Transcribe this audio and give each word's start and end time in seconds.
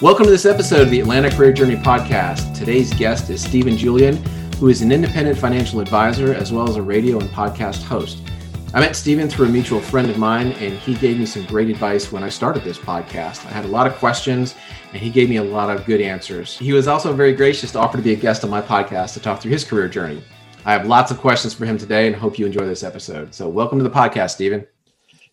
Welcome 0.00 0.26
to 0.26 0.30
this 0.30 0.46
episode 0.46 0.82
of 0.82 0.90
the 0.90 1.00
Atlanta 1.00 1.28
Career 1.28 1.52
Journey 1.52 1.74
Podcast. 1.74 2.56
Today's 2.56 2.94
guest 2.94 3.30
is 3.30 3.42
Stephen 3.42 3.76
Julian, 3.76 4.16
who 4.58 4.68
is 4.68 4.80
an 4.80 4.92
independent 4.92 5.36
financial 5.36 5.80
advisor 5.80 6.34
as 6.34 6.52
well 6.52 6.68
as 6.68 6.76
a 6.76 6.82
radio 6.82 7.18
and 7.18 7.28
podcast 7.30 7.82
host. 7.82 8.22
I 8.72 8.78
met 8.78 8.94
Stephen 8.94 9.28
through 9.28 9.46
a 9.46 9.48
mutual 9.48 9.80
friend 9.80 10.08
of 10.08 10.16
mine, 10.16 10.52
and 10.52 10.78
he 10.78 10.94
gave 10.94 11.18
me 11.18 11.26
some 11.26 11.44
great 11.46 11.68
advice 11.68 12.12
when 12.12 12.22
I 12.22 12.28
started 12.28 12.62
this 12.62 12.78
podcast. 12.78 13.44
I 13.46 13.48
had 13.48 13.64
a 13.64 13.68
lot 13.68 13.88
of 13.88 13.94
questions, 13.96 14.54
and 14.92 15.02
he 15.02 15.10
gave 15.10 15.28
me 15.28 15.38
a 15.38 15.42
lot 15.42 15.68
of 15.68 15.84
good 15.84 16.00
answers. 16.00 16.56
He 16.56 16.72
was 16.72 16.86
also 16.86 17.12
very 17.12 17.32
gracious 17.32 17.72
to 17.72 17.80
offer 17.80 17.96
to 17.96 18.02
be 18.02 18.12
a 18.12 18.16
guest 18.16 18.44
on 18.44 18.50
my 18.50 18.62
podcast 18.62 19.14
to 19.14 19.20
talk 19.20 19.42
through 19.42 19.50
his 19.50 19.64
career 19.64 19.88
journey. 19.88 20.22
I 20.64 20.74
have 20.74 20.86
lots 20.86 21.10
of 21.10 21.18
questions 21.18 21.54
for 21.54 21.66
him 21.66 21.76
today, 21.76 22.06
and 22.06 22.14
hope 22.14 22.38
you 22.38 22.46
enjoy 22.46 22.66
this 22.66 22.84
episode. 22.84 23.34
So, 23.34 23.48
welcome 23.48 23.78
to 23.78 23.84
the 23.84 23.90
podcast, 23.90 24.30
Stephen. 24.30 24.64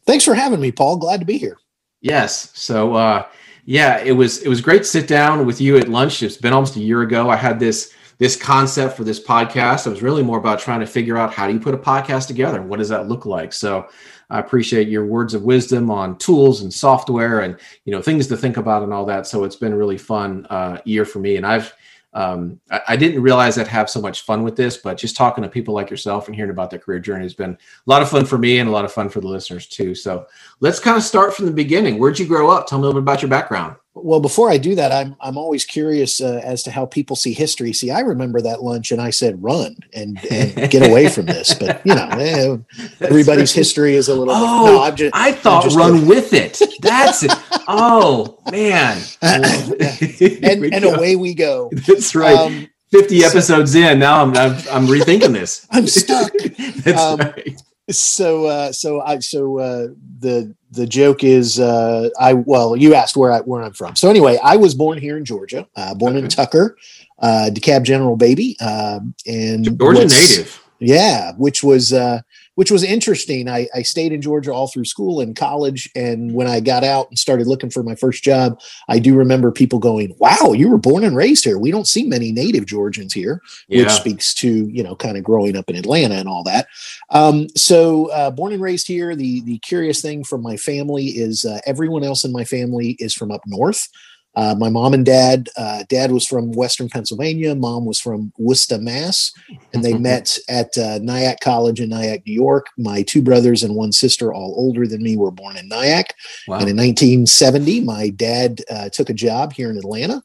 Thanks 0.07 0.25
for 0.25 0.34
having 0.34 0.59
me, 0.59 0.71
Paul. 0.71 0.97
Glad 0.97 1.20
to 1.20 1.25
be 1.27 1.38
here. 1.38 1.59
Yes. 2.02 2.49
So, 2.55 2.95
uh, 2.95 3.27
yeah, 3.65 3.99
it 3.99 4.11
was 4.11 4.43
it 4.43 4.47
was 4.47 4.61
great 4.61 4.79
to 4.79 4.83
sit 4.85 5.07
down 5.07 5.45
with 5.45 5.59
you 5.59 5.77
at 5.77 5.89
lunch. 5.89 6.21
It's 6.21 6.37
been 6.37 6.53
almost 6.53 6.75
a 6.75 6.79
year 6.79 7.01
ago. 7.01 7.29
I 7.29 7.35
had 7.35 7.59
this 7.59 7.93
this 8.17 8.35
concept 8.35 8.95
for 8.95 9.03
this 9.03 9.21
podcast. 9.21 9.87
It 9.87 9.89
was 9.89 10.01
really 10.03 10.23
more 10.23 10.37
about 10.37 10.59
trying 10.59 10.79
to 10.79 10.85
figure 10.85 11.17
out 11.17 11.33
how 11.33 11.47
do 11.47 11.53
you 11.53 11.59
put 11.59 11.73
a 11.73 11.77
podcast 11.77 12.27
together 12.27 12.61
what 12.61 12.79
does 12.79 12.89
that 12.89 13.09
look 13.09 13.25
like. 13.25 13.51
So 13.51 13.87
I 14.29 14.39
appreciate 14.39 14.87
your 14.87 15.05
words 15.05 15.33
of 15.33 15.43
wisdom 15.43 15.91
on 15.91 16.17
tools 16.17 16.61
and 16.61 16.73
software 16.73 17.41
and 17.41 17.57
you 17.85 17.91
know 17.91 18.01
things 18.01 18.27
to 18.27 18.37
think 18.37 18.57
about 18.57 18.83
and 18.83 18.93
all 18.93 19.05
that. 19.07 19.25
So 19.25 19.43
it's 19.43 19.55
been 19.55 19.73
a 19.73 19.77
really 19.77 19.97
fun 19.97 20.45
uh, 20.49 20.79
year 20.85 21.03
for 21.03 21.20
me, 21.20 21.35
and 21.35 21.45
I've 21.45 21.73
um, 22.15 22.61
I, 22.71 22.81
I, 22.89 22.95
didn't 22.95 23.21
realize 23.21 23.57
I'd 23.57 23.67
have 23.67 23.89
so 23.89 23.99
much 23.99 24.21
fun 24.21 24.43
with 24.43 24.55
this, 24.55 24.77
but 24.77 24.97
just 24.97 25.17
talking 25.17 25.43
to 25.43 25.49
people 25.49 25.73
like 25.73 25.89
yourself 25.89 26.27
and 26.27 26.35
hearing 26.35 26.49
about 26.49 26.69
their 26.69 26.79
career 26.79 26.99
journey 26.99 27.23
has 27.23 27.33
been 27.33 27.51
a 27.51 27.57
lot 27.85 28.01
of 28.01 28.09
fun 28.09 28.26
for 28.26 28.37
me 28.37 28.59
and 28.59 28.70
a 28.70 28.71
lot 28.71 28.85
of 28.85 28.93
fun 28.93 29.09
for 29.09 29.20
the 29.20 29.27
listeners 29.27 29.67
too. 29.67 29.93
So 29.93 30.25
let's 30.62 30.79
kind 30.79 30.95
of 30.95 31.03
start 31.03 31.34
from 31.34 31.45
the 31.45 31.51
beginning. 31.51 31.99
Where'd 31.99 32.17
you 32.17 32.25
grow 32.25 32.49
up? 32.49 32.67
Tell 32.67 32.79
me 32.79 32.84
a 32.84 32.87
little 32.87 33.01
bit 33.01 33.03
about 33.03 33.21
your 33.21 33.29
background. 33.29 33.75
Well, 33.98 34.20
before 34.20 34.49
I 34.49 34.57
do 34.57 34.76
that, 34.76 34.91
I'm 34.91 35.15
I'm 35.21 35.38
always 35.38 35.63
curious 35.63 36.20
uh, 36.20 36.41
as 36.43 36.63
to 36.63 36.71
how 36.71 36.85
people 36.85 37.15
see 37.15 37.32
history. 37.32 37.71
See, 37.71 37.91
I 37.91 38.02
remember 38.02 38.41
that 38.41 38.62
lunch, 38.62 38.91
and 38.91 39.02
I 39.02 39.10
said, 39.10 39.41
"Run 39.41 39.77
and, 39.93 40.20
and 40.29 40.70
get 40.70 40.85
away 40.87 41.07
from 41.07 41.27
this." 41.27 41.54
But 41.54 41.82
you 41.85 41.96
know, 41.96 42.10
eh, 42.12 42.57
everybody's 42.99 43.54
history 43.54 43.96
is 43.96 44.10
a 44.10 44.13
little. 44.13 44.34
Oh, 44.35 44.65
no, 44.65 44.84
I'm 44.84 44.98
just, 44.98 45.15
I 45.15 45.32
thought 45.32 45.63
just 45.63 45.77
run 45.77 45.93
kidding. 45.93 46.10
with 46.10 46.34
it. 46.34 46.62
That's 46.82 47.24
it. 47.24 47.32
Oh 47.70 48.37
man, 48.52 49.02
and 49.21 50.65
and 50.74 50.84
away 50.84 51.15
we 51.15 51.34
go. 51.34 51.70
That's 51.87 52.13
right. 52.15 52.37
Um, 52.37 52.68
Fifty 52.91 53.24
episodes 53.24 53.74
so, 53.74 53.80
in, 53.80 53.99
now 53.99 54.21
I'm, 54.21 54.30
I'm 54.35 54.54
I'm 54.71 54.87
rethinking 54.87 55.32
this. 55.32 55.65
I'm 55.71 55.87
stuck. 55.87 56.32
That's 56.84 57.02
um, 57.02 57.20
right 57.20 57.62
so 57.89 58.45
uh, 58.45 58.71
so 58.71 59.01
I 59.01 59.19
so 59.19 59.59
uh, 59.59 59.87
the 60.19 60.53
the 60.71 60.87
joke 60.87 61.23
is 61.23 61.59
uh, 61.59 62.09
I 62.19 62.33
well 62.33 62.75
you 62.75 62.93
asked 62.95 63.15
where 63.15 63.31
I 63.31 63.39
where 63.41 63.61
I'm 63.61 63.73
from. 63.73 63.95
So 63.95 64.09
anyway, 64.09 64.39
I 64.44 64.55
was 64.57 64.73
born 64.73 64.97
here 64.97 65.17
in 65.17 65.25
Georgia, 65.25 65.67
uh, 65.75 65.94
born 65.94 66.16
okay. 66.16 66.23
in 66.23 66.29
Tucker, 66.29 66.78
uh, 67.19 67.50
DeKalb 67.51 67.83
General 67.83 68.16
baby, 68.16 68.57
uh, 68.59 69.00
and 69.28 69.78
Georgia 69.78 70.06
native. 70.06 70.61
Yeah, 70.79 71.31
which 71.38 71.63
was 71.63 71.94
uh, 71.94 72.22
which 72.56 72.72
was 72.72 72.84
interesting. 72.84 73.47
I, 73.47 73.67
I 73.73 73.84
stayed 73.84 74.11
in 74.11 74.22
Georgia 74.22 74.53
all 74.53 74.67
through 74.67 74.85
school 74.85 75.19
and 75.19 75.35
college, 75.35 75.89
and 75.95 76.34
when 76.34 76.47
I 76.47 76.59
got 76.59 76.84
out 76.84 77.09
and 77.09 77.19
started 77.19 77.47
looking 77.47 77.69
for 77.69 77.84
my 77.84 77.95
first 77.95 78.23
job, 78.23 78.59
I 78.89 79.00
do 79.00 79.13
remember 79.16 79.51
people 79.51 79.79
going, 79.79 80.16
"Wow, 80.17 80.53
you 80.53 80.69
were 80.69 80.78
born 80.78 81.03
and 81.03 81.16
raised 81.16 81.44
here. 81.44 81.57
We 81.57 81.72
don't 81.72 81.88
see 81.88 82.06
many 82.06 82.31
native 82.31 82.66
Georgians 82.66 83.13
here," 83.13 83.41
yeah. 83.67 83.84
which 83.84 83.91
speaks 83.91 84.34
to 84.35 84.67
you 84.67 84.84
know 84.84 84.95
kind 84.95 85.17
of 85.17 85.23
growing 85.23 85.56
up 85.56 85.69
in 85.69 85.75
Atlanta 85.75 86.16
and 86.16 86.28
all 86.28 86.44
that. 86.44 86.67
Um, 87.09 87.47
so, 87.56 88.07
uh, 88.12 88.31
born 88.31 88.53
and 88.53 88.62
raised 88.62 88.88
here. 88.88 89.16
The 89.16 89.41
the 89.41 89.59
curious 89.59 90.01
thing 90.01 90.23
from 90.23 90.41
my 90.41 90.57
family 90.57 91.06
is 91.06 91.45
uh, 91.45 91.59
everyone 91.66 92.03
else 92.03 92.23
in 92.23 92.31
my 92.31 92.44
family 92.44 92.96
is 93.00 93.13
from 93.13 93.31
up 93.31 93.41
north. 93.46 93.90
Uh, 94.35 94.56
my 94.57 94.69
mom 94.69 94.94
and 94.94 95.06
dad, 95.06 95.50
uh, 95.57 95.84
dad 95.90 96.12
was 96.12 96.25
from 96.25 96.51
Western 96.51 96.90
Pennsylvania, 96.90 97.56
mom 97.56 97.85
was 97.85 98.00
from 98.00 98.31
Worcester, 98.38 98.78
Mass, 98.78 99.31
and 99.73 99.84
they 99.84 99.94
met 99.97 100.38
at 100.50 100.78
uh, 100.78 101.00
Nyack 101.00 101.40
College 101.40 101.79
in 101.79 101.90
Nyack, 101.90 102.25
New 102.25 102.34
York. 102.34 102.68
My 102.78 103.03
two 103.03 103.22
brothers 103.22 103.63
and 103.63 103.75
one 103.75 103.91
sister, 103.91 104.34
all 104.34 104.53
older 104.57 104.88
than 104.88 105.03
me, 105.03 105.16
were 105.18 105.31
born 105.31 105.57
in 105.57 105.68
Nyack. 105.68 106.13
Wow. 106.47 106.59
And 106.59 106.69
in 106.69 106.78
1970, 106.78 107.81
my 107.81 108.09
dad 108.09 108.62
uh, 108.69 108.90
took 108.90 109.09
a 109.09 109.13
job 109.13 109.53
here 109.53 109.69
in 109.69 109.78
Atlanta 109.78 110.24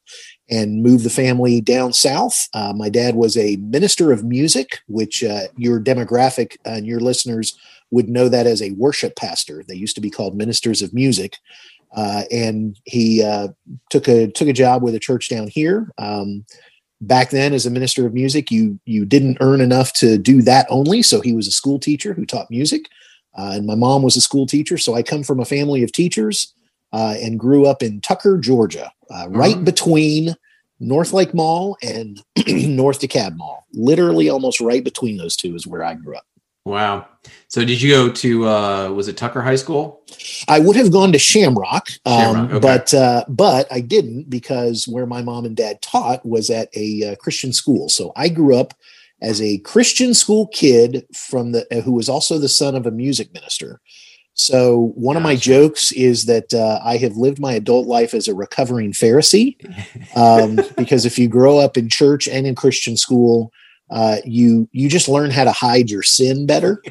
and 0.50 0.82
moved 0.82 1.04
the 1.04 1.10
family 1.10 1.60
down 1.60 1.93
south. 1.93 2.49
Uh, 2.53 2.72
my 2.75 2.88
dad 2.88 3.15
was 3.15 3.37
a 3.37 3.56
minister 3.56 4.10
of 4.10 4.25
music, 4.25 4.81
which 4.88 5.22
uh, 5.22 5.43
your 5.56 5.81
demographic 5.81 6.56
and 6.65 6.87
your 6.87 6.99
listeners 6.99 7.56
would 7.91 8.09
know 8.09 8.28
that 8.28 8.47
as 8.47 8.62
a 8.62 8.72
worship 8.72 9.16
pastor. 9.16 9.62
They 9.66 9.75
used 9.75 9.94
to 9.97 10.00
be 10.00 10.10
called 10.10 10.37
ministers 10.37 10.82
of 10.82 10.94
music. 10.94 11.37
Uh, 11.97 12.23
and 12.31 12.78
he 12.84 13.23
uh, 13.23 13.49
took 13.91 14.09
a 14.09 14.31
took 14.31 14.49
a 14.49 14.53
job 14.53 14.83
with 14.83 14.95
a 14.95 15.01
church 15.01 15.28
down 15.28 15.49
here. 15.49 15.91
Um, 15.99 16.45
back 17.01 17.31
then, 17.31 17.53
as 17.53 17.67
a 17.67 17.71
minister 17.71 18.06
of 18.06 18.15
music, 18.15 18.51
you 18.51 18.78
you 18.84 19.05
didn't 19.05 19.39
earn 19.41 19.61
enough 19.61 19.93
to 19.95 20.19
do 20.19 20.43
that 20.43 20.67
only. 20.71 21.03
So 21.03 21.21
he 21.21 21.33
was 21.33 21.47
a 21.47 21.53
school 21.53 21.79
teacher 21.79 22.15
who 22.15 22.27
taught 22.27 22.50
music, 22.50 22.83
uh, 23.37 23.53
and 23.55 23.67
my 23.67 23.75
mom 23.75 24.03
was 24.03 24.17
a 24.17 24.21
school 24.21 24.47
teacher. 24.47 24.79
So 24.79 24.95
I 24.95 25.03
come 25.03 25.23
from 25.23 25.41
a 25.41 25.45
family 25.45 25.83
of 25.83 25.93
teachers 25.93 26.55
uh, 26.93 27.17
and 27.21 27.41
grew 27.41 27.67
up 27.67 27.83
in 27.83 28.00
Tucker, 28.00 28.39
Georgia, 28.39 28.93
uh, 29.11 29.29
right 29.29 29.56
mm-hmm. 29.56 29.65
between 29.65 30.37
North 30.79 31.12
Lake 31.12 31.34
Mall 31.34 31.77
and 31.83 32.23
North 32.47 33.00
DeKalb 33.00 33.37
Mall. 33.37 33.67
Literally, 33.73 34.29
almost 34.29 34.61
right 34.61 34.83
between 34.83 35.17
those 35.17 35.37
two 35.37 35.55
is 35.55 35.67
where 35.67 35.84
I 35.84 35.95
grew 35.95 36.17
up. 36.17 36.25
Wow. 36.70 37.08
So 37.48 37.64
did 37.64 37.82
you 37.82 37.91
go 37.91 38.10
to 38.10 38.48
uh 38.48 38.91
was 38.92 39.08
it 39.08 39.16
Tucker 39.16 39.42
High 39.42 39.56
School? 39.56 40.03
I 40.47 40.60
would 40.60 40.76
have 40.76 40.92
gone 40.92 41.10
to 41.12 41.19
Shamrock, 41.19 41.88
um, 42.06 42.20
Shamrock 42.20 42.50
okay. 42.50 42.58
but 42.60 42.94
uh 42.94 43.25
but 43.28 43.66
I 43.72 43.81
didn't 43.81 44.31
because 44.31 44.86
where 44.86 45.06
my 45.06 45.20
mom 45.20 45.44
and 45.44 45.56
dad 45.56 45.82
taught 45.82 46.25
was 46.25 46.48
at 46.48 46.69
a 46.76 47.12
uh, 47.12 47.16
Christian 47.16 47.53
school. 47.53 47.88
So 47.88 48.12
I 48.14 48.28
grew 48.28 48.56
up 48.56 48.75
as 49.20 49.42
a 49.42 49.58
Christian 49.58 50.14
school 50.14 50.47
kid 50.47 51.04
from 51.12 51.53
the 51.53 51.66
uh, 51.76 51.81
who 51.81 51.92
was 51.92 52.08
also 52.08 52.38
the 52.38 52.48
son 52.48 52.76
of 52.76 52.87
a 52.87 52.92
music 52.92 53.34
minister. 53.34 53.81
So 54.34 54.92
one 54.94 55.16
of 55.16 55.22
my 55.22 55.34
jokes 55.34 55.91
is 55.92 56.26
that 56.26 56.54
uh, 56.54 56.81
I 56.82 56.97
have 56.98 57.16
lived 57.16 57.41
my 57.41 57.54
adult 57.54 57.88
life 57.88 58.14
as 58.14 58.28
a 58.28 58.34
recovering 58.34 58.92
Pharisee, 58.92 59.56
um, 60.16 60.60
because 60.76 61.04
if 61.04 61.19
you 61.19 61.28
grow 61.28 61.58
up 61.58 61.76
in 61.76 61.88
church 61.88 62.28
and 62.28 62.47
in 62.47 62.54
Christian 62.54 62.97
school, 62.97 63.52
uh, 63.91 64.17
you 64.25 64.69
you 64.73 64.89
just 64.89 65.09
learn 65.09 65.31
how 65.31 65.45
to 65.45 65.53
hide 65.53 65.91
your 65.91 66.03
sin 66.03 66.47
better. 66.47 66.83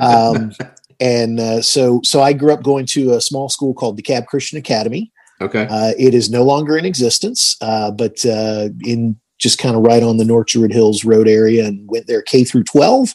Um, 0.00 0.52
and 1.00 1.38
uh, 1.38 1.62
so 1.62 2.00
so 2.04 2.22
I 2.22 2.32
grew 2.32 2.52
up 2.52 2.62
going 2.62 2.86
to 2.86 3.12
a 3.12 3.20
small 3.20 3.48
school 3.48 3.74
called 3.74 4.00
DeKalb 4.00 4.26
Christian 4.26 4.58
Academy. 4.58 5.12
Okay, 5.40 5.66
uh, 5.68 5.92
it 5.98 6.14
is 6.14 6.30
no 6.30 6.42
longer 6.42 6.76
in 6.76 6.84
existence, 6.84 7.56
uh, 7.60 7.90
but 7.90 8.24
uh, 8.24 8.68
in 8.84 9.18
just 9.38 9.58
kind 9.58 9.76
of 9.76 9.82
right 9.82 10.02
on 10.02 10.16
the 10.16 10.24
North 10.24 10.46
Druid 10.46 10.72
Hills 10.72 11.04
Road 11.04 11.28
area, 11.28 11.66
and 11.66 11.88
went 11.88 12.06
there 12.06 12.22
K 12.22 12.44
through 12.44 12.64
twelve. 12.64 13.14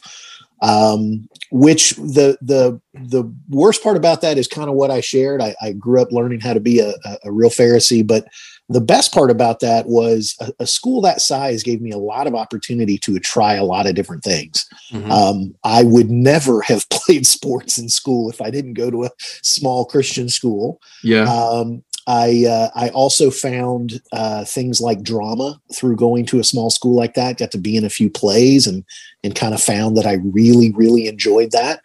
Um, 0.60 1.28
which 1.50 1.90
the 1.96 2.38
the 2.40 2.80
the 2.94 3.24
worst 3.50 3.82
part 3.82 3.96
about 3.96 4.22
that 4.22 4.38
is 4.38 4.46
kind 4.46 4.70
of 4.70 4.74
what 4.74 4.90
I 4.90 5.00
shared. 5.00 5.42
I, 5.42 5.54
I 5.60 5.72
grew 5.72 6.00
up 6.00 6.12
learning 6.12 6.40
how 6.40 6.54
to 6.54 6.60
be 6.60 6.78
a, 6.78 6.94
a, 7.24 7.32
real 7.32 7.50
Pharisee, 7.50 8.06
but 8.06 8.24
the 8.72 8.80
best 8.80 9.12
part 9.12 9.30
about 9.30 9.60
that 9.60 9.86
was 9.86 10.34
a, 10.40 10.52
a, 10.60 10.66
school 10.66 11.00
that 11.02 11.20
size 11.20 11.62
gave 11.62 11.80
me 11.80 11.90
a 11.90 11.98
lot 11.98 12.26
of 12.26 12.34
opportunity 12.34 12.98
to 12.98 13.18
try 13.18 13.54
a 13.54 13.64
lot 13.64 13.86
of 13.86 13.94
different 13.94 14.24
things. 14.24 14.68
Mm-hmm. 14.90 15.10
Um, 15.10 15.54
I 15.64 15.82
would 15.82 16.10
never 16.10 16.60
have 16.66 16.88
played 16.88 17.26
sports 17.26 17.78
in 17.78 17.88
school 17.88 18.30
if 18.30 18.40
I 18.40 18.50
didn't 18.50 18.74
go 18.74 18.90
to 18.90 19.04
a 19.04 19.10
small 19.42 19.84
Christian 19.84 20.28
school. 20.28 20.80
Yeah. 21.02 21.32
Um, 21.32 21.84
I 22.06 22.46
uh, 22.48 22.68
I 22.74 22.88
also 22.88 23.30
found 23.30 24.00
uh, 24.12 24.44
things 24.44 24.80
like 24.80 25.02
drama 25.02 25.60
through 25.72 25.96
going 25.96 26.26
to 26.26 26.40
a 26.40 26.44
small 26.44 26.68
school 26.68 26.96
like 26.96 27.14
that. 27.14 27.38
Got 27.38 27.52
to 27.52 27.58
be 27.58 27.76
in 27.76 27.84
a 27.84 27.90
few 27.90 28.10
plays 28.10 28.66
and 28.66 28.84
and 29.22 29.36
kind 29.36 29.54
of 29.54 29.62
found 29.62 29.96
that 29.96 30.06
I 30.06 30.14
really 30.14 30.72
really 30.72 31.06
enjoyed 31.06 31.52
that. 31.52 31.82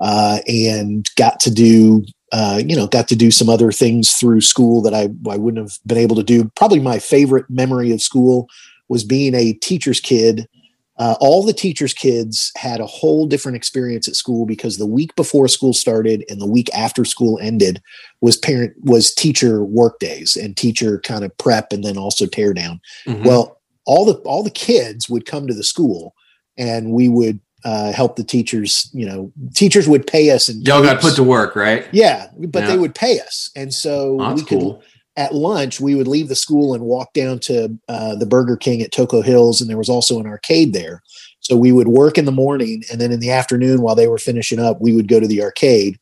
Uh, 0.00 0.38
and 0.46 1.08
got 1.16 1.40
to 1.40 1.50
do 1.50 2.04
uh, 2.32 2.60
you 2.64 2.76
know 2.76 2.86
got 2.86 3.08
to 3.08 3.16
do 3.16 3.30
some 3.30 3.48
other 3.48 3.72
things 3.72 4.12
through 4.12 4.40
school 4.40 4.82
that 4.82 4.94
I 4.94 5.08
I 5.30 5.36
wouldn't 5.36 5.62
have 5.62 5.78
been 5.86 5.98
able 5.98 6.16
to 6.16 6.22
do. 6.22 6.50
Probably 6.56 6.80
my 6.80 6.98
favorite 6.98 7.48
memory 7.48 7.92
of 7.92 8.02
school 8.02 8.48
was 8.88 9.04
being 9.04 9.34
a 9.34 9.52
teacher's 9.54 10.00
kid 10.00 10.48
uh, 10.98 11.14
all 11.20 11.44
the 11.44 11.52
teachers' 11.52 11.94
kids 11.94 12.50
had 12.56 12.80
a 12.80 12.86
whole 12.86 13.26
different 13.26 13.54
experience 13.54 14.08
at 14.08 14.16
school 14.16 14.44
because 14.44 14.78
the 14.78 14.86
week 14.86 15.14
before 15.14 15.46
school 15.46 15.72
started 15.72 16.24
and 16.28 16.40
the 16.40 16.46
week 16.46 16.68
after 16.74 17.04
school 17.04 17.38
ended 17.40 17.80
was 18.20 18.36
parent 18.36 18.74
was 18.82 19.14
teacher 19.14 19.62
work 19.62 20.00
days 20.00 20.36
and 20.36 20.56
teacher 20.56 20.98
kind 21.00 21.24
of 21.24 21.36
prep 21.38 21.72
and 21.72 21.84
then 21.84 21.96
also 21.96 22.26
tear 22.26 22.52
down. 22.52 22.80
Mm-hmm. 23.06 23.24
Well, 23.24 23.60
all 23.86 24.04
the 24.04 24.14
all 24.22 24.42
the 24.42 24.50
kids 24.50 25.08
would 25.08 25.24
come 25.24 25.46
to 25.46 25.54
the 25.54 25.62
school 25.62 26.14
and 26.56 26.90
we 26.90 27.08
would 27.08 27.38
uh, 27.64 27.92
help 27.92 28.16
the 28.16 28.24
teachers. 28.24 28.90
You 28.92 29.06
know, 29.06 29.32
teachers 29.54 29.88
would 29.88 30.06
pay 30.06 30.30
us 30.30 30.48
and 30.48 30.66
y'all 30.66 30.82
got 30.82 31.00
put 31.00 31.16
to 31.16 31.24
work, 31.24 31.56
right? 31.56 31.86
Yeah, 31.92 32.28
but 32.36 32.62
yeah. 32.62 32.70
they 32.70 32.78
would 32.78 32.94
pay 32.94 33.20
us, 33.20 33.50
and 33.56 33.72
so 33.72 34.18
oh, 34.20 34.34
we 34.34 34.42
could. 34.42 34.60
Cool 34.60 34.82
at 35.18 35.34
lunch, 35.34 35.80
we 35.80 35.96
would 35.96 36.06
leave 36.06 36.28
the 36.28 36.36
school 36.36 36.74
and 36.74 36.84
walk 36.84 37.12
down 37.12 37.40
to 37.40 37.76
uh, 37.88 38.14
the 38.14 38.24
Burger 38.24 38.56
King 38.56 38.80
at 38.82 38.92
Toco 38.92 39.22
Hills, 39.22 39.60
and 39.60 39.68
there 39.68 39.76
was 39.76 39.88
also 39.88 40.20
an 40.20 40.28
arcade 40.28 40.72
there. 40.72 41.02
So 41.40 41.56
we 41.56 41.72
would 41.72 41.88
work 41.88 42.18
in 42.18 42.24
the 42.24 42.32
morning, 42.32 42.84
and 42.90 43.00
then 43.00 43.10
in 43.10 43.18
the 43.18 43.32
afternoon, 43.32 43.82
while 43.82 43.96
they 43.96 44.06
were 44.06 44.18
finishing 44.18 44.60
up, 44.60 44.80
we 44.80 44.94
would 44.94 45.08
go 45.08 45.18
to 45.18 45.26
the 45.26 45.42
arcade. 45.42 45.98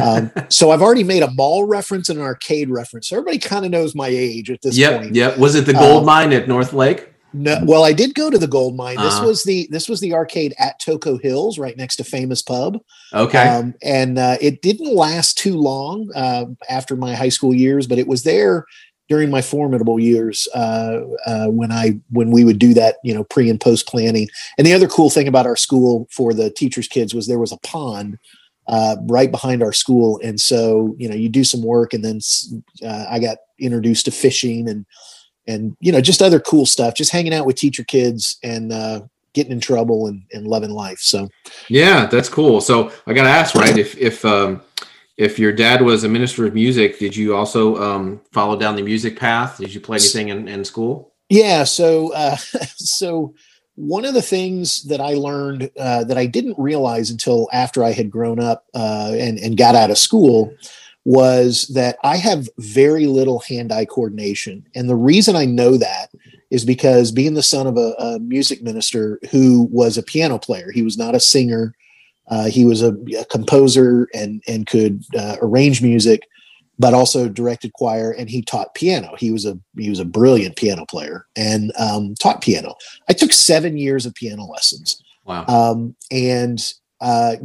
Um, 0.00 0.30
so 0.50 0.70
I've 0.70 0.82
already 0.82 1.02
made 1.02 1.22
a 1.22 1.30
mall 1.30 1.64
reference 1.64 2.10
and 2.10 2.18
an 2.18 2.24
arcade 2.26 2.68
reference. 2.68 3.08
So 3.08 3.16
everybody 3.16 3.38
kind 3.38 3.64
of 3.64 3.70
knows 3.70 3.94
my 3.94 4.08
age 4.08 4.50
at 4.50 4.60
this 4.60 4.76
yep, 4.76 5.00
point. 5.00 5.14
Yep. 5.14 5.38
Was 5.38 5.54
it 5.54 5.64
the 5.64 5.72
gold 5.72 6.00
um, 6.00 6.06
mine 6.06 6.34
at 6.34 6.46
North 6.46 6.74
Lake? 6.74 7.10
No, 7.32 7.58
well, 7.64 7.84
I 7.84 7.92
did 7.92 8.14
go 8.14 8.30
to 8.30 8.38
the 8.38 8.46
gold 8.46 8.74
mine. 8.74 8.96
This 8.96 9.14
uh-huh. 9.14 9.26
was 9.26 9.44
the 9.44 9.68
this 9.70 9.88
was 9.88 10.00
the 10.00 10.14
arcade 10.14 10.54
at 10.58 10.80
Toco 10.80 11.20
Hills, 11.20 11.58
right 11.58 11.76
next 11.76 11.96
to 11.96 12.04
Famous 12.04 12.40
Pub. 12.40 12.78
Okay, 13.12 13.46
um, 13.46 13.74
and 13.82 14.18
uh, 14.18 14.36
it 14.40 14.62
didn't 14.62 14.94
last 14.94 15.36
too 15.36 15.56
long 15.56 16.10
uh, 16.14 16.46
after 16.70 16.96
my 16.96 17.14
high 17.14 17.28
school 17.28 17.54
years, 17.54 17.86
but 17.86 17.98
it 17.98 18.08
was 18.08 18.22
there 18.22 18.64
during 19.08 19.30
my 19.30 19.42
formidable 19.42 19.98
years 19.98 20.46
uh, 20.54 21.00
uh, 21.26 21.46
when 21.48 21.72
I 21.72 21.98
when 22.10 22.30
we 22.30 22.44
would 22.44 22.58
do 22.58 22.72
that, 22.74 22.96
you 23.02 23.12
know, 23.12 23.24
pre 23.24 23.50
and 23.50 23.60
post 23.60 23.86
planning. 23.86 24.28
And 24.56 24.66
the 24.66 24.74
other 24.74 24.88
cool 24.88 25.10
thing 25.10 25.28
about 25.28 25.46
our 25.46 25.56
school 25.56 26.08
for 26.10 26.32
the 26.32 26.50
teachers' 26.50 26.88
kids 26.88 27.14
was 27.14 27.26
there 27.26 27.38
was 27.38 27.52
a 27.52 27.58
pond 27.58 28.18
uh, 28.68 28.96
right 29.06 29.30
behind 29.30 29.62
our 29.62 29.72
school, 29.72 30.20
and 30.22 30.40
so 30.40 30.94
you 30.98 31.08
know 31.08 31.14
you 31.14 31.28
do 31.28 31.44
some 31.44 31.62
work, 31.62 31.92
and 31.92 32.04
then 32.04 32.20
uh, 32.82 33.06
I 33.10 33.18
got 33.18 33.38
introduced 33.58 34.04
to 34.04 34.10
fishing 34.10 34.68
and 34.68 34.86
and 35.48 35.76
you 35.80 35.90
know 35.90 36.00
just 36.00 36.22
other 36.22 36.38
cool 36.38 36.66
stuff 36.66 36.94
just 36.94 37.10
hanging 37.10 37.34
out 37.34 37.46
with 37.46 37.56
teacher 37.56 37.82
kids 37.82 38.38
and 38.44 38.72
uh, 38.72 39.00
getting 39.32 39.52
in 39.52 39.60
trouble 39.60 40.06
and, 40.06 40.22
and 40.32 40.46
loving 40.46 40.70
life 40.70 40.98
so. 41.00 41.28
Yeah 41.68 42.06
that's 42.06 42.28
cool. 42.28 42.60
So 42.60 42.92
i 43.06 43.12
gotta 43.12 43.30
ask 43.30 43.54
right 43.54 43.76
if 43.76 43.96
if 43.96 44.24
um 44.24 44.60
if 45.16 45.38
your 45.38 45.52
dad 45.52 45.82
was 45.82 46.04
a 46.04 46.08
minister 46.08 46.46
of 46.46 46.54
music 46.54 47.00
did 47.00 47.16
you 47.16 47.34
also 47.34 47.76
um 47.82 48.20
follow 48.32 48.56
down 48.56 48.76
the 48.76 48.82
music 48.82 49.18
path? 49.18 49.58
Did 49.58 49.74
you 49.74 49.80
play 49.80 49.96
anything 49.96 50.28
in, 50.28 50.46
in 50.46 50.64
school? 50.64 51.12
Yeah 51.28 51.64
so 51.64 52.12
uh 52.12 52.36
so 52.76 53.34
one 53.78 54.04
of 54.04 54.12
the 54.12 54.22
things 54.22 54.82
that 54.84 55.00
I 55.00 55.14
learned 55.14 55.70
uh, 55.78 56.02
that 56.02 56.18
I 56.18 56.26
didn't 56.26 56.58
realize 56.58 57.10
until 57.10 57.48
after 57.52 57.84
I 57.84 57.92
had 57.92 58.10
grown 58.10 58.40
up 58.40 58.66
uh, 58.74 59.12
and, 59.16 59.38
and 59.38 59.56
got 59.56 59.76
out 59.76 59.92
of 59.92 59.98
school 59.98 60.52
was 61.08 61.68
that 61.68 61.96
I 62.04 62.18
have 62.18 62.50
very 62.58 63.06
little 63.06 63.38
hand 63.38 63.72
eye 63.72 63.86
coordination. 63.86 64.66
And 64.74 64.90
the 64.90 64.94
reason 64.94 65.36
I 65.36 65.46
know 65.46 65.78
that 65.78 66.10
is 66.50 66.66
because 66.66 67.12
being 67.12 67.32
the 67.32 67.42
son 67.42 67.66
of 67.66 67.78
a, 67.78 67.94
a 67.98 68.18
music 68.18 68.62
minister 68.62 69.18
who 69.30 69.68
was 69.72 69.96
a 69.96 70.02
piano 70.02 70.38
player, 70.38 70.70
he 70.70 70.82
was 70.82 70.98
not 70.98 71.14
a 71.14 71.20
singer. 71.20 71.74
Uh, 72.30 72.48
he 72.48 72.66
was 72.66 72.82
a, 72.82 72.94
a, 73.18 73.24
composer 73.24 74.06
and 74.12 74.42
and 74.46 74.66
could 74.66 75.02
uh, 75.18 75.36
arrange 75.40 75.80
music, 75.80 76.28
but 76.78 76.92
also 76.92 77.26
directed 77.26 77.72
choir. 77.72 78.10
And 78.10 78.28
he 78.28 78.42
taught 78.42 78.74
piano. 78.74 79.14
He 79.16 79.30
was 79.30 79.46
a 79.46 79.58
he 79.78 79.88
was 79.88 80.00
a 80.00 80.04
brilliant 80.04 80.56
piano 80.56 80.84
player 80.84 81.24
and 81.36 81.72
um, 81.78 82.16
taught 82.16 82.42
piano. 82.42 82.74
I 83.08 83.14
took 83.14 83.32
seven 83.32 83.78
years 83.78 84.04
of 84.04 84.14
piano 84.14 84.44
lessons. 84.44 85.02
Wow. 85.24 85.46
Um, 85.46 85.96
and 86.10 86.60
uh, 87.00 87.36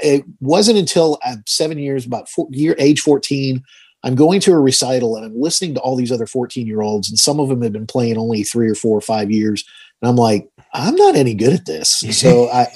it 0.00 0.24
wasn't 0.40 0.78
until 0.78 1.18
I'm 1.24 1.44
seven 1.46 1.78
years, 1.78 2.06
about 2.06 2.28
four, 2.28 2.48
year 2.50 2.74
age 2.78 3.00
14, 3.00 3.62
I'm 4.04 4.14
going 4.14 4.40
to 4.40 4.52
a 4.52 4.58
recital 4.58 5.16
and 5.16 5.24
I'm 5.24 5.40
listening 5.40 5.74
to 5.74 5.80
all 5.80 5.96
these 5.96 6.12
other 6.12 6.26
14 6.26 6.66
year 6.66 6.82
olds, 6.82 7.08
and 7.08 7.18
some 7.18 7.40
of 7.40 7.48
them 7.48 7.62
have 7.62 7.72
been 7.72 7.86
playing 7.86 8.18
only 8.18 8.42
three 8.42 8.68
or 8.68 8.74
four 8.74 8.96
or 8.96 9.00
five 9.00 9.30
years. 9.30 9.64
And 10.00 10.08
I'm 10.08 10.16
like, 10.16 10.48
I'm 10.72 10.94
not 10.96 11.16
any 11.16 11.34
good 11.34 11.52
at 11.52 11.66
this. 11.66 12.04
So 12.18 12.50
I 12.50 12.66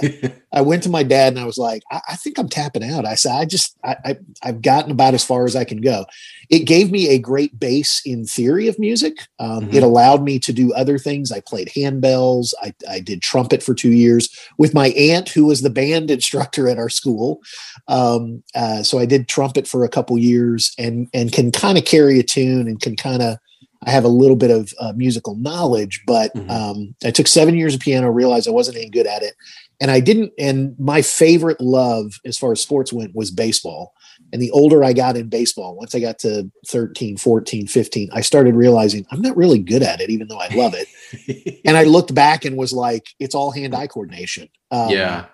I 0.53 0.61
went 0.61 0.85
to 0.85 0.89
my 0.89 1.03
dad 1.03 1.33
and 1.33 1.41
I 1.41 1.47
was 1.47 1.59
like, 1.59 1.83
I, 1.91 2.01
I 2.11 2.17
think 2.17 2.39
I'm 2.39 2.49
tapping 2.49 2.85
out. 2.85 3.05
I 3.05 3.17
said, 3.17 3.33
I 3.33 3.45
just 3.45 3.77
I, 3.83 3.97
I 4.05 4.19
have 4.43 4.63
gotten 4.63 4.93
about 4.93 5.15
as 5.15 5.25
far 5.25 5.45
as 5.47 5.57
I 5.57 5.65
can 5.65 5.81
go. 5.81 6.07
It 6.49 6.61
gave 6.61 6.93
me 6.93 7.09
a 7.09 7.19
great 7.19 7.59
base 7.59 8.01
in 8.05 8.25
theory 8.25 8.69
of 8.69 8.79
music. 8.79 9.27
Um, 9.41 9.63
mm-hmm. 9.63 9.77
It 9.77 9.83
allowed 9.83 10.23
me 10.23 10.39
to 10.41 10.53
do 10.53 10.73
other 10.75 10.99
things. 10.99 11.33
I 11.33 11.41
played 11.41 11.69
handbells. 11.69 12.53
I, 12.63 12.73
I 12.89 13.01
did 13.01 13.23
trumpet 13.23 13.63
for 13.63 13.75
two 13.75 13.93
years 13.93 14.29
with 14.59 14.75
my 14.75 14.89
aunt, 14.89 15.31
who 15.31 15.47
was 15.47 15.63
the 15.63 15.71
band 15.71 16.11
instructor 16.11 16.69
at 16.69 16.79
our 16.79 16.91
school. 16.91 17.41
Um, 17.89 18.45
uh, 18.55 18.83
so 18.83 18.99
I 18.99 19.07
did 19.07 19.29
trumpet 19.29 19.67
for 19.67 19.85
a 19.85 19.89
couple 19.89 20.17
years 20.19 20.73
and 20.79 21.09
and 21.13 21.33
can 21.33 21.51
kind 21.51 21.79
of 21.79 21.85
carry 21.85 22.21
a 22.21 22.23
tune 22.23 22.69
and 22.69 22.81
can 22.81 22.95
kind 22.95 23.23
of 23.23 23.39
I 23.85 23.91
have 23.91 24.05
a 24.05 24.09
little 24.09 24.37
bit 24.37 24.51
of 24.51 24.73
uh, 24.79 24.93
musical 24.95 25.35
knowledge, 25.37 26.03
but 26.07 26.35
mm-hmm. 26.35 26.51
um, 26.51 26.95
I 27.05 27.11
took 27.11 27.27
seven 27.27 27.57
years 27.57 27.75
of 27.75 27.81
piano, 27.81 28.11
realized 28.11 28.49
I 28.49 28.53
wasn't 28.53 28.77
any 28.77 28.89
good 28.89 29.07
at 29.07 29.23
it. 29.23 29.35
And 29.81 29.91
I 29.91 30.01
didn't, 30.01 30.33
and 30.39 30.79
my 30.79 31.03
favorite 31.03 31.61
love 31.61 32.13
as 32.25 32.39
far 32.39 32.53
as 32.53 32.61
sports 32.61 32.93
went 32.93 33.15
was 33.15 33.31
baseball. 33.31 33.95
And 34.33 34.41
the 34.41 34.51
older 34.53 34.85
I 34.85 34.93
got 34.93 35.17
in 35.17 35.29
baseball, 35.29 35.75
once 35.75 35.95
I 35.95 36.01
got 36.01 36.21
to 36.21 36.51
13, 36.69 37.17
14, 37.17 37.67
15, 37.67 38.11
I 38.13 38.21
started 38.21 38.55
realizing 38.55 39.05
I'm 39.11 39.21
not 39.21 39.37
really 39.37 39.59
good 39.59 39.83
at 39.83 40.01
it, 40.01 40.11
even 40.11 40.29
though 40.29 40.39
I 40.39 40.49
love 40.55 40.75
it. 40.77 41.61
and 41.65 41.77
I 41.77 41.83
looked 41.83 42.15
back 42.15 42.45
and 42.45 42.57
was 42.57 42.73
like, 42.73 43.07
it's 43.19 43.35
all 43.35 43.51
hand 43.51 43.75
eye 43.75 43.89
coordination. 43.89 44.49
Um, 44.71 44.91
yeah 44.91 45.27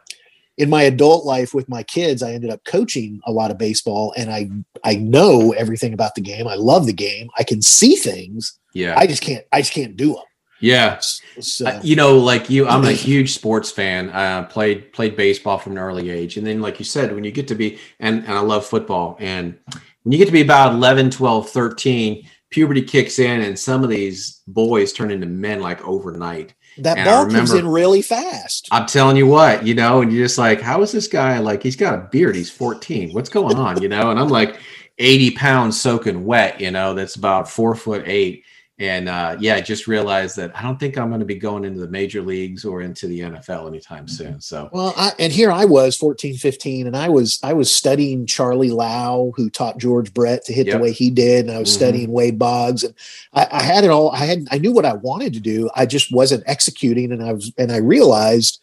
in 0.58 0.68
my 0.68 0.82
adult 0.82 1.24
life 1.24 1.54
with 1.54 1.68
my 1.68 1.82
kids, 1.84 2.22
I 2.22 2.32
ended 2.32 2.50
up 2.50 2.64
coaching 2.64 3.20
a 3.24 3.32
lot 3.32 3.50
of 3.50 3.58
baseball 3.58 4.12
and 4.16 4.30
I 4.30 4.50
I 4.84 4.96
know 4.96 5.52
everything 5.52 5.94
about 5.94 6.14
the 6.16 6.20
game. 6.20 6.46
I 6.46 6.56
love 6.56 6.84
the 6.86 6.92
game. 6.92 7.30
I 7.38 7.44
can 7.44 7.62
see 7.62 7.94
things. 7.94 8.58
Yeah. 8.74 8.94
I 8.98 9.06
just 9.06 9.22
can't 9.22 9.44
I 9.52 9.60
just 9.60 9.72
can't 9.72 9.96
do 9.96 10.14
them. 10.14 10.24
Yeah. 10.60 10.98
So. 10.98 11.66
Uh, 11.66 11.80
you 11.84 11.94
know, 11.94 12.18
like 12.18 12.50
you, 12.50 12.66
I'm 12.66 12.84
a 12.84 12.92
huge 12.92 13.32
sports 13.32 13.70
fan. 13.70 14.10
Uh, 14.10 14.44
played 14.46 14.92
played 14.92 15.16
baseball 15.16 15.56
from 15.58 15.72
an 15.72 15.78
early 15.78 16.10
age. 16.10 16.36
And 16.36 16.44
then, 16.44 16.60
like 16.60 16.80
you 16.80 16.84
said, 16.84 17.14
when 17.14 17.22
you 17.22 17.30
get 17.30 17.46
to 17.48 17.54
be, 17.54 17.78
and, 18.00 18.24
and 18.24 18.32
I 18.32 18.40
love 18.40 18.66
football, 18.66 19.16
and 19.20 19.56
when 20.02 20.12
you 20.12 20.18
get 20.18 20.26
to 20.26 20.32
be 20.32 20.40
about 20.40 20.72
11, 20.72 21.10
12, 21.10 21.48
13, 21.48 22.28
puberty 22.50 22.82
kicks 22.82 23.20
in, 23.20 23.42
and 23.42 23.56
some 23.56 23.84
of 23.84 23.90
these 23.90 24.42
boys 24.48 24.92
turn 24.92 25.12
into 25.12 25.26
men 25.26 25.60
like 25.60 25.86
overnight 25.86 26.54
that 26.78 26.98
and 26.98 27.06
ball 27.06 27.24
remember, 27.24 27.38
comes 27.38 27.52
in 27.52 27.66
really 27.66 28.02
fast. 28.02 28.68
I'm 28.70 28.86
telling 28.86 29.16
you 29.16 29.26
what, 29.26 29.66
you 29.66 29.74
know, 29.74 30.02
and 30.02 30.12
you're 30.12 30.24
just 30.24 30.38
like, 30.38 30.60
how 30.60 30.82
is 30.82 30.92
this 30.92 31.08
guy 31.08 31.38
like? 31.38 31.62
He's 31.62 31.76
got 31.76 31.94
a 31.94 32.08
beard. 32.10 32.36
He's 32.36 32.50
14. 32.50 33.12
What's 33.12 33.28
going 33.28 33.56
on? 33.56 33.82
You 33.82 33.88
know, 33.88 34.10
and 34.10 34.18
I'm 34.18 34.28
like 34.28 34.58
80 34.98 35.32
pounds 35.32 35.80
soaking 35.80 36.24
wet. 36.24 36.60
You 36.60 36.70
know, 36.70 36.94
that's 36.94 37.16
about 37.16 37.50
four 37.50 37.74
foot 37.74 38.04
eight 38.06 38.44
and 38.80 39.08
uh, 39.08 39.36
yeah, 39.40 39.56
I 39.56 39.60
just 39.60 39.88
realized 39.88 40.36
that 40.36 40.56
I 40.56 40.62
don't 40.62 40.78
think 40.78 40.96
I'm 40.96 41.08
going 41.08 41.18
to 41.18 41.26
be 41.26 41.34
going 41.34 41.64
into 41.64 41.80
the 41.80 41.88
major 41.88 42.22
leagues 42.22 42.64
or 42.64 42.82
into 42.82 43.08
the 43.08 43.20
NFL 43.20 43.66
anytime 43.66 44.06
soon. 44.06 44.40
So 44.40 44.70
well, 44.72 44.94
I, 44.96 45.12
and 45.18 45.32
here 45.32 45.50
I 45.50 45.64
was 45.64 45.96
14, 45.96 46.36
15, 46.36 46.86
and 46.86 46.96
I 46.96 47.08
was 47.08 47.40
I 47.42 47.54
was 47.54 47.74
studying 47.74 48.24
Charlie 48.24 48.70
Lau, 48.70 49.32
who 49.34 49.50
taught 49.50 49.78
George 49.78 50.14
Brett 50.14 50.44
to 50.44 50.52
hit 50.52 50.68
yep. 50.68 50.76
the 50.76 50.82
way 50.82 50.92
he 50.92 51.10
did, 51.10 51.46
and 51.46 51.56
I 51.56 51.58
was 51.58 51.70
mm-hmm. 51.70 51.76
studying 51.76 52.12
Wade 52.12 52.38
Boggs, 52.38 52.84
and 52.84 52.94
I, 53.32 53.48
I, 53.50 53.62
had 53.62 53.82
it 53.82 53.90
all. 53.90 54.12
I 54.12 54.24
had 54.24 54.46
I 54.52 54.58
knew 54.58 54.72
what 54.72 54.84
I 54.84 54.92
wanted 54.92 55.32
to 55.32 55.40
do. 55.40 55.68
I 55.74 55.84
just 55.84 56.12
wasn't 56.12 56.44
executing, 56.46 57.10
and 57.10 57.22
I 57.22 57.32
was 57.32 57.52
and 57.58 57.72
I 57.72 57.78
realized. 57.78 58.60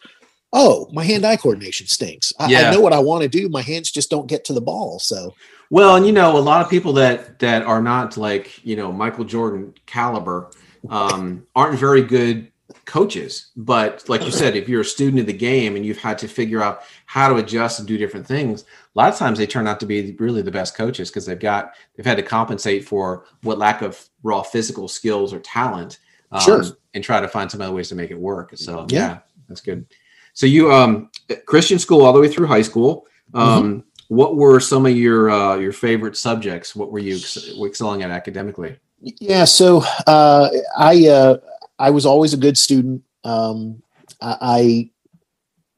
Oh, 0.57 0.87
my 0.93 1.03
hand-eye 1.03 1.35
coordination 1.35 1.85
stinks. 1.85 2.31
I, 2.39 2.47
yeah. 2.49 2.69
I 2.69 2.71
know 2.71 2.79
what 2.79 2.93
I 2.93 2.99
want 2.99 3.23
to 3.23 3.27
do. 3.27 3.49
My 3.49 3.61
hands 3.61 3.91
just 3.91 4.09
don't 4.09 4.27
get 4.27 4.45
to 4.45 4.53
the 4.53 4.61
ball. 4.61 4.99
So 4.99 5.33
well, 5.69 5.95
and 5.95 6.05
you 6.05 6.11
know, 6.11 6.37
a 6.37 6.39
lot 6.39 6.61
of 6.61 6.69
people 6.69 6.93
that 6.93 7.39
that 7.39 7.63
are 7.63 7.81
not 7.81 8.17
like 8.17 8.63
you 8.65 8.75
know 8.75 8.91
Michael 8.91 9.25
Jordan 9.25 9.73
caliber 9.85 10.51
um, 10.89 11.45
aren't 11.55 11.79
very 11.79 12.01
good 12.01 12.51
coaches. 12.85 13.51
But 13.55 14.07
like 14.07 14.23
you 14.25 14.31
said, 14.31 14.55
if 14.55 14.69
you're 14.69 14.81
a 14.81 14.85
student 14.85 15.19
of 15.19 15.27
the 15.27 15.33
game 15.33 15.75
and 15.75 15.85
you've 15.85 15.97
had 15.97 16.17
to 16.19 16.27
figure 16.27 16.61
out 16.61 16.81
how 17.05 17.27
to 17.27 17.35
adjust 17.35 17.79
and 17.79 17.87
do 17.87 17.97
different 17.97 18.25
things, 18.25 18.61
a 18.63 18.65
lot 18.99 19.11
of 19.11 19.17
times 19.17 19.37
they 19.37 19.47
turn 19.47 19.67
out 19.67 19.79
to 19.79 19.85
be 19.85 20.15
really 20.19 20.41
the 20.41 20.51
best 20.51 20.75
coaches 20.75 21.09
because 21.09 21.25
they've 21.25 21.39
got 21.39 21.73
they've 21.95 22.05
had 22.05 22.17
to 22.17 22.23
compensate 22.23 22.85
for 22.85 23.25
what 23.41 23.57
lack 23.57 23.81
of 23.81 24.07
raw 24.23 24.41
physical 24.41 24.87
skills 24.87 25.33
or 25.33 25.39
talent, 25.39 25.99
um, 26.31 26.41
sure. 26.41 26.63
and 26.93 27.03
try 27.03 27.19
to 27.19 27.27
find 27.27 27.49
some 27.49 27.61
other 27.61 27.73
ways 27.73 27.89
to 27.89 27.95
make 27.95 28.11
it 28.11 28.19
work. 28.19 28.51
So 28.55 28.85
yeah, 28.89 28.99
yeah 28.99 29.17
that's 29.47 29.61
good. 29.61 29.85
So 30.33 30.45
you 30.45 30.71
um 30.71 31.09
Christian 31.45 31.79
school 31.79 32.05
all 32.05 32.13
the 32.13 32.19
way 32.19 32.27
through 32.27 32.47
high 32.47 32.61
school. 32.61 33.07
Um, 33.33 33.63
mm-hmm 33.63 33.89
what 34.07 34.35
were 34.35 34.59
some 34.59 34.85
of 34.85 34.95
your 34.95 35.29
uh, 35.29 35.57
your 35.57 35.71
favorite 35.71 36.17
subjects? 36.17 36.75
What 36.75 36.91
were 36.91 36.99
you 36.99 37.15
ex- 37.15 37.51
excelling 37.59 38.03
at 38.03 38.11
academically? 38.11 38.77
Yeah, 38.99 39.45
so 39.45 39.83
uh, 40.07 40.49
I 40.77 41.07
uh, 41.07 41.37
I 41.79 41.89
was 41.91 42.05
always 42.05 42.33
a 42.33 42.37
good 42.37 42.57
student. 42.57 43.03
Um, 43.23 43.81
I 44.21 44.89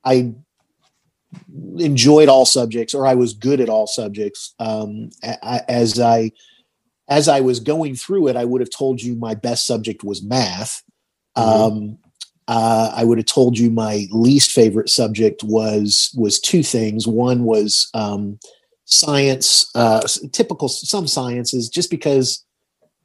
I 0.04 0.34
enjoyed 1.78 2.30
all 2.30 2.46
subjects, 2.46 2.94
or 2.94 3.06
I 3.06 3.16
was 3.16 3.34
good 3.34 3.60
at 3.60 3.70
all 3.70 3.88
subjects. 3.88 4.54
Um, 4.60 5.10
I, 5.24 5.62
as 5.68 6.00
I 6.00 6.32
as 7.08 7.28
I 7.28 7.42
was 7.42 7.60
going 7.60 7.96
through 7.96 8.28
it, 8.28 8.36
I 8.36 8.46
would 8.46 8.62
have 8.62 8.70
told 8.70 9.02
you 9.02 9.16
my 9.16 9.36
best 9.36 9.66
subject 9.66 10.04
was 10.04 10.22
math. 10.22 10.84
Mm-hmm. 11.38 11.78
Um, 11.78 11.98
uh, 12.48 12.94
I 12.96 13.04
would 13.04 13.18
have 13.18 13.26
told 13.28 13.58
you 13.58 13.70
my 13.70 14.08
least 14.12 14.52
favorite 14.52 14.90
subject 14.90 15.44
was 15.44 16.12
was 16.16 16.40
two 16.40 16.64
things. 16.64 17.06
One 17.08 17.44
was 17.44 17.90
um, 17.94 18.40
science, 18.86 19.70
uh, 19.76 20.02
typical 20.32 20.70
some 20.70 21.08
sciences, 21.08 21.70
just 21.70 21.90
because 21.90 22.46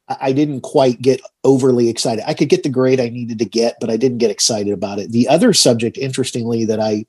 I 0.07 0.31
didn't 0.31 0.61
quite 0.61 1.01
get 1.01 1.21
overly 1.43 1.89
excited. 1.89 2.23
I 2.27 2.33
could 2.33 2.49
get 2.49 2.63
the 2.63 2.69
grade 2.69 2.99
I 2.99 3.09
needed 3.09 3.39
to 3.39 3.45
get, 3.45 3.77
but 3.79 3.89
I 3.89 3.97
didn't 3.97 4.17
get 4.19 4.31
excited 4.31 4.73
about 4.73 4.99
it. 4.99 5.11
The 5.11 5.27
other 5.27 5.53
subject, 5.53 5.97
interestingly, 5.97 6.65
that 6.65 6.79
I 6.79 7.05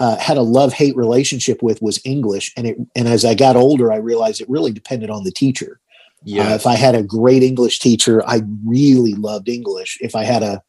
uh, 0.00 0.16
had 0.16 0.36
a 0.36 0.42
love 0.42 0.72
hate 0.72 0.96
relationship 0.96 1.62
with 1.62 1.80
was 1.80 2.00
English, 2.04 2.52
and 2.56 2.66
it 2.66 2.76
and 2.96 3.06
as 3.06 3.24
I 3.24 3.34
got 3.34 3.56
older, 3.56 3.92
I 3.92 3.96
realized 3.96 4.40
it 4.40 4.50
really 4.50 4.72
depended 4.72 5.10
on 5.10 5.22
the 5.22 5.32
teacher. 5.32 5.80
Yeah. 6.24 6.50
Uh, 6.50 6.54
if 6.56 6.66
I 6.66 6.74
had 6.74 6.96
a 6.96 7.04
great 7.04 7.44
English 7.44 7.78
teacher, 7.78 8.26
I 8.26 8.42
really 8.66 9.14
loved 9.14 9.48
English. 9.48 9.98
If 10.00 10.16
I 10.16 10.24
had 10.24 10.42
a 10.42 10.62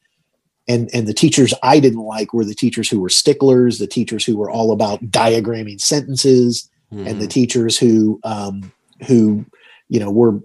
and 0.70 0.90
and 0.94 1.08
the 1.08 1.14
teachers 1.14 1.54
I 1.64 1.80
didn't 1.80 2.04
like 2.04 2.34
were 2.34 2.46
the 2.46 2.54
teachers 2.54 2.88
who 2.88 3.02
were 3.02 3.10
sticklers, 3.10 3.80
the 3.80 3.88
teachers 3.88 4.24
who 4.24 4.38
were 4.38 4.52
all 4.52 4.72
about 4.72 5.02
diagramming 5.06 5.82
sentences, 5.82 6.70
mm-hmm. 6.94 7.08
and 7.08 7.20
the 7.20 7.26
mm-hmm. 7.26 7.30
teachers 7.30 7.78
who 7.78 8.20
um, 8.24 8.72
who 9.08 9.46
you 9.90 10.00
know 10.00 10.12
were 10.12 10.40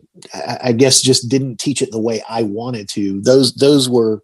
I 0.60 0.72
guess 0.72 1.02
just 1.02 1.28
didn't 1.28 1.60
teach 1.60 1.82
it 1.82 1.92
the 1.92 2.00
way 2.00 2.22
I 2.28 2.42
wanted 2.42 2.88
to. 2.90 3.20
Those 3.20 3.54
those 3.54 3.88
were 3.88 4.22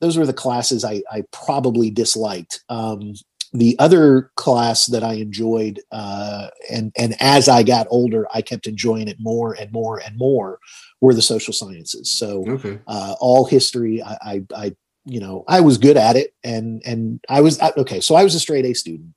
those 0.00 0.16
were 0.16 0.26
the 0.26 0.32
classes 0.32 0.84
I, 0.84 1.02
I 1.10 1.24
probably 1.32 1.90
disliked. 1.90 2.62
Um, 2.68 3.14
the 3.52 3.76
other 3.78 4.30
class 4.36 4.86
that 4.86 5.02
I 5.02 5.14
enjoyed, 5.14 5.80
uh, 5.90 6.48
and 6.70 6.92
and 6.96 7.16
as 7.20 7.48
I 7.48 7.62
got 7.62 7.88
older, 7.90 8.26
I 8.32 8.42
kept 8.42 8.66
enjoying 8.66 9.08
it 9.08 9.16
more 9.18 9.54
and 9.54 9.72
more 9.72 9.98
and 9.98 10.16
more, 10.16 10.60
were 11.00 11.14
the 11.14 11.22
social 11.22 11.52
sciences. 11.52 12.10
So 12.10 12.44
okay. 12.46 12.78
uh, 12.86 13.16
all 13.20 13.46
history, 13.46 14.02
I, 14.02 14.18
I, 14.22 14.44
I, 14.54 14.76
you 15.04 15.20
know, 15.20 15.44
I 15.48 15.60
was 15.60 15.78
good 15.78 15.96
at 15.96 16.16
it, 16.16 16.34
and 16.44 16.82
and 16.84 17.20
I 17.28 17.40
was 17.40 17.60
okay. 17.60 18.00
So 18.00 18.14
I 18.14 18.24
was 18.24 18.34
a 18.34 18.40
straight 18.40 18.64
A 18.64 18.74
student. 18.74 19.14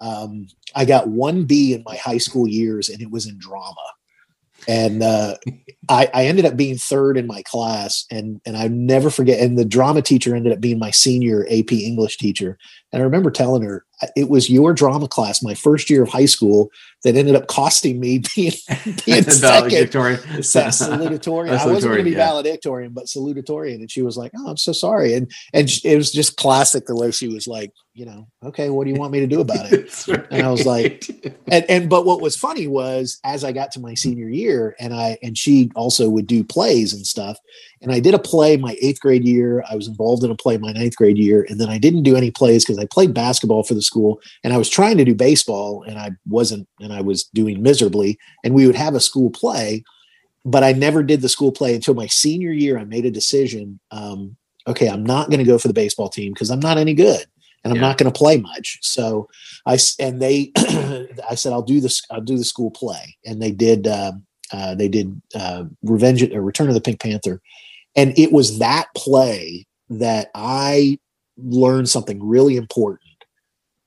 Um, 0.00 0.48
I 0.74 0.84
got 0.84 1.08
one 1.08 1.44
B 1.44 1.72
in 1.72 1.82
my 1.84 1.96
high 1.96 2.18
school 2.18 2.46
years, 2.46 2.88
and 2.88 3.00
it 3.00 3.10
was 3.10 3.26
in 3.26 3.38
drama 3.38 3.74
and 4.68 5.02
uh, 5.02 5.36
I, 5.88 6.08
I, 6.12 6.26
ended 6.26 6.44
up 6.44 6.56
being 6.56 6.76
third 6.76 7.16
in 7.16 7.26
my 7.26 7.42
class 7.42 8.04
and 8.10 8.40
and 8.46 8.56
I 8.56 8.68
never 8.68 9.10
forget 9.10 9.40
and 9.40 9.58
the 9.58 9.64
drama 9.64 10.02
teacher 10.02 10.34
ended 10.34 10.52
up 10.52 10.60
being 10.60 10.78
my 10.78 10.90
senior 10.90 11.46
AP 11.50 11.72
English 11.72 12.16
teacher 12.16 12.58
and 12.92 13.02
I 13.02 13.04
remember 13.04 13.30
telling 13.30 13.62
her 13.62 13.84
it 14.14 14.28
was 14.28 14.50
your 14.50 14.74
drama 14.74 15.08
class 15.08 15.42
my 15.42 15.54
first 15.54 15.88
year 15.88 16.02
of 16.02 16.08
high 16.08 16.26
school 16.26 16.70
that 17.06 17.14
ended 17.14 17.36
up 17.36 17.46
costing 17.46 18.00
me 18.00 18.22
being, 18.34 18.52
being 19.06 19.24
valedictorian. 19.24 20.18
salutatorian. 20.40 21.50
I 21.50 21.66
wasn't 21.66 21.92
going 21.92 21.98
to 21.98 22.04
be 22.04 22.10
yeah. 22.10 22.26
valedictorian, 22.26 22.92
but 22.92 23.06
salutatorian. 23.06 23.76
And 23.76 23.90
she 23.90 24.02
was 24.02 24.16
like, 24.16 24.32
"Oh, 24.36 24.48
I'm 24.48 24.56
so 24.56 24.72
sorry." 24.72 25.14
And 25.14 25.30
and 25.52 25.70
it 25.84 25.96
was 25.96 26.12
just 26.12 26.36
classic 26.36 26.86
the 26.86 26.96
way 26.96 27.10
she 27.10 27.28
was 27.28 27.46
like, 27.46 27.72
you 27.94 28.04
know, 28.04 28.28
okay, 28.44 28.68
what 28.68 28.84
do 28.84 28.90
you 28.90 28.98
want 28.98 29.12
me 29.12 29.20
to 29.20 29.26
do 29.26 29.40
about 29.40 29.72
it? 29.72 30.06
right. 30.08 30.26
And 30.30 30.46
I 30.46 30.50
was 30.50 30.66
like, 30.66 31.08
and 31.46 31.64
and 31.68 31.88
but 31.88 32.04
what 32.04 32.20
was 32.20 32.36
funny 32.36 32.66
was 32.66 33.18
as 33.24 33.44
I 33.44 33.52
got 33.52 33.72
to 33.72 33.80
my 33.80 33.94
senior 33.94 34.28
year, 34.28 34.76
and 34.78 34.92
I 34.92 35.16
and 35.22 35.38
she 35.38 35.70
also 35.74 36.08
would 36.10 36.26
do 36.26 36.44
plays 36.44 36.92
and 36.92 37.06
stuff, 37.06 37.38
and 37.80 37.92
I 37.92 38.00
did 38.00 38.14
a 38.14 38.18
play 38.18 38.56
my 38.56 38.76
eighth 38.82 39.00
grade 39.00 39.24
year. 39.24 39.64
I 39.70 39.76
was 39.76 39.88
involved 39.88 40.24
in 40.24 40.30
a 40.30 40.36
play 40.36 40.58
my 40.58 40.72
ninth 40.72 40.96
grade 40.96 41.18
year, 41.18 41.46
and 41.48 41.60
then 41.60 41.70
I 41.70 41.78
didn't 41.78 42.02
do 42.02 42.16
any 42.16 42.30
plays 42.30 42.64
because 42.64 42.78
I 42.78 42.86
played 42.86 43.14
basketball 43.14 43.62
for 43.62 43.74
the 43.74 43.82
school, 43.86 44.20
and 44.44 44.52
I 44.52 44.58
was 44.58 44.68
trying 44.68 44.98
to 44.98 45.04
do 45.04 45.14
baseball, 45.14 45.82
and 45.82 45.98
I 45.98 46.10
wasn't, 46.28 46.68
and 46.80 46.92
I 46.92 47.00
was 47.00 47.24
doing 47.24 47.62
miserably. 47.62 48.18
And 48.44 48.54
we 48.54 48.66
would 48.66 48.76
have 48.76 48.94
a 48.94 49.00
school 49.00 49.30
play, 49.30 49.84
but 50.44 50.62
I 50.62 50.72
never 50.72 51.02
did 51.02 51.22
the 51.22 51.28
school 51.28 51.52
play 51.52 51.74
until 51.74 51.94
my 51.94 52.06
senior 52.06 52.52
year. 52.52 52.78
I 52.78 52.84
made 52.84 53.06
a 53.06 53.10
decision. 53.10 53.80
Um, 53.90 54.36
okay, 54.66 54.88
I'm 54.88 55.04
not 55.04 55.30
going 55.30 55.38
to 55.38 55.44
go 55.44 55.58
for 55.58 55.68
the 55.68 55.74
baseball 55.74 56.08
team 56.08 56.32
because 56.32 56.50
I'm 56.50 56.60
not 56.60 56.78
any 56.78 56.94
good 56.94 57.26
and 57.66 57.72
I'm 57.72 57.82
yeah. 57.82 57.88
not 57.88 57.98
going 57.98 58.12
to 58.12 58.16
play 58.16 58.36
much. 58.36 58.78
So 58.80 59.28
I 59.66 59.76
and 59.98 60.22
they, 60.22 60.52
I 61.28 61.34
said 61.34 61.52
I'll 61.52 61.62
do 61.62 61.80
this. 61.80 62.00
I'll 62.12 62.20
do 62.20 62.38
the 62.38 62.44
school 62.44 62.70
play, 62.70 63.16
and 63.24 63.42
they 63.42 63.50
did. 63.50 63.86
Uh, 63.88 64.12
uh, 64.52 64.76
they 64.76 64.86
did 64.86 65.20
uh, 65.34 65.64
Revenge 65.82 66.22
or 66.22 66.40
Return 66.40 66.68
of 66.68 66.74
the 66.74 66.80
Pink 66.80 67.00
Panther, 67.00 67.40
and 67.96 68.16
it 68.16 68.30
was 68.30 68.60
that 68.60 68.86
play 68.94 69.66
that 69.90 70.30
I 70.34 71.00
learned 71.36 71.88
something 71.88 72.24
really 72.24 72.56
important. 72.56 73.05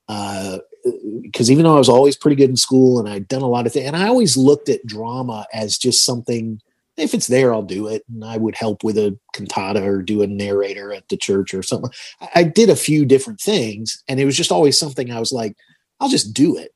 Because 0.09 1.49
uh, 1.49 1.51
even 1.51 1.63
though 1.63 1.75
I 1.75 1.77
was 1.77 1.89
always 1.89 2.17
pretty 2.17 2.35
good 2.35 2.49
in 2.49 2.57
school 2.57 2.99
and 2.99 3.07
I'd 3.07 3.27
done 3.27 3.43
a 3.43 3.47
lot 3.47 3.67
of 3.67 3.73
things, 3.73 3.85
and 3.85 3.95
I 3.95 4.07
always 4.07 4.35
looked 4.35 4.69
at 4.69 4.85
drama 4.85 5.45
as 5.53 5.77
just 5.77 6.03
something. 6.03 6.61
If 6.97 7.13
it's 7.13 7.27
there, 7.27 7.53
I'll 7.53 7.61
do 7.61 7.87
it, 7.87 8.03
and 8.09 8.25
I 8.25 8.35
would 8.35 8.55
help 8.55 8.83
with 8.83 8.97
a 8.97 9.17
cantata 9.33 9.81
or 9.83 10.01
do 10.01 10.21
a 10.21 10.27
narrator 10.27 10.91
at 10.91 11.07
the 11.07 11.15
church 11.15 11.53
or 11.53 11.63
something. 11.63 11.91
I 12.35 12.43
did 12.43 12.69
a 12.69 12.75
few 12.75 13.05
different 13.05 13.39
things, 13.39 14.03
and 14.09 14.19
it 14.19 14.25
was 14.25 14.35
just 14.35 14.51
always 14.51 14.77
something 14.77 15.09
I 15.09 15.19
was 15.19 15.31
like, 15.31 15.55
I'll 15.99 16.09
just 16.09 16.33
do 16.33 16.57
it. 16.57 16.73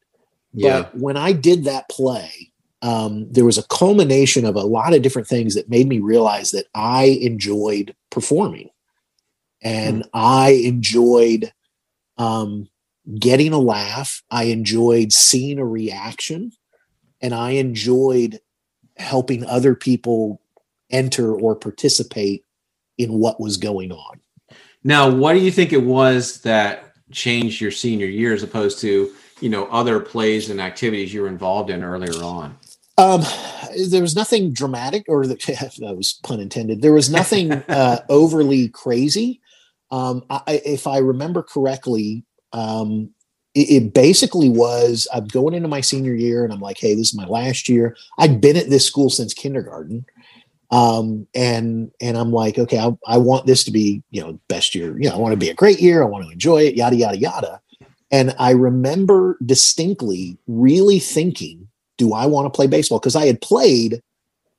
Yeah. 0.54 0.84
But 0.84 0.98
when 0.98 1.18
I 1.18 1.34
did 1.34 1.66
that 1.66 1.90
play, 1.90 2.52
um, 2.84 3.32
there 3.32 3.46
was 3.46 3.58
a 3.58 3.68
culmination 3.68 4.46
of 4.46 4.56
a 4.56 4.62
lot 4.62 4.94
of 4.94 5.02
different 5.02 5.28
things 5.28 5.56
that 5.56 5.70
made 5.70 5.88
me 5.88 6.00
realize 6.00 6.52
that 6.52 6.68
I 6.75 7.18
enjoyed 7.22 7.96
performing 8.12 8.70
and 9.62 10.04
mm. 10.04 10.10
I 10.13 10.52
enjoyed 10.66 11.52
um, 12.18 12.68
getting 13.19 13.53
a 13.53 13.60
laugh. 13.60 14.22
I 14.31 14.45
enjoyed 14.45 15.12
seeing 15.12 15.60
a 15.60 15.65
reaction 15.65 16.51
and 17.22 17.33
I 17.33 17.51
enjoyed 17.51 18.39
helping 18.98 19.45
other 19.45 19.75
people 19.75 20.41
enter 20.89 21.33
or 21.33 21.55
participate 21.55 22.45
in 22.98 23.13
what 23.13 23.39
was 23.39 23.57
going 23.57 23.91
on. 23.91 24.19
Now, 24.83 25.10
what 25.10 25.33
do 25.33 25.39
you 25.39 25.51
think 25.51 25.74
it 25.74 25.83
was 25.83 26.41
that 26.41 26.93
changed 27.12 27.62
your 27.62 27.72
senior 27.72 28.07
year 28.07 28.33
as 28.33 28.43
opposed 28.43 28.79
to, 28.79 29.12
you 29.39 29.50
know, 29.50 29.65
other 29.67 30.00
plays 30.00 30.50
and 30.50 30.62
activities 30.62 31.13
you 31.13 31.22
were 31.22 31.27
involved 31.27 31.69
in 31.69 31.83
earlier 31.83 32.22
on? 32.24 32.57
Um, 32.98 33.24
there 33.89 34.01
was 34.01 34.15
nothing 34.15 34.53
dramatic, 34.53 35.05
or 35.07 35.25
the, 35.25 35.36
that 35.79 35.98
was 35.98 36.19
pun 36.24 36.39
intended. 36.39 36.81
There 36.81 36.93
was 36.93 37.10
nothing 37.10 37.51
uh, 37.67 38.00
overly 38.10 38.67
crazy. 38.67 39.41
Um, 39.89 40.25
I, 40.29 40.62
if 40.65 40.86
I 40.88 40.98
remember 40.98 41.43
correctly, 41.43 42.25
um, 42.53 43.10
it, 43.53 43.83
it, 43.83 43.93
basically 43.93 44.50
was 44.50 45.07
I'm 45.13 45.25
going 45.25 45.53
into 45.53 45.67
my 45.67 45.81
senior 45.81 46.13
year, 46.13 46.43
and 46.43 46.53
I'm 46.53 46.60
like, 46.60 46.77
"Hey, 46.79 46.95
this 46.95 47.10
is 47.10 47.15
my 47.15 47.25
last 47.25 47.67
year." 47.69 47.95
I'd 48.17 48.41
been 48.41 48.57
at 48.57 48.69
this 48.69 48.86
school 48.86 49.10
since 49.10 49.33
kindergarten, 49.33 50.05
um, 50.72 51.27
and 51.36 51.91
and 52.01 52.17
I'm 52.17 52.31
like, 52.31 52.57
"Okay, 52.57 52.79
I, 52.79 52.95
I 53.07 53.17
want 53.17 53.45
this 53.45 53.63
to 53.65 53.72
be 53.72 54.01
you 54.12 54.22
know 54.22 54.39
best 54.48 54.74
year. 54.74 54.98
You 55.00 55.10
know, 55.10 55.15
I 55.15 55.19
want 55.19 55.33
to 55.33 55.38
be 55.38 55.50
a 55.50 55.55
great 55.55 55.81
year. 55.81 56.03
I 56.03 56.07
want 56.07 56.25
to 56.25 56.31
enjoy 56.31 56.63
it. 56.63 56.75
Yada 56.75 56.95
yada 56.95 57.17
yada." 57.17 57.60
And 58.12 58.36
I 58.38 58.51
remember 58.51 59.38
distinctly 59.43 60.38
really 60.45 61.00
thinking 61.00 61.67
do 61.98 62.13
I 62.13 62.25
want 62.25 62.45
to 62.45 62.55
play 62.55 62.67
baseball? 62.67 63.00
Because 63.00 63.15
I 63.15 63.25
had 63.25 63.41
played, 63.41 64.01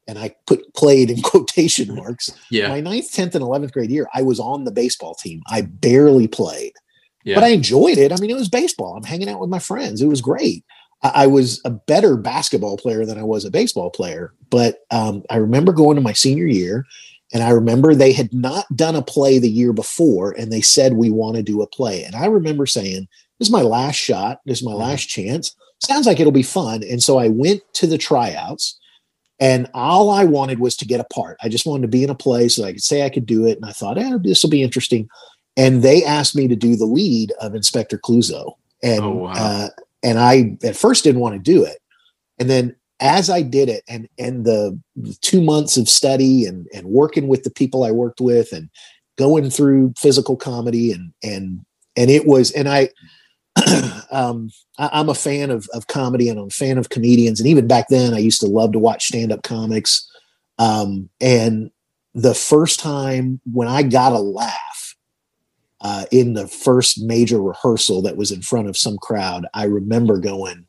and 0.06 0.18
I 0.18 0.34
put 0.46 0.72
played 0.74 1.10
in 1.10 1.22
quotation 1.22 1.94
marks. 1.94 2.30
Yeah. 2.50 2.68
My 2.68 2.80
ninth, 2.80 3.12
tenth, 3.12 3.34
and 3.34 3.42
eleventh 3.42 3.72
grade 3.72 3.90
year, 3.90 4.08
I 4.14 4.22
was 4.22 4.40
on 4.40 4.64
the 4.64 4.70
baseball 4.70 5.14
team. 5.14 5.42
I 5.48 5.62
barely 5.62 6.28
played, 6.28 6.72
yeah. 7.24 7.34
but 7.34 7.44
I 7.44 7.48
enjoyed 7.48 7.98
it. 7.98 8.12
I 8.12 8.16
mean, 8.16 8.30
it 8.30 8.36
was 8.36 8.48
baseball. 8.48 8.96
I'm 8.96 9.04
hanging 9.04 9.28
out 9.28 9.40
with 9.40 9.50
my 9.50 9.58
friends. 9.58 10.00
It 10.00 10.06
was 10.06 10.20
great. 10.20 10.64
I, 11.02 11.12
I 11.14 11.26
was 11.26 11.60
a 11.64 11.70
better 11.70 12.16
basketball 12.16 12.76
player 12.76 13.04
than 13.04 13.18
I 13.18 13.22
was 13.24 13.44
a 13.44 13.50
baseball 13.50 13.90
player. 13.90 14.32
But 14.50 14.80
um, 14.90 15.22
I 15.30 15.36
remember 15.36 15.72
going 15.72 15.96
to 15.96 16.02
my 16.02 16.12
senior 16.12 16.46
year, 16.46 16.84
and 17.32 17.42
I 17.42 17.50
remember 17.50 17.94
they 17.94 18.12
had 18.12 18.32
not 18.32 18.64
done 18.76 18.94
a 18.94 19.02
play 19.02 19.38
the 19.38 19.50
year 19.50 19.72
before, 19.72 20.32
and 20.32 20.52
they 20.52 20.60
said 20.60 20.94
we 20.94 21.10
want 21.10 21.36
to 21.36 21.42
do 21.42 21.62
a 21.62 21.66
play. 21.66 22.04
And 22.04 22.14
I 22.14 22.26
remember 22.26 22.66
saying, 22.66 23.08
"This 23.38 23.48
is 23.48 23.52
my 23.52 23.62
last 23.62 23.96
shot. 23.96 24.40
This 24.46 24.58
is 24.58 24.64
my 24.64 24.72
mm-hmm. 24.72 24.82
last 24.82 25.08
chance." 25.08 25.54
sounds 25.84 26.06
like 26.06 26.20
it'll 26.20 26.32
be 26.32 26.42
fun. 26.42 26.82
And 26.82 27.02
so 27.02 27.18
I 27.18 27.28
went 27.28 27.62
to 27.74 27.86
the 27.86 27.98
tryouts 27.98 28.78
and 29.40 29.68
all 29.74 30.10
I 30.10 30.24
wanted 30.24 30.60
was 30.60 30.76
to 30.76 30.86
get 30.86 31.00
a 31.00 31.04
part. 31.12 31.36
I 31.42 31.48
just 31.48 31.66
wanted 31.66 31.82
to 31.82 31.88
be 31.88 32.04
in 32.04 32.10
a 32.10 32.14
place 32.14 32.56
so 32.56 32.64
I 32.64 32.72
could 32.72 32.82
say 32.82 33.02
I 33.02 33.10
could 33.10 33.26
do 33.26 33.46
it. 33.46 33.56
And 33.56 33.66
I 33.66 33.72
thought, 33.72 33.98
eh, 33.98 34.18
this 34.22 34.42
will 34.42 34.50
be 34.50 34.62
interesting. 34.62 35.08
And 35.56 35.82
they 35.82 36.04
asked 36.04 36.34
me 36.34 36.48
to 36.48 36.56
do 36.56 36.76
the 36.76 36.86
lead 36.86 37.32
of 37.40 37.54
Inspector 37.54 37.96
Clouseau. 37.98 38.54
And, 38.82 39.04
oh, 39.04 39.10
wow. 39.10 39.32
uh, 39.32 39.68
and 40.02 40.18
I 40.18 40.56
at 40.64 40.76
first 40.76 41.04
didn't 41.04 41.20
want 41.20 41.34
to 41.34 41.38
do 41.38 41.64
it. 41.64 41.78
And 42.38 42.50
then 42.50 42.76
as 43.00 43.30
I 43.30 43.42
did 43.42 43.68
it 43.68 43.82
and, 43.88 44.08
and 44.18 44.44
the, 44.44 44.78
the 44.96 45.16
two 45.20 45.40
months 45.40 45.76
of 45.76 45.88
study 45.88 46.44
and, 46.44 46.66
and 46.74 46.86
working 46.86 47.28
with 47.28 47.44
the 47.44 47.50
people 47.50 47.84
I 47.84 47.90
worked 47.90 48.20
with 48.20 48.52
and 48.52 48.68
going 49.16 49.50
through 49.50 49.94
physical 49.96 50.36
comedy 50.36 50.92
and, 50.92 51.12
and, 51.22 51.64
and 51.96 52.10
it 52.10 52.26
was, 52.26 52.50
and 52.50 52.68
I, 52.68 52.90
um, 54.10 54.50
I, 54.78 55.00
am 55.00 55.08
a 55.08 55.14
fan 55.14 55.50
of, 55.50 55.68
of 55.72 55.86
comedy 55.86 56.28
and 56.28 56.38
I'm 56.38 56.46
a 56.46 56.50
fan 56.50 56.78
of 56.78 56.88
comedians. 56.88 57.40
And 57.40 57.48
even 57.48 57.68
back 57.68 57.88
then, 57.88 58.12
I 58.12 58.18
used 58.18 58.40
to 58.40 58.48
love 58.48 58.72
to 58.72 58.78
watch 58.80 59.06
stand 59.06 59.30
up 59.30 59.44
comics. 59.44 60.10
Um, 60.58 61.08
and 61.20 61.70
the 62.14 62.34
first 62.34 62.80
time 62.80 63.40
when 63.52 63.68
I 63.68 63.82
got 63.82 64.12
a 64.12 64.18
laugh 64.18 64.83
uh, 65.84 66.06
in 66.10 66.34
the 66.34 66.48
first 66.48 67.00
major 67.00 67.40
rehearsal 67.40 68.02
that 68.02 68.16
was 68.16 68.32
in 68.32 68.42
front 68.42 68.68
of 68.68 68.76
some 68.76 68.98
crowd, 68.98 69.46
I 69.54 69.64
remember 69.64 70.18
going, 70.18 70.66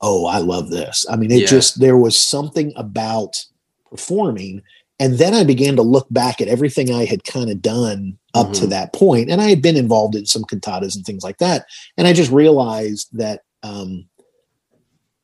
Oh, 0.00 0.26
I 0.26 0.38
love 0.38 0.70
this. 0.70 1.06
I 1.10 1.16
mean, 1.16 1.32
it 1.32 1.40
yeah. 1.40 1.46
just, 1.46 1.80
there 1.80 1.96
was 1.96 2.18
something 2.18 2.72
about 2.76 3.42
performing 3.90 4.62
and 5.00 5.14
then 5.18 5.34
I 5.34 5.44
began 5.44 5.76
to 5.76 5.82
look 5.82 6.06
back 6.10 6.40
at 6.40 6.48
everything 6.48 6.92
I 6.92 7.04
had 7.04 7.24
kind 7.24 7.50
of 7.50 7.60
done 7.60 8.16
up 8.32 8.46
mm-hmm. 8.48 8.60
to 8.60 8.66
that 8.68 8.92
point, 8.92 9.30
and 9.30 9.40
I 9.40 9.48
had 9.48 9.60
been 9.60 9.76
involved 9.76 10.14
in 10.14 10.26
some 10.26 10.44
cantatas 10.44 10.94
and 10.94 11.04
things 11.04 11.24
like 11.24 11.38
that, 11.38 11.66
and 11.96 12.06
I 12.06 12.12
just 12.12 12.30
realized 12.30 13.08
that 13.12 13.42
um, 13.62 14.06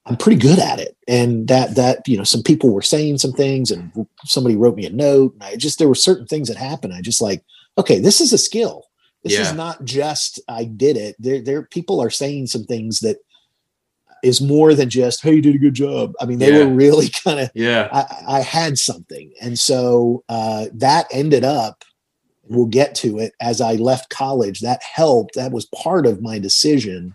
I'm 0.07 0.17
pretty 0.17 0.41
good 0.41 0.59
at 0.59 0.81
it, 0.81 0.97
and 1.07 1.47
that 1.49 1.77
that 1.77 2.07
you 2.09 2.17
know 2.17 2.25
some 2.25 2.43
people 2.43 2.71
were 2.71 2.83
saying 2.83 3.19
some 3.19 3.33
things, 3.33 3.71
and 3.71 4.07
somebody 4.25 4.57
wrote 4.57 4.77
me 4.77 4.87
a 4.87 4.91
note, 4.91 5.35
and 5.35 5.43
I 5.45 5.57
just 5.57 5.79
there 5.79 5.89
were 5.89 5.95
certain 5.95 6.27
things 6.27 6.49
that 6.49 6.57
happened. 6.57 6.93
I 6.93 7.01
just 7.01 7.23
like, 7.23 7.45
okay, 7.81 7.99
this 8.01 8.21
is 8.21 8.33
a 8.33 8.39
skill. 8.39 8.85
This 9.25 9.35
yeah. 9.35 9.43
is 9.43 9.53
not 9.55 9.85
just 9.85 10.41
I 10.49 10.65
did 10.65 10.97
it. 10.97 11.17
There, 11.19 11.43
there 11.43 11.63
people 11.65 12.01
are 12.01 12.11
saying 12.11 12.47
some 12.47 12.65
things 12.65 13.01
that 13.01 13.19
is 14.23 14.41
more 14.41 14.75
than 14.75 14.91
just 14.91 15.23
hey 15.23 15.35
you 15.37 15.41
did 15.41 15.55
a 15.55 15.59
good 15.59 15.73
job 15.73 16.13
i 16.21 16.27
mean 16.27 16.39
they 16.39 16.53
Yeah. 16.53 16.65
were 16.67 16.75
really 16.75 17.09
kind 17.25 17.41
of 17.41 17.51
Yeah. 17.55 17.89
I, 17.91 18.37
I 18.37 18.41
had 18.41 18.79
something 18.79 19.33
and 19.41 19.59
so 19.59 20.23
uh, 20.29 20.67
that 20.75 21.07
ended 21.11 21.43
up 21.43 21.85
we'll 22.45 22.67
get 22.67 22.95
to 22.97 23.19
it 23.19 23.33
as 23.41 23.63
i 23.63 23.77
left 23.77 24.11
college 24.11 24.61
that 24.61 24.83
helped 24.83 25.37
that 25.37 25.53
was 25.53 25.65
part 25.67 26.05
of 26.07 26.21
my 26.21 26.39
decision 26.39 27.15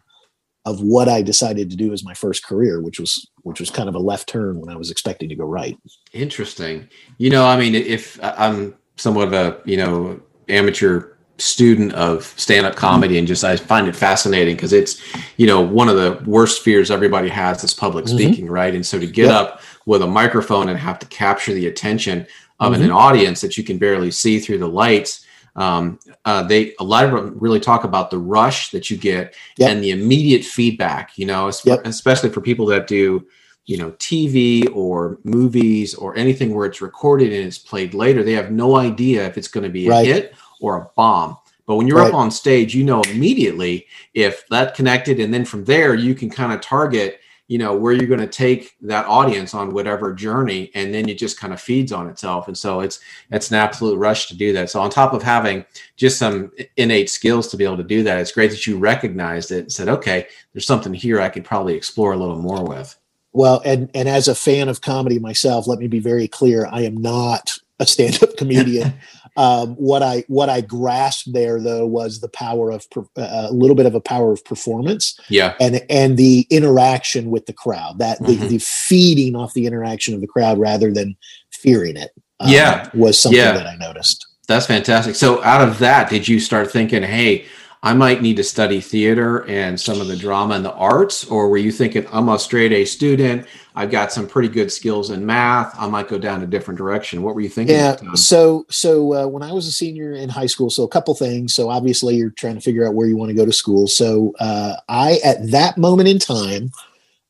of 0.66 0.82
what 0.82 1.08
i 1.08 1.22
decided 1.22 1.70
to 1.70 1.76
do 1.76 1.94
as 1.94 2.04
my 2.04 2.16
first 2.16 2.44
career 2.44 2.82
which 2.82 3.00
was 3.00 3.30
which 3.44 3.60
was 3.60 3.70
kind 3.70 3.88
of 3.88 3.94
a 3.94 4.00
left 4.00 4.28
turn 4.28 4.60
when 4.60 4.70
i 4.74 4.78
was 4.78 4.90
expecting 4.90 5.30
to 5.30 5.36
go 5.36 5.46
right 5.46 5.78
Interesting. 6.12 6.90
You 7.20 7.30
know, 7.30 7.46
I 7.46 7.56
mean, 7.60 7.76
if 7.76 8.18
I'm 8.24 8.74
somewhat 8.96 9.28
of 9.28 9.34
a 9.34 9.62
you 9.66 9.78
know 9.78 10.20
amateur 10.50 11.12
student 11.38 11.92
of 11.94 12.24
stand-up 12.38 12.76
comedy 12.78 13.18
and 13.18 13.28
just 13.28 13.44
I 13.44 13.58
find 13.58 13.90
it 13.90 13.96
fascinating 13.96 14.56
because 14.56 14.72
it's 14.72 15.02
you 15.36 15.46
know 15.46 15.60
one 15.60 15.90
of 15.90 15.98
the 15.98 16.24
worst 16.26 16.62
fears 16.62 16.90
everybody 16.90 17.28
has 17.28 17.62
is 17.64 17.74
public 17.74 18.06
Mhm. 18.06 18.10
speaking, 18.10 18.48
right? 18.48 18.74
And 18.74 18.86
so 18.86 18.98
to 19.00 19.06
get 19.06 19.26
Yep. 19.26 19.34
up 19.36 19.62
with 19.86 20.02
a 20.02 20.08
microphone 20.08 20.70
and 20.70 20.80
have 20.80 20.98
to 21.00 21.06
capture 21.08 21.54
the 21.54 21.68
attention 21.68 22.26
of 22.62 22.72
an, 22.72 22.80
Mhm. 22.82 22.86
an 22.86 22.92
audience 22.92 23.42
that 23.42 23.58
you 23.58 23.64
can 23.66 23.78
barely 23.78 24.12
see 24.12 24.40
through 24.40 24.60
the 24.60 24.68
lights. 24.70 25.26
Um, 25.58 26.00
uh, 26.24 26.44
they 26.44 26.74
a 26.80 26.84
lot 26.86 27.04
of 27.04 27.12
them 27.12 27.36
really 27.38 27.60
talk 27.60 27.84
about 27.84 28.12
the 28.12 28.18
rush 28.18 28.72
that 28.72 28.90
you 28.90 28.96
get 28.96 29.34
Yep. 29.58 29.70
and 29.72 29.84
the 29.84 29.92
immediate 29.92 30.46
feedback. 30.46 31.12
You 31.18 31.26
know, 31.26 31.52
Yep. 31.66 31.82
especially 31.86 32.30
for 32.30 32.40
people 32.40 32.66
that 32.68 32.88
do 32.88 33.26
you 33.66 33.78
know 33.78 33.92
TV 33.94 34.70
or 34.74 35.20
movies 35.24 35.96
or 35.96 36.16
anything 36.18 36.54
where 36.54 36.66
it's 36.68 36.82
recorded 36.82 37.34
and 37.34 37.46
it's 37.46 37.58
played 37.58 37.94
later, 37.94 38.24
they 38.24 38.34
have 38.34 38.52
no 38.52 38.76
idea 38.78 39.26
if 39.26 39.38
it's 39.38 39.48
going 39.48 39.64
to 39.64 39.70
be 39.70 39.88
a 39.88 39.92
Right. 39.92 40.06
hit 40.06 40.36
or 40.60 40.78
a 40.78 40.88
bomb. 40.96 41.38
But 41.66 41.76
when 41.76 41.88
you're 41.88 41.98
Right. 41.98 42.10
up 42.10 42.14
on 42.14 42.30
stage, 42.30 42.76
you 42.76 42.84
know 42.84 43.02
immediately 43.04 43.88
if 44.14 44.48
that 44.50 44.76
connected, 44.76 45.20
and 45.20 45.34
then 45.34 45.46
from 45.46 45.66
there 45.66 45.96
you 45.96 46.14
can 46.14 46.30
kind 46.30 46.54
of 46.54 46.62
target, 46.62 47.20
you 47.48 47.58
know, 47.58 47.76
where 47.76 47.94
you're 47.94 48.08
going 48.08 48.20
to 48.20 48.28
take 48.28 48.76
that 48.82 49.06
audience 49.08 49.54
on 49.54 49.74
whatever 49.74 50.14
journey, 50.14 50.72
and 50.76 50.94
then 50.94 51.10
it 51.10 51.18
just 51.18 51.40
kind 51.40 51.54
of 51.54 51.62
feeds 51.62 51.92
on 51.92 52.08
itself. 52.08 52.48
And 52.48 52.58
so 52.58 52.82
it's 52.82 53.00
it's 53.32 53.50
an 53.50 53.58
absolute 53.58 53.98
rush 53.98 54.28
to 54.28 54.38
do 54.38 54.54
that. 54.54 54.70
So 54.70 54.80
on 54.82 54.90
top 54.92 55.14
of 55.14 55.24
having 55.24 55.66
just 55.96 56.18
some 56.20 56.52
innate 56.78 57.10
skills 57.10 57.48
to 57.50 57.58
be 57.58 57.64
able 57.64 57.78
to 57.78 57.84
do 57.84 58.04
that, 58.04 58.20
it's 58.20 58.32
great 58.32 58.52
that 58.52 58.68
you 58.68 58.78
recognized 58.78 59.52
it 59.52 59.60
and 59.62 59.72
said, 59.72 59.90
okay, 59.90 60.28
there's 60.54 60.68
something 60.68 60.94
here 60.94 61.20
I 61.22 61.30
could 61.30 61.44
probably 61.46 61.74
explore 61.76 62.14
a 62.14 62.18
little 62.18 62.38
more 62.38 62.64
with. 62.64 62.96
Well 63.36 63.62
and 63.66 63.90
and 63.94 64.08
as 64.10 64.28
a 64.28 64.36
fan 64.36 64.70
of 64.70 64.82
comedy 64.82 65.20
myself 65.20 65.68
let 65.68 65.78
me 65.80 65.88
be 65.88 66.00
very 66.00 66.28
clear 66.28 66.68
i 66.72 66.82
am 66.82 66.96
not 66.98 67.58
a 67.80 67.86
stand-up 67.86 68.36
comedian 68.38 68.94
um, 69.38 69.76
what 69.76 70.02
i 70.02 70.24
what 70.28 70.50
i 70.50 70.62
grasped 70.62 71.32
there 71.34 71.60
though 71.60 71.86
was 71.86 72.22
the 72.22 72.30
power 72.30 72.72
of 72.72 72.90
per- 72.90 73.02
uh, 73.18 73.48
a 73.50 73.52
little 73.52 73.76
bit 73.76 73.86
of 73.86 73.94
a 73.94 74.00
power 74.02 74.32
of 74.32 74.44
performance 74.46 75.20
Yeah. 75.30 75.54
and 75.60 75.82
and 75.90 76.16
the 76.18 76.48
interaction 76.50 77.30
with 77.30 77.46
the 77.46 77.54
crowd 77.54 78.00
that 78.00 78.20
the, 78.26 78.38
Mhm. 78.38 78.50
the 78.50 78.58
feeding 78.60 79.36
off 79.36 79.54
the 79.54 79.66
interaction 79.68 80.14
of 80.16 80.22
the 80.22 80.28
crowd 80.28 80.58
rather 80.58 80.92
than 80.94 81.18
fearing 81.52 81.98
it 81.98 82.12
um, 82.40 82.50
Yeah. 82.50 82.90
was 82.94 83.20
something 83.20 83.38
Yeah. 83.40 83.52
that 83.52 83.68
i 83.68 83.76
noticed 83.76 84.26
That's 84.48 84.68
fantastic. 84.68 85.16
So 85.16 85.44
out 85.44 85.68
of 85.68 85.80
that, 85.80 86.08
did 86.08 86.28
you 86.28 86.40
start 86.40 86.70
thinking, 86.72 87.02
hey, 87.02 87.46
I 87.86 87.94
might 87.94 88.24
need 88.24 88.36
to 88.38 88.44
study 88.44 88.82
theater 88.82 89.48
and 89.48 89.80
some 89.80 90.02
of 90.02 90.08
the 90.08 90.18
drama 90.18 90.56
and 90.56 90.66
the 90.66 90.74
arts? 90.74 91.24
Or 91.26 91.50
were 91.50 91.58
you 91.58 91.72
thinking, 91.72 92.08
I'm 92.12 92.28
a 92.30 92.40
straight 92.40 92.72
A 92.72 92.84
student, 92.84 93.46
I've 93.76 93.92
got 93.92 94.12
some 94.12 94.28
pretty 94.28 94.48
good 94.48 94.72
skills 94.72 95.12
in 95.12 95.24
math, 95.24 95.76
I 95.78 95.88
might 95.88 96.08
go 96.08 96.18
down 96.18 96.42
a 96.42 96.48
different 96.48 96.80
direction? 96.80 97.22
What 97.22 97.36
were 97.36 97.42
you 97.42 97.50
thinking? 97.50 97.76
yeah 97.76 97.92
at 97.92 98.00
the 98.00 98.06
time? 98.06 98.16
so 98.16 98.66
so 98.70 99.14
uh, 99.14 99.28
when 99.28 99.44
i 99.44 99.52
was 99.52 99.68
a 99.68 99.72
senior 99.72 100.14
in 100.14 100.30
high 100.30 100.46
school 100.48 100.70
so 100.70 100.84
a 100.84 100.88
couple 100.88 101.14
things 101.14 101.54
so 101.54 101.70
obviously 101.70 102.16
you're 102.16 102.32
trying 102.32 102.56
to 102.56 102.62
figure 102.62 102.88
out 102.88 102.96
where 102.96 103.08
you 103.08 103.18
want 103.18 103.30
to 103.30 103.36
go 103.36 103.46
to 103.46 103.54
school 103.54 103.88
so 103.88 104.34
uh, 104.40 104.76
i 104.90 105.20
at 105.24 105.38
that 105.52 105.78
moment 105.78 106.10
in 106.10 106.18
time 106.18 106.72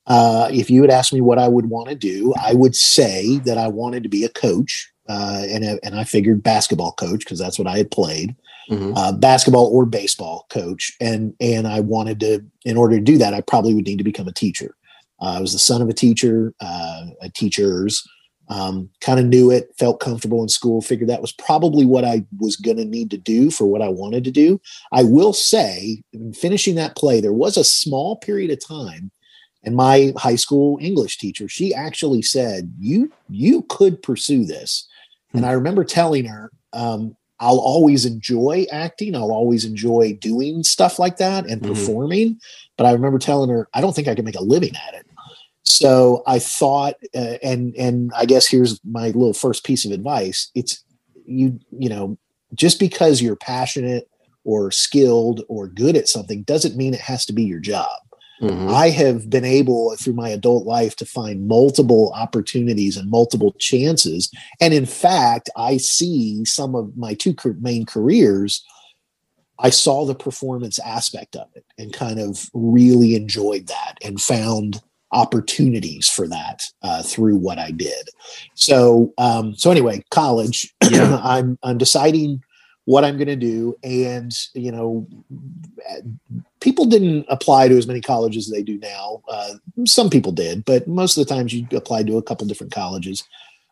uh, 0.08 0.48
if 0.52 0.70
you 0.70 0.82
had 0.82 0.92
asked 0.92 1.14
me 1.14 1.22
what 1.22 1.38
i 1.38 1.48
would 1.48 1.70
want 1.70 1.90
to 1.90 1.96
do 1.96 2.34
i 2.42 2.54
would 2.54 2.76
say 2.76 3.38
that 3.40 3.58
i 3.58 3.68
wanted 3.68 4.04
to 4.04 4.10
be 4.10 4.24
a 4.24 4.30
coach 4.30 4.92
uh, 5.10 5.44
and, 5.50 5.64
and 5.84 5.96
i 5.96 6.04
figured 6.04 6.42
basketball 6.42 6.94
coach 6.94 7.20
because 7.20 7.40
that's 7.40 7.60
what 7.60 7.68
i 7.68 7.78
had 7.78 7.92
played 7.92 8.36
Mhm. 8.70 8.94
uh, 8.96 9.12
basketball 9.12 9.68
or 9.68 9.86
baseball 9.86 10.46
coach. 10.50 10.94
And 11.00 11.34
and 11.40 11.68
i 11.68 11.80
wanted 11.80 12.20
to 12.22 12.44
in 12.66 12.78
order 12.78 12.96
to 12.98 13.02
do 13.04 13.18
that 13.18 13.34
i 13.34 13.42
probably 13.42 13.74
would 13.74 13.86
need 13.86 13.98
to 13.98 14.04
become 14.04 14.28
a 14.28 14.34
teacher. 14.34 14.76
Uh, 15.22 15.36
i 15.38 15.42
was 15.42 15.54
the 15.54 15.60
son 15.60 15.82
of 15.82 15.90
a 15.90 15.94
teacher 15.94 16.54
uh, 16.62 17.06
a 17.22 17.30
teachers 17.30 18.04
um, 18.48 18.90
kind 19.02 19.20
of 19.20 19.26
knew 19.26 19.50
it 19.50 19.70
felt 19.80 20.00
comfortable 20.00 20.44
in 20.44 20.50
school 20.50 20.80
figured 20.80 21.10
that 21.10 21.22
was 21.22 21.32
probably 21.32 21.84
what 21.86 22.06
i 22.06 22.24
was 22.40 22.56
going 22.56 22.78
to 22.78 22.86
need 22.86 23.10
to 23.12 23.18
do 23.18 23.50
for 23.50 23.66
what 23.66 23.82
i 23.82 23.90
wanted 23.90 24.24
to 24.24 24.32
do. 24.32 24.60
I 24.92 25.04
will 25.04 25.34
say 25.34 26.04
in 26.14 26.34
finishing 26.34 26.76
that 26.76 26.96
play 26.96 27.22
there 27.22 27.34
was 27.34 27.58
a 27.58 27.64
small 27.64 28.18
period 28.18 28.52
of 28.52 28.64
time 28.66 29.12
and 29.64 29.76
my 29.76 30.14
high 30.18 30.36
school 30.36 30.78
english 30.80 31.18
teacher 31.18 31.48
she 31.50 31.74
actually 31.74 32.22
said 32.22 32.72
you 32.80 33.12
you 33.30 33.64
could 33.64 34.02
pursue 34.04 34.46
this. 34.46 34.88
And 35.34 35.46
i 35.46 35.52
remember 35.52 35.84
telling 35.84 36.26
her 36.26 36.52
um, 36.74 37.16
i'll 37.40 37.60
always 37.60 38.06
enjoy 38.06 38.66
acting. 38.72 39.16
I'll 39.16 39.32
always 39.32 39.66
enjoy 39.66 40.18
doing 40.22 40.64
stuff 40.64 41.00
like 41.00 41.18
that 41.18 41.46
and 41.48 41.62
Mhm. 41.62 41.68
performing. 41.68 42.40
But 42.78 42.86
i 42.88 42.92
remember 42.92 43.20
telling 43.20 43.50
her 43.50 43.68
i 43.74 43.82
don't 43.82 43.94
think 43.96 44.08
i 44.08 44.16
can 44.16 44.26
make 44.26 44.36
a 44.40 44.44
living 44.44 44.74
at 44.88 44.94
it. 44.94 45.06
So 45.64 46.24
i 46.28 46.40
thought 46.40 46.96
uh, 47.16 47.38
and 47.44 47.76
and 47.76 48.12
i 48.16 48.26
guess 48.26 48.48
here's 48.48 48.80
my 48.86 49.08
little 49.08 49.34
first 49.34 49.64
piece 49.66 49.86
of 49.86 49.92
advice. 49.92 50.50
It's 50.56 50.84
you 51.26 51.60
you 51.78 51.90
know 51.90 52.18
just 52.54 52.80
because 52.80 53.22
you're 53.22 53.36
passionate 53.36 54.08
or 54.44 54.70
skilled 54.72 55.42
or 55.50 55.68
good 55.68 55.98
at 55.98 56.08
something 56.08 56.44
doesn't 56.44 56.78
mean 56.78 56.94
it 56.94 57.00
has 57.02 57.26
to 57.26 57.34
be 57.34 57.44
your 57.44 57.60
job 57.60 57.90
Mhm. 58.42 58.70
I 58.70 58.90
have 58.90 59.30
been 59.30 59.46
able 59.46 59.96
through 59.96 60.14
my 60.14 60.30
adult 60.30 60.66
life 60.66 60.96
to 60.98 61.06
find 61.06 61.48
multiple 61.48 62.12
opportunities 62.16 62.98
and 62.98 63.10
multiple 63.10 63.56
chances. 63.60 64.30
And 64.60 64.74
in 64.74 64.86
fact, 64.86 65.50
I 65.56 65.78
see 65.78 66.44
some 66.46 66.76
of 66.76 66.98
my 66.98 67.14
two 67.14 67.36
main 67.62 67.86
careers. 67.86 68.64
I 69.60 69.70
saw 69.70 70.06
the 70.06 70.16
performance 70.16 70.80
aspect 70.80 71.36
of 71.36 71.48
it 71.56 71.66
and 71.78 71.94
kind 71.94 72.20
of 72.20 72.50
really 72.54 73.16
enjoyed 73.16 73.68
that 73.68 73.96
and 74.04 74.22
found 74.22 74.82
opportunities 75.12 76.10
for 76.10 76.28
that 76.28 76.64
uh, 76.82 77.02
through 77.02 77.38
what 77.38 77.58
I 77.58 77.72
did. 77.72 78.10
So, 78.56 79.14
um, 79.18 79.56
so 79.56 79.72
anyway, 79.72 80.04
college. 80.12 80.74
Yeah. 80.90 81.20
I'm 81.24 81.58
I'm 81.64 81.78
deciding 81.78 82.42
what 82.86 83.04
I'm 83.04 83.18
going 83.18 83.28
to 83.28 83.36
do, 83.36 83.78
and 83.84 84.32
you 84.54 84.72
know, 84.72 85.08
people 86.60 86.86
didn't 86.86 87.26
apply 87.30 87.68
to 87.68 87.78
as 87.78 87.88
many 87.88 88.02
colleges 88.02 88.48
as 88.48 88.54
they 88.54 88.64
do 88.64 88.78
now. 88.78 89.22
Uh, 89.28 89.56
some 89.86 90.10
people 90.10 90.32
did, 90.32 90.64
but 90.66 90.88
most 90.88 91.18
of 91.18 91.28
the 91.28 91.34
times 91.34 91.54
you 91.54 91.68
applied 91.74 92.08
to 92.08 92.18
a 92.18 92.24
couple 92.24 92.48
different 92.48 92.74
colleges. 92.74 93.24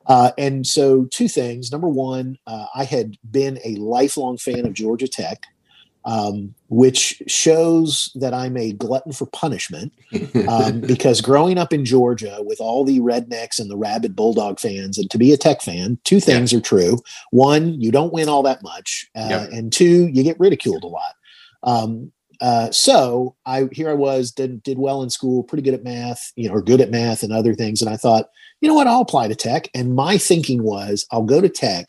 Uh, 0.07 0.31
and 0.37 0.67
so, 0.67 1.05
two 1.05 1.27
things. 1.27 1.71
Number 1.71 1.87
one, 1.87 2.37
uh, 2.45 2.65
I 2.75 2.83
had 2.83 3.17
been 3.31 3.59
a 3.63 3.75
lifelong 3.75 4.37
fan 4.37 4.65
of 4.65 4.73
Georgia 4.73 5.07
Tech, 5.07 5.43
um, 6.05 6.53
which 6.69 7.21
shows 7.27 8.11
that 8.15 8.33
I'm 8.33 8.57
a 8.57 8.73
glutton 8.73 9.11
for 9.13 9.25
punishment. 9.27 9.93
Um, 10.47 10.81
because 10.87 11.21
growing 11.21 11.57
up 11.57 11.71
in 11.73 11.85
Georgia 11.85 12.37
with 12.41 12.59
all 12.59 12.83
the 12.83 12.99
rednecks 12.99 13.59
and 13.59 13.69
the 13.69 13.77
rabid 13.77 14.15
bulldog 14.15 14.59
fans, 14.59 14.97
and 14.97 15.09
to 15.11 15.17
be 15.17 15.31
a 15.33 15.37
Tech 15.37 15.61
fan, 15.61 15.97
two 16.03 16.19
things 16.19 16.53
are 16.53 16.61
true. 16.61 16.97
One, 17.31 17.79
you 17.79 17.91
don't 17.91 18.13
win 18.13 18.29
all 18.29 18.43
that 18.43 18.63
much, 18.63 19.07
uh, 19.15 19.27
Yep. 19.29 19.49
and 19.51 19.73
two, 19.73 20.07
you 20.07 20.23
get 20.23 20.39
ridiculed 20.39 20.83
a 20.83 20.87
lot. 20.87 21.13
Um, 21.63 22.11
uh, 22.41 22.71
so 22.71 23.35
I 23.45 23.69
here 23.71 23.89
I 23.89 23.93
was 23.93 24.31
did 24.31 24.63
did 24.63 24.77
well 24.77 25.01
in 25.01 25.09
school, 25.09 25.43
pretty 25.43 25.61
good 25.61 25.73
at 25.75 25.83
math, 25.83 26.33
you 26.35 26.49
know, 26.49 26.55
or 26.55 26.61
good 26.61 26.81
at 26.81 26.91
math 26.91 27.23
and 27.23 27.31
other 27.31 27.53
things. 27.53 27.81
And 27.81 27.89
I 27.89 27.95
thought, 27.95 28.29
you 28.59 28.67
know 28.67 28.73
what, 28.73 28.87
I'll 28.87 29.01
apply 29.01 29.29
to 29.29 29.35
tech. 29.35 29.69
And 29.73 29.95
my 29.95 30.17
thinking 30.17 30.63
was, 30.63 31.05
I'll 31.11 31.23
go 31.23 31.39
to 31.39 31.47
tech 31.47 31.87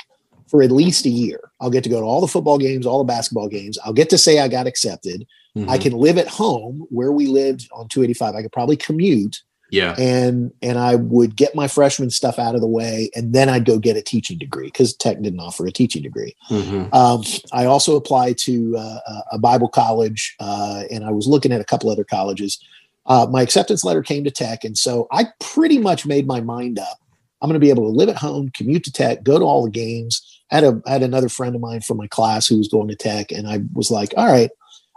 for 0.54 0.62
at 0.62 0.70
least 0.70 1.04
a 1.04 1.08
year. 1.10 1.50
I'll 1.60 1.68
get 1.68 1.82
to 1.82 1.90
go 1.90 1.98
to 1.98 2.06
all 2.06 2.20
the 2.20 2.28
football 2.28 2.58
games, 2.58 2.86
all 2.86 2.98
the 2.98 3.04
basketball 3.12 3.48
games. 3.48 3.76
I'll 3.84 3.92
get 3.92 4.08
to 4.10 4.18
say 4.18 4.38
I 4.38 4.46
got 4.46 4.68
accepted. 4.68 5.26
I 5.56 5.78
Mhm. 5.78 5.80
can 5.80 5.92
live 5.94 6.16
at 6.16 6.28
home 6.28 6.86
where 6.90 7.10
we 7.10 7.26
lived 7.26 7.68
on 7.72 7.88
285. 7.88 8.36
I 8.36 8.42
could 8.42 8.52
probably 8.52 8.76
commute 8.76 9.42
yeah. 9.72 9.96
and 9.98 10.52
and 10.62 10.78
I 10.78 10.94
would 10.94 11.34
get 11.34 11.56
my 11.56 11.66
freshman 11.66 12.10
stuff 12.10 12.38
out 12.38 12.54
of 12.54 12.60
the 12.60 12.68
way, 12.68 13.10
and 13.16 13.32
then 13.32 13.48
I'd 13.48 13.64
go 13.64 13.80
get 13.80 13.96
a 13.96 14.02
teaching 14.02 14.38
degree 14.38 14.66
because 14.66 14.94
Tech 14.94 15.20
didn't 15.20 15.40
offer 15.40 15.66
a 15.66 15.72
teaching 15.72 16.02
degree. 16.04 16.36
Mhm. 16.50 16.94
Um, 16.94 17.24
I 17.50 17.64
also 17.64 17.96
applied 17.96 18.38
to 18.46 18.76
uh, 18.78 18.98
a- 19.08 19.22
a 19.32 19.38
Bible 19.38 19.66
college, 19.68 20.36
uh, 20.38 20.84
and 20.88 21.04
I 21.04 21.10
was 21.10 21.26
looking 21.26 21.50
at 21.50 21.60
a 21.60 21.64
couple 21.64 21.90
other 21.90 22.04
colleges. 22.04 22.60
Uh, 23.06 23.26
my 23.28 23.42
acceptance 23.42 23.82
letter 23.84 24.02
came 24.02 24.22
to 24.22 24.30
Tech, 24.30 24.62
and 24.62 24.78
so 24.78 25.08
I 25.10 25.26
pretty 25.40 25.78
much 25.78 26.06
made 26.06 26.28
my 26.28 26.40
mind 26.40 26.78
up. 26.78 26.98
I'm 27.42 27.48
going 27.48 27.60
to 27.60 27.64
be 27.64 27.70
able 27.70 27.82
to 27.82 27.90
live 27.96 28.08
at 28.08 28.16
home, 28.16 28.50
commute 28.56 28.84
to 28.84 28.92
Tech, 28.92 29.22
go 29.24 29.38
to 29.38 29.44
all 29.44 29.64
the 29.64 29.70
games. 29.70 30.22
I 30.50 30.56
had 30.56 30.64
a 30.64 30.82
I 30.86 30.90
had 30.92 31.02
another 31.02 31.28
friend 31.28 31.54
of 31.54 31.60
mine 31.60 31.80
from 31.80 31.96
my 31.96 32.06
class 32.06 32.46
who 32.46 32.58
was 32.58 32.68
going 32.68 32.88
to 32.88 32.94
Tech, 32.96 33.32
and 33.32 33.48
I 33.48 33.60
was 33.72 33.90
like, 33.90 34.12
"All 34.16 34.26
right, 34.30 34.50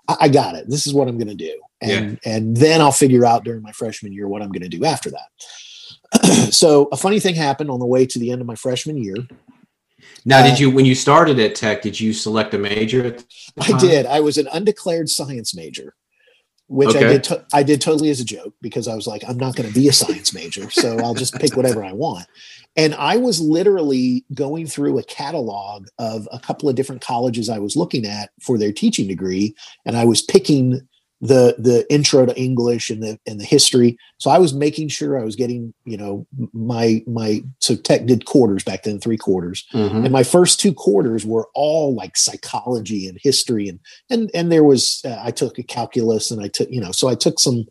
I, 0.07 0.17
I 0.21 0.27
got 0.29 0.55
it. 0.55 0.69
This 0.69 0.85
is 0.87 0.93
what 0.93 1.07
I'm 1.07 1.17
going 1.17 1.29
to 1.29 1.35
do." 1.35 1.59
And 1.81 2.19
and 2.25 2.57
then 2.57 2.81
I'll 2.81 2.91
figure 2.91 3.25
out 3.25 3.43
during 3.43 3.61
my 3.61 3.71
freshman 3.71 4.11
year 4.11 4.27
what 4.27 4.41
I'm 4.41 4.49
going 4.51 4.69
to 4.69 4.77
do 4.77 4.83
after 4.85 5.11
that. 5.11 6.53
so 6.53 6.85
a 6.91 6.97
funny 6.97 7.19
thing 7.19 7.35
happened 7.35 7.69
on 7.69 7.79
the 7.79 7.85
way 7.85 8.05
to 8.05 8.19
the 8.19 8.31
end 8.31 8.41
of 8.41 8.47
my 8.47 8.55
freshman 8.55 8.97
year. 8.97 9.15
Now, 10.25 10.39
Uh, 10.39 10.49
did 10.49 10.59
you 10.59 10.69
when 10.71 10.85
you 10.85 10.95
started 10.95 11.39
at 11.39 11.55
Tech? 11.55 11.81
Did 11.81 11.99
you 11.99 12.13
select 12.13 12.53
a 12.53 12.57
major? 12.57 13.05
At 13.05 13.23
I 13.61 13.77
did. 13.77 14.05
I 14.05 14.19
was 14.19 14.37
an 14.37 14.47
undeclared 14.51 15.09
science 15.09 15.55
major. 15.55 15.95
which 16.69 16.95
I 16.95 16.99
did. 17.13 17.23
To- 17.25 17.45
I 17.53 17.63
did 17.63 17.79
totally 17.79 18.09
as 18.09 18.19
a 18.19 18.25
joke 18.25 18.53
because 18.61 18.87
I 18.89 18.95
was 18.95 19.07
like, 19.07 19.23
I'm 19.27 19.37
not 19.37 19.55
going 19.55 19.69
to 19.69 19.73
be 19.73 19.87
a 19.87 19.93
science 19.93 20.33
major, 20.33 20.69
so 20.69 20.97
I'll 20.99 21.13
just 21.13 21.33
pick 21.35 21.55
whatever 21.55 21.81
I 21.83 21.93
want. 21.93 22.25
And 22.77 22.93
I 22.93 23.17
was 23.17 23.41
literally 23.41 24.23
going 24.35 24.67
through 24.67 24.99
a 24.99 25.03
catalog 25.03 25.87
of 25.97 26.27
a 26.31 26.39
couple 26.39 26.69
of 26.69 26.75
different 26.75 27.01
colleges 27.01 27.49
I 27.49 27.57
was 27.57 27.75
looking 27.75 28.05
at 28.05 28.29
for 28.39 28.57
their 28.57 28.71
teaching 28.71 29.07
degree, 29.07 29.55
and 29.85 29.97
I 29.97 30.05
was 30.05 30.21
picking 30.21 30.87
the 31.19 31.55
the 31.57 31.91
intro 31.91 32.27
to 32.27 32.39
English 32.39 32.91
and 32.91 33.01
the 33.01 33.19
and 33.25 33.39
the 33.39 33.45
history. 33.45 33.97
So 34.19 34.29
I 34.29 34.37
was 34.37 34.53
making 34.53 34.89
sure 34.89 35.19
I 35.19 35.23
was 35.23 35.35
getting, 35.35 35.73
you 35.85 35.97
know, 35.97 36.27
my 36.53 37.03
my 37.07 37.43
so 37.59 37.75
tech 37.75 38.05
did 38.05 38.25
quarters 38.25 38.63
back 38.63 38.83
then, 38.83 38.99
three 38.99 39.17
quarters. 39.17 39.65
Mhm. 39.73 40.03
And 40.03 40.11
my 40.11 40.23
first 40.23 40.59
two 40.59 40.73
quarters 40.73 41.25
were 41.25 41.47
all 41.55 41.95
like 41.95 42.15
psychology 42.15 43.07
and 43.07 43.17
history 43.19 43.67
and 43.67 43.79
and 44.11 44.29
and 44.35 44.51
there 44.51 44.63
was 44.63 45.01
uh, 45.03 45.19
I 45.19 45.31
took 45.31 45.57
a 45.57 45.63
calculus 45.63 46.29
and 46.29 46.39
I 46.39 46.49
took, 46.49 46.69
you 46.69 46.79
know, 46.79 46.91
so 46.91 47.07
I 47.07 47.15
took 47.15 47.39
some 47.39 47.65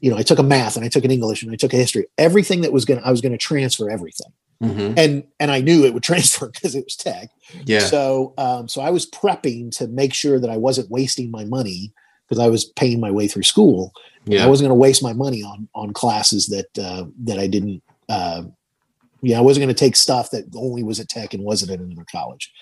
you 0.00 0.10
know, 0.10 0.16
I 0.16 0.22
took 0.22 0.38
a 0.38 0.42
math 0.42 0.76
and 0.76 0.84
I 0.84 0.88
took 0.88 1.04
an 1.04 1.10
English 1.10 1.42
and 1.42 1.52
I 1.52 1.56
took 1.56 1.72
a 1.74 1.76
history. 1.76 2.06
Everything 2.16 2.62
that 2.62 2.72
was 2.72 2.86
going 2.86 3.00
to 3.00 3.06
I 3.06 3.10
was 3.10 3.20
going 3.20 3.32
to 3.32 3.38
transfer 3.38 3.90
everything. 3.90 4.32
Mhm. 4.62 4.94
And 4.96 5.24
and 5.38 5.50
I 5.50 5.60
knew 5.60 5.84
it 5.84 5.94
would 5.94 6.02
transfer 6.10 6.48
because 6.48 6.74
it 6.74 6.84
was 6.84 6.96
tech. 6.96 7.30
Yeah. 7.64 7.80
So 7.80 8.34
um, 8.38 8.68
so 8.68 8.80
I 8.80 8.90
was 8.90 9.08
prepping 9.10 9.76
to 9.78 9.88
make 9.88 10.14
sure 10.14 10.38
that 10.40 10.50
I 10.50 10.56
wasn't 10.56 10.90
wasting 10.90 11.30
my 11.30 11.44
money 11.44 11.92
because 12.28 12.42
I 12.42 12.48
was 12.48 12.64
paying 12.64 13.00
my 13.00 13.10
way 13.10 13.28
through 13.28 13.44
school. 13.44 13.92
Yeah. 14.24 14.44
I 14.44 14.48
wasn't 14.48 14.68
going 14.68 14.76
to 14.76 14.80
waste 14.80 15.02
my 15.02 15.12
money 15.12 15.42
on 15.42 15.68
on 15.74 15.92
classes 15.92 16.46
that 16.48 16.78
uh, 16.78 17.04
that 17.24 17.38
I 17.38 17.46
didn't. 17.46 17.82
Uh, 18.08 18.44
yeah, 19.22 19.38
I 19.38 19.42
wasn't 19.42 19.64
going 19.64 19.74
to 19.74 19.78
take 19.84 19.96
stuff 19.96 20.30
that 20.30 20.44
only 20.54 20.82
was 20.82 21.00
at 21.00 21.08
Tech 21.08 21.34
and 21.34 21.42
wasn't 21.42 21.72
at 21.72 21.80
another 21.80 22.04
college. 22.10 22.52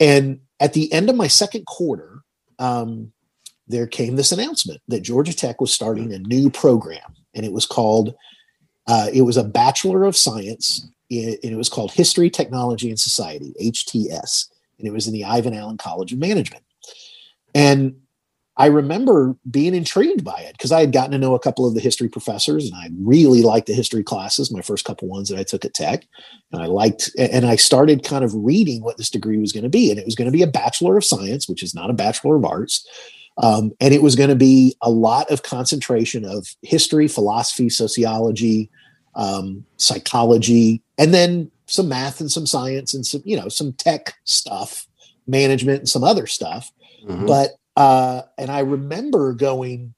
And 0.00 0.40
at 0.58 0.72
the 0.72 0.92
end 0.92 1.10
of 1.10 1.16
my 1.16 1.28
second 1.28 1.66
quarter, 1.66 2.22
um, 2.58 3.12
there 3.68 3.86
came 3.86 4.16
this 4.16 4.32
announcement 4.32 4.80
that 4.88 5.02
Georgia 5.02 5.34
Tech 5.34 5.60
was 5.60 5.72
starting 5.72 6.12
a 6.12 6.18
new 6.18 6.50
program, 6.50 7.14
and 7.34 7.44
it 7.46 7.52
was 7.52 7.66
called. 7.66 8.14
Uh, 8.88 9.08
it 9.12 9.22
was 9.22 9.36
a 9.36 9.44
Bachelor 9.44 10.04
of 10.04 10.16
Science, 10.16 10.88
and 11.12 11.52
it 11.52 11.56
was 11.56 11.68
called 11.68 11.92
History, 11.92 12.30
Technology, 12.30 12.88
and 12.88 12.98
Society 12.98 13.54
(HTS), 13.60 14.48
and 14.78 14.86
it 14.86 14.92
was 14.92 15.06
in 15.06 15.12
the 15.12 15.24
Ivan 15.24 15.54
Allen 15.54 15.78
College 15.78 16.12
of 16.12 16.18
Management. 16.18 16.64
And 17.54 17.96
I 18.56 18.66
remember 18.66 19.34
being 19.50 19.74
intrigued 19.74 20.24
by 20.24 20.38
it 20.40 20.52
because 20.52 20.72
I 20.72 20.80
had 20.80 20.92
gotten 20.92 21.12
to 21.12 21.18
know 21.18 21.34
a 21.34 21.40
couple 21.40 21.66
of 21.66 21.74
the 21.74 21.80
history 21.80 22.08
professors 22.08 22.66
and 22.66 22.74
I 22.74 22.90
really 23.00 23.42
liked 23.42 23.66
the 23.66 23.72
history 23.72 24.02
classes, 24.02 24.52
my 24.52 24.60
first 24.60 24.84
couple 24.84 25.08
ones 25.08 25.30
that 25.30 25.38
I 25.38 25.42
took 25.42 25.64
at 25.64 25.72
Tech. 25.72 26.06
And 26.52 26.62
I 26.62 26.66
liked, 26.66 27.10
and 27.18 27.46
I 27.46 27.56
started 27.56 28.04
kind 28.04 28.24
of 28.24 28.34
reading 28.34 28.82
what 28.82 28.98
this 28.98 29.08
degree 29.08 29.38
was 29.38 29.52
going 29.52 29.62
to 29.62 29.70
be. 29.70 29.90
And 29.90 29.98
it 29.98 30.04
was 30.04 30.14
going 30.14 30.26
to 30.26 30.36
be 30.36 30.42
a 30.42 30.46
Bachelor 30.46 30.98
of 30.98 31.04
Science, 31.04 31.48
which 31.48 31.62
is 31.62 31.74
not 31.74 31.88
a 31.88 31.94
Bachelor 31.94 32.36
of 32.36 32.44
Arts. 32.44 32.86
Um, 33.38 33.72
and 33.80 33.94
it 33.94 34.02
was 34.02 34.16
going 34.16 34.28
to 34.28 34.36
be 34.36 34.76
a 34.82 34.90
lot 34.90 35.30
of 35.30 35.42
concentration 35.42 36.26
of 36.26 36.54
history, 36.60 37.08
philosophy, 37.08 37.70
sociology, 37.70 38.70
um, 39.14 39.64
psychology, 39.76 40.82
and 40.98 41.12
then 41.12 41.50
some 41.66 41.88
math 41.88 42.20
and 42.20 42.30
some 42.30 42.46
science 42.46 42.94
and 42.94 43.06
some, 43.06 43.22
you 43.24 43.36
know, 43.36 43.48
some 43.48 43.72
tech 43.74 44.14
stuff, 44.24 44.86
management 45.26 45.78
and 45.78 45.88
some 45.88 46.02
other 46.04 46.26
stuff 46.26 46.72
Mhm. 47.06 47.26
but 47.26 47.50
uh 47.76 48.22
and 48.38 48.50
i 48.50 48.60
remember 48.60 49.32
going 49.32 49.94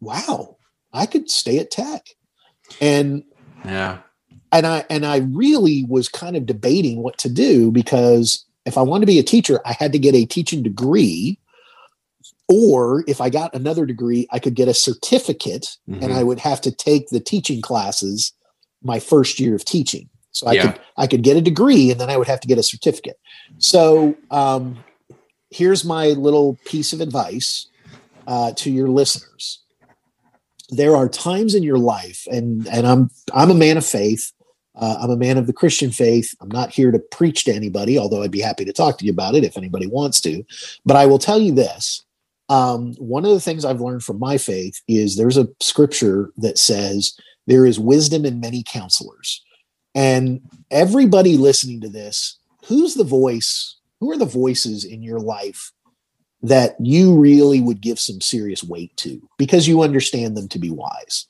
wow 0.00 0.56
i 0.92 1.06
could 1.06 1.30
stay 1.30 1.58
at 1.58 1.70
tech 1.70 2.04
and 2.80 3.22
yeah. 3.64 3.98
and 4.52 4.66
i 4.66 4.84
and 4.90 5.04
i 5.06 5.18
really 5.18 5.84
was 5.84 6.08
kind 6.08 6.36
of 6.36 6.46
debating 6.46 7.02
what 7.02 7.18
to 7.18 7.28
do 7.28 7.70
because 7.70 8.44
if 8.64 8.76
i 8.78 8.82
wanted 8.82 9.02
to 9.06 9.12
be 9.12 9.18
a 9.18 9.24
teacher 9.24 9.60
i 9.64 9.72
had 9.72 9.92
to 9.92 9.98
get 9.98 10.14
a 10.14 10.24
teaching 10.24 10.62
degree 10.62 11.38
or 12.48 13.04
if 13.06 13.20
i 13.20 13.28
got 13.30 13.54
another 13.54 13.84
degree 13.86 14.26
i 14.30 14.38
could 14.38 14.54
get 14.54 14.68
a 14.68 14.74
certificate 14.74 15.76
and 16.00 16.12
Mhm. 16.12 16.16
i 16.16 16.22
would 16.22 16.38
have 16.40 16.60
to 16.62 16.70
take 16.70 17.08
the 17.10 17.20
teaching 17.20 17.60
classes 17.60 18.32
my 18.82 19.00
first 19.00 19.40
year 19.40 19.54
of 19.54 19.64
teaching. 19.64 20.08
So 20.30 20.46
i 20.46 20.54
Yeah. 20.54 20.72
could 20.72 20.80
i 20.96 21.06
could 21.06 21.22
get 21.22 21.36
a 21.36 21.40
degree 21.40 21.90
and 21.90 22.00
then 22.00 22.10
i 22.10 22.16
would 22.16 22.28
have 22.28 22.40
to 22.40 22.48
get 22.48 22.58
a 22.58 22.62
certificate. 22.62 23.18
So 23.58 24.18
um 24.30 24.84
here's 25.50 25.84
my 25.84 26.08
little 26.08 26.58
piece 26.64 26.92
of 26.92 27.00
advice 27.00 27.68
uh, 28.26 28.52
to 28.56 28.70
your 28.70 28.88
listeners. 28.88 29.60
There 30.70 30.94
are 30.94 31.08
times 31.08 31.54
in 31.54 31.62
your 31.62 31.78
life 31.78 32.26
and 32.30 32.68
and 32.68 32.86
i'm 32.86 33.10
i'm 33.32 33.50
a 33.50 33.54
man 33.54 33.78
of 33.78 33.86
faith 33.86 34.32
uh, 34.76 34.98
i'm 35.00 35.10
a 35.10 35.16
man 35.16 35.38
of 35.38 35.46
the 35.46 35.52
christian 35.52 35.90
faith. 35.90 36.34
I'm 36.40 36.50
not 36.50 36.70
here 36.70 36.90
to 36.92 36.98
preach 36.98 37.44
to 37.44 37.52
anybody 37.54 37.98
although 37.98 38.22
i'd 38.22 38.30
be 38.30 38.40
happy 38.40 38.64
to 38.66 38.72
talk 38.72 38.98
to 38.98 39.04
you 39.06 39.10
about 39.12 39.34
it 39.34 39.44
if 39.44 39.56
anybody 39.56 39.86
wants 39.86 40.20
to. 40.22 40.44
But 40.84 40.96
i 40.96 41.06
will 41.06 41.18
tell 41.18 41.40
you 41.40 41.52
this 41.52 42.04
um, 42.48 42.94
one 42.94 43.24
of 43.24 43.30
the 43.30 43.40
things 43.40 43.64
i've 43.64 43.80
learned 43.80 44.02
from 44.02 44.18
my 44.18 44.38
faith 44.38 44.80
is 44.88 45.16
there's 45.16 45.36
a 45.36 45.48
scripture 45.60 46.32
that 46.36 46.58
says 46.58 47.14
there 47.48 47.64
is 47.64 47.80
wisdom 47.80 48.24
in 48.26 48.40
many 48.40 48.62
counselors. 48.62 49.42
And 49.94 50.42
everybody 50.70 51.36
listening 51.36 51.80
to 51.80 51.88
this 51.88 52.38
who's 52.66 52.94
the 52.94 53.04
voice 53.04 53.76
who 53.98 54.12
are 54.12 54.18
the 54.18 54.26
voices 54.26 54.84
in 54.84 55.02
your 55.02 55.18
life 55.18 55.72
that 56.42 56.76
you 56.78 57.18
really 57.18 57.60
would 57.60 57.80
give 57.80 57.98
some 57.98 58.20
serious 58.20 58.62
weight 58.62 58.96
to 58.98 59.20
because 59.38 59.66
you 59.66 59.82
understand 59.82 60.36
them 60.36 60.46
to 60.48 60.58
be 60.58 60.70
wise 60.70 61.26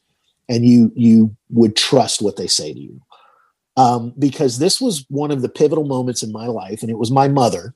and 0.49 0.67
you 0.67 0.93
you 0.97 1.35
would 1.51 1.77
trust 1.77 2.21
what 2.21 2.37
they 2.37 2.49
say 2.49 2.75
to 2.75 2.81
you? 2.81 3.01
Um, 3.77 4.13
because 4.19 4.59
this 4.59 4.81
was 4.81 5.07
one 5.09 5.31
of 5.31 5.41
the 5.41 5.49
pivotal 5.49 5.85
moments 5.85 6.25
in 6.25 6.33
my 6.33 6.49
life 6.49 6.83
and 6.83 6.91
it 6.91 6.99
was 6.99 7.13
my 7.13 7.29
mother 7.29 7.75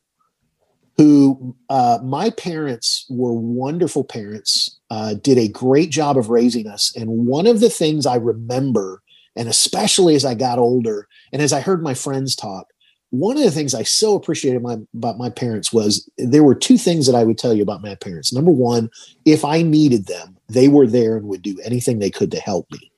who 0.96 1.57
uh, 1.70 1.98
my 2.02 2.31
parents 2.31 3.07
were 3.09 3.33
wonderful 3.33 4.05
parents 4.05 4.78
uh, 4.90 5.14
did 5.14 5.38
a 5.38 5.48
great 5.48 5.90
job 5.90 6.18
of 6.18 6.28
raising 6.28 6.66
us 6.66 6.94
and 6.96 7.09
one 7.26 7.46
of 7.46 7.61
the 7.61 7.70
things 7.70 8.07
i 8.07 8.16
remember 8.16 9.02
and 9.37 9.48
especially 9.48 10.14
as 10.14 10.24
i 10.24 10.35
got 10.35 10.59
older 10.59 11.09
and 11.33 11.40
as 11.42 11.52
i 11.52 11.61
heard 11.61 11.83
my 11.83 11.94
friends 11.94 12.37
talk 12.37 12.72
one 13.12 13.37
of 13.37 13.42
the 13.44 13.50
things 13.50 13.74
I 13.74 13.83
so 13.83 14.14
appreciated 14.14 14.62
my, 14.62 14.78
about 14.94 15.18
my 15.18 15.28
parents 15.28 15.70
was 15.70 16.09
there 16.16 16.42
were 16.42 16.55
two 16.55 16.78
things 16.78 17.07
that 17.07 17.14
I 17.14 17.24
would 17.24 17.37
tell 17.37 17.52
you 17.52 17.62
about 17.62 17.83
my 17.83 17.94
parents. 17.94 18.33
Number 18.33 18.50
one, 18.50 18.88
if 19.26 19.44
I 19.44 19.61
needed 19.61 20.07
them, 20.07 20.38
they 20.48 20.66
were 20.66 20.87
there 20.87 21.18
and 21.18 21.28
would 21.28 21.42
do 21.42 21.59
anything 21.62 21.98
they 21.98 22.11
could 22.11 22.31
to 22.31 22.40
help 22.40 22.70
me. 22.72 22.90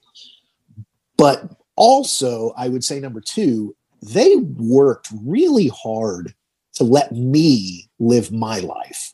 But 1.16 1.56
also, 1.74 2.54
I 2.56 2.68
would 2.68 2.84
say 2.84 3.00
number 3.00 3.20
two, 3.20 3.74
they 4.02 4.36
worked 4.36 5.08
really 5.24 5.68
hard 5.68 6.32
to 6.74 6.84
let 6.84 7.12
me 7.12 7.88
live 7.98 8.32
my 8.32 8.58
life. 8.60 9.12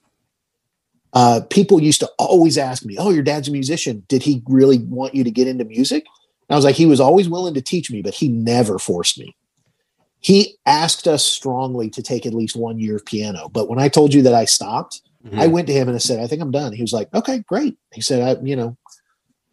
Uh, 1.13 1.41
people 1.51 1.83
used 1.83 2.01
to 2.01 2.11
always 2.19 2.57
ask 2.57 2.85
me, 2.85 2.97
Oh, 2.99 3.11
your 3.11 3.23
dad's 3.23 3.49
a 3.49 3.53
musician. 3.53 4.05
Did 4.09 4.23
he 4.23 4.43
really 4.47 4.79
want 4.79 5.15
you 5.15 5.25
to 5.25 5.31
get 5.31 5.49
into 5.49 5.65
music? 5.65 6.05
And 6.49 6.55
I 6.55 6.57
was 6.57 6.65
like, 6.65 6.77
He 6.77 6.87
was 6.87 7.01
always 7.01 7.29
willing 7.29 7.55
to 7.55 7.63
teach 7.63 7.91
me, 7.91 8.01
but 8.03 8.15
he 8.15 8.29
never 8.29 8.79
forced 8.79 9.19
me 9.19 9.35
he 10.21 10.57
asked 10.67 11.09
us 11.09 11.25
strongly 11.25 11.89
to 11.91 12.03
take 12.03 12.27
at 12.27 12.35
least 12.35 12.55
one 12.55 12.79
year 12.79 12.97
of 12.97 13.05
piano. 13.07 13.49
But 13.49 13.69
when 13.69 13.79
I 13.79 13.89
told 13.89 14.13
you 14.13 14.23
that 14.23 14.35
I 14.35 14.45
stopped, 14.45 15.01
Mhm. 15.25 15.39
I 15.39 15.47
went 15.47 15.67
to 15.69 15.73
him 15.73 15.89
and 15.89 15.95
I 15.95 15.99
said, 15.99 16.21
I 16.21 16.27
think 16.27 16.43
I'm 16.43 16.51
done. 16.51 16.73
He 16.75 16.83
was 16.83 16.93
like, 16.93 17.13
okay, 17.15 17.39
great. 17.49 17.77
He 17.93 18.03
said, 18.03 18.21
I, 18.39 18.41
you 18.43 18.55
know, 18.55 18.77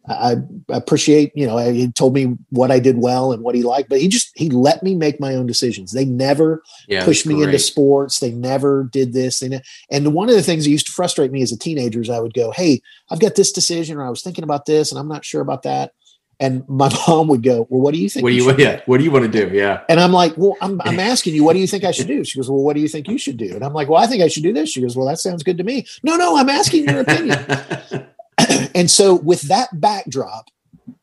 I, 0.08 0.36
appreciate, 0.70 1.32
you 1.34 1.46
know, 1.46 1.58
he 1.58 1.90
told 1.92 2.14
me 2.14 2.36
what 2.50 2.70
I 2.70 2.78
did 2.78 2.98
well 2.98 3.32
and 3.32 3.42
what 3.42 3.54
he 3.54 3.62
liked, 3.62 3.88
but 3.88 4.00
he 4.00 4.08
just, 4.08 4.30
he 4.36 4.48
let 4.50 4.82
me 4.82 4.94
make 4.94 5.20
my 5.20 5.34
own 5.34 5.46
decisions. 5.46 5.92
They 5.92 6.04
never 6.04 6.62
yeah, 6.86 7.04
pushed 7.04 7.26
me 7.26 7.42
into 7.42 7.58
sports. 7.58 8.20
They 8.20 8.30
never 8.30 8.84
did 8.84 9.12
this. 9.12 9.40
They 9.40 9.48
ne- 9.48 9.62
and 9.90 10.14
one 10.14 10.28
of 10.28 10.34
the 10.34 10.42
things 10.42 10.64
that 10.64 10.70
used 10.70 10.86
to 10.86 10.92
frustrate 10.92 11.32
me 11.32 11.42
as 11.42 11.52
a 11.52 11.58
teenager 11.58 12.00
is 12.00 12.10
I 12.10 12.20
would 12.20 12.34
go, 12.34 12.50
Hey, 12.52 12.80
I've 13.10 13.20
got 13.20 13.34
this 13.34 13.52
decision, 13.52 13.98
or 13.98 14.06
I 14.06 14.10
was 14.10 14.22
thinking 14.22 14.44
about 14.44 14.66
this 14.66 14.90
and 14.90 14.98
I'm 14.98 15.08
not 15.08 15.24
sure 15.24 15.40
about 15.40 15.62
that. 15.64 15.92
And 16.40 16.66
my 16.68 16.90
mom 17.08 17.28
would 17.28 17.42
go, 17.42 17.66
well, 17.68 17.80
what 17.80 17.92
do 17.92 18.00
you 18.00 18.08
think? 18.08 18.22
What 18.22 18.30
do 18.30 18.36
you 18.36 18.42
you? 18.42 18.48
should 18.48 18.56
do?" 18.56 18.62
Yeah. 18.68 18.80
What 18.86 18.98
do 18.98 19.04
you 19.04 19.10
want 19.10 19.30
to 19.30 19.46
do? 19.46 19.54
Yeah. 19.54 19.82
And 19.88 20.00
I'm 20.00 20.12
like, 20.12 20.34
well, 20.36 20.56
I'm, 20.60 20.80
I'm 20.82 21.00
asking 21.12 21.34
you, 21.34 21.44
what 21.44 21.54
do 21.54 21.58
you 21.58 21.66
think 21.66 21.84
I 21.84 21.90
should 21.90 22.06
do? 22.06 22.24
She 22.24 22.38
goes, 22.38 22.48
well, 22.48 22.62
what 22.62 22.74
do 22.74 22.80
you 22.80 22.88
think 22.88 23.08
you 23.08 23.18
should 23.18 23.36
do? 23.36 23.54
And 23.54 23.64
I'm 23.64 23.72
like, 23.72 23.88
well, 23.88 24.02
I 24.02 24.06
think 24.06 24.22
I 24.22 24.28
should 24.28 24.42
do 24.42 24.52
this. 24.52 24.70
She 24.70 24.80
goes, 24.80 24.96
well, 24.96 25.06
that 25.06 25.18
sounds 25.18 25.42
good 25.42 25.58
to 25.58 25.64
me. 25.64 25.86
No, 26.02 26.16
no, 26.16 26.36
I'm 26.36 26.48
asking 26.48 26.84
your 26.88 27.00
opinion. 27.00 28.06
and 28.74 28.90
so 28.90 29.14
with 29.14 29.42
that 29.42 29.80
backdrop, 29.80 30.46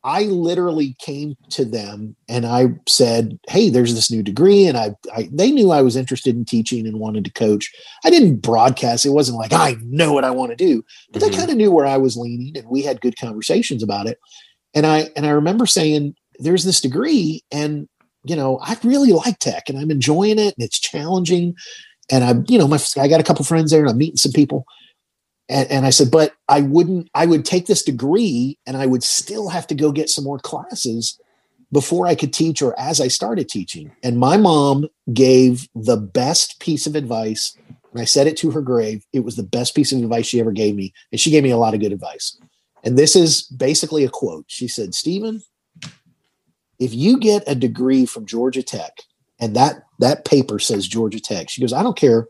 I 0.04 0.22
literally 0.24 0.94
came 1.00 1.34
to 1.50 1.64
them 1.64 2.14
and 2.28 2.46
I 2.46 2.68
said, 2.86 3.38
"Hey, 3.48 3.70
there's 3.70 3.94
this 3.94 4.10
new 4.10 4.22
degree," 4.22 4.66
and 4.66 4.76
I, 4.76 4.94
I 5.14 5.28
they 5.32 5.50
knew 5.50 5.70
I 5.72 5.82
was 5.82 5.96
interested 5.96 6.36
in 6.36 6.44
teaching 6.44 6.86
and 6.86 7.00
wanted 7.00 7.24
to 7.24 7.32
coach. 7.32 7.72
I 8.04 8.10
didn't 8.10 8.36
broadcast; 8.36 9.04
it 9.04 9.10
wasn't 9.10 9.38
like 9.38 9.52
I 9.52 9.76
know 9.82 10.12
what 10.12 10.24
I 10.24 10.30
want 10.30 10.50
to 10.50 10.56
do, 10.56 10.84
but 11.12 11.22
Mhm. 11.22 11.30
they 11.30 11.36
kind 11.36 11.50
of 11.50 11.56
knew 11.56 11.72
where 11.72 11.86
I 11.86 11.96
was 11.96 12.16
leaning, 12.16 12.56
and 12.56 12.68
we 12.68 12.82
had 12.82 13.00
good 13.00 13.18
conversations 13.18 13.82
about 13.82 14.06
it. 14.06 14.18
And 14.74 14.86
I 14.86 15.10
and 15.16 15.26
I 15.26 15.30
remember 15.30 15.66
saying, 15.66 16.14
"There's 16.38 16.64
this 16.64 16.80
degree, 16.80 17.42
and 17.50 17.88
you 18.24 18.36
know, 18.36 18.58
I 18.62 18.76
really 18.84 19.12
like 19.12 19.38
tech, 19.40 19.68
and 19.68 19.78
I'm 19.78 19.90
enjoying 19.90 20.38
it, 20.38 20.54
and 20.56 20.64
it's 20.64 20.78
challenging." 20.78 21.54
And 22.10 22.22
I, 22.24 22.34
you 22.48 22.58
know, 22.58 22.68
my 22.68 22.78
I 22.96 23.08
got 23.08 23.20
a 23.20 23.24
couple 23.24 23.44
friends 23.44 23.70
there, 23.72 23.80
and 23.80 23.90
I'm 23.90 23.98
meeting 23.98 24.16
some 24.16 24.32
people. 24.32 24.64
And, 25.48 25.70
and 25.70 25.86
I 25.86 25.90
said, 25.90 26.10
but 26.10 26.34
I 26.48 26.62
wouldn't, 26.62 27.08
I 27.14 27.26
would 27.26 27.44
take 27.44 27.66
this 27.66 27.82
degree 27.82 28.58
and 28.66 28.76
I 28.76 28.86
would 28.86 29.04
still 29.04 29.48
have 29.48 29.66
to 29.68 29.74
go 29.74 29.92
get 29.92 30.10
some 30.10 30.24
more 30.24 30.38
classes 30.38 31.20
before 31.72 32.06
I 32.06 32.14
could 32.14 32.32
teach 32.32 32.62
or 32.62 32.78
as 32.78 33.00
I 33.00 33.08
started 33.08 33.48
teaching. 33.48 33.92
And 34.02 34.18
my 34.18 34.36
mom 34.36 34.88
gave 35.12 35.68
the 35.74 35.96
best 35.96 36.58
piece 36.60 36.86
of 36.86 36.96
advice 36.96 37.56
and 37.96 38.02
I 38.02 38.04
said 38.04 38.26
it 38.26 38.36
to 38.38 38.50
her 38.50 38.60
grave. 38.60 39.06
It 39.14 39.20
was 39.20 39.36
the 39.36 39.42
best 39.42 39.74
piece 39.74 39.90
of 39.90 39.98
advice 39.98 40.26
she 40.26 40.38
ever 40.38 40.52
gave 40.52 40.74
me. 40.74 40.92
And 41.10 41.18
she 41.18 41.30
gave 41.30 41.42
me 41.42 41.50
a 41.50 41.56
lot 41.56 41.72
of 41.72 41.80
good 41.80 41.92
advice. 41.92 42.38
And 42.84 42.98
this 42.98 43.16
is 43.16 43.44
basically 43.44 44.04
a 44.04 44.10
quote. 44.10 44.44
She 44.48 44.68
said, 44.68 44.94
Stephen, 44.94 45.40
if 46.78 46.92
you 46.92 47.18
get 47.18 47.42
a 47.46 47.54
degree 47.54 48.04
from 48.04 48.26
Georgia 48.26 48.62
Tech 48.62 48.92
and 49.40 49.56
that 49.56 49.84
that 49.98 50.26
paper 50.26 50.58
says 50.58 50.86
Georgia 50.86 51.20
Tech, 51.20 51.48
she 51.48 51.62
goes, 51.62 51.72
I 51.72 51.82
don't 51.82 51.96
care 51.96 52.28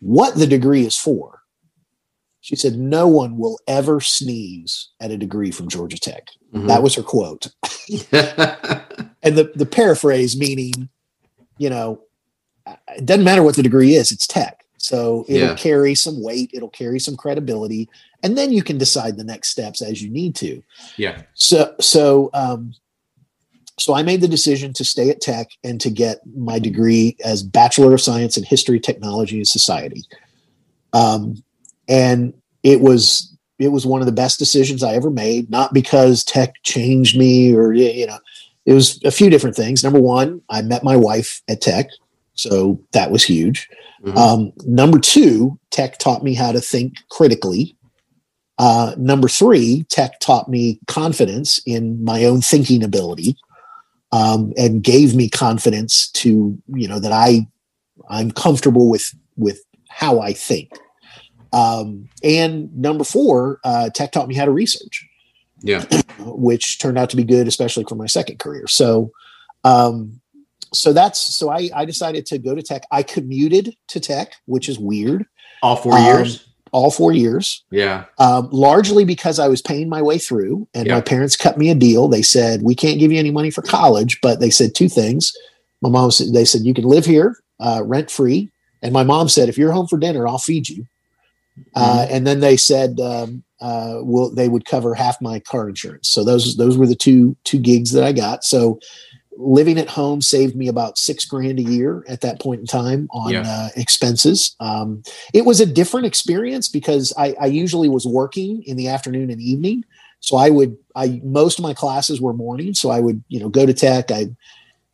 what 0.00 0.36
the 0.36 0.46
degree 0.46 0.86
is 0.86 0.96
for. 0.96 1.42
She 2.44 2.56
said, 2.56 2.76
No 2.76 3.08
one 3.08 3.38
will 3.38 3.58
ever 3.66 4.02
sneeze 4.02 4.90
at 5.00 5.10
a 5.10 5.16
degree 5.16 5.50
from 5.50 5.70
Georgia 5.70 5.98
Tech. 5.98 6.28
Mm-hmm. 6.52 6.66
That 6.66 6.82
was 6.82 6.94
her 6.94 7.02
quote. 7.02 7.46
and 8.12 9.34
the, 9.34 9.50
the 9.54 9.64
paraphrase 9.64 10.38
meaning, 10.38 10.90
you 11.56 11.70
know, 11.70 12.02
it 12.88 13.06
doesn't 13.06 13.24
matter 13.24 13.42
what 13.42 13.56
the 13.56 13.62
degree 13.62 13.94
is, 13.94 14.12
it's 14.12 14.26
tech. 14.26 14.62
So 14.76 15.24
it'll 15.26 15.48
yeah. 15.48 15.54
carry 15.54 15.94
some 15.94 16.22
weight, 16.22 16.50
it'll 16.52 16.68
carry 16.68 17.00
some 17.00 17.16
credibility, 17.16 17.88
and 18.22 18.36
then 18.36 18.52
you 18.52 18.62
can 18.62 18.76
decide 18.76 19.16
the 19.16 19.24
next 19.24 19.48
steps 19.48 19.80
as 19.80 20.02
you 20.02 20.10
need 20.10 20.34
to. 20.36 20.62
Yeah. 20.98 21.22
So 21.32 21.74
so 21.80 22.28
um 22.34 22.74
so 23.78 23.94
I 23.94 24.02
made 24.02 24.20
the 24.20 24.28
decision 24.28 24.74
to 24.74 24.84
stay 24.84 25.08
at 25.08 25.22
Tech 25.22 25.48
and 25.64 25.80
to 25.80 25.88
get 25.88 26.18
my 26.36 26.58
degree 26.58 27.16
as 27.24 27.42
Bachelor 27.42 27.94
of 27.94 28.02
Science 28.02 28.36
in 28.36 28.44
History, 28.44 28.78
Technology, 28.78 29.38
and 29.38 29.48
Society. 29.48 30.02
Um, 30.92 31.42
and 31.88 32.34
it 32.62 32.80
was 32.80 33.30
it 33.58 33.68
was 33.68 33.86
one 33.86 34.00
of 34.00 34.06
the 34.06 34.12
best 34.12 34.38
decisions 34.38 34.82
I 34.82 34.94
ever 34.94 35.10
made. 35.10 35.50
Not 35.50 35.72
because 35.72 36.24
Tech 36.24 36.54
changed 36.62 37.16
me 37.16 37.54
or 37.54 37.72
you 37.72 38.06
know, 38.06 38.18
it 38.66 38.72
was 38.72 39.02
a 39.04 39.10
few 39.10 39.30
different 39.30 39.56
things. 39.56 39.84
Number 39.84 40.00
one, 40.00 40.42
I 40.48 40.62
met 40.62 40.82
my 40.82 40.96
wife 40.96 41.42
at 41.48 41.60
Tech, 41.60 41.88
so 42.34 42.80
that 42.92 43.10
was 43.10 43.22
huge. 43.22 43.68
Mm-hmm. 44.04 44.18
Um, 44.18 44.52
number 44.66 44.98
two, 44.98 45.58
tech 45.70 45.98
taught 45.98 46.22
me 46.22 46.34
how 46.34 46.52
to 46.52 46.60
think 46.60 46.94
critically. 47.10 47.76
Uh, 48.58 48.94
number 48.98 49.28
three, 49.28 49.84
tech 49.88 50.20
taught 50.20 50.48
me 50.48 50.78
confidence 50.86 51.60
in 51.66 52.04
my 52.04 52.24
own 52.24 52.40
thinking 52.40 52.84
ability 52.84 53.36
um, 54.12 54.52
and 54.56 54.84
gave 54.84 55.14
me 55.14 55.28
confidence 55.28 56.10
to, 56.12 56.56
you 56.68 56.86
know, 56.86 57.00
that 57.00 57.12
I, 57.12 57.48
I'm 58.08 58.30
comfortable 58.30 58.90
with, 58.90 59.12
with 59.36 59.60
how 59.88 60.20
I 60.20 60.32
think. 60.34 60.70
Um, 61.54 62.08
and 62.22 62.76
number 62.76 63.04
four, 63.04 63.60
uh, 63.64 63.90
tech 63.90 64.12
taught 64.12 64.28
me 64.28 64.34
how 64.34 64.44
to 64.44 64.50
research. 64.50 65.06
Yeah. 65.60 65.84
which 66.18 66.78
turned 66.78 66.98
out 66.98 67.10
to 67.10 67.16
be 67.16 67.24
good, 67.24 67.48
especially 67.48 67.84
for 67.84 67.94
my 67.94 68.06
second 68.06 68.38
career. 68.38 68.66
So, 68.66 69.12
um, 69.64 70.20
so 70.72 70.92
that's 70.92 71.18
so 71.18 71.50
I, 71.50 71.70
I 71.74 71.84
decided 71.84 72.26
to 72.26 72.38
go 72.38 72.54
to 72.54 72.62
tech. 72.62 72.84
I 72.90 73.02
commuted 73.02 73.76
to 73.88 74.00
tech, 74.00 74.32
which 74.46 74.68
is 74.68 74.78
weird. 74.78 75.26
All 75.62 75.76
four 75.76 75.96
um, 75.96 76.04
years. 76.04 76.46
All 76.72 76.90
four 76.90 77.12
years. 77.12 77.64
Yeah. 77.70 78.04
Um, 78.18 78.48
largely 78.50 79.04
because 79.04 79.38
I 79.38 79.46
was 79.46 79.62
paying 79.62 79.88
my 79.88 80.02
way 80.02 80.18
through, 80.18 80.66
and 80.74 80.86
yeah. 80.86 80.96
my 80.96 81.00
parents 81.00 81.36
cut 81.36 81.56
me 81.56 81.70
a 81.70 81.74
deal. 81.74 82.08
They 82.08 82.22
said 82.22 82.62
we 82.62 82.74
can't 82.74 82.98
give 82.98 83.12
you 83.12 83.18
any 83.18 83.30
money 83.30 83.50
for 83.50 83.62
college, 83.62 84.20
but 84.20 84.40
they 84.40 84.50
said 84.50 84.74
two 84.74 84.88
things. 84.88 85.32
My 85.80 85.88
mom 85.88 86.10
said 86.10 86.32
they 86.34 86.44
said 86.44 86.62
you 86.62 86.74
can 86.74 86.84
live 86.84 87.06
here 87.06 87.36
uh, 87.60 87.82
rent 87.84 88.10
free, 88.10 88.50
and 88.82 88.92
my 88.92 89.04
mom 89.04 89.28
said 89.28 89.48
if 89.48 89.56
you're 89.56 89.72
home 89.72 89.86
for 89.86 89.98
dinner, 89.98 90.26
I'll 90.26 90.38
feed 90.38 90.68
you. 90.68 90.86
Uh, 91.74 92.00
mm-hmm. 92.00 92.14
and 92.14 92.26
then 92.26 92.40
they 92.40 92.56
said 92.56 92.98
um, 93.00 93.42
uh, 93.60 93.98
will 94.00 94.34
they 94.34 94.48
would 94.48 94.64
cover 94.64 94.94
half 94.94 95.20
my 95.20 95.38
car 95.40 95.68
insurance. 95.68 96.08
So 96.08 96.24
those 96.24 96.56
those 96.56 96.76
were 96.76 96.86
the 96.86 96.94
two 96.94 97.36
two 97.44 97.58
gigs 97.58 97.92
that 97.92 98.04
I 98.04 98.12
got. 98.12 98.44
So 98.44 98.78
living 99.36 99.78
at 99.78 99.88
home 99.88 100.20
saved 100.20 100.56
me 100.56 100.68
about 100.68 100.98
six 100.98 101.24
grand 101.24 101.58
a 101.58 101.62
year 101.62 102.04
at 102.08 102.20
that 102.20 102.40
point 102.40 102.60
in 102.60 102.66
time 102.66 103.08
on 103.10 103.32
yeah. 103.32 103.42
uh, 103.46 103.68
expenses. 103.76 104.54
Um, 104.60 105.02
it 105.32 105.44
was 105.44 105.60
a 105.60 105.66
different 105.66 106.06
experience 106.06 106.68
because 106.68 107.12
I, 107.16 107.34
I, 107.40 107.46
usually 107.46 107.88
was 107.88 108.06
working 108.06 108.62
in 108.64 108.76
the 108.76 108.88
afternoon 108.88 109.30
and 109.30 109.40
evening. 109.40 109.84
So 110.20 110.36
I 110.36 110.50
would, 110.50 110.76
I, 110.94 111.20
most 111.24 111.58
of 111.58 111.62
my 111.62 111.74
classes 111.74 112.20
were 112.20 112.32
morning. 112.32 112.74
So 112.74 112.90
I 112.90 113.00
would, 113.00 113.22
you 113.28 113.40
know, 113.40 113.48
go 113.48 113.66
to 113.66 113.74
tech. 113.74 114.10
I, 114.10 114.28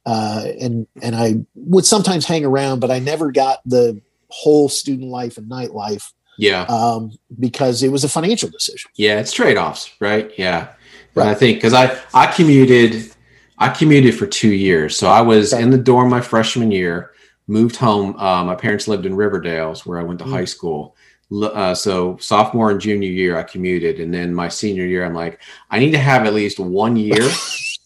uh, 0.07 0.45
and, 0.61 0.87
and 1.03 1.15
I 1.15 1.35
would 1.55 1.85
sometimes 1.85 2.25
hang 2.25 2.45
around, 2.45 2.81
but 2.81 2.91
I 2.91 2.99
never 2.99 3.31
got 3.31 3.59
the 3.67 4.01
whole 4.29 4.69
student 4.69 5.11
life 5.11 5.37
and 5.37 5.51
nightlife. 5.51 6.13
Yeah. 6.41 6.63
Um, 6.63 7.19
because 7.39 7.83
it 7.83 7.93
was 7.93 8.03
a 8.03 8.09
financial 8.09 8.49
decision. 8.49 8.91
Yeah. 8.97 9.21
It's 9.21 9.33
trade-offs, 9.33 9.95
right? 10.01 10.33
Yeah. 10.39 10.73
Right. 11.15 11.29
I 11.29 11.35
think, 11.35 11.61
cause 11.61 11.75
I, 11.75 11.99
I 12.15 12.27
commuted, 12.29 13.13
I 13.59 13.69
commuted 13.69 14.15
for 14.15 14.27
two 14.27 14.53
years. 14.53 14.97
So 14.97 15.09
I 15.09 15.21
was 15.21 15.53
okay. 15.53 15.63
in 15.63 15.71
the 15.71 15.79
dorm 15.79 16.09
my 16.09 16.21
freshman 16.21 16.71
year, 16.71 17.13
moved 17.47 17.77
home. 17.77 18.17
Uh, 18.17 18.45
my 18.45 18.55
parents 18.55 18.89
lived 18.89 19.07
in 19.07 19.15
Riverdale's 19.15 19.85
where 19.85 19.99
I 19.99 20.03
went 20.03 20.19
to 20.21 20.25
mm. 20.25 20.31
high 20.31 20.45
school. 20.45 20.97
Uh, 21.33 21.75
so 21.75 22.17
sophomore 22.17 22.71
and 22.71 22.81
junior 22.81 23.11
year, 23.11 23.37
I 23.37 23.43
commuted. 23.43 24.01
And 24.01 24.13
then 24.13 24.35
my 24.35 24.49
senior 24.49 24.87
year, 24.87 25.05
I'm 25.05 25.15
like, 25.15 25.41
I 25.71 25.79
need 25.79 25.93
to 25.93 25.99
have 25.99 26.27
at 26.27 26.35
least 26.35 26.59
one 26.59 26.97
year 26.97 27.29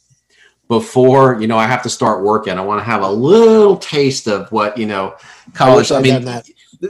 before, 0.68 1.40
you 1.40 1.46
know, 1.46 1.58
I 1.58 1.66
have 1.66 1.82
to 1.82 1.90
start 1.90 2.22
working. 2.22 2.56
I 2.56 2.62
want 2.62 2.80
to 2.80 2.84
have 2.84 3.02
a 3.02 3.10
little 3.10 3.76
taste 3.76 4.28
of 4.28 4.50
what, 4.52 4.78
you 4.78 4.86
know, 4.86 5.16
college. 5.54 5.90
I, 5.90 5.98
I 5.98 6.02
mean, 6.02 6.24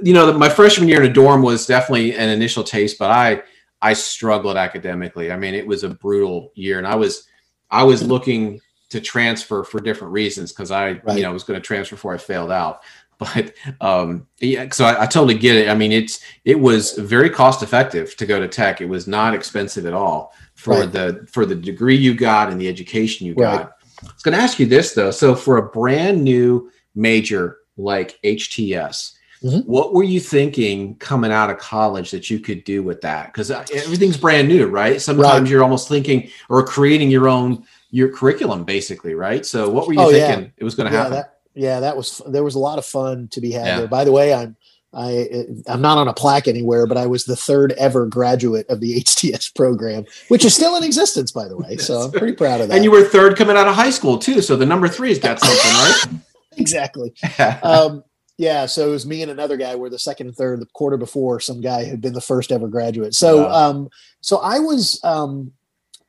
you 0.02 0.12
know, 0.12 0.32
my 0.32 0.48
freshman 0.48 0.88
year 0.88 1.02
in 1.02 1.10
a 1.10 1.12
dorm 1.12 1.42
was 1.42 1.66
definitely 1.66 2.16
an 2.16 2.28
initial 2.28 2.64
taste, 2.64 2.98
but 2.98 3.10
I, 3.10 3.42
I 3.82 3.92
struggled 3.92 4.56
academically. 4.56 5.30
I 5.30 5.36
mean, 5.36 5.54
it 5.54 5.66
was 5.66 5.84
a 5.84 5.90
brutal 5.90 6.52
year 6.54 6.78
and 6.78 6.86
I 6.86 6.94
was, 6.94 7.26
I 7.70 7.82
was 7.84 8.02
looking 8.02 8.60
to 8.90 9.00
transfer 9.00 9.64
for 9.64 9.80
different 9.80 10.12
reasons 10.12 10.52
because 10.52 10.70
I, 10.70 10.92
right. 10.92 11.16
you 11.16 11.22
know, 11.22 11.32
was 11.32 11.44
going 11.44 11.60
to 11.60 11.66
transfer 11.66 11.96
before 11.96 12.14
I 12.14 12.18
failed 12.18 12.50
out. 12.50 12.82
But 13.16 13.54
um, 13.80 14.26
yeah, 14.40 14.68
so 14.72 14.84
I, 14.84 15.04
I, 15.04 15.06
totally 15.06 15.38
get 15.38 15.54
it. 15.54 15.68
I 15.68 15.74
mean, 15.74 15.92
it's 15.92 16.18
it 16.44 16.58
was 16.58 16.94
very 16.94 17.30
cost 17.30 17.62
effective 17.62 18.16
to 18.16 18.26
go 18.26 18.40
to 18.40 18.48
tech. 18.48 18.80
It 18.80 18.88
was 18.88 19.06
not 19.06 19.34
expensive 19.34 19.86
at 19.86 19.94
all 19.94 20.34
for 20.56 20.80
right. 20.80 20.92
the 20.92 21.26
for 21.30 21.46
the 21.46 21.54
degree 21.54 21.96
you 21.96 22.14
got 22.14 22.50
and 22.50 22.60
the 22.60 22.68
education 22.68 23.24
you 23.24 23.36
got. 23.36 23.56
Right. 23.56 23.68
I 24.02 24.12
was 24.12 24.22
going 24.24 24.36
to 24.36 24.42
ask 24.42 24.58
you 24.58 24.66
this 24.66 24.94
though. 24.94 25.12
So 25.12 25.36
for 25.36 25.58
a 25.58 25.70
brand 25.70 26.24
new 26.24 26.72
major 26.96 27.58
like 27.76 28.18
HTS, 28.24 29.12
Mm-hmm. 29.44 29.70
What 29.70 29.92
were 29.92 30.02
you 30.02 30.20
thinking 30.20 30.96
coming 30.96 31.30
out 31.30 31.50
of 31.50 31.58
college 31.58 32.10
that 32.12 32.30
you 32.30 32.40
could 32.40 32.64
do 32.64 32.82
with 32.82 33.02
that? 33.02 33.26
Because 33.26 33.50
uh, 33.50 33.66
everything's 33.74 34.16
brand 34.16 34.48
new, 34.48 34.66
right? 34.66 35.00
Sometimes 35.00 35.42
right. 35.42 35.50
you're 35.50 35.62
almost 35.62 35.86
thinking 35.86 36.30
or 36.48 36.64
creating 36.64 37.10
your 37.10 37.28
own 37.28 37.64
your 37.90 38.08
curriculum 38.08 38.64
basically, 38.64 39.14
right? 39.14 39.44
So 39.44 39.68
what 39.68 39.86
were 39.86 39.92
you 39.92 40.00
oh, 40.00 40.10
thinking 40.10 40.44
yeah. 40.46 40.50
it 40.56 40.64
was 40.64 40.74
going 40.74 40.90
to 40.90 40.96
yeah, 40.96 41.02
happen? 41.02 41.16
That, 41.16 41.38
yeah, 41.54 41.80
that 41.80 41.96
was 41.96 42.22
there 42.26 42.42
was 42.42 42.54
a 42.54 42.58
lot 42.58 42.78
of 42.78 42.86
fun 42.86 43.28
to 43.28 43.40
be 43.40 43.52
had 43.52 43.66
yeah. 43.66 43.78
there. 43.78 43.86
By 43.86 44.04
the 44.04 44.12
way, 44.12 44.32
I'm 44.32 44.56
I 44.94 45.46
I'm 45.66 45.80
not 45.80 45.98
on 45.98 46.08
a 46.08 46.14
plaque 46.14 46.48
anywhere, 46.48 46.86
but 46.86 46.96
I 46.96 47.06
was 47.06 47.24
the 47.24 47.36
third 47.36 47.72
ever 47.72 48.06
graduate 48.06 48.68
of 48.70 48.80
the 48.80 49.00
HTS 49.00 49.54
program, 49.54 50.06
which 50.28 50.44
is 50.44 50.54
still 50.54 50.76
in 50.76 50.84
existence, 50.84 51.32
by 51.32 51.48
the 51.48 51.56
way. 51.56 51.76
So 51.84 52.00
I'm 52.00 52.12
pretty 52.12 52.32
proud 52.32 52.62
of 52.62 52.68
that. 52.68 52.74
And 52.74 52.84
you 52.84 52.90
were 52.90 53.04
third 53.04 53.36
coming 53.36 53.56
out 53.56 53.68
of 53.68 53.74
high 53.74 53.90
school 53.90 54.18
too, 54.18 54.40
so 54.40 54.56
the 54.56 54.64
number 54.64 54.88
three's 54.88 55.18
got 55.18 55.38
something, 55.38 55.70
right? 55.72 56.20
exactly. 56.56 57.12
um, 57.62 58.04
yeah, 58.36 58.66
so 58.66 58.88
it 58.88 58.90
was 58.90 59.06
me 59.06 59.22
and 59.22 59.30
another 59.30 59.56
guy 59.56 59.74
were 59.76 59.90
the 59.90 59.98
second 59.98 60.26
and 60.28 60.36
third. 60.36 60.60
The 60.60 60.66
quarter 60.66 60.96
before, 60.96 61.40
some 61.40 61.60
guy 61.60 61.84
had 61.84 62.00
been 62.00 62.14
the 62.14 62.20
first 62.20 62.50
ever 62.50 62.68
graduate. 62.68 63.14
So, 63.14 63.42
wow. 63.42 63.70
um, 63.70 63.88
so 64.20 64.38
I 64.38 64.58
was 64.58 65.00
um, 65.04 65.52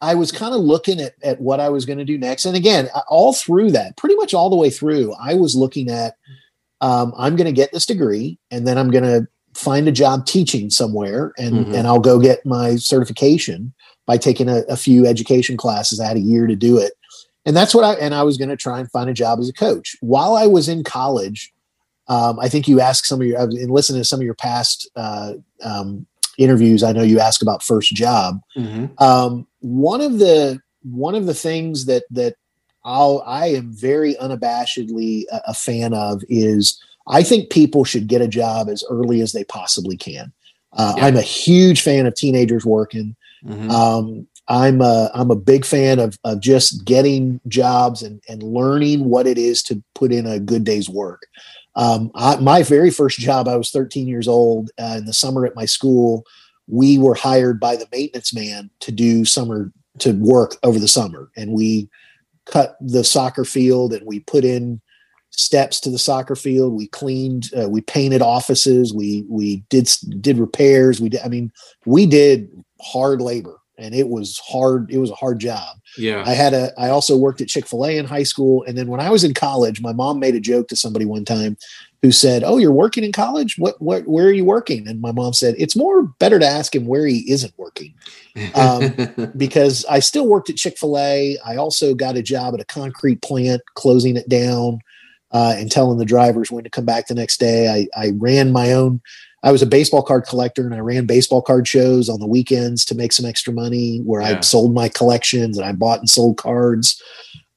I 0.01 0.15
was 0.15 0.31
kind 0.31 0.53
of 0.53 0.61
looking 0.61 0.99
at, 0.99 1.13
at 1.23 1.39
what 1.39 1.59
I 1.59 1.69
was 1.69 1.85
going 1.85 1.99
to 1.99 2.05
do 2.05 2.17
next. 2.17 2.45
And 2.45 2.55
again, 2.55 2.89
all 3.07 3.33
through 3.33 3.71
that, 3.71 3.97
pretty 3.97 4.15
much 4.15 4.33
all 4.33 4.49
the 4.49 4.55
way 4.55 4.69
through, 4.69 5.13
I 5.21 5.35
was 5.35 5.55
looking 5.55 5.89
at 5.89 6.15
um, 6.81 7.13
I'm 7.17 7.35
going 7.35 7.45
to 7.45 7.53
get 7.53 7.71
this 7.71 7.85
degree 7.85 8.37
and 8.51 8.67
then 8.67 8.77
I'm 8.77 8.91
going 8.91 9.03
to 9.03 9.27
find 9.53 9.87
a 9.87 9.91
job 9.91 10.25
teaching 10.25 10.69
somewhere 10.69 11.31
and, 11.37 11.55
mm-hmm. 11.55 11.75
and 11.75 11.87
I'll 11.87 11.99
go 11.99 12.19
get 12.19 12.45
my 12.45 12.75
certification 12.75 13.73
by 14.05 14.17
taking 14.17 14.49
a, 14.49 14.59
a, 14.67 14.75
few 14.75 15.07
education 15.07 15.55
classes. 15.55 15.99
I 15.99 16.07
had 16.07 16.17
a 16.17 16.21
year 16.21 16.45
to 16.45 16.55
do 16.55 16.77
it. 16.77 16.93
And 17.45 17.55
that's 17.55 17.73
what 17.73 17.85
I, 17.85 17.93
and 17.93 18.13
I 18.13 18.23
was 18.23 18.37
going 18.37 18.49
to 18.49 18.57
try 18.57 18.79
and 18.79 18.91
find 18.91 19.09
a 19.09 19.13
job 19.13 19.39
as 19.39 19.47
a 19.47 19.53
coach. 19.53 19.95
While 20.01 20.35
I 20.35 20.45
was 20.45 20.67
in 20.67 20.83
college, 20.83 21.53
um, 22.07 22.39
I 22.39 22.49
think 22.49 22.67
you 22.67 22.79
asked 22.79 23.05
some 23.05 23.21
of 23.21 23.27
your, 23.27 23.39
in 23.39 23.69
listening 23.69 24.01
to 24.01 24.05
some 24.05 24.19
of 24.19 24.25
your 24.25 24.35
past 24.35 24.89
uh, 24.95 25.33
um, 25.63 26.05
interviews, 26.37 26.83
I 26.83 26.91
know 26.91 27.03
you 27.03 27.19
ask 27.19 27.41
about 27.41 27.63
first 27.63 27.93
job. 27.93 28.41
Mm-hmm. 28.55 29.01
Um, 29.03 29.47
one 29.61 30.01
of 30.01 30.19
the 30.19 30.59
one 30.83 31.15
of 31.15 31.25
the 31.25 31.33
things 31.33 31.85
that 31.85 32.03
that 32.11 32.35
I'll 32.83 33.23
I 33.25 33.47
am 33.47 33.73
very 33.73 34.15
unabashedly 34.15 35.23
a, 35.31 35.41
a, 35.47 35.53
fan 35.53 35.93
of 35.93 36.21
is 36.29 36.79
I 37.07 37.23
think 37.23 37.49
people 37.49 37.83
should 37.83 38.07
get 38.07 38.21
a 38.21 38.27
job 38.27 38.69
as 38.69 38.83
early 38.89 39.21
as 39.21 39.31
they 39.31 39.43
possibly 39.45 39.97
can. 39.97 40.31
Uh, 40.73 40.93
yeah. 40.97 41.05
I'm 41.05 41.15
a 41.15 41.21
huge 41.21 41.81
fan 41.81 42.05
of 42.05 42.13
teenagers 42.13 42.65
working. 42.65 43.15
Mm-hmm. 43.43 43.71
Um, 43.71 44.27
I'm 44.47 44.81
a 44.81 45.09
I'm 45.15 45.31
a 45.31 45.35
big 45.35 45.65
fan 45.65 45.97
of 45.99 46.19
of 46.23 46.39
just 46.39 46.85
getting 46.85 47.41
jobs 47.47 48.03
and 48.03 48.21
and 48.29 48.43
learning 48.43 49.05
what 49.05 49.25
it 49.25 49.39
is 49.39 49.63
to 49.63 49.81
put 49.95 50.11
in 50.11 50.27
a 50.27 50.39
good 50.39 50.63
day's 50.63 50.89
work. 50.89 51.25
Um, 51.75 52.11
I, 52.15 52.37
my 52.37 52.63
very 52.63 52.89
first 52.89 53.19
job, 53.19 53.47
I 53.47 53.57
was 53.57 53.71
13 53.71 54.07
years 54.07 54.27
old 54.27 54.71
uh, 54.79 54.95
in 54.97 55.05
the 55.05 55.13
summer 55.13 55.45
at 55.45 55.55
my 55.55 55.65
school. 55.65 56.25
We 56.67 56.97
were 56.97 57.15
hired 57.15 57.59
by 57.59 57.75
the 57.75 57.87
maintenance 57.91 58.33
man 58.33 58.69
to 58.79 58.91
do 58.91 59.25
summer 59.25 59.71
to 59.99 60.13
work 60.13 60.57
over 60.63 60.79
the 60.79 60.87
summer, 60.87 61.29
and 61.35 61.51
we 61.51 61.89
cut 62.45 62.77
the 62.79 63.03
soccer 63.03 63.45
field 63.45 63.93
and 63.93 64.05
we 64.05 64.19
put 64.21 64.43
in 64.43 64.81
steps 65.31 65.79
to 65.81 65.89
the 65.89 65.99
soccer 65.99 66.35
field. 66.35 66.73
We 66.73 66.87
cleaned, 66.87 67.51
uh, 67.57 67.69
we 67.69 67.81
painted 67.81 68.21
offices. 68.21 68.93
We 68.93 69.25
we 69.29 69.57
did 69.69 69.89
did 70.21 70.37
repairs. 70.37 71.01
We 71.01 71.09
did. 71.09 71.21
I 71.21 71.27
mean, 71.27 71.51
we 71.85 72.05
did 72.05 72.49
hard 72.81 73.21
labor, 73.21 73.59
and 73.77 73.93
it 73.93 74.09
was 74.09 74.39
hard. 74.39 74.91
It 74.91 74.97
was 74.97 75.11
a 75.11 75.15
hard 75.15 75.39
job. 75.39 75.77
Yeah. 75.97 76.23
I 76.25 76.33
had 76.33 76.53
a. 76.53 76.71
I 76.77 76.89
also 76.89 77.17
worked 77.17 77.41
at 77.41 77.47
Chick 77.47 77.67
Fil 77.67 77.85
A 77.85 77.97
in 77.97 78.05
high 78.05 78.23
school, 78.23 78.63
and 78.67 78.77
then 78.77 78.87
when 78.87 78.99
I 78.99 79.09
was 79.09 79.23
in 79.23 79.33
college, 79.33 79.81
my 79.81 79.93
mom 79.93 80.19
made 80.19 80.35
a 80.35 80.39
joke 80.39 80.67
to 80.69 80.75
somebody 80.75 81.05
one 81.05 81.25
time 81.25 81.57
who 82.01 82.11
said, 82.11 82.43
"Oh, 82.43 82.57
you're 82.57 82.71
working 82.71 83.03
in 83.03 83.11
college? 83.11 83.57
What? 83.57 83.81
What? 83.81 84.07
Where 84.07 84.27
are 84.27 84.33
you 84.33 84.45
working?" 84.45 84.87
And 84.87 85.01
my 85.01 85.11
mom 85.11 85.33
said, 85.33 85.55
"It's 85.57 85.75
more 85.75 86.03
better 86.19 86.39
to 86.39 86.45
ask 86.47 86.75
him 86.75 86.85
where 86.85 87.05
he 87.05 87.29
isn't 87.31 87.53
working." 87.57 87.93
um, 88.53 89.31
because 89.37 89.85
I 89.89 89.99
still 89.99 90.27
worked 90.27 90.49
at 90.49 90.57
Chick 90.57 90.77
fil 90.77 90.97
A. 90.97 91.37
I 91.45 91.55
also 91.55 91.93
got 91.93 92.17
a 92.17 92.23
job 92.23 92.53
at 92.53 92.61
a 92.61 92.65
concrete 92.65 93.21
plant, 93.21 93.61
closing 93.75 94.17
it 94.17 94.29
down 94.29 94.79
uh, 95.31 95.53
and 95.57 95.71
telling 95.71 95.97
the 95.97 96.05
drivers 96.05 96.49
when 96.49 96.63
to 96.63 96.69
come 96.69 96.85
back 96.85 97.07
the 97.07 97.13
next 97.13 97.39
day. 97.41 97.67
I, 97.67 97.87
I 97.99 98.11
ran 98.15 98.51
my 98.51 98.71
own, 98.71 99.01
I 99.45 99.51
was 99.51 99.61
a 99.61 99.67
baseball 99.67 100.01
card 100.01 100.25
collector 100.25 100.65
and 100.65 100.73
I 100.73 100.79
ran 100.79 101.05
baseball 101.05 101.41
card 101.41 101.67
shows 101.67 102.09
on 102.09 102.19
the 102.19 102.25
weekends 102.25 102.83
to 102.85 102.95
make 102.95 103.13
some 103.13 103.27
extra 103.27 103.53
money 103.53 103.99
where 103.99 104.21
yeah. 104.21 104.39
I 104.39 104.41
sold 104.41 104.73
my 104.73 104.89
collections 104.89 105.57
and 105.57 105.65
I 105.65 105.71
bought 105.71 105.99
and 105.99 106.09
sold 106.09 106.37
cards. 106.37 107.01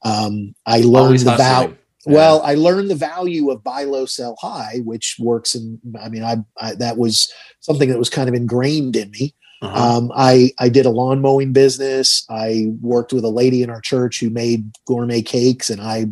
Um, 0.05 0.55
I 0.67 0.83
learned 0.83 1.21
the 1.21 1.35
value. 1.37 1.75
Yeah. 2.07 2.15
Well, 2.15 2.43
I 2.43 2.55
learned 2.55 2.91
the 2.91 2.95
value 2.95 3.51
of 3.51 3.65
buy 3.65 3.85
low, 3.85 4.05
sell 4.05 4.37
high, 4.39 4.81
which 4.85 5.17
works. 5.19 5.55
And 5.55 5.81
I 6.01 6.11
mean, 6.11 6.23
I, 6.23 6.37
I, 6.61 6.75
that 6.75 6.99
was 6.99 7.33
something 7.61 7.89
that 7.89 7.99
was 7.99 8.11
kind 8.11 8.29
of 8.29 8.35
ingrained 8.35 8.95
in 8.95 9.11
me. 9.11 9.35
Uh-huh. 9.61 9.97
Um, 9.97 10.13
I 10.15 10.53
I 10.59 10.69
did 10.69 10.87
a 10.87 10.91
lawn 10.91 11.21
mowing 11.21 11.53
business. 11.53 12.25
I 12.31 12.67
worked 12.81 13.13
with 13.13 13.25
a 13.25 13.29
lady 13.31 13.63
in 13.63 13.71
our 13.71 13.81
church 13.81 14.21
who 14.21 14.31
made 14.31 14.71
gourmet 14.87 15.21
cakes, 15.21 15.69
and 15.69 15.81
I 15.81 16.07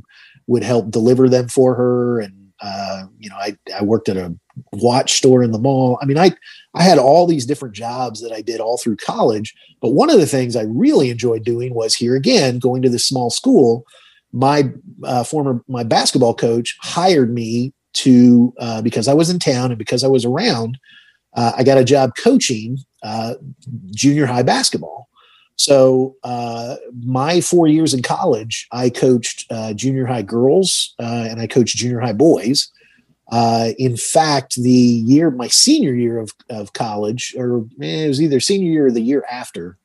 would 0.49 0.65
help 0.65 0.91
deliver 0.91 1.29
them 1.29 1.49
for 1.49 1.75
her. 1.77 2.19
And 2.21 2.35
uh, 2.61 3.05
you 3.19 3.29
know, 3.29 3.37
I 3.37 3.57
I 3.75 3.83
worked 3.83 4.09
at 4.09 4.17
a 4.17 4.35
watch 4.73 5.15
store 5.15 5.43
in 5.43 5.53
the 5.53 5.59
mall. 5.59 5.99
I 6.01 6.07
mean, 6.07 6.19
I 6.19 6.33
I 6.75 6.83
had 6.83 6.99
all 6.99 7.27
these 7.27 7.47
different 7.47 7.75
jobs 7.75 8.23
that 8.23 8.33
I 8.33 8.41
did 8.41 8.61
all 8.61 8.79
through 8.79 8.97
college. 8.97 9.55
But 9.81 9.91
one 9.91 10.11
of 10.11 10.19
the 10.19 10.27
things 10.27 10.57
I 10.57 10.63
really 10.63 11.11
enjoyed 11.11 11.45
doing 11.45 11.75
was 11.75 11.95
here 11.95 12.17
again 12.17 12.59
going 12.59 12.83
to 12.83 12.89
this 12.89 13.07
small 13.07 13.31
school. 13.31 13.85
My 14.33 14.71
uh, 15.05 15.25
former 15.25 15.63
my 15.69 15.83
basketball 15.83 16.35
coach 16.35 16.77
hired 16.81 17.33
me 17.33 17.73
to 17.95 18.55
uh, 18.59 18.83
because 18.83 19.09
I 19.09 19.15
was 19.15 19.31
in 19.31 19.39
town 19.39 19.71
and 19.71 19.79
because 19.79 20.05
I 20.05 20.09
was 20.09 20.25
around. 20.25 20.79
Uh, 21.35 21.53
I 21.57 21.65
got 21.65 21.79
a 21.79 21.85
job 21.85 22.13
coaching 22.19 22.79
uh, 23.03 23.35
junior 23.91 24.27
high 24.27 24.43
basketball. 24.43 25.09
So 25.57 26.17
uh, 26.23 26.77
my 27.05 27.41
four 27.41 27.67
years 27.67 27.95
in 27.95 28.03
college, 28.03 28.69
I 28.73 28.91
coached 28.91 29.51
uh, 29.51 29.73
junior 29.73 30.07
high 30.07 30.23
girls 30.23 30.95
uh, 30.99 31.27
and 31.29 31.41
I 31.41 31.47
coached 31.47 31.77
junior 31.77 32.01
high 32.01 32.13
boys. 32.13 32.71
Uh, 33.33 33.71
in 33.79 33.97
fact, 33.97 34.55
the 34.57 34.71
year 34.71 35.31
my 35.31 35.49
senior 35.49 35.95
year 35.95 36.19
of, 36.19 36.33
of 36.49 36.75
college, 36.75 37.35
or 37.37 37.67
eh, 37.83 38.05
it 38.05 38.09
was 38.09 38.23
either 38.23 38.39
senior 38.39 38.71
year 38.71 38.87
or 38.87 38.93
the 38.93 39.01
year 39.01 39.25
after, 39.31 39.79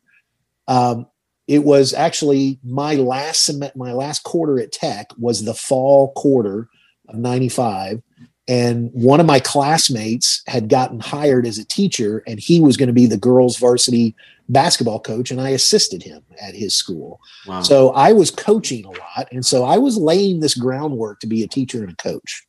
um, 0.68 1.08
it 1.48 1.64
was 1.64 1.94
actually 1.94 2.60
my 2.64 2.96
last 2.96 3.50
my 3.76 3.94
last 3.94 4.24
quarter 4.24 4.60
at 4.60 4.72
Tech 4.72 5.12
was 5.18 5.44
the 5.44 5.56
fall 5.56 6.12
quarter 6.14 6.70
of 7.10 7.18
'95, 7.18 8.04
and 8.52 8.90
one 8.92 9.22
of 9.22 9.26
my 9.26 9.40
classmates 9.40 10.44
had 10.46 10.68
gotten 10.68 11.00
hired 11.00 11.48
as 11.48 11.58
a 11.58 11.64
teacher 11.64 12.22
and 12.28 12.38
he 12.38 12.60
was 12.60 12.76
going 12.76 12.88
to 12.88 12.94
be 12.94 13.06
the 13.06 13.18
girls 13.18 13.58
varsity 13.58 14.14
basketball 14.50 15.00
coach 15.00 15.32
and 15.32 15.40
i 15.40 15.50
assisted 15.52 16.04
him 16.04 16.22
at 16.42 16.54
his 16.54 16.76
school. 16.76 17.20
Wow. 17.48 17.62
so 17.62 17.92
i 17.92 18.12
was 18.12 18.30
coaching 18.30 18.84
a 18.84 18.90
lot 18.90 19.28
and 19.32 19.46
so 19.46 19.64
i 19.64 19.78
was 19.78 19.96
laying 19.96 20.42
this 20.42 20.54
groundwork 20.54 21.22
to 21.22 21.28
be 21.28 21.44
a 21.44 21.48
teacher 21.48 21.82
and 21.82 21.94
a 21.94 21.96
coach. 21.96 22.46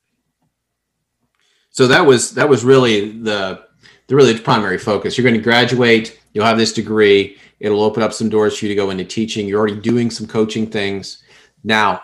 So 1.71 1.87
that 1.87 2.05
was 2.05 2.35
that 2.35 2.49
was 2.49 2.65
really 2.65 3.19
the 3.19 3.62
the 4.09 4.17
really 4.17 4.38
primary 4.38 4.79
focus. 4.79 5.17
You're 5.17 5.23
going 5.23 5.37
to 5.37 5.41
graduate 5.41 6.21
you'll 6.33 6.47
have 6.47 6.59
this 6.59 6.73
degree 6.73 7.37
it'll 7.61 7.83
open 7.83 8.03
up 8.03 8.12
some 8.12 8.29
doors 8.29 8.59
for 8.59 8.65
you 8.65 8.71
to 8.71 8.75
go 8.75 8.91
into 8.91 9.05
teaching. 9.05 9.47
You're 9.47 9.61
already 9.61 9.81
doing 9.81 10.11
some 10.11 10.27
coaching 10.27 10.67
things. 10.67 11.23
Now 11.62 12.03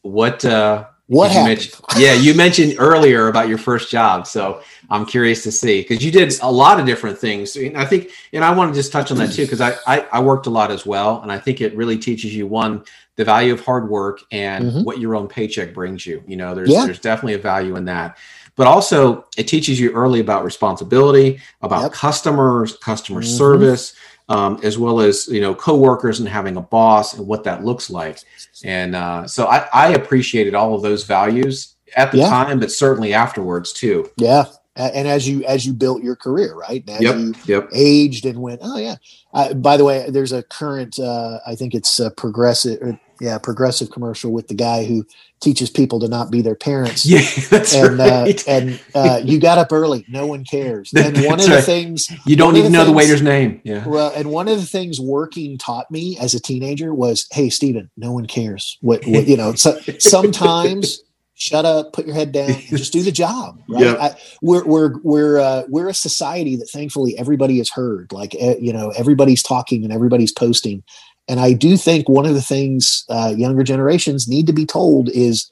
what 0.00 0.44
uh 0.46 0.86
what 1.06 1.30
happened? 1.30 1.70
yeah, 1.98 2.14
you 2.14 2.34
mentioned 2.34 2.76
earlier 2.78 3.28
about 3.28 3.48
your 3.48 3.58
first 3.58 3.90
job, 3.90 4.26
so 4.26 4.62
I'm 4.88 5.04
curious 5.04 5.42
to 5.42 5.52
see 5.52 5.82
because 5.82 6.02
you 6.02 6.10
did 6.10 6.34
a 6.40 6.50
lot 6.50 6.80
of 6.80 6.86
different 6.86 7.18
things. 7.18 7.56
And 7.56 7.76
I 7.76 7.84
think, 7.84 8.10
and 8.32 8.42
I 8.42 8.54
want 8.54 8.72
to 8.72 8.78
just 8.78 8.90
touch 8.90 9.10
on 9.10 9.18
that 9.18 9.32
too 9.32 9.44
because 9.44 9.60
I, 9.60 9.76
I, 9.86 10.06
I 10.12 10.20
worked 10.20 10.46
a 10.46 10.50
lot 10.50 10.70
as 10.70 10.86
well, 10.86 11.20
and 11.20 11.30
I 11.30 11.38
think 11.38 11.60
it 11.60 11.76
really 11.76 11.98
teaches 11.98 12.34
you 12.34 12.46
one 12.46 12.84
the 13.16 13.24
value 13.24 13.52
of 13.52 13.60
hard 13.64 13.88
work 13.88 14.20
and 14.32 14.64
mm-hmm. 14.64 14.82
what 14.82 14.98
your 14.98 15.14
own 15.14 15.28
paycheck 15.28 15.72
brings 15.72 16.06
you. 16.06 16.22
You 16.26 16.36
know, 16.36 16.54
there's 16.54 16.70
yeah. 16.70 16.84
there's 16.84 17.00
definitely 17.00 17.34
a 17.34 17.38
value 17.38 17.76
in 17.76 17.84
that, 17.86 18.18
but 18.56 18.66
also 18.66 19.26
it 19.36 19.48
teaches 19.48 19.78
you 19.78 19.92
early 19.92 20.20
about 20.20 20.44
responsibility, 20.44 21.40
about 21.62 21.82
yep. 21.82 21.92
customers, 21.92 22.76
customer 22.76 23.20
mm-hmm. 23.20 23.36
service 23.36 23.94
um, 24.28 24.58
as 24.62 24.78
well 24.78 25.00
as 25.00 25.28
you 25.28 25.40
know 25.40 25.54
coworkers 25.54 26.20
and 26.20 26.28
having 26.28 26.56
a 26.56 26.60
boss 26.60 27.14
and 27.14 27.26
what 27.26 27.44
that 27.44 27.64
looks 27.64 27.90
like. 27.90 28.20
And 28.64 28.94
uh, 28.94 29.26
so 29.26 29.46
I, 29.46 29.68
I, 29.72 29.88
appreciated 29.92 30.54
all 30.54 30.74
of 30.74 30.82
those 30.82 31.04
values 31.04 31.74
at 31.96 32.12
the 32.12 32.18
yeah. 32.18 32.30
time, 32.30 32.60
but 32.60 32.70
certainly 32.70 33.12
afterwards 33.12 33.72
too. 33.72 34.10
Yeah, 34.16 34.44
and 34.76 35.06
as 35.06 35.28
you 35.28 35.44
as 35.44 35.66
you 35.66 35.72
built 35.72 36.02
your 36.02 36.16
career, 36.16 36.54
right? 36.54 36.88
As 36.88 37.00
yep. 37.00 37.16
you 37.16 37.34
yep. 37.46 37.68
aged 37.72 38.26
and 38.26 38.40
went, 38.40 38.60
oh 38.62 38.76
yeah. 38.76 38.96
Uh, 39.32 39.54
by 39.54 39.76
the 39.76 39.84
way, 39.84 40.08
there's 40.08 40.32
a 40.32 40.42
current, 40.44 40.98
uh, 40.98 41.38
I 41.46 41.56
think 41.56 41.74
it's 41.74 41.98
a 41.98 42.10
progressive, 42.10 42.98
yeah, 43.20 43.38
progressive 43.38 43.90
commercial 43.90 44.32
with 44.32 44.46
the 44.46 44.54
guy 44.54 44.84
who 44.84 45.04
teaches 45.40 45.70
people 45.70 45.98
to 46.00 46.08
not 46.08 46.30
be 46.30 46.40
their 46.40 46.54
parents. 46.54 47.04
Yeah, 47.14 47.20
that's 47.50 47.74
and, 47.74 48.00
uh, 48.00 48.04
right. 48.04 48.48
Uh, 48.48 48.50
and 48.50 48.80
uh, 48.94 49.20
you 49.24 49.40
got 49.40 49.58
up 49.58 49.72
early. 49.72 50.04
No 50.08 50.26
one 50.26 50.44
cares. 50.44 50.92
And 50.96 51.24
one 51.24 51.38
of 51.38 51.46
the 51.46 51.56
right. 51.56 51.64
things 51.64 52.10
you 52.26 52.36
don't 52.36 52.56
even 52.56 52.72
know 52.72 52.80
things, 52.80 52.88
the 52.88 52.96
waiter's 52.96 53.22
name. 53.22 53.60
Yeah. 53.64 53.86
Well, 53.86 54.12
and 54.14 54.30
one 54.30 54.48
of 54.48 54.58
the 54.58 54.66
things 54.66 55.00
working 55.00 55.58
taught 55.58 55.90
me 55.90 56.16
as 56.18 56.34
a 56.34 56.40
teenager 56.40 56.94
was, 56.94 57.26
hey, 57.32 57.50
Stephen, 57.50 57.90
no 57.96 58.12
one 58.12 58.26
cares. 58.26 58.78
What, 58.80 59.04
what 59.06 59.26
you 59.26 59.36
know. 59.36 59.54
So, 59.54 59.78
sometimes 59.98 61.02
shut 61.34 61.64
up, 61.64 61.92
put 61.92 62.06
your 62.06 62.14
head 62.14 62.32
down, 62.32 62.50
and 62.50 62.62
just 62.62 62.92
do 62.92 63.02
the 63.02 63.12
job. 63.24 63.60
Right? 63.68 63.84
Yeah. 63.84 63.94
I, 63.94 64.16
we're 64.42 64.64
we're 64.64 64.98
we're 65.02 65.38
uh, 65.38 65.62
we're 65.68 65.88
a 65.88 65.94
society 65.94 66.56
that 66.56 66.70
thankfully 66.70 67.18
everybody 67.18 67.58
has 67.58 67.70
heard. 67.70 68.12
Like 68.12 68.34
uh, 68.40 68.56
you 68.58 68.72
know, 68.72 68.90
everybody's 68.90 69.42
talking 69.42 69.84
and 69.84 69.92
everybody's 69.92 70.32
posting. 70.32 70.82
And 71.26 71.40
I 71.40 71.52
do 71.54 71.76
think 71.76 72.08
one 72.08 72.26
of 72.26 72.34
the 72.34 72.42
things 72.42 73.04
uh, 73.08 73.32
younger 73.36 73.62
generations 73.62 74.28
need 74.28 74.46
to 74.46 74.52
be 74.52 74.66
told 74.66 75.08
is 75.10 75.50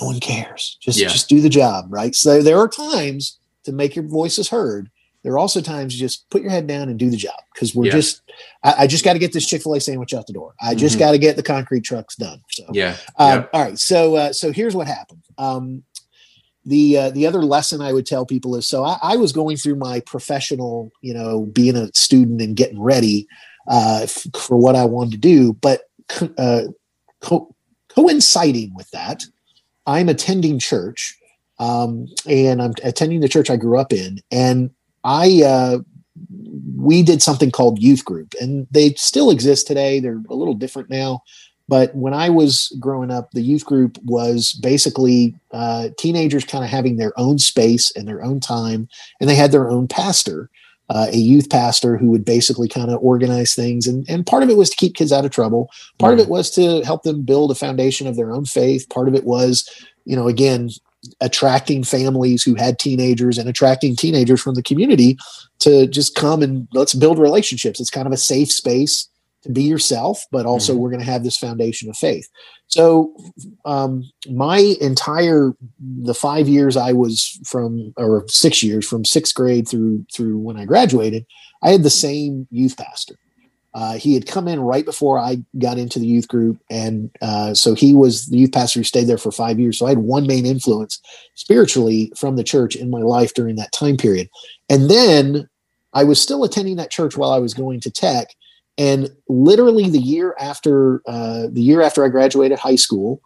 no 0.00 0.08
one 0.08 0.20
cares. 0.20 0.76
Just 0.80 0.98
yeah. 0.98 1.08
just 1.08 1.28
do 1.28 1.40
the 1.40 1.48
job, 1.48 1.86
right? 1.88 2.14
So 2.14 2.42
there 2.42 2.58
are 2.58 2.68
times 2.68 3.38
to 3.64 3.72
make 3.72 3.96
your 3.96 4.06
voices 4.06 4.48
heard. 4.48 4.90
There 5.28 5.34
are 5.34 5.38
also 5.38 5.60
times 5.60 5.92
you 5.92 6.00
just 6.00 6.30
put 6.30 6.40
your 6.40 6.50
head 6.50 6.66
down 6.66 6.88
and 6.88 6.98
do 6.98 7.10
the 7.10 7.16
job 7.18 7.38
because 7.52 7.74
we're 7.74 7.84
yeah. 7.84 7.92
just. 7.92 8.22
I, 8.64 8.74
I 8.78 8.86
just 8.86 9.04
got 9.04 9.12
to 9.12 9.18
get 9.18 9.34
this 9.34 9.46
Chick 9.46 9.62
Fil 9.62 9.74
A 9.74 9.80
sandwich 9.80 10.14
out 10.14 10.26
the 10.26 10.32
door. 10.32 10.54
I 10.58 10.74
just 10.74 10.94
mm-hmm. 10.94 11.00
got 11.00 11.10
to 11.10 11.18
get 11.18 11.36
the 11.36 11.42
concrete 11.42 11.82
trucks 11.82 12.16
done. 12.16 12.40
So 12.48 12.64
yeah. 12.72 12.96
Um, 13.18 13.46
All 13.52 13.62
right. 13.62 13.78
So 13.78 14.16
uh, 14.16 14.32
so 14.32 14.52
here's 14.52 14.74
what 14.74 14.86
happened. 14.86 15.22
Um, 15.36 15.82
the 16.64 16.96
uh, 16.96 17.10
the 17.10 17.26
other 17.26 17.42
lesson 17.42 17.82
I 17.82 17.92
would 17.92 18.06
tell 18.06 18.24
people 18.24 18.56
is 18.56 18.66
so 18.66 18.84
I, 18.84 18.96
I, 19.02 19.16
was 19.16 19.32
going 19.32 19.58
through 19.58 19.74
my 19.74 20.00
professional, 20.00 20.92
you 21.02 21.12
know, 21.12 21.44
being 21.52 21.76
a 21.76 21.90
student 21.92 22.40
and 22.40 22.56
getting 22.56 22.80
ready 22.80 23.26
uh, 23.66 24.00
f- 24.04 24.28
for 24.34 24.56
what 24.56 24.76
I 24.76 24.86
wanted 24.86 25.10
to 25.10 25.18
do. 25.18 25.52
But 25.52 25.82
uh, 26.38 26.62
co- 27.20 27.54
coinciding 27.90 28.74
with 28.74 28.90
that, 28.92 29.24
I'm 29.86 30.08
attending 30.08 30.58
church, 30.58 31.18
um, 31.58 32.06
and 32.26 32.62
I'm 32.62 32.72
attending 32.82 33.20
the 33.20 33.28
church 33.28 33.50
I 33.50 33.56
grew 33.56 33.78
up 33.78 33.92
in, 33.92 34.20
and 34.30 34.70
I 35.08 35.42
uh, 35.42 35.78
we 36.76 37.02
did 37.02 37.22
something 37.22 37.50
called 37.50 37.82
youth 37.82 38.04
group, 38.04 38.34
and 38.40 38.66
they 38.70 38.92
still 38.94 39.30
exist 39.30 39.66
today. 39.66 40.00
They're 40.00 40.22
a 40.28 40.34
little 40.34 40.54
different 40.54 40.90
now. 40.90 41.22
But 41.66 41.94
when 41.94 42.14
I 42.14 42.30
was 42.30 42.74
growing 42.80 43.10
up, 43.10 43.30
the 43.32 43.42
youth 43.42 43.64
group 43.64 43.98
was 44.04 44.52
basically 44.62 45.34
uh, 45.52 45.88
teenagers 45.98 46.44
kind 46.44 46.64
of 46.64 46.70
having 46.70 46.96
their 46.96 47.18
own 47.18 47.38
space 47.38 47.90
and 47.94 48.06
their 48.06 48.22
own 48.22 48.40
time, 48.40 48.88
and 49.20 49.28
they 49.28 49.34
had 49.34 49.52
their 49.52 49.68
own 49.68 49.88
pastor 49.88 50.50
uh, 50.90 51.08
a 51.12 51.16
youth 51.16 51.50
pastor 51.50 51.96
who 51.96 52.10
would 52.10 52.24
basically 52.24 52.68
kind 52.68 52.90
of 52.90 52.98
organize 53.02 53.54
things. 53.54 53.86
And, 53.86 54.08
and 54.08 54.26
part 54.26 54.42
of 54.42 54.50
it 54.50 54.56
was 54.56 54.70
to 54.70 54.76
keep 54.76 54.94
kids 54.94 55.12
out 55.12 55.24
of 55.24 55.30
trouble. 55.30 55.70
Part 55.98 56.14
of 56.14 56.20
it 56.20 56.28
was 56.28 56.50
to 56.52 56.82
help 56.82 57.02
them 57.02 57.22
build 57.22 57.50
a 57.50 57.54
foundation 57.54 58.06
of 58.06 58.16
their 58.16 58.32
own 58.32 58.44
faith. 58.46 58.88
Part 58.88 59.08
of 59.08 59.14
it 59.14 59.24
was, 59.24 59.68
you 60.04 60.16
know, 60.16 60.28
again, 60.28 60.70
attracting 61.20 61.84
families 61.84 62.42
who 62.42 62.54
had 62.54 62.78
teenagers 62.78 63.38
and 63.38 63.48
attracting 63.48 63.96
teenagers 63.96 64.40
from 64.40 64.54
the 64.54 64.62
community 64.62 65.16
to 65.60 65.86
just 65.86 66.14
come 66.14 66.42
and 66.42 66.68
let's 66.72 66.94
build 66.94 67.18
relationships. 67.18 67.80
It's 67.80 67.90
kind 67.90 68.06
of 68.06 68.12
a 68.12 68.18
safe 68.18 68.50
space 68.50 69.08
to 69.42 69.50
be 69.50 69.62
yourself, 69.62 70.24
but 70.32 70.46
also 70.46 70.72
mm-hmm. 70.72 70.82
we're 70.82 70.90
going 70.90 71.04
to 71.04 71.10
have 71.10 71.24
this 71.24 71.36
foundation 71.36 71.88
of 71.88 71.96
faith. 71.96 72.28
So, 72.66 73.14
um, 73.64 74.04
my 74.28 74.76
entire 74.80 75.52
the 75.80 76.14
five 76.14 76.48
years 76.48 76.76
I 76.76 76.92
was 76.92 77.40
from, 77.46 77.94
or 77.96 78.24
six 78.28 78.62
years 78.62 78.86
from 78.86 79.04
sixth 79.04 79.34
grade 79.34 79.66
through 79.68 80.04
through 80.12 80.38
when 80.38 80.58
I 80.58 80.64
graduated, 80.64 81.24
I 81.62 81.70
had 81.70 81.82
the 81.82 81.90
same 81.90 82.46
youth 82.50 82.76
pastor. 82.76 83.14
Uh, 83.78 83.92
he 83.92 84.12
had 84.12 84.26
come 84.26 84.48
in 84.48 84.58
right 84.58 84.84
before 84.84 85.20
I 85.20 85.36
got 85.56 85.78
into 85.78 86.00
the 86.00 86.06
youth 86.06 86.26
group, 86.26 86.58
and 86.68 87.12
uh, 87.22 87.54
so 87.54 87.74
he 87.74 87.94
was 87.94 88.26
the 88.26 88.36
youth 88.36 88.50
pastor 88.50 88.80
who 88.80 88.84
stayed 88.84 89.04
there 89.04 89.18
for 89.18 89.30
five 89.30 89.60
years. 89.60 89.78
So 89.78 89.86
I 89.86 89.90
had 89.90 89.98
one 89.98 90.26
main 90.26 90.46
influence 90.46 91.00
spiritually 91.36 92.12
from 92.16 92.34
the 92.34 92.42
church 92.42 92.74
in 92.74 92.90
my 92.90 93.02
life 93.02 93.34
during 93.34 93.54
that 93.54 93.70
time 93.70 93.96
period. 93.96 94.28
And 94.68 94.90
then 94.90 95.48
I 95.92 96.02
was 96.02 96.20
still 96.20 96.42
attending 96.42 96.74
that 96.74 96.90
church 96.90 97.16
while 97.16 97.30
I 97.30 97.38
was 97.38 97.54
going 97.54 97.78
to 97.82 97.90
tech, 97.90 98.26
and 98.78 99.10
literally 99.28 99.88
the 99.88 100.00
year 100.00 100.34
after 100.40 101.00
uh, 101.06 101.46
the 101.48 101.62
year 101.62 101.80
after 101.80 102.04
I 102.04 102.08
graduated 102.08 102.58
high 102.58 102.74
school, 102.74 103.20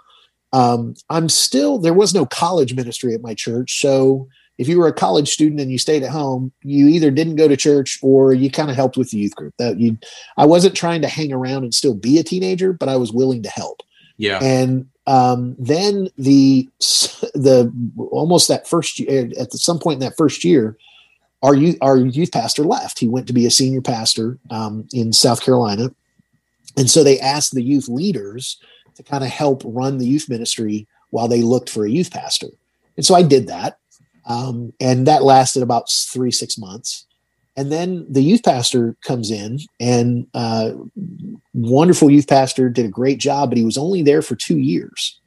um, 0.52 0.96
I'm 1.08 1.30
still 1.30 1.78
there 1.78 1.94
was 1.94 2.12
no 2.12 2.26
college 2.26 2.74
ministry 2.74 3.14
at 3.14 3.22
my 3.22 3.32
church, 3.32 3.80
so 3.80 4.28
if 4.62 4.68
you 4.68 4.78
were 4.78 4.86
a 4.86 4.92
college 4.92 5.28
student 5.28 5.60
and 5.60 5.72
you 5.72 5.78
stayed 5.78 6.04
at 6.04 6.10
home, 6.10 6.52
you 6.62 6.86
either 6.86 7.10
didn't 7.10 7.34
go 7.34 7.48
to 7.48 7.56
church 7.56 7.98
or 8.00 8.32
you 8.32 8.48
kind 8.48 8.70
of 8.70 8.76
helped 8.76 8.96
with 8.96 9.10
the 9.10 9.18
youth 9.18 9.34
group. 9.34 9.52
That 9.58 9.80
you, 9.80 9.98
I 10.36 10.46
wasn't 10.46 10.76
trying 10.76 11.02
to 11.02 11.08
hang 11.08 11.32
around 11.32 11.64
and 11.64 11.74
still 11.74 11.94
be 11.94 12.20
a 12.20 12.22
teenager, 12.22 12.72
but 12.72 12.88
I 12.88 12.94
was 12.94 13.12
willing 13.12 13.42
to 13.42 13.48
help. 13.48 13.82
Yeah. 14.18 14.38
And 14.40 14.88
um, 15.08 15.56
then 15.58 16.10
the 16.16 16.68
the 17.34 17.72
almost 17.98 18.46
that 18.46 18.68
first 18.68 19.00
year 19.00 19.30
at 19.36 19.52
some 19.52 19.80
point 19.80 19.96
in 19.96 20.08
that 20.08 20.16
first 20.16 20.44
year, 20.44 20.76
our 21.42 21.56
youth 21.56 21.76
our 21.80 21.96
youth 21.96 22.30
pastor 22.30 22.62
left. 22.62 23.00
He 23.00 23.08
went 23.08 23.26
to 23.26 23.32
be 23.32 23.46
a 23.46 23.50
senior 23.50 23.80
pastor 23.80 24.38
um, 24.50 24.86
in 24.92 25.12
South 25.12 25.42
Carolina, 25.42 25.92
and 26.76 26.88
so 26.88 27.02
they 27.02 27.18
asked 27.18 27.52
the 27.52 27.64
youth 27.64 27.88
leaders 27.88 28.60
to 28.94 29.02
kind 29.02 29.24
of 29.24 29.30
help 29.30 29.62
run 29.64 29.98
the 29.98 30.06
youth 30.06 30.28
ministry 30.28 30.86
while 31.10 31.26
they 31.26 31.42
looked 31.42 31.68
for 31.68 31.84
a 31.84 31.90
youth 31.90 32.12
pastor. 32.12 32.48
And 32.96 33.04
so 33.04 33.16
I 33.16 33.22
did 33.22 33.48
that. 33.48 33.78
Um, 34.26 34.72
and 34.80 35.06
that 35.06 35.22
lasted 35.22 35.62
about 35.62 35.90
three, 35.90 36.30
six 36.30 36.56
months. 36.56 37.06
And 37.56 37.70
then 37.70 38.06
the 38.08 38.22
youth 38.22 38.42
pastor 38.44 38.96
comes 39.02 39.30
in, 39.30 39.58
and 39.78 40.26
uh, 40.32 40.72
wonderful 41.52 42.10
youth 42.10 42.26
pastor 42.26 42.70
did 42.70 42.86
a 42.86 42.90
great 42.90 43.18
job, 43.18 43.50
but 43.50 43.58
he 43.58 43.64
was 43.64 43.76
only 43.76 44.02
there 44.02 44.22
for 44.22 44.36
two 44.36 44.58
years. 44.58 45.18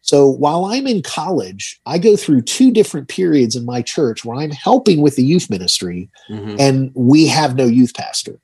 So 0.00 0.28
while 0.28 0.66
I'm 0.66 0.86
in 0.86 1.02
college, 1.02 1.80
I 1.86 1.98
go 1.98 2.14
through 2.14 2.42
two 2.42 2.70
different 2.70 3.08
periods 3.08 3.56
in 3.56 3.64
my 3.64 3.80
church 3.80 4.24
where 4.24 4.36
I'm 4.36 4.50
helping 4.50 5.00
with 5.00 5.16
the 5.16 5.24
youth 5.24 5.50
ministry, 5.50 6.10
mm-hmm. 6.28 6.56
and 6.60 6.92
we 6.94 7.26
have 7.26 7.56
no 7.56 7.64
youth 7.64 7.94
pastor. 7.94 8.38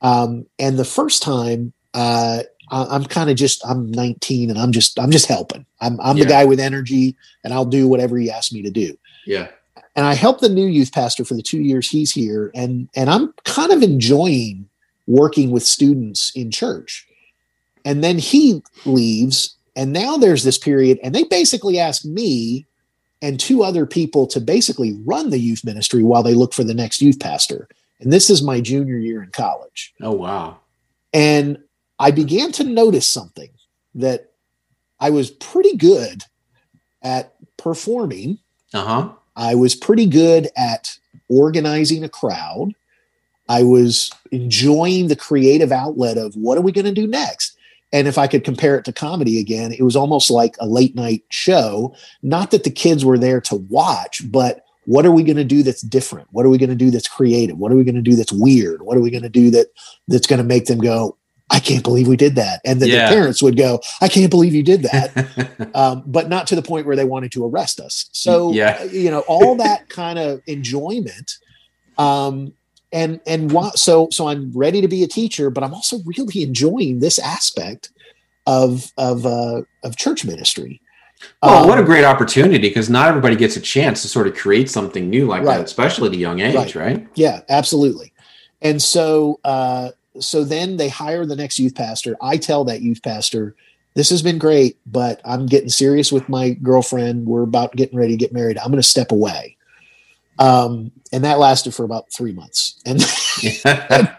Um, 0.00 0.46
and 0.58 0.78
the 0.78 0.84
first 0.84 1.22
time, 1.22 1.72
uh, 1.92 2.44
I'm 2.70 3.04
kind 3.04 3.30
of 3.30 3.36
just 3.36 3.64
I'm 3.66 3.90
19 3.92 4.50
and 4.50 4.58
I'm 4.58 4.72
just 4.72 4.98
I'm 4.98 5.10
just 5.10 5.26
helping. 5.26 5.66
I'm 5.80 6.00
I'm 6.00 6.16
yeah. 6.16 6.24
the 6.24 6.30
guy 6.30 6.44
with 6.44 6.60
energy, 6.60 7.16
and 7.44 7.52
I'll 7.52 7.64
do 7.64 7.86
whatever 7.86 8.16
he 8.16 8.30
asks 8.30 8.52
me 8.52 8.62
to 8.62 8.70
do. 8.70 8.96
Yeah. 9.26 9.48
And 9.94 10.06
I 10.06 10.14
help 10.14 10.40
the 10.40 10.48
new 10.48 10.66
youth 10.66 10.92
pastor 10.92 11.24
for 11.24 11.34
the 11.34 11.42
two 11.42 11.60
years 11.60 11.90
he's 11.90 12.12
here, 12.12 12.50
and 12.54 12.88
and 12.94 13.10
I'm 13.10 13.32
kind 13.44 13.72
of 13.72 13.82
enjoying 13.82 14.68
working 15.06 15.50
with 15.50 15.62
students 15.62 16.32
in 16.34 16.50
church. 16.50 17.06
And 17.84 18.02
then 18.02 18.18
he 18.18 18.62
leaves, 18.84 19.56
and 19.74 19.92
now 19.92 20.16
there's 20.16 20.44
this 20.44 20.58
period, 20.58 20.98
and 21.02 21.14
they 21.14 21.24
basically 21.24 21.78
ask 21.78 22.04
me 22.04 22.66
and 23.22 23.40
two 23.40 23.62
other 23.62 23.86
people 23.86 24.26
to 24.26 24.40
basically 24.40 24.98
run 25.04 25.30
the 25.30 25.38
youth 25.38 25.64
ministry 25.64 26.02
while 26.02 26.22
they 26.22 26.34
look 26.34 26.52
for 26.52 26.64
the 26.64 26.74
next 26.74 27.00
youth 27.00 27.18
pastor. 27.18 27.68
And 28.00 28.12
this 28.12 28.28
is 28.28 28.42
my 28.42 28.60
junior 28.60 28.98
year 28.98 29.22
in 29.22 29.30
college. 29.30 29.94
Oh 30.02 30.12
wow. 30.12 30.58
And 31.12 31.58
I 31.98 32.10
began 32.10 32.52
to 32.52 32.64
notice 32.64 33.08
something 33.08 33.48
that 33.94 34.32
I 35.00 35.10
was 35.10 35.30
pretty 35.30 35.76
good 35.76 36.22
at 37.02 37.34
performing 37.56 38.38
uh-huh. 38.74 39.10
I 39.36 39.54
was 39.54 39.74
pretty 39.74 40.06
good 40.06 40.48
at 40.56 40.98
organizing 41.28 42.04
a 42.04 42.08
crowd. 42.08 42.74
I 43.48 43.62
was 43.62 44.10
enjoying 44.32 45.08
the 45.08 45.16
creative 45.16 45.70
outlet 45.70 46.18
of 46.18 46.34
what 46.34 46.58
are 46.58 46.62
we 46.62 46.72
going 46.72 46.86
to 46.86 46.92
do 46.92 47.06
next? 47.06 47.56
And 47.92 48.08
if 48.08 48.18
I 48.18 48.26
could 48.26 48.44
compare 48.44 48.76
it 48.76 48.84
to 48.86 48.92
comedy 48.92 49.38
again, 49.38 49.72
it 49.72 49.82
was 49.82 49.94
almost 49.94 50.30
like 50.30 50.56
a 50.58 50.66
late 50.66 50.94
night 50.94 51.22
show. 51.28 51.94
Not 52.22 52.50
that 52.50 52.64
the 52.64 52.70
kids 52.70 53.04
were 53.04 53.18
there 53.18 53.40
to 53.42 53.56
watch, 53.56 54.22
but 54.30 54.64
what 54.86 55.06
are 55.06 55.12
we 55.12 55.22
going 55.22 55.36
to 55.36 55.44
do 55.44 55.62
that's 55.62 55.82
different? 55.82 56.28
What 56.32 56.46
are 56.46 56.48
we 56.48 56.58
going 56.58 56.70
to 56.70 56.76
do 56.76 56.90
that's 56.90 57.08
creative? 57.08 57.58
What 57.58 57.72
are 57.72 57.76
we 57.76 57.84
going 57.84 57.96
to 57.96 58.02
do 58.02 58.16
that's 58.16 58.32
weird? 58.32 58.82
What 58.82 58.96
are 58.96 59.00
we 59.00 59.10
going 59.10 59.22
to 59.22 59.28
do 59.28 59.50
that 59.50 59.68
that's 60.08 60.26
going 60.26 60.38
to 60.38 60.44
make 60.44 60.66
them 60.66 60.78
go, 60.78 61.16
I 61.50 61.60
can't 61.60 61.84
believe 61.84 62.08
we 62.08 62.16
did 62.16 62.34
that. 62.36 62.60
And 62.64 62.82
then 62.82 62.88
yeah. 62.88 63.08
the 63.08 63.14
parents 63.14 63.40
would 63.42 63.56
go, 63.56 63.80
I 64.00 64.08
can't 64.08 64.30
believe 64.30 64.52
you 64.52 64.64
did 64.64 64.82
that. 64.82 65.70
um, 65.74 66.02
but 66.06 66.28
not 66.28 66.46
to 66.48 66.56
the 66.56 66.62
point 66.62 66.86
where 66.86 66.96
they 66.96 67.04
wanted 67.04 67.30
to 67.32 67.46
arrest 67.46 67.78
us. 67.78 68.08
So, 68.12 68.52
yeah. 68.52 68.82
you 68.84 69.10
know, 69.10 69.20
all 69.20 69.54
that 69.56 69.88
kind 69.88 70.18
of 70.18 70.42
enjoyment. 70.46 71.38
Um, 71.98 72.52
and, 72.92 73.20
and 73.26 73.52
why, 73.52 73.70
so, 73.74 74.08
so 74.10 74.28
I'm 74.28 74.50
ready 74.52 74.80
to 74.80 74.88
be 74.88 75.04
a 75.04 75.08
teacher, 75.08 75.50
but 75.50 75.62
I'm 75.62 75.72
also 75.72 75.98
really 76.04 76.42
enjoying 76.42 76.98
this 76.98 77.18
aspect 77.18 77.90
of, 78.46 78.92
of, 78.98 79.24
uh, 79.24 79.62
of 79.84 79.96
church 79.96 80.24
ministry. 80.24 80.80
Oh, 81.42 81.62
um, 81.62 81.68
what 81.68 81.78
a 81.78 81.84
great 81.84 82.04
opportunity 82.04 82.58
because 82.58 82.90
not 82.90 83.08
everybody 83.08 83.36
gets 83.36 83.56
a 83.56 83.60
chance 83.60 84.02
to 84.02 84.08
sort 84.08 84.26
of 84.26 84.34
create 84.34 84.68
something 84.68 85.08
new 85.08 85.26
like 85.26 85.42
right. 85.42 85.58
that, 85.58 85.64
especially 85.64 86.08
at 86.08 86.14
a 86.14 86.18
young 86.18 86.40
age, 86.40 86.54
right. 86.54 86.74
right? 86.74 87.08
Yeah, 87.14 87.40
absolutely. 87.48 88.12
And 88.60 88.82
so, 88.82 89.38
uh, 89.44 89.90
so 90.20 90.44
then 90.44 90.76
they 90.76 90.88
hire 90.88 91.26
the 91.26 91.36
next 91.36 91.58
youth 91.58 91.74
pastor. 91.74 92.16
I 92.20 92.36
tell 92.36 92.64
that 92.64 92.82
youth 92.82 93.02
pastor, 93.02 93.54
this 93.94 94.10
has 94.10 94.22
been 94.22 94.38
great, 94.38 94.76
but 94.86 95.20
I'm 95.24 95.46
getting 95.46 95.70
serious 95.70 96.12
with 96.12 96.28
my 96.28 96.50
girlfriend. 96.50 97.26
We're 97.26 97.42
about 97.42 97.74
getting 97.76 97.98
ready 97.98 98.12
to 98.12 98.18
get 98.18 98.32
married. 98.32 98.58
I'm 98.58 98.70
going 98.70 98.82
to 98.82 98.82
step 98.82 99.10
away. 99.10 99.56
Um, 100.38 100.92
and 101.12 101.24
that 101.24 101.38
lasted 101.38 101.74
for 101.74 101.84
about 101.84 102.12
three 102.12 102.32
months. 102.32 102.78
And 102.84 103.00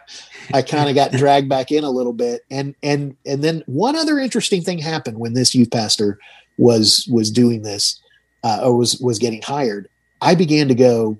I 0.53 0.61
kind 0.63 0.89
of 0.89 0.95
got 0.95 1.11
dragged 1.11 1.47
back 1.47 1.71
in 1.71 1.83
a 1.83 1.91
little 1.91 2.13
bit. 2.13 2.41
And, 2.49 2.73
and, 2.81 3.15
and 3.25 3.43
then 3.43 3.63
one 3.67 3.95
other 3.95 4.17
interesting 4.17 4.63
thing 4.63 4.79
happened 4.79 5.19
when 5.19 5.33
this 5.33 5.53
youth 5.53 5.69
pastor 5.69 6.17
was, 6.57 7.07
was 7.11 7.29
doing 7.29 7.61
this, 7.61 8.01
uh, 8.43 8.61
or 8.63 8.75
was, 8.75 8.99
was 8.99 9.19
getting 9.19 9.43
hired. 9.43 9.89
I 10.21 10.33
began 10.33 10.67
to 10.69 10.75
go, 10.75 11.17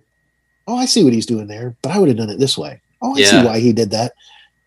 Oh, 0.65 0.75
I 0.75 0.86
see 0.86 1.03
what 1.03 1.13
he's 1.13 1.28
doing 1.28 1.47
there, 1.47 1.78
but 1.82 1.91
I 1.91 1.99
would 1.99 2.09
have 2.09 2.17
done 2.17 2.30
it 2.30 2.39
this 2.39 2.57
way. 2.57 2.82
Oh, 3.01 3.15
I 3.15 3.19
yeah. 3.19 3.28
see 3.28 3.45
why 3.45 3.59
he 3.59 3.71
did 3.71 3.91
that 3.91 4.13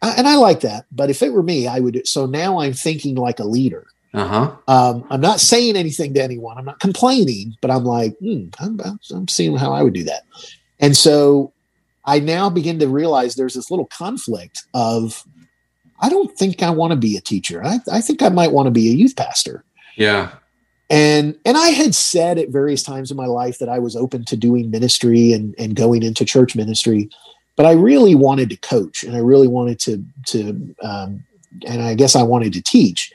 and 0.02 0.26
I 0.26 0.36
like 0.36 0.60
that. 0.60 0.86
But 0.92 1.10
if 1.10 1.22
it 1.22 1.32
were 1.32 1.42
me, 1.42 1.66
I 1.66 1.80
would. 1.80 2.06
So 2.06 2.26
now 2.26 2.60
I'm 2.60 2.72
thinking 2.72 3.16
like 3.16 3.38
a 3.38 3.44
leader. 3.44 3.86
Uh-huh. 4.12 4.56
Um, 4.66 5.04
I'm 5.10 5.20
not 5.20 5.40
saying 5.40 5.76
anything 5.76 6.14
to 6.14 6.22
anyone. 6.22 6.58
I'm 6.58 6.64
not 6.64 6.80
complaining, 6.80 7.56
but 7.60 7.70
I'm 7.70 7.84
like, 7.84 8.16
hmm, 8.18 8.46
I'm, 8.58 8.80
I'm 9.14 9.28
seeing 9.28 9.56
how 9.56 9.72
I 9.72 9.82
would 9.82 9.94
do 9.94 10.04
that. 10.04 10.24
And 10.80 10.96
so 10.96 11.52
I 12.04 12.18
now 12.18 12.50
begin 12.50 12.78
to 12.80 12.88
realize 12.88 13.34
there's 13.34 13.54
this 13.54 13.70
little 13.70 13.86
conflict 13.86 14.64
of, 14.74 15.22
I 16.00 16.08
don't 16.08 16.36
think 16.36 16.62
I 16.62 16.70
want 16.70 16.90
to 16.92 16.96
be 16.96 17.16
a 17.16 17.20
teacher. 17.20 17.64
I, 17.64 17.78
I 17.92 18.00
think 18.00 18.22
I 18.22 18.30
might 18.30 18.52
want 18.52 18.66
to 18.66 18.72
be 18.72 18.88
a 18.88 18.94
youth 18.94 19.14
pastor. 19.16 19.64
Yeah. 19.96 20.32
And 20.88 21.38
and 21.44 21.56
I 21.56 21.68
had 21.68 21.94
said 21.94 22.36
at 22.36 22.48
various 22.48 22.82
times 22.82 23.12
in 23.12 23.16
my 23.16 23.26
life 23.26 23.58
that 23.58 23.68
I 23.68 23.78
was 23.78 23.94
open 23.94 24.24
to 24.24 24.36
doing 24.36 24.72
ministry 24.72 25.32
and, 25.32 25.54
and 25.56 25.76
going 25.76 26.02
into 26.02 26.24
church 26.24 26.56
ministry 26.56 27.10
but 27.60 27.66
I 27.66 27.72
really 27.72 28.14
wanted 28.14 28.48
to 28.48 28.56
coach 28.56 29.04
and 29.04 29.14
I 29.14 29.18
really 29.18 29.46
wanted 29.46 29.78
to 29.80 30.02
to 30.28 30.74
um, 30.82 31.22
and 31.66 31.82
I 31.82 31.92
guess 31.92 32.16
I 32.16 32.22
wanted 32.22 32.54
to 32.54 32.62
teach. 32.62 33.12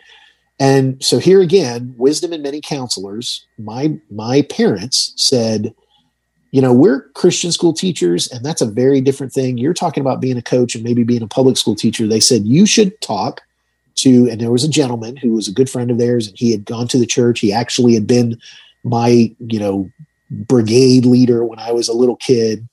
And 0.59 1.03
so 1.03 1.17
here 1.17 1.41
again, 1.41 1.95
wisdom 1.97 2.31
in 2.31 2.43
many 2.43 2.61
counselors. 2.61 3.43
My 3.57 3.97
my 4.11 4.43
parents 4.43 5.13
said, 5.15 5.73
you 6.51 6.61
know, 6.61 6.71
we're 6.73 7.09
Christian 7.15 7.51
school 7.51 7.73
teachers, 7.73 8.31
and 8.31 8.45
that's 8.45 8.61
a 8.61 8.67
very 8.67 9.01
different 9.01 9.33
thing. 9.33 9.57
You're 9.57 9.73
talking 9.73 10.01
about 10.01 10.21
being 10.21 10.37
a 10.37 10.43
coach 10.43 10.75
and 10.75 10.83
maybe 10.83 11.03
being 11.03 11.23
a 11.23 11.27
public 11.27 11.57
school 11.57 11.75
teacher. 11.75 12.05
They 12.05 12.19
said 12.19 12.45
you 12.45 12.67
should 12.67 13.01
talk 13.01 13.41
to, 13.95 14.29
and 14.29 14.39
there 14.39 14.51
was 14.51 14.63
a 14.63 14.69
gentleman 14.69 15.15
who 15.15 15.31
was 15.31 15.47
a 15.47 15.53
good 15.53 15.71
friend 15.71 15.89
of 15.89 15.97
theirs, 15.97 16.27
and 16.27 16.37
he 16.37 16.51
had 16.51 16.65
gone 16.65 16.87
to 16.89 16.99
the 16.99 17.07
church. 17.07 17.39
He 17.39 17.51
actually 17.51 17.95
had 17.95 18.05
been 18.05 18.39
my, 18.83 19.35
you 19.39 19.59
know, 19.59 19.89
brigade 20.29 21.07
leader 21.07 21.43
when 21.43 21.57
I 21.57 21.71
was 21.71 21.87
a 21.87 21.93
little 21.93 22.17
kid. 22.17 22.69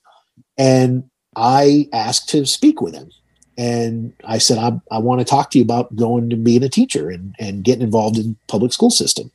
And 0.55 1.09
I 1.35 1.87
asked 1.93 2.29
to 2.29 2.45
speak 2.45 2.81
with 2.81 2.93
him. 2.93 3.11
And 3.57 4.13
I 4.23 4.39
said, 4.39 4.57
I, 4.57 4.79
I 4.91 4.97
want 4.97 5.19
to 5.19 5.25
talk 5.25 5.51
to 5.51 5.59
you 5.59 5.63
about 5.63 5.95
going 5.95 6.29
to 6.31 6.35
being 6.35 6.63
a 6.63 6.69
teacher 6.69 7.09
and, 7.09 7.35
and 7.39 7.63
getting 7.63 7.83
involved 7.83 8.17
in 8.17 8.35
public 8.47 8.73
school 8.73 8.89
system. 8.89 9.31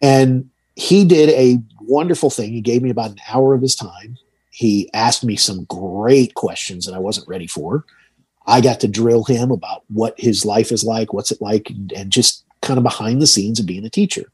And 0.00 0.50
he 0.76 1.04
did 1.04 1.30
a 1.30 1.60
wonderful 1.80 2.30
thing. 2.30 2.52
He 2.52 2.60
gave 2.60 2.82
me 2.82 2.90
about 2.90 3.10
an 3.10 3.20
hour 3.28 3.54
of 3.54 3.62
his 3.62 3.74
time. 3.74 4.18
He 4.50 4.88
asked 4.94 5.24
me 5.24 5.34
some 5.34 5.64
great 5.64 6.34
questions 6.34 6.86
that 6.86 6.94
I 6.94 7.00
wasn't 7.00 7.28
ready 7.28 7.48
for. 7.48 7.84
I 8.46 8.60
got 8.60 8.80
to 8.80 8.88
drill 8.88 9.24
him 9.24 9.50
about 9.50 9.82
what 9.88 10.14
his 10.18 10.44
life 10.44 10.70
is 10.70 10.84
like, 10.84 11.12
what's 11.12 11.32
it 11.32 11.40
like, 11.40 11.70
and, 11.70 11.92
and 11.92 12.12
just 12.12 12.44
kind 12.62 12.78
of 12.78 12.84
behind 12.84 13.20
the 13.20 13.26
scenes 13.26 13.58
of 13.58 13.66
being 13.66 13.84
a 13.84 13.90
teacher. 13.90 14.30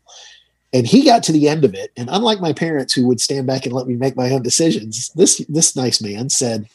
And 0.73 0.87
he 0.87 1.05
got 1.05 1.23
to 1.25 1.33
the 1.33 1.49
end 1.49 1.65
of 1.65 1.75
it, 1.75 1.91
and 1.97 2.09
unlike 2.13 2.41
my 2.41 2.53
parents 2.53 2.95
who 2.95 3.07
would 3.09 3.21
stand 3.21 3.47
back 3.47 3.67
and 3.67 3.73
let 3.73 3.89
me 3.89 3.95
make 3.95 4.15
my 4.15 4.31
own 4.31 4.43
decisions, 4.43 5.11
this 5.17 5.39
this 5.49 5.75
nice 5.75 6.01
man 6.01 6.31
said, 6.31 6.69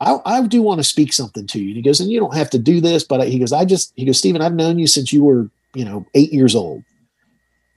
I, 0.00 0.18
I 0.24 0.46
do 0.46 0.62
want 0.62 0.78
to 0.78 0.84
speak 0.84 1.12
something 1.12 1.46
to 1.48 1.58
you. 1.58 1.68
And 1.68 1.76
he 1.76 1.82
goes, 1.82 2.00
and 2.00 2.10
you 2.10 2.20
don't 2.20 2.36
have 2.36 2.50
to 2.50 2.58
do 2.58 2.80
this, 2.80 3.02
but 3.02 3.26
he 3.26 3.38
goes, 3.38 3.52
I 3.52 3.64
just, 3.64 3.92
he 3.96 4.04
goes, 4.04 4.18
Stephen, 4.18 4.42
I've 4.42 4.54
known 4.54 4.78
you 4.78 4.86
since 4.86 5.12
you 5.12 5.24
were, 5.24 5.50
you 5.74 5.84
know, 5.84 6.06
eight 6.14 6.32
years 6.32 6.54
old. 6.54 6.84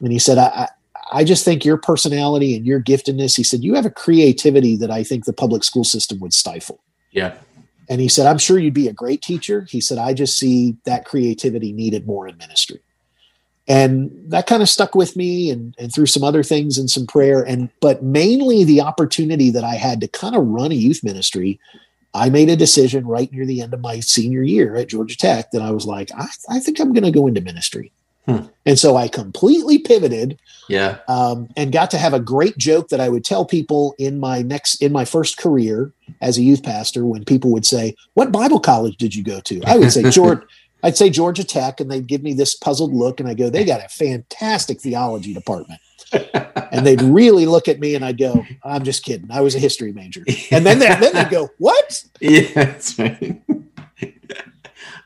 And 0.02 0.12
he 0.12 0.20
said, 0.20 0.38
I, 0.38 0.48
I, 0.48 0.68
I 1.12 1.24
just 1.24 1.46
think 1.46 1.64
your 1.64 1.78
personality 1.78 2.56
and 2.56 2.66
your 2.66 2.82
giftedness, 2.82 3.38
he 3.38 3.44
said, 3.44 3.64
you 3.64 3.74
have 3.76 3.86
a 3.86 3.90
creativity 3.90 4.76
that 4.76 4.92
I 4.92 5.04
think 5.04 5.26
the 5.26 5.34
public 5.34 5.64
school 5.64 5.84
system 5.84 6.20
would 6.20 6.34
stifle. 6.34 6.82
Yeah. 7.12 7.36
And 7.90 8.00
he 8.02 8.08
said, 8.08 8.28
I'm 8.28 8.38
sure 8.38 8.60
you'd 8.60 8.74
be 8.74 8.90
a 8.90 8.94
great 8.94 9.22
teacher. 9.22 9.66
He 9.70 9.82
said, 9.82 9.98
I 9.98 10.14
just 10.14 10.38
see 10.38 10.76
that 10.84 11.06
creativity 11.06 11.72
needed 11.72 12.06
more 12.06 12.28
in 12.28 12.38
ministry. 12.38 12.82
And 13.70 14.12
that 14.32 14.48
kind 14.48 14.64
of 14.64 14.68
stuck 14.68 14.96
with 14.96 15.16
me 15.16 15.52
and, 15.52 15.76
and 15.78 15.94
through 15.94 16.08
some 16.08 16.24
other 16.24 16.42
things 16.42 16.80
and 16.80 16.90
some 16.90 17.06
prayer. 17.06 17.44
And 17.44 17.70
but 17.80 18.02
mainly 18.02 18.64
the 18.64 18.82
opportunity 18.82 19.52
that 19.52 19.64
I 19.64 19.76
had 19.76 20.02
to 20.02 20.08
kind 20.08 20.36
of 20.36 20.46
run 20.46 20.72
a 20.72 20.76
youth 20.76 21.04
ministry. 21.04 21.60
I 22.16 22.32
made 22.32 22.50
a 22.50 22.56
decision 22.56 23.06
right 23.06 23.32
near 23.32 23.46
the 23.46 23.62
end 23.62 23.72
of 23.72 23.82
my 23.82 24.00
senior 24.00 24.42
year 24.42 24.76
at 24.76 24.88
Georgia 24.88 25.16
Tech 25.16 25.52
that 25.52 25.62
I 25.62 25.70
was 25.70 25.86
like, 25.86 26.10
I, 26.18 26.26
I 26.50 26.60
think 26.60 26.80
I'm 26.80 26.92
going 26.92 27.04
to 27.04 27.12
go 27.12 27.28
into 27.28 27.42
ministry. 27.42 27.92
Hmm. 28.26 28.48
And 28.66 28.80
so 28.80 28.96
I 28.98 29.08
completely 29.08 29.78
pivoted. 29.78 30.40
Yeah. 30.68 30.98
Um, 31.08 31.50
and 31.56 31.72
got 31.72 31.92
to 31.92 32.00
have 32.00 32.14
a 32.14 32.20
great 32.20 32.58
joke 32.58 32.90
that 32.90 33.00
I 33.00 33.10
would 33.10 33.24
tell 33.24 33.46
people 33.46 33.94
in 34.00 34.20
my 34.20 34.42
next, 34.42 34.82
in 34.82 34.92
my 34.92 35.06
first 35.06 35.38
career 35.38 35.92
as 36.22 36.40
a 36.40 36.42
youth 36.42 36.64
pastor 36.64 37.06
when 37.06 37.26
people 37.26 37.52
would 37.52 37.66
say, 37.66 37.96
What 38.16 38.32
Bible 38.32 38.60
college 38.60 38.98
did 38.98 39.14
you 39.14 39.24
go 39.24 39.40
to? 39.42 39.62
I 39.66 39.78
would 39.78 39.92
say, 39.92 40.04
George, 40.10 40.42
I'd 40.84 40.98
say 40.98 41.10
Georgia 41.10 41.44
Tech, 41.44 41.80
and 41.80 41.90
they'd 41.92 42.08
give 42.08 42.24
me 42.24 42.34
this 42.34 42.56
puzzled 42.56 42.94
look, 42.94 43.20
and 43.20 43.28
I 43.28 43.34
go, 43.34 43.50
They 43.50 43.66
got 43.66 43.84
a 43.84 43.90
fantastic 43.90 44.80
theology 44.82 45.34
department. 45.34 45.82
and 46.72 46.88
they'd 46.88 47.02
really 47.02 47.46
look 47.46 47.68
at 47.68 47.80
me 47.80 47.94
and 47.94 48.04
I'd 48.04 48.18
go, 48.18 48.44
I'm 48.64 48.84
just 48.84 49.04
kidding. 49.04 49.30
I 49.32 49.42
was 49.42 49.54
a 49.54 49.60
history 49.60 49.92
major. 49.92 50.24
And 50.50 50.66
then 50.66 50.80
they, 50.80 50.88
then 50.88 51.14
they'd 51.14 51.30
go, 51.30 51.50
What? 51.58 52.04
Yeah, 52.22 52.52
that's 52.54 52.98
right. 52.98 53.42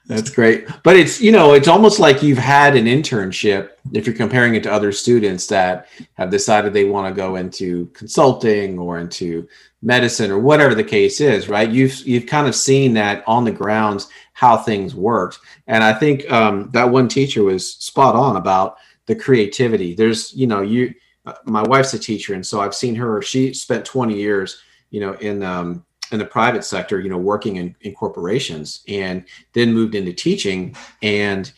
That's 0.06 0.30
great. 0.30 0.68
But 0.84 0.98
it's, 0.98 1.22
you 1.22 1.32
know, 1.32 1.54
it's 1.54 1.70
almost 1.70 1.98
like 2.00 2.22
you've 2.22 2.38
had 2.38 2.76
an 2.76 2.86
internship 2.86 3.70
if 3.94 4.06
you're 4.06 4.16
comparing 4.16 4.56
it 4.56 4.64
to 4.64 4.72
other 4.72 4.92
students 4.92 5.48
that 5.48 5.88
have 6.16 6.30
decided 6.30 6.74
they 6.74 6.86
want 6.86 7.14
to 7.14 7.18
go 7.18 7.38
into 7.38 7.86
consulting 7.88 8.78
or 8.78 9.00
into 9.00 9.48
medicine 9.82 10.30
or 10.30 10.40
whatever 10.40 10.76
the 10.76 10.84
case 10.84 11.22
is, 11.22 11.48
right? 11.48 11.70
You've 11.70 11.96
you've 12.06 12.26
kind 12.26 12.48
of 12.48 12.56
seen 12.56 12.94
that 12.96 13.24
on 13.28 13.46
the 13.46 13.52
grounds 13.52 14.10
how 14.34 14.58
things 14.58 14.94
worked. 14.94 15.40
And 15.68 15.84
I 15.84 15.94
think 15.94 16.30
um, 16.32 16.70
that 16.74 16.90
one 16.90 17.08
teacher 17.08 17.44
was 17.44 17.76
spot 17.76 18.16
on 18.16 18.36
about 18.36 18.78
the 19.06 19.16
creativity. 19.16 19.94
There's, 19.94 20.34
you 20.34 20.48
know, 20.48 20.62
you 20.62 20.94
uh, 21.26 21.34
my 21.46 21.62
wife's 21.64 21.94
a 21.94 22.00
teacher 22.00 22.34
and 22.34 22.46
so 22.46 22.60
I've 22.60 22.76
seen 22.76 22.96
her 22.96 23.22
she 23.22 23.54
spent 23.54 23.86
20 23.86 24.16
years, 24.16 24.62
you 24.90 25.00
know, 25.00 25.14
in 25.14 25.44
um, 25.44 25.86
in 26.14 26.20
the 26.20 26.26
private 26.26 26.64
sector, 26.64 27.00
you 27.00 27.10
know, 27.10 27.18
working 27.18 27.58
in, 27.58 27.76
in 27.82 27.94
corporations 27.94 28.84
and 28.88 29.26
then 29.54 29.74
moved 29.74 29.96
into 29.96 30.14
teaching 30.14 30.76
and 31.02 31.52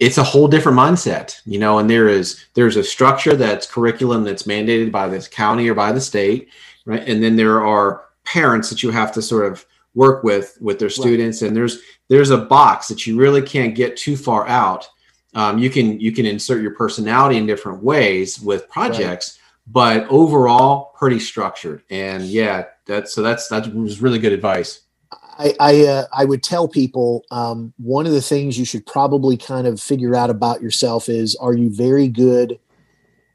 it's 0.00 0.18
a 0.18 0.22
whole 0.22 0.46
different 0.46 0.78
mindset, 0.78 1.40
you 1.44 1.58
know, 1.58 1.78
and 1.78 1.90
there 1.90 2.08
is 2.08 2.46
there's 2.54 2.76
a 2.76 2.84
structure 2.84 3.34
that's 3.34 3.70
curriculum 3.70 4.22
that's 4.22 4.44
mandated 4.44 4.92
by 4.92 5.08
this 5.08 5.26
county 5.26 5.68
or 5.68 5.74
by 5.74 5.90
the 5.92 6.00
state, 6.00 6.48
right? 6.84 7.06
And 7.06 7.22
then 7.22 7.36
there 7.36 7.64
are 7.64 8.04
parents 8.24 8.70
that 8.70 8.82
you 8.82 8.90
have 8.90 9.10
to 9.12 9.22
sort 9.22 9.50
of 9.50 9.64
work 9.94 10.22
with 10.22 10.56
with 10.60 10.78
their 10.78 10.90
students 10.90 11.42
right. 11.42 11.48
and 11.48 11.56
there's 11.56 11.80
there's 12.08 12.30
a 12.30 12.38
box 12.38 12.88
that 12.88 13.06
you 13.06 13.16
really 13.16 13.42
can't 13.42 13.74
get 13.74 13.96
too 13.96 14.16
far 14.16 14.46
out 14.46 14.88
um, 15.34 15.58
you 15.58 15.70
can 15.70 15.98
you 15.98 16.12
can 16.12 16.26
insert 16.26 16.62
your 16.62 16.74
personality 16.74 17.36
in 17.36 17.46
different 17.46 17.82
ways 17.82 18.38
with 18.38 18.68
projects 18.68 19.38
right. 19.40 19.72
but 19.72 20.08
overall 20.08 20.92
pretty 20.96 21.18
structured 21.18 21.82
and 21.90 22.24
yeah 22.24 22.64
that's 22.88 23.14
so 23.14 23.22
that's 23.22 23.48
that 23.48 23.72
was 23.74 24.02
really 24.02 24.18
good 24.18 24.32
advice. 24.32 24.80
I 25.12 25.54
I, 25.60 25.86
uh, 25.86 26.04
I 26.12 26.24
would 26.24 26.42
tell 26.42 26.66
people 26.66 27.24
um, 27.30 27.72
one 27.76 28.06
of 28.06 28.12
the 28.12 28.22
things 28.22 28.58
you 28.58 28.64
should 28.64 28.86
probably 28.86 29.36
kind 29.36 29.66
of 29.66 29.80
figure 29.80 30.16
out 30.16 30.30
about 30.30 30.60
yourself 30.60 31.08
is 31.08 31.36
are 31.36 31.54
you 31.54 31.70
very 31.70 32.08
good 32.08 32.58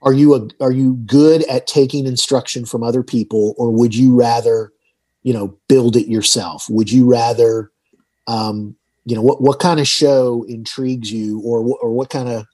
are 0.04 0.14
you 0.14 0.36
a, 0.36 0.48
are 0.62 0.72
you 0.72 0.96
good 1.06 1.44
at 1.44 1.66
taking 1.66 2.06
instruction 2.06 2.66
from 2.66 2.84
other 2.84 3.04
people 3.04 3.56
or 3.58 3.72
would 3.72 3.96
you 3.96 4.16
rather 4.16 4.74
you 5.24 5.34
know 5.34 5.58
build 5.70 5.96
it 5.96 6.08
yourself 6.08 6.70
would 6.70 6.92
you 6.92 7.10
rather 7.10 7.72
um, 8.28 8.76
you 9.06 9.16
know 9.16 9.22
what 9.22 9.42
what 9.42 9.60
kind 9.60 9.80
of 9.80 9.88
show 9.88 10.46
intrigues 10.48 11.12
you 11.12 11.40
or 11.42 11.60
or 11.82 11.92
what 11.92 12.10
kind 12.10 12.30
of 12.30 12.46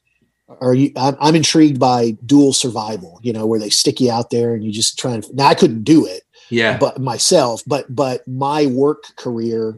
are 0.62 0.74
you 0.74 0.92
I'm, 0.96 1.16
I'm 1.20 1.36
intrigued 1.36 1.80
by 1.80 2.12
dual 2.26 2.54
survival 2.54 3.20
you 3.24 3.34
know 3.34 3.46
where 3.46 3.60
they 3.60 3.70
stick 3.70 4.00
you 4.00 4.12
out 4.12 4.30
there 4.30 4.54
and 4.54 4.64
you 4.64 4.72
just 4.72 4.98
try 4.98 5.14
and 5.14 5.26
now 5.36 5.48
i 5.48 5.56
couldn't 5.56 5.84
do 5.84 6.06
it 6.06 6.24
yeah. 6.50 6.78
But 6.78 7.00
myself 7.00 7.62
but 7.66 7.94
but 7.94 8.28
my 8.28 8.66
work 8.68 9.04
career 9.16 9.78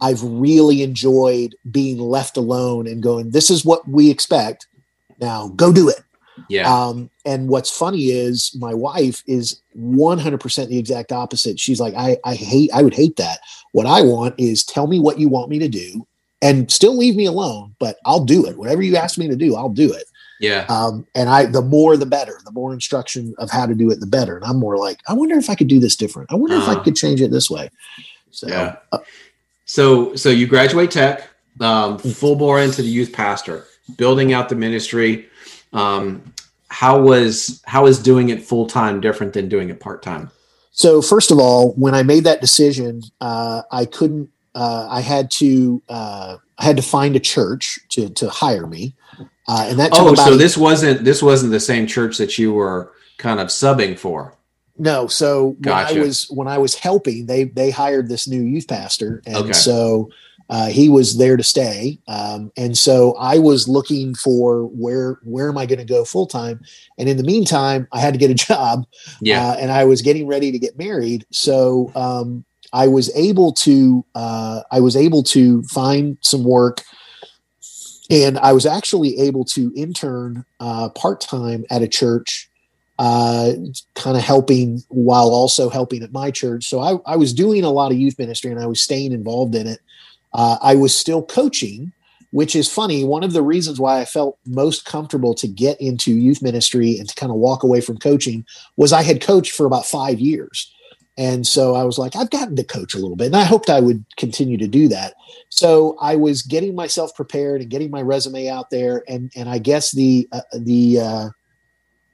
i've 0.00 0.22
really 0.22 0.82
enjoyed 0.82 1.56
being 1.70 1.98
left 1.98 2.36
alone 2.36 2.86
and 2.86 3.02
going 3.02 3.30
this 3.30 3.50
is 3.50 3.64
what 3.64 3.86
we 3.88 4.10
expect. 4.10 4.66
Now 5.20 5.48
go 5.48 5.72
do 5.72 5.88
it. 5.88 6.00
Yeah. 6.48 6.72
Um 6.72 7.10
and 7.24 7.48
what's 7.48 7.76
funny 7.76 8.06
is 8.06 8.56
my 8.58 8.74
wife 8.74 9.22
is 9.26 9.60
100% 9.76 10.68
the 10.68 10.78
exact 10.78 11.12
opposite. 11.12 11.58
She's 11.58 11.80
like 11.80 11.94
i 11.94 12.16
i 12.24 12.34
hate 12.34 12.70
i 12.72 12.82
would 12.82 12.94
hate 12.94 13.16
that. 13.16 13.40
What 13.72 13.86
i 13.86 14.02
want 14.02 14.34
is 14.38 14.64
tell 14.64 14.86
me 14.86 15.00
what 15.00 15.18
you 15.18 15.28
want 15.28 15.50
me 15.50 15.58
to 15.58 15.68
do 15.68 16.06
and 16.40 16.70
still 16.70 16.96
leave 16.96 17.16
me 17.16 17.26
alone 17.26 17.74
but 17.78 17.96
i'll 18.04 18.24
do 18.24 18.46
it. 18.46 18.56
Whatever 18.56 18.82
you 18.82 18.96
ask 18.96 19.18
me 19.18 19.28
to 19.28 19.36
do 19.36 19.56
i'll 19.56 19.68
do 19.68 19.92
it 19.92 20.04
yeah. 20.40 20.66
Um, 20.68 21.06
and 21.14 21.28
I, 21.28 21.46
the 21.46 21.62
more 21.62 21.96
the 21.96 22.06
better, 22.06 22.40
the 22.44 22.52
more 22.52 22.72
instruction 22.72 23.34
of 23.38 23.50
how 23.50 23.66
to 23.66 23.74
do 23.74 23.90
it, 23.90 24.00
the 24.00 24.06
better. 24.06 24.36
And 24.36 24.44
I'm 24.44 24.58
more 24.58 24.76
like, 24.76 25.00
I 25.08 25.12
wonder 25.12 25.36
if 25.36 25.50
I 25.50 25.54
could 25.54 25.68
do 25.68 25.80
this 25.80 25.96
different. 25.96 26.30
I 26.32 26.36
wonder 26.36 26.56
uh-huh. 26.56 26.62
if 26.62 26.68
I 26.68 26.72
uh-huh. 26.74 26.84
could 26.84 26.96
change 26.96 27.20
it 27.20 27.30
this 27.30 27.50
way. 27.50 27.70
So, 28.30 28.48
yeah. 28.48 28.76
Uh, 28.92 28.98
so, 29.64 30.14
so 30.14 30.28
you 30.30 30.46
graduate 30.46 30.90
tech, 30.90 31.28
um, 31.60 31.98
full 31.98 32.36
bore 32.36 32.60
into 32.60 32.82
the 32.82 32.88
youth 32.88 33.12
pastor, 33.12 33.66
building 33.96 34.32
out 34.32 34.48
the 34.48 34.54
ministry. 34.54 35.28
Um, 35.72 36.22
how 36.68 37.00
was 37.00 37.62
how 37.66 37.86
is 37.86 37.98
doing 37.98 38.28
it 38.28 38.42
full 38.42 38.66
time 38.66 39.00
different 39.00 39.32
than 39.32 39.48
doing 39.48 39.70
it 39.70 39.80
part 39.80 40.02
time? 40.02 40.30
So, 40.72 41.02
first 41.02 41.30
of 41.30 41.38
all, 41.38 41.72
when 41.72 41.94
I 41.94 42.02
made 42.02 42.24
that 42.24 42.40
decision, 42.40 43.02
uh, 43.20 43.62
I 43.72 43.84
couldn't. 43.84 44.30
Uh, 44.54 44.86
I 44.88 45.00
had 45.00 45.30
to. 45.32 45.82
Uh, 45.88 46.36
I 46.58 46.64
had 46.64 46.76
to 46.76 46.82
find 46.82 47.16
a 47.16 47.20
church 47.20 47.80
to 47.90 48.10
to 48.10 48.28
hire 48.28 48.66
me. 48.66 48.94
Uh, 49.48 49.66
and 49.70 49.78
that 49.78 49.90
oh, 49.94 50.14
so 50.14 50.36
this 50.36 50.58
wasn't 50.58 51.04
this 51.04 51.22
wasn't 51.22 51.50
the 51.50 51.60
same 51.60 51.86
church 51.86 52.18
that 52.18 52.38
you 52.38 52.52
were 52.52 52.92
kind 53.16 53.40
of 53.40 53.48
subbing 53.48 53.98
for. 53.98 54.34
No, 54.76 55.06
so 55.06 55.56
gotcha. 55.60 55.94
when 55.94 56.02
I 56.02 56.06
was 56.06 56.26
when 56.30 56.48
I 56.48 56.58
was 56.58 56.74
helping, 56.74 57.26
they 57.26 57.44
they 57.44 57.70
hired 57.70 58.08
this 58.08 58.28
new 58.28 58.42
youth 58.42 58.68
pastor, 58.68 59.22
and 59.26 59.36
okay. 59.36 59.52
so 59.52 60.10
uh, 60.50 60.66
he 60.66 60.88
was 60.88 61.16
there 61.16 61.36
to 61.36 61.42
stay. 61.42 61.98
Um, 62.08 62.52
and 62.56 62.76
so 62.76 63.14
I 63.16 63.38
was 63.38 63.68
looking 63.68 64.14
for 64.14 64.66
where 64.66 65.18
where 65.24 65.48
am 65.48 65.58
I 65.58 65.64
going 65.66 65.78
to 65.78 65.84
go 65.84 66.04
full 66.04 66.26
time? 66.26 66.60
And 66.98 67.08
in 67.08 67.16
the 67.16 67.24
meantime, 67.24 67.88
I 67.90 68.00
had 68.00 68.14
to 68.14 68.18
get 68.18 68.30
a 68.30 68.34
job. 68.46 68.86
Yeah, 69.20 69.48
uh, 69.48 69.56
and 69.56 69.72
I 69.72 69.84
was 69.84 70.02
getting 70.02 70.26
ready 70.26 70.52
to 70.52 70.58
get 70.58 70.78
married, 70.78 71.24
so 71.30 71.90
um, 71.94 72.44
I 72.72 72.86
was 72.86 73.14
able 73.16 73.52
to 73.54 74.04
uh, 74.14 74.60
I 74.70 74.80
was 74.80 74.94
able 74.94 75.22
to 75.24 75.62
find 75.64 76.18
some 76.20 76.44
work 76.44 76.82
and 78.10 78.38
I 78.38 78.52
was 78.52 78.66
actually 78.66 79.18
able 79.18 79.44
to 79.46 79.72
intern 79.76 80.44
uh, 80.60 80.88
part 80.90 81.20
time 81.20 81.64
at 81.70 81.82
a 81.82 81.88
church, 81.88 82.48
uh, 82.98 83.52
kind 83.94 84.16
of 84.16 84.22
helping 84.22 84.82
while 84.88 85.28
also 85.28 85.68
helping 85.68 86.02
at 86.02 86.12
my 86.12 86.30
church. 86.30 86.64
So 86.64 86.80
I, 86.80 87.12
I, 87.12 87.16
was 87.16 87.32
doing 87.32 87.64
a 87.64 87.70
lot 87.70 87.92
of 87.92 87.98
youth 87.98 88.18
ministry 88.18 88.50
and 88.50 88.58
I 88.58 88.66
was 88.66 88.80
staying 88.80 89.12
involved 89.12 89.54
in 89.54 89.66
it. 89.66 89.80
Uh, 90.32 90.56
I 90.60 90.74
was 90.74 90.94
still 90.94 91.22
coaching, 91.22 91.92
which 92.32 92.56
is 92.56 92.72
funny. 92.72 93.04
One 93.04 93.22
of 93.22 93.32
the 93.32 93.42
reasons 93.42 93.78
why 93.78 94.00
I 94.00 94.04
felt 94.04 94.38
most 94.46 94.84
comfortable 94.84 95.34
to 95.34 95.46
get 95.46 95.80
into 95.80 96.12
youth 96.12 96.42
ministry 96.42 96.98
and 96.98 97.08
to 97.08 97.14
kind 97.14 97.30
of 97.30 97.38
walk 97.38 97.62
away 97.62 97.80
from 97.80 97.98
coaching 97.98 98.44
was 98.76 98.92
I 98.92 99.02
had 99.02 99.20
coached 99.20 99.52
for 99.52 99.66
about 99.66 99.86
five 99.86 100.18
years. 100.18 100.72
And 101.18 101.44
so 101.44 101.74
I 101.74 101.82
was 101.82 101.98
like, 101.98 102.14
I've 102.14 102.30
gotten 102.30 102.54
to 102.54 102.62
coach 102.62 102.94
a 102.94 102.98
little 102.98 103.16
bit, 103.16 103.26
and 103.26 103.36
I 103.36 103.42
hoped 103.42 103.68
I 103.68 103.80
would 103.80 104.04
continue 104.16 104.56
to 104.56 104.68
do 104.68 104.86
that. 104.86 105.14
So 105.48 105.98
I 106.00 106.14
was 106.14 106.42
getting 106.42 106.76
myself 106.76 107.12
prepared 107.16 107.60
and 107.60 107.68
getting 107.68 107.90
my 107.90 108.02
resume 108.02 108.48
out 108.48 108.70
there, 108.70 109.02
and 109.08 109.32
and 109.34 109.48
I 109.48 109.58
guess 109.58 109.90
the 109.90 110.28
uh, 110.30 110.42
the 110.56 111.00
uh, 111.00 111.28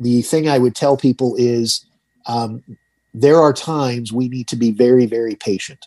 the 0.01 0.23
thing 0.23 0.49
I 0.49 0.57
would 0.57 0.75
tell 0.75 0.97
people 0.97 1.37
is 1.37 1.85
um, 2.25 2.65
there 3.13 3.39
are 3.39 3.53
times 3.53 4.11
we 4.11 4.29
need 4.29 4.49
to 4.49 4.57
be 4.57 4.71
very 4.71 5.05
very 5.05 5.35
patient, 5.35 5.87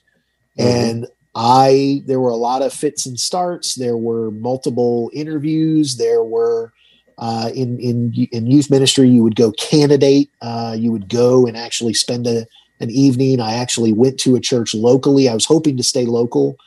mm-hmm. 0.60 0.70
and 0.70 1.08
I 1.34 2.04
there 2.06 2.20
were 2.20 2.30
a 2.30 2.36
lot 2.36 2.62
of 2.62 2.72
fits 2.72 3.08
and 3.08 3.20
starts. 3.20 3.74
There 3.74 3.98
were 3.98 4.30
multiple 4.30 5.10
interviews. 5.12 5.98
There 5.98 6.24
were 6.24 6.72
uh, 7.18 7.50
in 7.56 7.80
in 7.80 8.14
in 8.32 8.46
youth 8.46 8.70
ministry, 8.70 9.10
you 9.10 9.24
would 9.24 9.36
go 9.36 9.54
candidate. 9.54 10.30
Uh, 10.40 10.76
you 10.78 10.92
would 10.92 11.10
go 11.10 11.48
and 11.48 11.58
actually 11.58 11.96
spend 11.96 12.28
a 12.28 12.46
an 12.80 12.90
evening. 12.90 13.40
I 13.40 13.54
actually 13.54 13.94
went 13.94 14.20
to 14.22 14.36
a 14.36 14.40
church 14.40 14.74
locally. 14.74 15.28
I 15.30 15.34
was 15.34 15.46
hoping 15.46 15.78
to 15.78 15.84
stay 15.84 16.06
local 16.06 16.58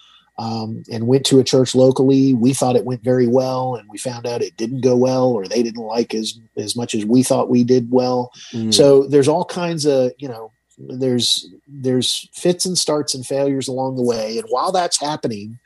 um, 0.41 0.83
and 0.91 1.07
went 1.07 1.27
to 1.27 1.39
a 1.39 1.45
church 1.45 1.75
locally. 1.75 2.33
We 2.33 2.55
thought 2.55 2.75
it 2.75 2.87
went 2.87 3.05
very 3.05 3.27
well, 3.27 3.75
and 3.75 3.87
we 3.91 3.99
found 3.99 4.27
out 4.27 4.41
it 4.41 4.57
didn't 4.57 4.81
go 4.81 4.97
well, 4.97 5.29
or 5.29 5.47
they 5.47 5.63
didn't 5.63 5.85
like 5.85 6.15
as 6.15 6.39
as 6.57 6.75
much 6.75 6.95
as 6.95 7.05
we 7.05 7.23
thought 7.23 7.51
we 7.51 7.63
did 7.63 7.91
well. 7.91 8.33
Mm. 8.53 8.73
So 8.73 9.05
there's 9.05 9.29
all 9.29 9.45
kinds 9.45 9.85
of 9.85 10.13
you 10.19 10.29
know 10.29 10.51
there's 10.79 11.47
there's 11.69 12.27
fits 12.33 12.65
and 12.65 12.79
starts 12.79 13.15
and 13.15 13.27
failures 13.27 13.69
along 13.69 13.97
the 13.97 14.03
way, 14.03 14.39
and 14.39 14.47
while 14.49 14.73
that's 14.73 15.01
happening. 15.01 15.59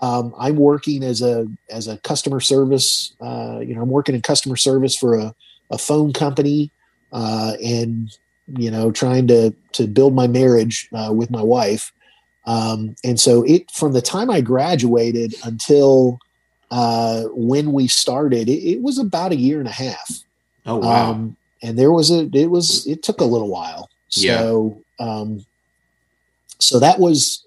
Um, 0.00 0.34
I'm 0.36 0.56
working 0.56 1.04
as 1.04 1.22
a 1.22 1.46
as 1.70 1.86
a 1.86 1.96
customer 1.98 2.40
service. 2.40 3.14
Uh, 3.20 3.60
you 3.60 3.72
know, 3.72 3.82
I'm 3.82 3.88
working 3.88 4.16
in 4.16 4.20
customer 4.20 4.56
service 4.56 4.96
for 4.96 5.16
a, 5.16 5.32
a 5.70 5.78
phone 5.78 6.12
company, 6.12 6.72
uh, 7.12 7.52
and 7.62 8.10
you 8.56 8.70
know, 8.70 8.90
trying 8.90 9.26
to 9.28 9.54
to 9.72 9.86
build 9.86 10.14
my 10.14 10.26
marriage 10.26 10.88
uh, 10.92 11.12
with 11.12 11.30
my 11.30 11.42
wife. 11.42 11.92
Um, 12.44 12.96
and 13.04 13.20
so 13.20 13.44
it 13.44 13.70
from 13.70 13.92
the 13.92 14.02
time 14.02 14.30
I 14.30 14.40
graduated 14.40 15.34
until 15.44 16.18
uh, 16.70 17.24
when 17.32 17.72
we 17.72 17.86
started, 17.86 18.48
it, 18.48 18.62
it, 18.62 18.82
was 18.82 18.98
about 18.98 19.30
a 19.30 19.36
year 19.36 19.58
and 19.58 19.68
a 19.68 19.72
half. 19.72 20.22
Oh 20.66 20.78
wow! 20.78 21.10
Um, 21.10 21.36
and 21.62 21.78
there 21.78 21.92
was 21.92 22.10
a 22.10 22.28
it 22.32 22.50
was 22.50 22.86
it 22.86 23.02
took 23.02 23.20
a 23.20 23.26
little 23.26 23.48
while. 23.48 23.90
So 24.08 24.82
yeah. 24.98 25.06
um, 25.06 25.44
so 26.58 26.78
that 26.80 26.98
was 26.98 27.44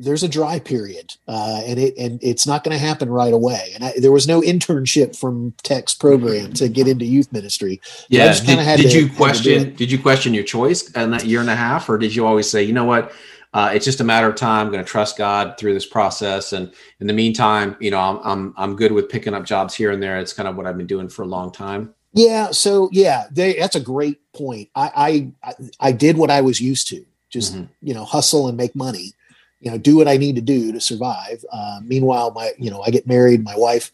there's 0.00 0.22
a 0.22 0.28
dry 0.28 0.60
period, 0.60 1.14
uh, 1.26 1.62
and 1.66 1.78
it 1.78 1.96
and 1.98 2.20
it's 2.22 2.46
not 2.46 2.62
going 2.62 2.76
to 2.76 2.78
happen 2.78 3.10
right 3.10 3.32
away. 3.32 3.72
And 3.74 3.84
I, 3.84 3.92
there 3.98 4.12
was 4.12 4.28
no 4.28 4.40
internship 4.40 5.16
from 5.16 5.52
Tech's 5.62 5.94
program 5.94 6.52
to 6.54 6.68
get 6.68 6.86
into 6.86 7.04
youth 7.04 7.32
ministry. 7.32 7.80
So 7.82 8.06
yeah, 8.08 8.32
did, 8.32 8.76
did 8.76 8.90
to, 8.90 9.00
you 9.00 9.10
question? 9.10 9.74
Did 9.74 9.90
you 9.90 10.00
question 10.00 10.34
your 10.34 10.44
choice 10.44 10.90
in 10.92 11.10
that 11.10 11.24
year 11.24 11.40
and 11.40 11.50
a 11.50 11.56
half, 11.56 11.88
or 11.88 11.98
did 11.98 12.14
you 12.14 12.26
always 12.26 12.48
say, 12.48 12.62
you 12.62 12.72
know 12.72 12.84
what? 12.84 13.12
Uh, 13.54 13.70
it's 13.74 13.84
just 13.84 14.00
a 14.00 14.04
matter 14.04 14.28
of 14.28 14.36
time. 14.36 14.66
I'm 14.66 14.72
going 14.72 14.84
to 14.84 14.88
trust 14.88 15.16
God 15.16 15.56
through 15.58 15.74
this 15.74 15.86
process, 15.86 16.52
and 16.52 16.72
in 17.00 17.06
the 17.06 17.12
meantime, 17.12 17.76
you 17.80 17.90
know, 17.90 17.98
I'm 17.98 18.18
I'm 18.22 18.54
I'm 18.56 18.76
good 18.76 18.92
with 18.92 19.08
picking 19.08 19.34
up 19.34 19.44
jobs 19.44 19.74
here 19.74 19.90
and 19.90 20.02
there. 20.02 20.18
It's 20.18 20.32
kind 20.32 20.48
of 20.48 20.56
what 20.56 20.66
I've 20.66 20.76
been 20.76 20.86
doing 20.86 21.08
for 21.08 21.22
a 21.22 21.26
long 21.26 21.50
time. 21.50 21.94
Yeah. 22.12 22.52
So 22.52 22.88
yeah, 22.92 23.26
they, 23.30 23.54
that's 23.54 23.76
a 23.76 23.80
great 23.80 24.20
point. 24.32 24.68
I, 24.74 25.32
I 25.44 25.56
I 25.80 25.92
did 25.92 26.16
what 26.16 26.30
I 26.30 26.40
was 26.40 26.60
used 26.60 26.88
to, 26.88 27.04
just 27.30 27.54
mm-hmm. 27.54 27.64
you 27.82 27.94
know, 27.94 28.04
hustle 28.04 28.48
and 28.48 28.56
make 28.56 28.76
money 28.76 29.14
you 29.60 29.70
know 29.70 29.78
do 29.78 29.96
what 29.96 30.08
i 30.08 30.16
need 30.16 30.36
to 30.36 30.42
do 30.42 30.72
to 30.72 30.80
survive. 30.80 31.44
Uh, 31.52 31.80
meanwhile 31.82 32.30
my 32.32 32.52
you 32.58 32.70
know 32.70 32.80
i 32.82 32.90
get 32.90 33.06
married 33.06 33.42
my 33.42 33.56
wife 33.56 33.90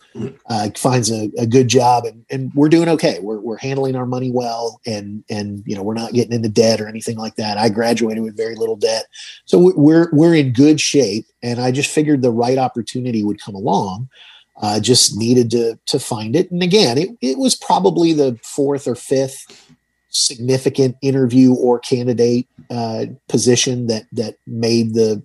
uh, 0.46 0.68
finds 0.76 1.10
a, 1.10 1.30
a, 1.38 1.46
good 1.46 1.68
job 1.68 2.04
and, 2.04 2.24
and 2.30 2.52
we're 2.54 2.68
doing 2.68 2.88
okay. 2.88 3.18
We're, 3.20 3.40
we're 3.40 3.56
handling 3.56 3.96
our 3.96 4.06
money 4.06 4.30
well 4.30 4.80
and 4.86 5.24
and 5.30 5.62
you 5.66 5.74
know 5.74 5.82
we're 5.82 5.94
not 5.94 6.12
getting 6.12 6.32
into 6.32 6.48
debt 6.48 6.80
or 6.80 6.88
anything 6.88 7.16
like 7.16 7.36
that. 7.36 7.58
I 7.58 7.68
graduated 7.68 8.22
with 8.22 8.36
very 8.36 8.54
little 8.54 8.76
debt. 8.76 9.06
So 9.44 9.72
we're 9.76 10.08
we're 10.12 10.34
in 10.34 10.52
good 10.52 10.80
shape 10.80 11.26
and 11.42 11.60
i 11.60 11.70
just 11.70 11.90
figured 11.90 12.22
the 12.22 12.30
right 12.30 12.58
opportunity 12.58 13.24
would 13.24 13.40
come 13.40 13.54
along. 13.54 14.08
Uh, 14.62 14.78
just 14.78 15.16
needed 15.16 15.50
to 15.50 15.78
to 15.86 15.98
find 15.98 16.36
it. 16.36 16.50
And 16.50 16.62
again 16.62 16.98
it, 16.98 17.10
it 17.20 17.38
was 17.38 17.54
probably 17.54 18.12
the 18.12 18.38
fourth 18.42 18.86
or 18.86 18.94
fifth 18.94 19.46
significant 20.10 20.96
interview 21.02 21.54
or 21.54 21.78
candidate 21.80 22.46
uh, 22.70 23.06
position 23.28 23.88
that 23.88 24.04
that 24.12 24.36
made 24.46 24.94
the 24.94 25.22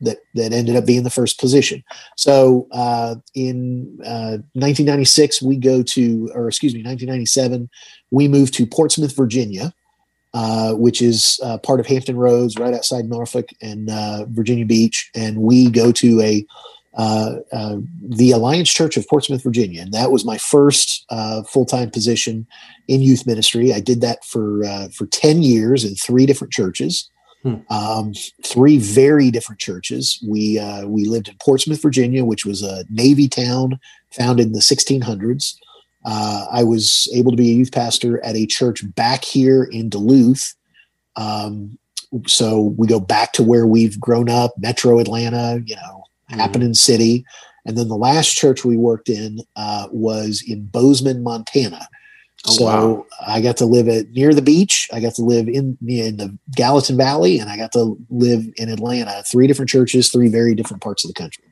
that 0.00 0.18
that 0.34 0.52
ended 0.52 0.76
up 0.76 0.86
being 0.86 1.02
the 1.02 1.10
first 1.10 1.38
position. 1.38 1.82
So 2.16 2.66
uh, 2.72 3.16
in 3.34 3.98
uh, 4.04 4.38
1996, 4.54 5.42
we 5.42 5.56
go 5.56 5.82
to, 5.82 6.30
or 6.34 6.48
excuse 6.48 6.74
me, 6.74 6.82
1997, 6.82 7.68
we 8.10 8.28
move 8.28 8.50
to 8.52 8.66
Portsmouth, 8.66 9.16
Virginia, 9.16 9.72
uh, 10.34 10.72
which 10.72 11.02
is 11.02 11.40
uh, 11.42 11.58
part 11.58 11.80
of 11.80 11.86
Hampton 11.86 12.16
Roads, 12.16 12.56
right 12.58 12.74
outside 12.74 13.06
Norfolk 13.06 13.48
and 13.60 13.90
uh, 13.90 14.26
Virginia 14.28 14.64
Beach, 14.64 15.10
and 15.14 15.38
we 15.38 15.70
go 15.70 15.92
to 15.92 16.20
a 16.20 16.46
uh, 16.96 17.36
the 18.02 18.32
Alliance 18.32 18.72
Church 18.72 18.96
of 18.96 19.06
Portsmouth, 19.08 19.44
Virginia, 19.44 19.80
and 19.80 19.92
that 19.92 20.10
was 20.10 20.24
my 20.24 20.38
first 20.38 21.06
full 21.48 21.64
time 21.64 21.90
position 21.90 22.46
in 22.88 23.00
youth 23.00 23.26
ministry. 23.26 23.72
I 23.72 23.80
did 23.80 24.00
that 24.00 24.24
for 24.24 24.64
for 24.92 25.06
10 25.06 25.42
years 25.42 25.84
in 25.84 25.94
three 25.94 26.26
different 26.26 26.52
churches. 26.52 27.08
Hmm. 27.42 27.54
Um, 27.70 28.12
three 28.44 28.76
very 28.76 29.30
different 29.30 29.60
churches. 29.60 30.22
We 30.26 30.58
uh, 30.58 30.86
we 30.86 31.06
lived 31.06 31.28
in 31.28 31.36
Portsmouth, 31.40 31.80
Virginia, 31.80 32.24
which 32.24 32.44
was 32.44 32.62
a 32.62 32.84
Navy 32.90 33.28
town 33.28 33.80
founded 34.12 34.48
in 34.48 34.52
the 34.52 34.60
1600s. 34.60 35.54
Uh, 36.04 36.46
I 36.50 36.62
was 36.64 37.08
able 37.14 37.30
to 37.30 37.36
be 37.36 37.50
a 37.50 37.54
youth 37.54 37.72
pastor 37.72 38.22
at 38.24 38.36
a 38.36 38.46
church 38.46 38.82
back 38.94 39.24
here 39.24 39.64
in 39.64 39.88
Duluth. 39.88 40.54
Um, 41.16 41.78
so 42.26 42.74
we 42.76 42.86
go 42.86 43.00
back 43.00 43.32
to 43.34 43.42
where 43.42 43.66
we've 43.66 43.98
grown 44.00 44.28
up, 44.28 44.52
Metro 44.58 44.98
Atlanta, 44.98 45.62
you 45.64 45.76
know, 45.76 46.04
hmm. 46.28 46.38
happening 46.38 46.74
city. 46.74 47.24
And 47.66 47.76
then 47.76 47.88
the 47.88 47.96
last 47.96 48.36
church 48.36 48.64
we 48.64 48.76
worked 48.76 49.08
in 49.08 49.40
uh, 49.56 49.88
was 49.92 50.42
in 50.46 50.66
Bozeman, 50.66 51.22
Montana, 51.22 51.88
so 52.46 52.64
wow. 52.64 53.06
I 53.26 53.40
got 53.40 53.56
to 53.58 53.66
live 53.66 53.88
at 53.88 54.10
near 54.10 54.32
the 54.32 54.42
beach. 54.42 54.88
I 54.92 55.00
got 55.00 55.14
to 55.16 55.22
live 55.22 55.48
in 55.48 55.76
in 55.86 56.16
the 56.16 56.36
Gallatin 56.56 56.96
Valley, 56.96 57.38
and 57.38 57.50
I 57.50 57.56
got 57.56 57.72
to 57.72 57.98
live 58.08 58.44
in 58.56 58.70
Atlanta. 58.70 59.22
Three 59.26 59.46
different 59.46 59.68
churches, 59.68 60.10
three 60.10 60.28
very 60.28 60.54
different 60.54 60.82
parts 60.82 61.04
of 61.04 61.08
the 61.08 61.14
country. 61.14 61.44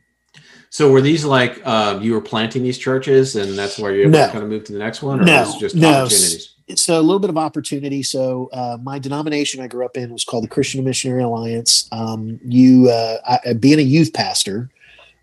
So 0.70 0.90
were 0.90 1.00
these 1.00 1.24
like 1.24 1.60
uh, 1.64 1.98
you 2.00 2.12
were 2.12 2.20
planting 2.20 2.62
these 2.62 2.78
churches, 2.78 3.36
and 3.36 3.56
that's 3.56 3.78
why 3.78 3.90
you're 3.90 4.08
no. 4.08 4.28
kind 4.28 4.44
of 4.44 4.48
moved 4.48 4.66
to 4.66 4.72
the 4.72 4.78
next 4.78 5.02
one, 5.02 5.20
or 5.20 5.24
no, 5.24 5.54
just 5.58 5.74
no. 5.74 5.88
opportunities? 5.88 6.54
It's 6.66 6.88
a 6.88 7.00
little 7.00 7.18
bit 7.18 7.30
of 7.30 7.38
opportunity. 7.38 8.02
So 8.02 8.50
uh, 8.52 8.76
my 8.82 8.98
denomination 8.98 9.62
I 9.62 9.68
grew 9.68 9.86
up 9.86 9.96
in 9.96 10.12
was 10.12 10.24
called 10.24 10.44
the 10.44 10.48
Christian 10.48 10.84
Missionary 10.84 11.22
Alliance. 11.22 11.88
Um, 11.92 12.38
you 12.44 12.90
uh, 12.90 13.38
I, 13.44 13.54
being 13.54 13.78
a 13.78 13.82
youth 13.82 14.12
pastor, 14.12 14.70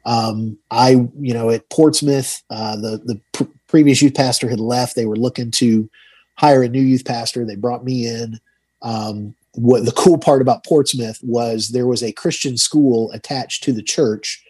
um, 0.06 0.58
I 0.70 0.92
you 1.20 1.34
know 1.34 1.50
at 1.50 1.70
Portsmouth, 1.70 2.44
uh, 2.52 2.76
the 2.76 3.22
the 3.34 3.48
previous 3.76 4.02
youth 4.02 4.14
pastor 4.14 4.48
had 4.48 4.62
left. 4.62 4.96
They 4.96 5.06
were 5.06 5.18
looking 5.18 5.52
to 5.52 5.90
hire 6.36 6.64
a 6.64 6.70
new 6.70 6.82
youth 6.82 7.04
pastor. 7.04 7.44
They 7.44 7.58
brought 7.58 7.84
me 7.84 8.08
in. 8.08 8.40
Um, 8.82 9.36
what 9.56 9.84
the 9.84 9.92
cool 9.92 10.18
part 10.18 10.42
about 10.42 10.64
Portsmouth 10.64 11.20
was 11.22 11.70
there 11.70 11.86
was 11.86 12.02
a 12.02 12.14
Christian 12.14 12.56
school 12.56 13.12
attached 13.12 13.66
to 13.66 13.74
the 13.74 13.84
church. 13.84 14.42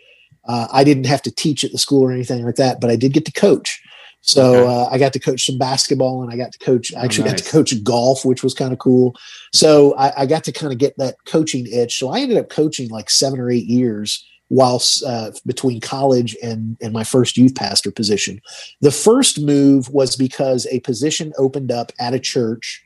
Uh, 0.47 0.67
I 0.71 0.84
didn't 0.84 1.07
have 1.07 1.23
to 1.23 1.32
teach 1.32 1.63
at 1.63 1.71
the 1.71 1.80
school 1.80 2.03
or 2.03 2.11
anything 2.11 2.45
like 2.45 2.57
that, 2.57 2.80
but 2.80 2.91
I 2.91 2.95
did 2.95 3.13
get 3.13 3.26
to 3.26 3.32
coach. 3.32 3.82
So 4.21 4.57
okay. 4.57 4.71
uh, 4.71 4.89
I 4.91 4.99
got 4.99 5.13
to 5.13 5.19
coach 5.19 5.43
some 5.43 5.57
basketball 5.57 6.21
and 6.21 6.32
I 6.32 6.38
got 6.38 6.51
to 6.51 6.59
coach, 6.59 6.93
I 6.93 7.03
actually 7.03 7.30
oh, 7.30 7.32
nice. 7.32 7.41
got 7.41 7.45
to 7.45 7.51
coach 7.51 7.84
golf, 7.84 8.26
which 8.26 8.43
was 8.43 8.53
kind 8.53 8.73
of 8.73 8.78
cool. 8.78 9.15
So 9.53 9.95
I, 9.95 10.21
I 10.21 10.26
got 10.28 10.43
to 10.43 10.51
kind 10.51 10.71
of 10.71 10.78
get 10.78 10.95
that 10.99 11.15
coaching 11.26 11.65
itch. 11.65 11.97
So 11.97 12.09
I 12.09 12.19
ended 12.19 12.38
up 12.38 12.51
coaching 12.51 12.89
like 12.89 13.09
seven 13.09 13.39
or 13.39 13.49
eight 13.49 13.65
years 13.65 14.23
whilst 14.50 15.04
uh, 15.04 15.32
between 15.46 15.82
college 15.82 16.36
and 16.43 16.78
and 16.82 16.93
my 16.93 17.04
first 17.04 17.38
youth 17.38 17.56
pastor 17.56 17.91
position. 17.91 18.41
The 18.82 18.91
first 18.91 19.41
move 19.41 19.89
was 19.89 20.16
because 20.16 20.68
a 20.68 20.80
position 20.82 21.34
opened 21.38 21.72
up 21.72 21.91
at 22.00 22.14
a 22.14 22.20
church 22.20 22.84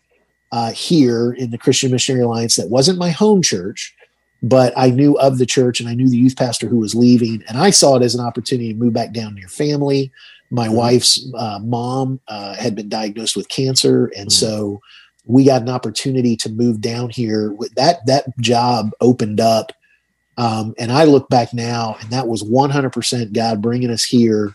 uh, 0.51 0.71
here 0.71 1.31
in 1.33 1.51
the 1.51 1.57
Christian 1.57 1.91
Missionary 1.91 2.23
Alliance 2.23 2.55
that 2.55 2.69
wasn't 2.69 2.97
my 2.97 3.11
home 3.11 3.41
church, 3.41 3.93
but 4.41 4.73
I 4.75 4.89
knew 4.89 5.17
of 5.19 5.37
the 5.37 5.45
church 5.45 5.79
and 5.79 5.89
I 5.89 5.93
knew 5.93 6.09
the 6.09 6.17
youth 6.17 6.37
pastor 6.37 6.67
who 6.67 6.77
was 6.77 6.95
leaving, 6.95 7.43
and 7.47 7.57
I 7.57 7.69
saw 7.69 7.95
it 7.95 8.03
as 8.03 8.15
an 8.15 8.25
opportunity 8.25 8.73
to 8.73 8.79
move 8.79 8.93
back 8.93 9.13
down 9.13 9.35
near 9.35 9.47
family. 9.47 10.11
My 10.51 10.67
mm-hmm. 10.67 10.77
wife's 10.77 11.31
uh, 11.37 11.59
mom 11.59 12.19
uh, 12.27 12.55
had 12.55 12.75
been 12.75 12.89
diagnosed 12.89 13.35
with 13.35 13.49
cancer, 13.49 14.05
and 14.17 14.29
mm-hmm. 14.29 14.45
so 14.45 14.81
we 15.25 15.43
got 15.43 15.61
an 15.61 15.69
opportunity 15.69 16.35
to 16.37 16.49
move 16.49 16.81
down 16.81 17.09
here. 17.09 17.55
That 17.75 18.05
that 18.07 18.37
job 18.39 18.91
opened 19.01 19.39
up 19.39 19.73
um, 20.39 20.73
and 20.79 20.89
I 20.89 21.03
look 21.03 21.27
back 21.27 21.53
now, 21.53 21.97
and 21.99 22.09
that 22.11 22.27
was 22.27 22.43
100% 22.43 23.33
God 23.33 23.61
bringing 23.61 23.89
us 23.89 24.05
here 24.05 24.53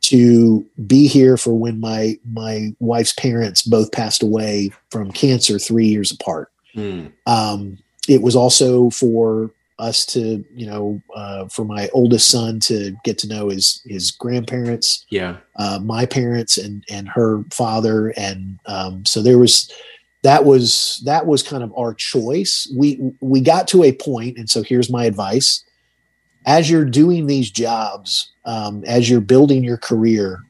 to 0.00 0.66
be 0.86 1.06
here 1.06 1.36
for 1.36 1.52
when 1.52 1.78
my 1.80 2.18
my 2.24 2.74
wife's 2.80 3.12
parents 3.12 3.60
both 3.60 3.92
passed 3.92 4.22
away 4.22 4.72
from 4.90 5.12
cancer 5.12 5.58
three 5.58 5.86
years 5.86 6.10
apart. 6.10 6.50
Mm. 6.74 7.12
Um, 7.26 7.76
it 8.08 8.22
was 8.22 8.34
also 8.34 8.88
for 8.88 9.50
us 9.78 10.06
to, 10.06 10.42
you 10.54 10.66
know, 10.66 11.00
uh, 11.14 11.46
for 11.48 11.66
my 11.66 11.90
oldest 11.92 12.28
son 12.28 12.58
to 12.60 12.96
get 13.04 13.18
to 13.18 13.28
know 13.28 13.50
his 13.50 13.82
his 13.84 14.10
grandparents, 14.10 15.04
yeah, 15.10 15.36
uh, 15.56 15.78
my 15.82 16.06
parents 16.06 16.56
and 16.56 16.82
and 16.88 17.06
her 17.06 17.44
father, 17.52 18.14
and 18.16 18.58
um, 18.64 19.04
so 19.04 19.20
there 19.20 19.38
was 19.38 19.70
that 20.22 20.44
was 20.44 21.02
that 21.04 21.26
was 21.26 21.42
kind 21.42 21.62
of 21.62 21.72
our 21.76 21.94
choice. 21.94 22.70
We 22.76 23.00
we 23.20 23.40
got 23.40 23.68
to 23.68 23.84
a 23.84 23.92
point 23.92 24.38
and 24.38 24.50
so 24.50 24.62
here's 24.62 24.90
my 24.90 25.04
advice. 25.04 25.64
As 26.46 26.70
you're 26.70 26.84
doing 26.84 27.26
these 27.26 27.50
jobs 27.50 28.32
um, 28.48 28.82
as 28.86 29.10
you're 29.10 29.20
building 29.20 29.62
your 29.62 29.76
career 29.76 30.42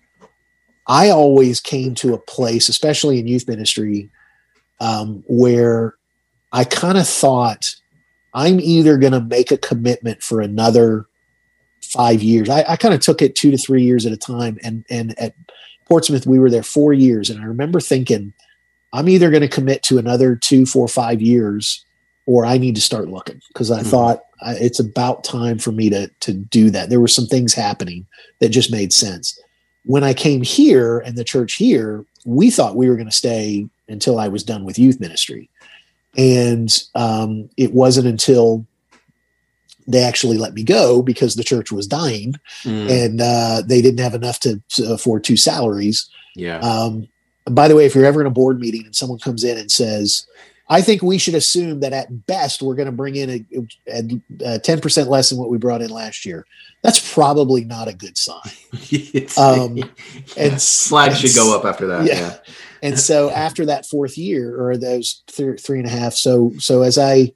i 0.86 1.10
always 1.10 1.60
came 1.60 1.94
to 1.94 2.14
a 2.14 2.18
place 2.18 2.68
especially 2.68 3.18
in 3.18 3.26
youth 3.26 3.46
ministry 3.46 4.08
um, 4.80 5.22
where 5.26 5.96
i 6.52 6.64
kind 6.64 6.96
of 6.96 7.06
thought 7.06 7.74
i'm 8.32 8.60
either 8.60 8.96
going 8.96 9.12
to 9.12 9.20
make 9.20 9.50
a 9.50 9.58
commitment 9.58 10.22
for 10.22 10.40
another 10.40 11.08
five 11.82 12.22
years. 12.22 12.48
I, 12.50 12.64
I 12.68 12.76
kind 12.76 12.92
of 12.92 13.00
took 13.00 13.22
it 13.22 13.34
two 13.34 13.50
to 13.50 13.56
three 13.56 13.82
years 13.82 14.04
at 14.04 14.12
a 14.12 14.16
time 14.16 14.58
and 14.62 14.84
and 14.90 15.18
at 15.18 15.34
portsmouth 15.88 16.26
we 16.26 16.38
were 16.38 16.50
there 16.50 16.62
four 16.62 16.92
years 16.92 17.30
and 17.30 17.40
i 17.40 17.44
remember 17.44 17.80
thinking 17.80 18.34
I'm 18.92 19.08
either 19.08 19.30
going 19.30 19.42
to 19.42 19.48
commit 19.48 19.82
to 19.84 19.98
another 19.98 20.36
two, 20.36 20.66
four, 20.66 20.88
five 20.88 21.20
years, 21.20 21.84
or 22.26 22.46
I 22.46 22.58
need 22.58 22.74
to 22.74 22.80
start 22.80 23.08
looking 23.08 23.40
because 23.48 23.70
I 23.70 23.80
mm-hmm. 23.80 23.90
thought 23.90 24.22
I, 24.42 24.54
it's 24.54 24.80
about 24.80 25.24
time 25.24 25.58
for 25.58 25.72
me 25.72 25.90
to 25.90 26.08
to 26.20 26.32
do 26.32 26.70
that. 26.70 26.90
There 26.90 27.00
were 27.00 27.08
some 27.08 27.26
things 27.26 27.54
happening 27.54 28.06
that 28.40 28.50
just 28.50 28.72
made 28.72 28.92
sense. 28.92 29.38
When 29.84 30.04
I 30.04 30.14
came 30.14 30.42
here 30.42 30.98
and 31.00 31.16
the 31.16 31.24
church 31.24 31.54
here, 31.54 32.04
we 32.24 32.50
thought 32.50 32.76
we 32.76 32.88
were 32.88 32.96
going 32.96 33.08
to 33.08 33.12
stay 33.12 33.68
until 33.88 34.18
I 34.18 34.28
was 34.28 34.44
done 34.44 34.64
with 34.64 34.78
youth 34.78 35.00
ministry, 35.00 35.48
and 36.16 36.70
um, 36.94 37.48
it 37.56 37.72
wasn't 37.72 38.06
until 38.06 38.66
they 39.88 40.02
actually 40.02 40.36
let 40.36 40.52
me 40.52 40.62
go 40.62 41.00
because 41.00 41.34
the 41.34 41.42
church 41.42 41.72
was 41.72 41.86
dying 41.86 42.34
mm. 42.62 42.90
and 42.90 43.22
uh, 43.22 43.62
they 43.64 43.80
didn't 43.80 44.00
have 44.00 44.14
enough 44.14 44.38
to, 44.38 44.60
to 44.68 44.92
afford 44.92 45.24
two 45.24 45.36
salaries. 45.36 46.10
Yeah. 46.36 46.58
Um, 46.58 47.08
by 47.50 47.68
the 47.68 47.76
way, 47.76 47.86
if 47.86 47.94
you're 47.94 48.04
ever 48.04 48.20
in 48.20 48.26
a 48.26 48.30
board 48.30 48.60
meeting 48.60 48.84
and 48.84 48.94
someone 48.94 49.18
comes 49.18 49.44
in 49.44 49.58
and 49.58 49.70
says, 49.70 50.26
I 50.70 50.82
think 50.82 51.02
we 51.02 51.18
should 51.18 51.34
assume 51.34 51.80
that 51.80 51.92
at 51.92 52.26
best 52.26 52.60
we're 52.60 52.74
going 52.74 52.86
to 52.86 52.92
bring 52.92 53.16
in 53.16 53.46
a 54.40 54.58
ten 54.58 54.80
percent 54.80 55.08
less 55.08 55.30
than 55.30 55.38
what 55.38 55.50
we 55.50 55.58
brought 55.58 55.80
in 55.80 55.90
last 55.90 56.26
year. 56.26 56.46
That's 56.82 57.12
probably 57.12 57.64
not 57.64 57.88
a 57.88 57.94
good 57.94 58.16
sign. 58.18 58.52
um, 59.38 59.78
and 60.36 60.60
flag 60.60 61.16
should 61.16 61.34
go 61.34 61.58
up 61.58 61.64
after 61.64 61.86
that. 61.86 62.04
Yeah. 62.04 62.14
yeah. 62.14 62.36
and 62.82 63.00
so 63.00 63.30
after 63.30 63.66
that 63.66 63.86
fourth 63.86 64.18
year, 64.18 64.60
or 64.60 64.76
those 64.76 65.22
th- 65.26 65.60
three 65.60 65.78
and 65.78 65.88
a 65.88 65.90
half, 65.90 66.12
so 66.12 66.52
so 66.58 66.82
as 66.82 66.98
I 66.98 67.32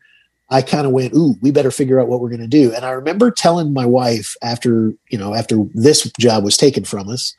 I 0.51 0.61
kind 0.61 0.87
of 0.87 0.93
went, 0.93 1.15
ooh, 1.15 1.35
we 1.41 1.51
better 1.51 1.71
figure 1.71 1.99
out 1.99 2.09
what 2.09 2.21
we're 2.21 2.29
going 2.29 2.41
to 2.43 2.47
do. 2.47 2.75
And 2.75 2.85
I 2.85 2.91
remember 2.91 3.31
telling 3.31 3.73
my 3.73 3.87
wife 3.87 4.37
after 4.43 4.93
you 5.09 5.17
know 5.17 5.35
after 5.35 5.57
this 5.73 6.03
job 6.21 6.45
was 6.45 6.59
taken 6.59 6.85
from 6.85 7.09
us, 7.09 7.35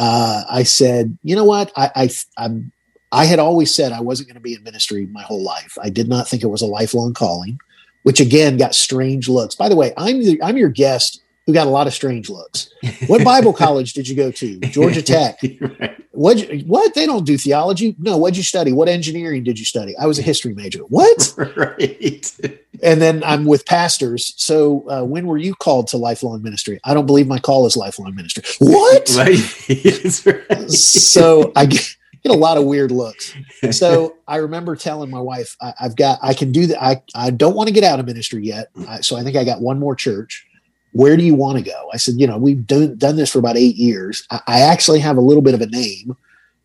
uh, 0.00 0.44
I 0.50 0.62
said, 0.62 1.18
you 1.22 1.36
know 1.36 1.44
what, 1.44 1.70
I, 1.76 1.90
I 1.94 2.10
I'm 2.38 2.72
I 3.12 3.26
had 3.26 3.38
always 3.38 3.72
said 3.74 3.92
I 3.92 4.00
wasn't 4.00 4.28
going 4.28 4.36
to 4.36 4.40
be 4.40 4.54
in 4.54 4.62
ministry 4.62 5.04
my 5.06 5.20
whole 5.22 5.42
life. 5.42 5.76
I 5.82 5.90
did 5.90 6.08
not 6.08 6.26
think 6.26 6.42
it 6.42 6.46
was 6.46 6.62
a 6.62 6.66
lifelong 6.66 7.12
calling, 7.12 7.58
which 8.02 8.18
again 8.18 8.56
got 8.56 8.74
strange 8.74 9.28
looks. 9.28 9.54
By 9.54 9.68
the 9.68 9.76
way, 9.76 9.92
I'm 9.98 10.24
the, 10.24 10.42
I'm 10.42 10.56
your 10.56 10.70
guest 10.70 11.22
who 11.50 11.54
got 11.54 11.66
a 11.66 11.70
lot 11.70 11.88
of 11.88 11.92
strange 11.92 12.30
looks. 12.30 12.72
What 13.06 13.24
Bible 13.24 13.52
college 13.52 13.92
did 13.92 14.06
you 14.06 14.14
go 14.14 14.30
to? 14.30 14.60
Georgia 14.60 15.02
Tech. 15.02 15.40
right. 15.60 15.96
What? 16.12 16.38
What? 16.66 16.94
They 16.94 17.06
don't 17.06 17.24
do 17.24 17.36
theology. 17.36 17.96
No. 17.98 18.16
What'd 18.18 18.36
you 18.36 18.42
study? 18.42 18.72
What 18.72 18.88
engineering 18.88 19.42
did 19.42 19.58
you 19.58 19.64
study? 19.64 19.96
I 19.96 20.06
was 20.06 20.18
a 20.18 20.22
history 20.22 20.54
major. 20.54 20.80
What? 20.80 21.34
right. 21.56 22.36
And 22.82 23.00
then 23.00 23.24
I'm 23.24 23.46
with 23.46 23.66
pastors. 23.66 24.34
So 24.36 24.88
uh, 24.88 25.02
when 25.02 25.26
were 25.26 25.38
you 25.38 25.54
called 25.54 25.88
to 25.88 25.96
lifelong 25.96 26.42
ministry? 26.42 26.78
I 26.84 26.94
don't 26.94 27.06
believe 27.06 27.26
my 27.26 27.38
call 27.38 27.66
is 27.66 27.76
lifelong 27.76 28.14
ministry. 28.14 28.44
What? 28.58 29.10
Right. 29.16 30.26
right. 30.26 30.70
So 30.70 31.52
I 31.56 31.66
get 31.66 31.96
get 32.22 32.32
a 32.32 32.38
lot 32.38 32.58
of 32.58 32.64
weird 32.64 32.92
looks. 32.92 33.34
So 33.70 34.18
I 34.28 34.36
remember 34.36 34.76
telling 34.76 35.10
my 35.10 35.20
wife, 35.20 35.56
I, 35.60 35.72
have 35.78 35.96
got, 35.96 36.18
I 36.22 36.34
can 36.34 36.52
do 36.52 36.66
that. 36.66 36.82
I, 36.82 37.02
I 37.14 37.30
don't 37.30 37.56
want 37.56 37.68
to 37.68 37.72
get 37.72 37.82
out 37.82 37.98
of 37.98 38.06
ministry 38.06 38.44
yet. 38.44 38.68
I, 38.86 39.00
so 39.00 39.16
I 39.16 39.22
think 39.22 39.36
I 39.36 39.44
got 39.44 39.62
one 39.62 39.78
more 39.78 39.96
church. 39.96 40.46
Where 40.92 41.16
do 41.16 41.22
you 41.22 41.34
want 41.34 41.58
to 41.58 41.64
go? 41.64 41.90
I 41.92 41.96
said, 41.96 42.16
you 42.18 42.26
know, 42.26 42.38
we've 42.38 42.66
done, 42.66 42.96
done 42.96 43.16
this 43.16 43.30
for 43.30 43.38
about 43.38 43.56
eight 43.56 43.76
years. 43.76 44.26
I, 44.30 44.40
I 44.46 44.60
actually 44.60 45.00
have 45.00 45.16
a 45.16 45.22
little 45.22 45.42
bit 45.42 45.54
of 45.54 45.60
a 45.60 45.66
name. 45.66 46.16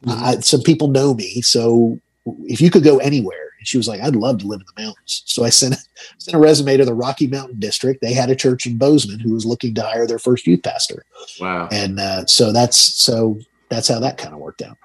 Mm-hmm. 0.03 0.41
some 0.41 0.61
people 0.61 0.88
know 0.88 1.15
me. 1.15 1.41
So 1.41 1.99
if 2.43 2.61
you 2.61 2.69
could 2.69 2.84
go 2.84 2.97
anywhere, 2.99 3.49
and 3.57 3.67
she 3.67 3.78
was 3.78 3.88
like, 3.88 4.01
I'd 4.01 4.15
love 4.15 4.39
to 4.39 4.47
live 4.47 4.59
in 4.59 4.67
the 4.76 4.84
mountains. 4.84 5.23
So 5.26 5.43
I 5.43 5.49
sent, 5.49 5.76
sent 6.19 6.36
a 6.36 6.39
resume 6.39 6.78
to 6.78 6.86
the 6.86 6.93
Rocky 6.93 7.28
Mountain 7.28 7.59
District. 7.59 8.01
They 8.01 8.13
had 8.13 8.30
a 8.30 8.36
church 8.36 8.67
in 8.67 8.78
Bozeman 8.78 9.19
who 9.19 9.34
was 9.34 9.45
looking 9.45 9.73
to 9.76 9.82
hire 9.82 10.05
their 10.05 10.19
first 10.19 10.45
youth 10.45 10.61
pastor. 10.61 11.05
Wow. 11.39 11.69
And 11.71 11.99
uh, 11.99 12.26
so 12.28 12.51
that's, 12.51 12.78
so 12.78 13.39
that's 13.69 13.88
how 13.88 13.99
that 13.99 14.17
kind 14.17 14.34
of 14.34 14.39
worked 14.39 14.61
out. 14.61 14.78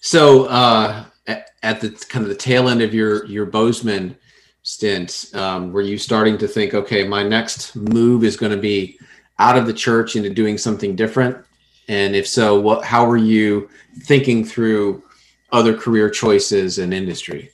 So 0.00 0.44
uh, 0.46 1.04
at, 1.26 1.50
at, 1.62 1.80
the 1.80 1.90
kind 2.08 2.24
of 2.24 2.28
the 2.28 2.34
tail 2.34 2.68
end 2.68 2.82
of 2.82 2.92
your 2.92 3.24
your 3.24 3.46
Bozeman 3.46 4.16
stint, 4.64 5.30
um, 5.34 5.72
were 5.72 5.82
you 5.82 5.96
starting 5.96 6.36
to 6.38 6.48
think, 6.48 6.74
okay, 6.74 7.06
my 7.06 7.22
next 7.22 7.76
move 7.76 8.24
is 8.24 8.36
going 8.36 8.50
to 8.50 8.58
be 8.58 8.98
out 9.38 9.56
of 9.56 9.66
the 9.66 9.72
church 9.72 10.16
into 10.16 10.30
doing 10.30 10.58
something 10.58 10.96
different? 10.96 11.36
And 11.86 12.16
if 12.16 12.26
so, 12.26 12.58
what? 12.58 12.84
How 12.84 13.06
were 13.06 13.18
you 13.18 13.68
thinking 14.00 14.44
through 14.44 15.02
other 15.52 15.76
career 15.76 16.10
choices 16.10 16.78
and 16.78 16.92
industry? 16.92 17.50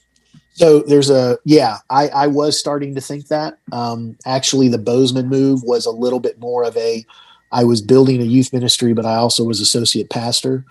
So 0.52 0.80
there's 0.80 1.10
a 1.10 1.38
yeah, 1.44 1.78
I, 1.90 2.08
I 2.08 2.26
was 2.28 2.58
starting 2.58 2.94
to 2.94 3.00
think 3.00 3.28
that. 3.28 3.58
Um, 3.72 4.16
actually, 4.24 4.68
the 4.68 4.78
Bozeman 4.78 5.28
move 5.28 5.62
was 5.64 5.84
a 5.84 5.90
little 5.90 6.20
bit 6.20 6.38
more 6.38 6.64
of 6.64 6.76
a. 6.76 7.04
I 7.52 7.64
was 7.64 7.82
building 7.82 8.20
a 8.20 8.24
youth 8.24 8.52
ministry, 8.52 8.92
but 8.92 9.04
I 9.04 9.16
also 9.16 9.42
was 9.42 9.60
associate 9.60 10.10
pastor. 10.10 10.64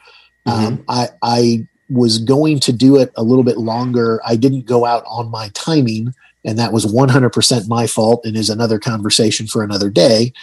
Mm-hmm. 0.47 0.65
Um, 0.65 0.85
I, 0.87 1.09
I 1.21 1.67
was 1.89 2.19
going 2.19 2.59
to 2.61 2.71
do 2.71 2.95
it 2.97 3.11
a 3.17 3.23
little 3.23 3.43
bit 3.43 3.57
longer. 3.57 4.21
I 4.25 4.37
didn't 4.37 4.65
go 4.65 4.85
out 4.85 5.03
on 5.05 5.29
my 5.29 5.49
timing, 5.53 6.13
and 6.45 6.57
that 6.57 6.71
was 6.71 6.85
100% 6.85 7.67
my 7.67 7.87
fault 7.87 8.25
and 8.25 8.35
is 8.37 8.49
another 8.49 8.79
conversation 8.79 9.47
for 9.47 9.63
another 9.63 9.89
day. 9.89 10.33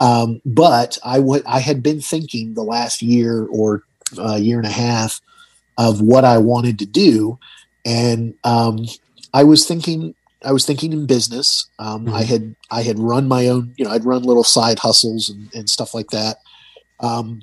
Um, 0.00 0.40
but 0.44 0.98
I, 1.04 1.18
w- 1.18 1.42
I 1.46 1.60
had 1.60 1.82
been 1.82 2.00
thinking 2.00 2.54
the 2.54 2.62
last 2.62 3.02
year 3.02 3.46
or 3.46 3.84
uh, 4.18 4.36
year 4.36 4.58
and 4.58 4.66
a 4.66 4.72
half 4.72 5.20
of 5.78 6.00
what 6.00 6.24
I 6.24 6.38
wanted 6.38 6.78
to 6.80 6.86
do. 6.86 7.38
And 7.84 8.34
um, 8.44 8.86
I 9.32 9.44
was 9.44 9.66
thinking, 9.66 10.14
I 10.44 10.52
was 10.52 10.66
thinking 10.66 10.92
in 10.92 11.06
business. 11.06 11.68
Um, 11.78 12.06
mm-hmm. 12.06 12.14
I 12.14 12.22
had 12.24 12.56
I 12.70 12.82
had 12.82 12.98
run 12.98 13.28
my 13.28 13.48
own, 13.48 13.74
you 13.76 13.84
know, 13.84 13.90
I'd 13.90 14.04
run 14.04 14.22
little 14.22 14.44
side 14.44 14.78
hustles 14.78 15.28
and, 15.28 15.52
and 15.54 15.70
stuff 15.70 15.94
like 15.94 16.10
that. 16.10 16.38
Um, 17.00 17.42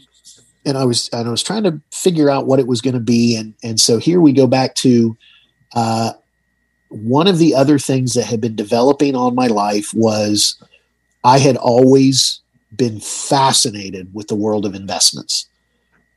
and 0.66 0.78
I 0.78 0.86
was 0.86 1.10
and 1.12 1.28
I 1.28 1.32
was 1.32 1.44
trying 1.44 1.64
to 1.64 1.82
figure 1.92 2.30
out 2.30 2.46
what 2.46 2.60
it 2.60 2.68
was 2.68 2.82
going 2.82 2.94
to 2.94 3.00
be, 3.00 3.36
and 3.36 3.54
and 3.64 3.80
so 3.80 3.98
here 3.98 4.22
we 4.22 4.32
go 4.32 4.48
back 4.48 4.76
to 4.76 5.18
uh, 5.74 6.12
one 6.92 7.28
of 7.28 7.38
the 7.38 7.56
other 7.56 7.80
things 7.80 8.14
that 8.14 8.26
had 8.26 8.42
been 8.42 8.56
developing 8.56 9.16
on 9.16 9.34
my 9.34 9.48
life 9.48 9.94
was 9.94 10.62
I 11.24 11.40
had 11.40 11.58
always 11.58 12.42
been 12.76 13.00
fascinated 13.00 14.14
with 14.14 14.28
the 14.28 14.36
world 14.36 14.66
of 14.66 14.76
investments. 14.76 15.48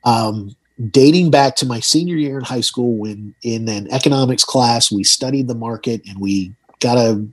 Um, 0.03 0.55
dating 0.91 1.31
back 1.31 1.55
to 1.57 1.65
my 1.65 1.79
senior 1.79 2.15
year 2.15 2.37
in 2.37 2.43
high 2.43 2.61
school, 2.61 2.97
when 2.97 3.33
in 3.41 3.69
an 3.69 3.91
economics 3.91 4.43
class 4.43 4.91
we 4.91 5.03
studied 5.03 5.47
the 5.47 5.55
market 5.55 6.01
and 6.07 6.19
we 6.19 6.53
got 6.79 6.97
a 6.97 7.25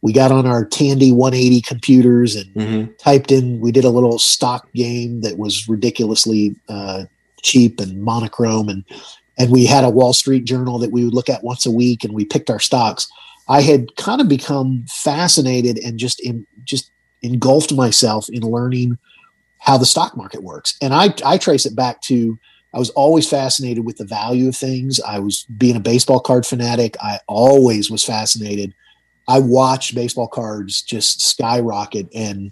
we 0.00 0.12
got 0.12 0.30
on 0.30 0.46
our 0.46 0.64
Tandy 0.64 1.10
180 1.10 1.60
computers 1.62 2.36
and 2.36 2.54
mm-hmm. 2.54 2.92
typed 2.98 3.32
in. 3.32 3.60
We 3.60 3.72
did 3.72 3.84
a 3.84 3.90
little 3.90 4.18
stock 4.18 4.70
game 4.72 5.22
that 5.22 5.38
was 5.38 5.68
ridiculously 5.68 6.54
uh, 6.68 7.04
cheap 7.42 7.80
and 7.80 8.02
monochrome, 8.02 8.68
and 8.68 8.84
and 9.38 9.50
we 9.50 9.66
had 9.66 9.84
a 9.84 9.90
Wall 9.90 10.12
Street 10.12 10.44
Journal 10.44 10.78
that 10.78 10.92
we 10.92 11.04
would 11.04 11.14
look 11.14 11.28
at 11.28 11.44
once 11.44 11.66
a 11.66 11.70
week, 11.70 12.04
and 12.04 12.14
we 12.14 12.24
picked 12.24 12.50
our 12.50 12.60
stocks. 12.60 13.08
I 13.48 13.62
had 13.62 13.94
kind 13.96 14.20
of 14.20 14.28
become 14.28 14.84
fascinated 14.88 15.78
and 15.78 15.98
just 15.98 16.20
in, 16.20 16.46
just 16.64 16.92
engulfed 17.22 17.72
myself 17.72 18.28
in 18.28 18.42
learning 18.42 18.98
how 19.58 19.78
the 19.78 19.86
stock 19.86 20.16
market 20.16 20.42
works, 20.42 20.76
and 20.82 20.94
I 20.94 21.14
I 21.24 21.38
trace 21.38 21.66
it 21.66 21.76
back 21.76 22.00
to. 22.02 22.38
I 22.74 22.78
was 22.78 22.90
always 22.90 23.26
fascinated 23.26 23.86
with 23.86 23.96
the 23.96 24.04
value 24.04 24.46
of 24.48 24.54
things. 24.54 25.00
I 25.00 25.20
was 25.20 25.44
being 25.56 25.74
a 25.74 25.80
baseball 25.80 26.20
card 26.20 26.44
fanatic. 26.44 26.98
I 27.00 27.18
always 27.26 27.90
was 27.90 28.04
fascinated 28.04 28.74
I 29.28 29.38
watched 29.40 29.94
baseball 29.94 30.26
cards 30.26 30.80
just 30.80 31.20
skyrocket 31.20 32.08
and 32.14 32.50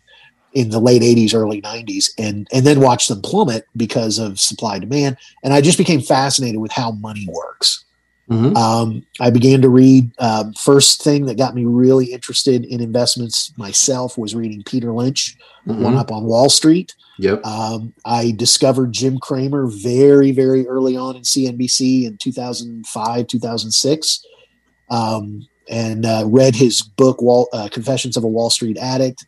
in 0.56 0.70
the 0.70 0.80
late 0.80 1.02
80s 1.02 1.34
early 1.34 1.60
90s 1.60 2.12
and 2.16 2.48
and 2.50 2.66
then 2.66 2.80
watched 2.80 3.10
them 3.10 3.20
plummet 3.20 3.66
because 3.76 4.18
of 4.18 4.40
supply 4.40 4.78
demand. 4.78 5.18
And 5.44 5.52
i 5.52 5.60
just 5.60 5.76
became 5.76 6.00
fascinated 6.00 6.60
with 6.60 6.72
how 6.72 6.92
money 6.92 7.28
works. 7.30 7.84
Mm-hmm. 8.28 8.56
um, 8.56 9.06
i 9.20 9.30
began 9.30 9.62
to 9.62 9.68
read 9.68 10.10
um, 10.18 10.52
first 10.54 11.00
thing 11.04 11.26
that 11.26 11.36
got 11.36 11.54
me 11.54 11.64
really 11.64 12.06
interested 12.06 12.64
in 12.64 12.80
investments 12.80 13.56
myself 13.56 14.18
was 14.18 14.34
reading 14.34 14.64
peter 14.64 14.90
lynch 14.90 15.36
mm-hmm. 15.64 15.80
one 15.80 15.94
up 15.94 16.10
on 16.10 16.24
wall 16.24 16.48
street. 16.48 16.96
Yep. 17.18 17.46
Um, 17.46 17.94
i 18.04 18.32
discovered 18.32 18.92
jim 18.92 19.18
cramer 19.18 19.68
very 19.68 20.32
very 20.32 20.66
early 20.66 20.96
on 20.96 21.14
in 21.14 21.22
cnbc 21.22 22.04
in 22.04 22.16
2005 22.16 23.26
2006 23.28 24.26
um, 24.88 25.46
and 25.68 26.06
uh, 26.06 26.22
read 26.26 26.54
his 26.54 26.82
book 26.82 27.20
Wall, 27.20 27.48
uh, 27.52 27.68
confessions 27.68 28.16
of 28.16 28.24
a 28.24 28.28
wall 28.28 28.50
street 28.50 28.76
addict 28.78 29.24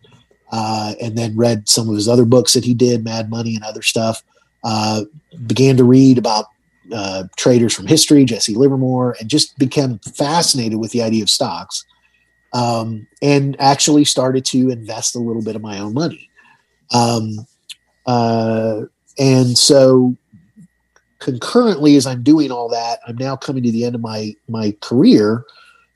uh, 0.50 0.94
and 1.00 1.16
then 1.16 1.36
read 1.36 1.68
some 1.68 1.88
of 1.88 1.94
his 1.94 2.08
other 2.08 2.24
books 2.24 2.54
that 2.54 2.64
he 2.64 2.74
did 2.74 3.04
mad 3.04 3.30
money 3.30 3.54
and 3.54 3.64
other 3.64 3.82
stuff 3.82 4.22
uh, 4.64 5.02
began 5.46 5.76
to 5.76 5.84
read 5.84 6.18
about 6.18 6.46
uh, 6.92 7.24
traders 7.36 7.74
from 7.74 7.86
history 7.86 8.24
jesse 8.24 8.54
livermore 8.54 9.14
and 9.20 9.28
just 9.28 9.58
became 9.58 9.98
fascinated 9.98 10.78
with 10.78 10.90
the 10.92 11.02
idea 11.02 11.22
of 11.22 11.28
stocks 11.28 11.84
um, 12.54 13.06
and 13.20 13.60
actually 13.60 14.04
started 14.04 14.44
to 14.44 14.70
invest 14.70 15.14
a 15.14 15.18
little 15.18 15.42
bit 15.42 15.54
of 15.54 15.62
my 15.62 15.78
own 15.78 15.92
money 15.92 16.30
um, 16.92 17.46
uh, 18.06 18.82
and 19.18 19.58
so 19.58 20.14
concurrently 21.18 21.96
as 21.96 22.06
i'm 22.06 22.22
doing 22.22 22.50
all 22.50 22.68
that 22.68 23.00
i'm 23.06 23.16
now 23.16 23.36
coming 23.36 23.62
to 23.62 23.72
the 23.72 23.84
end 23.84 23.94
of 23.94 24.00
my 24.00 24.34
my 24.48 24.74
career 24.80 25.44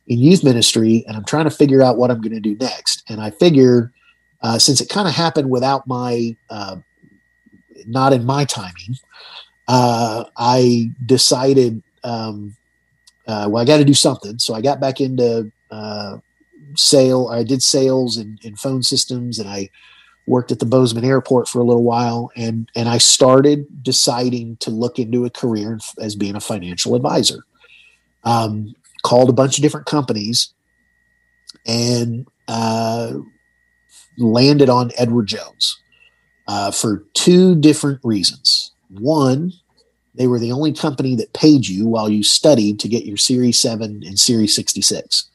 in 0.08 0.18
youth 0.18 0.44
ministry 0.44 1.04
and 1.06 1.16
I'm 1.16 1.24
trying 1.24 1.44
to 1.44 1.50
figure 1.50 1.82
out 1.82 1.96
what 1.96 2.10
I'm 2.10 2.20
going 2.20 2.34
to 2.34 2.40
do 2.40 2.56
next. 2.56 3.02
And 3.08 3.20
I 3.20 3.30
figure 3.30 3.92
uh, 4.42 4.58
since 4.58 4.80
it 4.80 4.88
kind 4.88 5.08
of 5.08 5.14
happened 5.14 5.50
without 5.50 5.86
my, 5.86 6.36
uh, 6.50 6.76
not 7.86 8.12
in 8.12 8.24
my 8.24 8.44
timing, 8.44 8.96
uh, 9.68 10.24
I 10.36 10.90
decided, 11.06 11.82
um, 12.04 12.56
uh, 13.26 13.48
well, 13.48 13.62
I 13.62 13.66
got 13.66 13.78
to 13.78 13.84
do 13.84 13.94
something. 13.94 14.38
So 14.38 14.54
I 14.54 14.60
got 14.60 14.80
back 14.80 15.00
into 15.00 15.50
uh, 15.70 16.18
sale. 16.74 17.28
I 17.28 17.44
did 17.44 17.62
sales 17.62 18.18
in, 18.18 18.38
phone 18.56 18.82
systems 18.82 19.38
and 19.38 19.48
I 19.48 19.68
worked 20.26 20.52
at 20.52 20.58
the 20.58 20.66
Bozeman 20.66 21.04
airport 21.04 21.48
for 21.48 21.60
a 21.60 21.64
little 21.64 21.84
while. 21.84 22.30
And, 22.36 22.68
and 22.74 22.88
I 22.88 22.98
started 22.98 23.82
deciding 23.82 24.56
to 24.58 24.70
look 24.70 24.98
into 24.98 25.24
a 25.24 25.30
career 25.30 25.78
as 26.00 26.16
being 26.16 26.36
a 26.36 26.40
financial 26.40 26.94
advisor. 26.94 27.44
Um, 28.24 28.74
called 29.02 29.28
a 29.28 29.32
bunch 29.32 29.58
of 29.58 29.62
different 29.62 29.86
companies 29.86 30.54
and 31.66 32.26
uh, 32.48 33.14
landed 34.18 34.68
on 34.68 34.90
Edward 34.98 35.26
Jones 35.26 35.78
uh, 36.48 36.70
for 36.70 37.04
two 37.14 37.54
different 37.54 38.00
reasons. 38.02 38.72
One, 38.90 39.52
they 40.14 40.26
were 40.26 40.38
the 40.38 40.52
only 40.52 40.72
company 40.72 41.14
that 41.16 41.32
paid 41.32 41.66
you 41.66 41.86
while 41.86 42.08
you 42.08 42.22
studied 42.22 42.78
to 42.80 42.88
get 42.88 43.06
your 43.06 43.16
Series 43.16 43.58
7 43.58 44.02
and 44.04 44.18
Series 44.18 44.54
66 44.54 45.30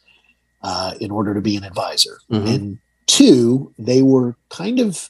uh, 0.62 0.94
in 1.00 1.12
order 1.12 1.34
to 1.34 1.42
be 1.42 1.56
an 1.56 1.64
advisor. 1.64 2.20
Mhm. 2.32 2.54
And 2.54 2.80
two, 3.08 3.74
they 3.80 4.02
were 4.04 4.36
kind 4.50 4.80
of 4.80 5.10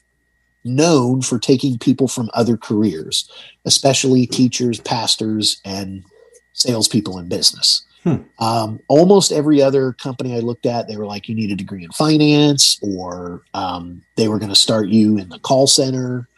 known 0.64 1.22
for 1.22 1.38
taking 1.38 1.78
people 1.78 2.08
from 2.08 2.30
other 2.34 2.56
careers, 2.56 3.28
especially 3.64 4.26
teachers, 4.26 4.80
pastors, 4.80 5.60
and 5.64 6.04
salespeople 6.52 7.18
in 7.18 7.28
business. 7.28 7.82
Hmm. 8.04 8.16
Um, 8.38 8.80
almost 8.88 9.32
every 9.32 9.60
other 9.60 9.92
company 9.92 10.36
I 10.36 10.40
looked 10.40 10.66
at, 10.66 10.86
they 10.88 10.96
were 10.96 11.06
like, 11.06 11.28
you 11.28 11.34
need 11.34 11.50
a 11.50 11.56
degree 11.56 11.84
in 11.84 11.90
finance, 11.90 12.78
or 12.82 13.42
um, 13.54 14.02
they 14.16 14.28
were 14.28 14.38
going 14.38 14.50
to 14.52 14.54
start 14.54 14.88
you 14.88 15.18
in 15.18 15.28
the 15.28 15.38
call 15.40 15.66
center. 15.66 16.28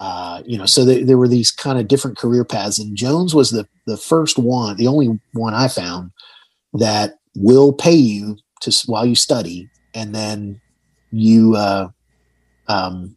Uh, 0.00 0.42
you 0.44 0.58
know, 0.58 0.66
so 0.66 0.84
there 0.84 1.04
there 1.04 1.16
were 1.16 1.28
these 1.28 1.52
kind 1.52 1.78
of 1.78 1.86
different 1.86 2.18
career 2.18 2.44
paths, 2.44 2.78
and 2.80 2.96
Jones 2.96 3.34
was 3.34 3.50
the 3.50 3.66
the 3.86 3.96
first 3.96 4.38
one, 4.38 4.76
the 4.76 4.88
only 4.88 5.18
one 5.32 5.54
I 5.54 5.68
found 5.68 6.10
that 6.74 7.14
will 7.36 7.72
pay 7.72 7.94
you 7.94 8.36
to 8.62 8.82
while 8.86 9.06
you 9.06 9.14
study, 9.14 9.68
and 9.94 10.12
then 10.14 10.60
you 11.12 11.54
uh, 11.54 11.88
um, 12.66 13.16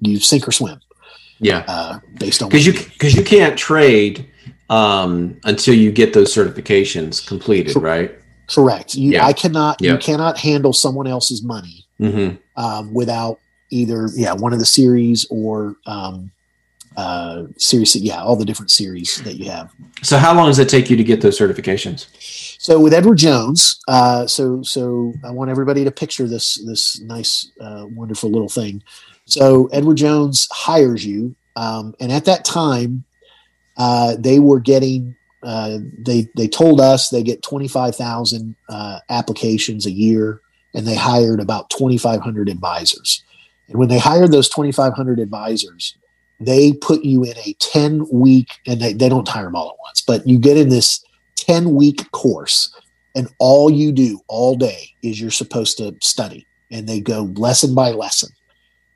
you 0.00 0.18
sink 0.18 0.48
or 0.48 0.52
swim 0.52 0.80
Yeah. 1.38 1.64
uh, 1.68 1.98
based 2.18 2.42
on 2.42 2.48
Because 2.48 2.66
you 2.66 2.72
because 2.72 3.14
you 3.14 3.22
can't 3.22 3.58
trade 3.58 4.29
um, 4.70 5.38
until 5.44 5.74
you 5.74 5.92
get 5.92 6.14
those 6.14 6.34
certifications 6.34 7.26
completed, 7.26 7.74
Cor- 7.74 7.82
right? 7.82 8.14
correct. 8.46 8.94
You, 8.94 9.12
Yeah. 9.12 9.26
I 9.26 9.32
cannot 9.32 9.80
you 9.82 9.96
cannot 9.98 10.38
handle 10.38 10.72
someone 10.72 11.06
else's 11.06 11.42
money 11.42 11.84
hmm 11.98 12.30
um, 12.56 12.94
without 12.94 13.38
either 13.70 14.08
yeah 14.14 14.32
one 14.32 14.52
of 14.52 14.58
the 14.58 14.66
series 14.66 15.26
or 15.30 15.76
um, 15.86 16.30
uh, 16.96 17.44
series 17.56 17.94
yeah 17.96 18.22
all 18.22 18.36
the 18.36 18.44
different 18.44 18.70
series 18.70 19.20
that 19.22 19.34
you 19.34 19.50
have. 19.50 19.70
So 20.02 20.18
how 20.18 20.34
long 20.34 20.46
does 20.46 20.58
it 20.58 20.68
take 20.68 20.88
you 20.90 20.96
to 20.96 21.04
get 21.04 21.20
those 21.20 21.38
certifications? 21.38 22.06
So 22.60 22.80
with 22.80 22.92
Edward 22.92 23.18
Jones, 23.18 23.80
uh, 23.88 24.26
so 24.26 24.62
so 24.62 25.12
I 25.24 25.30
want 25.30 25.50
everybody 25.50 25.84
to 25.84 25.90
picture 25.90 26.26
this 26.26 26.62
this 26.66 27.00
nice, 27.00 27.50
uh, 27.60 27.86
wonderful 27.88 28.30
little 28.30 28.48
thing. 28.48 28.82
So 29.26 29.66
Edward 29.72 29.96
Jones 29.96 30.48
hires 30.50 31.04
you, 31.06 31.36
um, 31.56 31.94
and 32.00 32.10
at 32.10 32.24
that 32.24 32.44
time, 32.44 33.04
uh, 33.80 34.14
they 34.18 34.38
were 34.38 34.60
getting. 34.60 35.16
Uh, 35.42 35.78
they 35.98 36.28
they 36.36 36.46
told 36.46 36.82
us 36.82 37.08
they 37.08 37.22
get 37.22 37.42
twenty 37.42 37.66
five 37.66 37.96
thousand 37.96 38.54
uh, 38.68 38.98
applications 39.08 39.86
a 39.86 39.90
year, 39.90 40.42
and 40.74 40.86
they 40.86 40.94
hired 40.94 41.40
about 41.40 41.70
twenty 41.70 41.96
five 41.96 42.20
hundred 42.20 42.50
advisors. 42.50 43.24
And 43.68 43.78
when 43.78 43.88
they 43.88 43.98
hired 43.98 44.32
those 44.32 44.50
twenty 44.50 44.70
five 44.70 44.92
hundred 44.92 45.18
advisors, 45.18 45.96
they 46.38 46.74
put 46.74 47.04
you 47.04 47.24
in 47.24 47.38
a 47.38 47.54
ten 47.54 48.06
week, 48.12 48.50
and 48.66 48.82
they, 48.82 48.92
they 48.92 49.08
don't 49.08 49.26
hire 49.26 49.44
them 49.44 49.56
all 49.56 49.70
at 49.70 49.78
once, 49.82 50.02
but 50.02 50.28
you 50.28 50.38
get 50.38 50.58
in 50.58 50.68
this 50.68 51.02
10 51.36 51.74
week 51.74 52.10
course 52.12 52.74
and 53.14 53.26
all 53.38 53.70
you 53.70 53.92
do 53.92 54.20
all 54.28 54.56
day 54.56 54.90
is 55.02 55.18
you're 55.20 55.30
supposed 55.30 55.78
to 55.78 55.96
study 56.02 56.46
and 56.70 56.86
they 56.86 57.00
go 57.00 57.22
lesson 57.36 57.74
by 57.74 57.90
lesson 57.90 58.28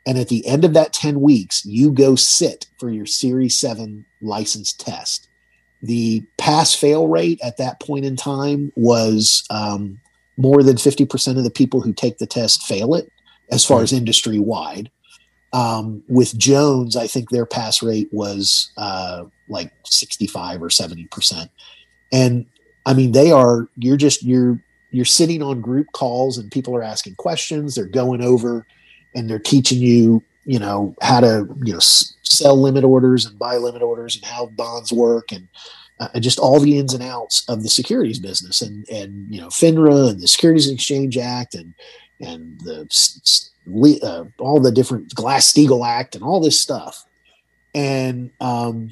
and 0.07 0.19
at 0.19 0.29
the 0.29 0.47
end 0.47 0.65
of 0.65 0.75
that 0.75 0.93
10 0.93 1.21
weeks 1.21 1.65
you 1.65 1.91
go 1.91 2.15
sit 2.15 2.67
for 2.79 2.91
your 2.91 3.07
series 3.07 3.59
7 3.59 4.05
license 4.21 4.73
test. 4.73 5.29
The 5.83 6.25
pass 6.39 6.75
fail 6.75 7.09
rate 7.09 7.41
at 7.43 7.59
that 7.59 7.81
point 7.81 8.05
in 8.05 8.17
time 8.17 8.73
was 8.75 9.45
um, 9.51 10.01
more 10.37 10.63
than 10.63 10.77
50% 10.77 11.37
of 11.37 11.45
the 11.45 11.51
people 11.51 11.81
who 11.81 11.93
take 11.93 12.19
the 12.19 12.27
test 12.27 12.63
fail 12.63 12.95
it 12.95 13.11
as 13.51 13.65
far 13.65 13.83
as 13.83 13.93
industry 13.93 14.39
wide. 14.39 14.91
Um, 15.53 16.03
with 16.09 16.37
jones 16.37 16.97
i 16.97 17.07
think 17.07 17.31
their 17.31 17.47
pass 17.47 17.81
rate 17.81 18.09
was 18.11 18.73
uh, 18.77 19.23
like 19.49 19.73
65 19.85 20.61
or 20.61 20.69
70% 20.69 21.49
and 22.13 22.47
i 22.87 22.93
mean 22.93 23.13
they 23.13 23.31
are 23.31 23.69
you're 23.77 23.97
just 23.97 24.25
you're 24.25 24.61
you're 24.95 25.05
sitting 25.05 25.43
on 25.43 25.61
group 25.61 25.89
calls 25.93 26.39
and 26.39 26.53
people 26.53 26.75
are 26.77 26.83
asking 26.83 27.17
questions. 27.17 27.75
They're 27.75 27.85
going 27.85 28.23
over 28.23 28.65
and 29.15 29.29
they're 29.29 29.39
teaching 29.39 29.79
you 29.79 30.23
you 30.45 30.59
know 30.59 30.95
how 31.03 31.21
to 31.21 31.47
you 31.65 31.73
know 31.73 31.79
s- 31.79 32.15
sell 32.23 32.61
limit 32.61 32.85
orders 32.85 33.27
and 33.27 33.39
buy 33.39 33.57
limit 33.57 33.83
orders 33.83 34.17
and 34.17 34.25
how 34.25 34.47
bonds 34.47 34.93
work 34.93 35.33
and 35.33 35.49
uh, 36.01 36.09
and 36.15 36.25
just 36.25 36.39
all 36.39 36.59
the 36.59 36.79
ins 36.79 36.93
and 36.93 37.03
outs 37.03 37.49
of 37.49 37.62
the 37.62 37.69
securities 37.69 38.19
business 38.19 38.61
and 38.61 38.89
and 38.89 39.33
you 39.33 39.41
know 39.41 39.49
FINRA 39.49 40.11
and 40.11 40.21
the 40.21 40.29
Securities 40.29 40.67
and 40.67 40.75
Exchange 40.75 41.17
Act 41.17 41.55
and 41.55 41.75
and 42.21 42.61
the 42.61 42.89
uh, 44.03 44.25
all 44.39 44.61
the 44.61 44.73
different 44.73 45.15
Glass 45.15 45.51
Steagall 45.51 45.87
Act 45.87 46.15
and 46.15 46.23
all 46.25 46.41
this 46.41 46.61
stuff. 46.61 47.05
And 47.75 48.31
um, 48.41 48.91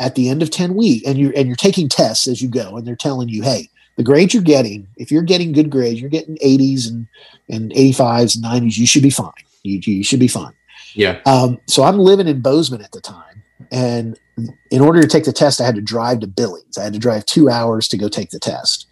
at 0.00 0.14
the 0.14 0.28
end 0.28 0.42
of 0.42 0.50
10 0.50 0.74
weeks 0.74 1.06
and 1.06 1.18
you're 1.18 1.32
and 1.36 1.46
you're 1.46 1.56
taking 1.56 1.88
tests 1.88 2.26
as 2.26 2.40
you 2.40 2.48
go 2.48 2.76
and 2.76 2.86
they're 2.86 2.96
telling 2.96 3.28
you 3.28 3.42
hey 3.42 3.68
the 3.96 4.02
grades 4.02 4.32
you're 4.32 4.42
getting 4.42 4.86
if 4.96 5.10
you're 5.10 5.22
getting 5.22 5.52
good 5.52 5.70
grades 5.70 6.00
you're 6.00 6.10
getting 6.10 6.36
80s 6.36 6.88
and 6.88 7.06
and 7.48 7.72
85s 7.72 8.36
and 8.36 8.44
90s 8.44 8.78
you 8.78 8.86
should 8.86 9.02
be 9.02 9.10
fine 9.10 9.32
you, 9.62 9.80
you 9.84 10.04
should 10.04 10.20
be 10.20 10.28
fine 10.28 10.52
Yeah. 10.94 11.20
um, 11.26 11.58
so 11.66 11.82
i'm 11.84 11.98
living 11.98 12.28
in 12.28 12.40
bozeman 12.40 12.82
at 12.82 12.92
the 12.92 13.00
time 13.00 13.42
and 13.72 14.18
in 14.70 14.80
order 14.80 15.00
to 15.02 15.08
take 15.08 15.24
the 15.24 15.32
test 15.32 15.60
i 15.60 15.64
had 15.64 15.74
to 15.74 15.80
drive 15.80 16.20
to 16.20 16.26
billings 16.26 16.78
i 16.78 16.84
had 16.84 16.92
to 16.92 16.98
drive 16.98 17.24
two 17.26 17.48
hours 17.50 17.88
to 17.88 17.96
go 17.98 18.08
take 18.08 18.30
the 18.30 18.38
test 18.38 18.86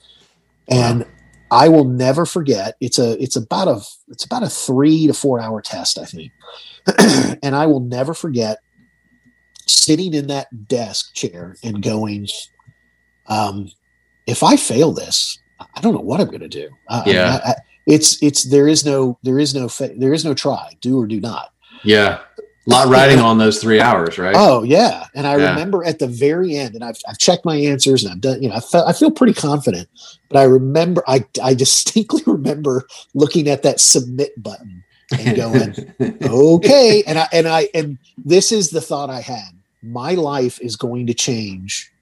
and 0.69 1.05
i 1.51 1.69
will 1.69 1.85
never 1.85 2.27
forget 2.27 2.75
it's 2.81 2.99
a 2.99 3.21
it's 3.23 3.37
about 3.37 3.69
a 3.69 3.81
it's 4.09 4.25
about 4.25 4.43
a 4.43 4.49
three 4.49 5.07
to 5.07 5.14
four 5.14 5.39
hour 5.41 5.62
test 5.62 5.99
i 5.99 6.05
think 6.05 6.33
and 7.43 7.55
i 7.55 7.64
will 7.67 7.81
never 7.81 8.12
forget 8.14 8.59
sitting 9.69 10.14
in 10.14 10.29
that 10.29 10.69
desk 10.69 11.12
chair 11.14 11.57
and 11.64 11.83
going, 11.83 12.29
um, 13.27 13.69
if 14.29 14.45
I 14.45 14.55
fail 14.57 14.93
this, 14.93 15.41
I 15.59 15.81
don't 15.81 15.93
know 15.93 16.01
what 16.01 16.21
I'm 16.21 16.29
going 16.29 16.41
to 16.41 16.49
do. 16.49 16.69
I 16.89 17.03
Yeah. 17.11 17.41
I- 17.45 17.51
I- 17.51 17.55
it's 17.87 18.22
it's 18.22 18.43
there 18.45 18.68
is 18.68 18.84
no 18.84 19.18
there 19.22 19.39
is 19.39 19.55
no 19.55 19.68
fa- 19.68 19.95
there 19.97 20.12
is 20.12 20.24
no 20.24 20.34
try 20.34 20.72
do 20.80 20.99
or 21.01 21.07
do 21.07 21.20
not. 21.20 21.53
Yeah. 21.84 22.20
A 22.39 22.70
lot 22.70 22.89
riding 22.89 23.20
on 23.20 23.39
those 23.39 23.61
three 23.62 23.80
hours, 23.80 24.18
right? 24.18 24.34
Oh 24.37 24.64
yeah, 24.64 25.07
and 25.14 25.24
I 25.24 25.37
Yeah. 25.37 25.51
remember 25.51 25.84
at 25.84 26.01
the 26.01 26.09
very 26.09 26.57
end, 26.57 26.74
and 26.74 26.82
I've 26.82 26.99
I've 27.09 27.16
checked 27.18 27.45
my 27.45 27.55
answers 27.55 28.03
and 28.03 28.12
I've 28.12 28.20
done 28.20 28.43
you 28.43 28.49
know 28.49 28.57
I 28.57 28.61
felt 28.61 28.89
I 28.89 28.93
feel 28.93 29.12
pretty 29.12 29.34
confident, 29.34 29.89
but 30.28 30.37
I 30.39 30.43
remember 30.45 31.05
I 31.07 31.24
I 31.41 31.55
distinctly 31.55 32.22
remember 32.26 32.84
looking 33.14 33.49
at 33.49 33.62
that 33.62 33.78
submit 33.78 34.32
button 34.43 34.82
and 35.16 35.37
going 35.37 35.95
okay 36.24 37.05
and 37.07 37.16
i 37.16 37.28
and 37.32 37.47
i 37.47 37.68
and 37.72 37.97
this 38.18 38.51
is 38.51 38.70
the 38.70 38.80
thought 38.80 39.09
i 39.09 39.20
had 39.20 39.51
my 39.80 40.14
life 40.14 40.61
is 40.61 40.74
going 40.74 41.07
to 41.07 41.14
change 41.14 41.93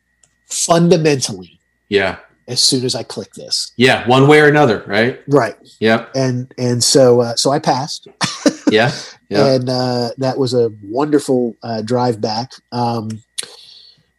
fundamentally 0.47 1.59
yeah. 1.91 2.17
As 2.49 2.61
soon 2.61 2.85
as 2.85 2.95
i 2.95 3.03
click 3.03 3.33
this 3.35 3.73
Yeah. 3.77 4.07
One 4.09 4.29
way 4.29 4.41
or 4.41 4.49
another, 4.49 4.85
right? 4.87 5.21
right 5.29 5.57
Yep. 5.81 6.11
and 6.15 6.53
and 6.59 6.83
so 6.85 7.21
uh, 7.21 7.35
so 7.37 7.51
i 7.51 7.59
passed 7.59 8.09
Yeah. 8.71 8.93
Yeah. 9.29 9.55
and 9.55 9.69
uh, 9.69 10.11
that 10.19 10.39
was 10.39 10.53
a 10.55 10.71
wonderful 10.83 11.55
uh, 11.63 11.83
drive 11.83 12.21
back 12.21 12.53
um, 12.73 13.23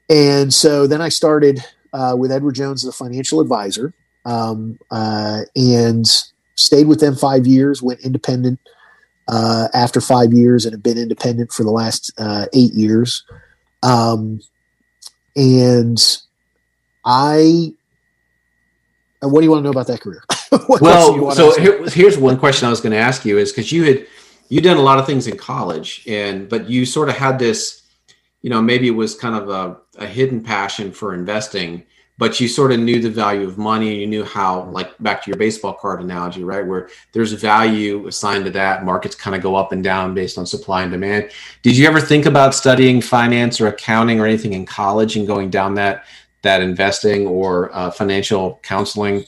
and 0.09 0.53
so 0.53 0.87
then 0.87 1.01
i 1.01 1.09
started 1.09 1.59
uh, 1.93 2.15
with 2.17 2.31
edward 2.31 2.55
jones 2.55 2.81
the 2.83 2.91
financial 2.91 3.39
advisor 3.41 3.93
um, 4.25 4.79
uh, 4.91 5.41
and 5.55 6.05
stayed 6.55 6.87
with 6.87 6.99
them 6.99 7.15
five 7.15 7.45
years 7.45 7.81
went 7.81 7.99
independent 8.01 8.59
uh, 9.27 9.67
after 9.73 9.99
five 10.01 10.31
years 10.33 10.65
and 10.65 10.73
have 10.73 10.83
been 10.83 10.97
independent 10.97 11.51
for 11.51 11.63
the 11.63 11.71
last 11.71 12.11
uh, 12.17 12.45
eight 12.53 12.73
years 12.73 13.23
um, 13.83 14.39
and 15.35 16.19
i 17.05 17.71
uh, 19.25 19.29
what 19.29 19.41
do 19.41 19.45
you 19.45 19.51
want 19.51 19.59
to 19.59 19.63
know 19.63 19.71
about 19.71 19.87
that 19.87 20.01
career 20.01 20.23
What 20.67 20.81
else 20.83 21.09
do 21.09 21.15
you 21.15 21.23
well, 21.23 21.35
so 21.35 21.59
here, 21.59 21.83
here's 21.89 22.17
one 22.17 22.37
question 22.37 22.67
I 22.67 22.69
was 22.69 22.81
going 22.81 22.93
to 22.93 22.99
ask 22.99 23.25
you 23.25 23.37
is 23.37 23.51
because 23.51 23.71
you 23.71 23.83
had 23.83 24.07
you 24.49 24.61
done 24.61 24.77
a 24.77 24.81
lot 24.81 24.99
of 24.99 25.05
things 25.05 25.27
in 25.27 25.37
college, 25.37 26.03
and 26.07 26.47
but 26.47 26.69
you 26.69 26.85
sort 26.85 27.09
of 27.09 27.15
had 27.15 27.39
this, 27.39 27.83
you 28.41 28.49
know, 28.49 28.61
maybe 28.61 28.87
it 28.87 28.91
was 28.91 29.15
kind 29.15 29.35
of 29.35 29.49
a, 29.49 29.77
a 29.97 30.07
hidden 30.07 30.41
passion 30.41 30.91
for 30.91 31.13
investing, 31.13 31.83
but 32.17 32.39
you 32.39 32.47
sort 32.47 32.71
of 32.71 32.79
knew 32.79 33.01
the 33.01 33.09
value 33.09 33.47
of 33.47 33.57
money, 33.57 33.91
and 33.91 34.01
you 34.01 34.07
knew 34.07 34.23
how, 34.23 34.65
like 34.65 34.97
back 34.99 35.23
to 35.23 35.31
your 35.31 35.37
baseball 35.37 35.73
card 35.73 36.01
analogy, 36.01 36.43
right, 36.43 36.65
where 36.65 36.89
there's 37.11 37.33
value 37.33 38.07
assigned 38.07 38.45
to 38.45 38.51
that. 38.51 38.85
Markets 38.85 39.15
kind 39.15 39.35
of 39.35 39.41
go 39.41 39.55
up 39.55 39.71
and 39.71 39.83
down 39.83 40.13
based 40.13 40.37
on 40.37 40.45
supply 40.45 40.83
and 40.83 40.91
demand. 40.91 41.31
Did 41.63 41.75
you 41.75 41.87
ever 41.87 41.99
think 41.99 42.25
about 42.25 42.53
studying 42.53 43.01
finance 43.01 43.59
or 43.59 43.67
accounting 43.67 44.19
or 44.19 44.25
anything 44.25 44.53
in 44.53 44.65
college 44.65 45.17
and 45.17 45.27
going 45.27 45.49
down 45.49 45.73
that 45.75 46.05
that 46.45 46.61
investing 46.61 47.27
or 47.27 47.75
uh, 47.75 47.91
financial 47.91 48.59
counseling 48.63 49.25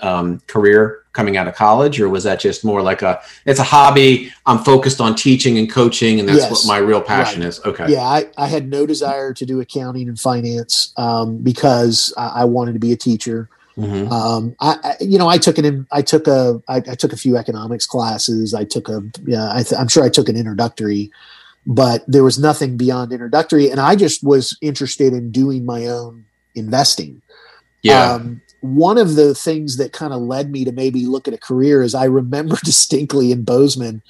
um, 0.00 0.40
career 0.46 1.02
coming 1.12 1.36
out 1.36 1.48
of 1.48 1.54
college, 1.54 2.00
or 2.00 2.08
was 2.08 2.24
that 2.24 2.38
just 2.40 2.64
more 2.64 2.82
like 2.82 3.02
a 3.02 3.20
it's 3.44 3.60
a 3.60 3.62
hobby? 3.64 4.32
I'm 4.46 4.58
focused 4.58 5.00
on 5.00 5.14
teaching 5.14 5.58
and 5.58 5.70
coaching, 5.70 6.20
and 6.20 6.28
that's 6.28 6.40
Yes. 6.40 6.50
what 6.50 6.66
my 6.66 6.78
real 6.78 7.00
passion 7.00 7.40
Right. 7.42 7.48
is. 7.48 7.60
Okay. 7.64 7.86
yeah 7.92 8.02
I, 8.02 8.26
I 8.36 8.46
had 8.46 8.68
no 8.68 8.86
desire 8.86 9.32
to 9.34 9.44
do 9.46 9.60
accounting 9.60 10.08
and 10.08 10.18
finance 10.18 10.92
um, 10.96 11.38
because 11.38 12.12
I, 12.16 12.26
I 12.42 12.44
wanted 12.44 12.72
to 12.74 12.78
be 12.80 12.92
a 12.92 12.96
teacher 12.96 13.48
Mhm. 13.78 14.10
um, 14.10 14.56
I, 14.60 14.76
I 14.82 14.96
you 15.00 15.16
know 15.16 15.28
i 15.28 15.38
took 15.38 15.56
an 15.56 15.64
in- 15.64 15.86
i 15.92 16.02
took 16.02 16.26
a 16.26 16.60
I, 16.68 16.76
I 16.78 16.94
took 16.96 17.12
a 17.12 17.16
few 17.16 17.36
economics 17.36 17.86
classes 17.86 18.52
i 18.52 18.64
took 18.64 18.88
a 18.88 19.00
yeah 19.24 19.48
I 19.54 19.62
th- 19.62 19.78
i'm 19.80 19.86
sure 19.88 20.02
i 20.04 20.08
took 20.10 20.28
an 20.28 20.36
introductory 20.36 21.10
but 21.66 22.04
there 22.08 22.24
was 22.24 22.36
nothing 22.38 22.76
beyond 22.76 23.12
introductory. 23.12 23.70
And 23.70 23.78
I 23.78 23.94
just 23.94 24.24
was 24.24 24.56
interested 24.60 25.12
in 25.12 25.30
doing 25.30 25.64
my 25.64 25.86
own 25.86 26.24
investing. 26.54 27.22
Yeah. 27.82 28.12
Um, 28.12 28.42
one 28.60 28.98
of 28.98 29.14
the 29.14 29.34
things 29.34 29.78
that 29.78 29.92
kind 29.92 30.12
of 30.12 30.20
led 30.20 30.50
me 30.50 30.64
to 30.64 30.72
maybe 30.72 31.06
look 31.06 31.26
at 31.26 31.34
a 31.34 31.38
career 31.38 31.82
is 31.82 31.94
I 31.94 32.04
remember 32.04 32.56
distinctly 32.64 33.32
in 33.32 33.44
Bozeman, 33.44 34.02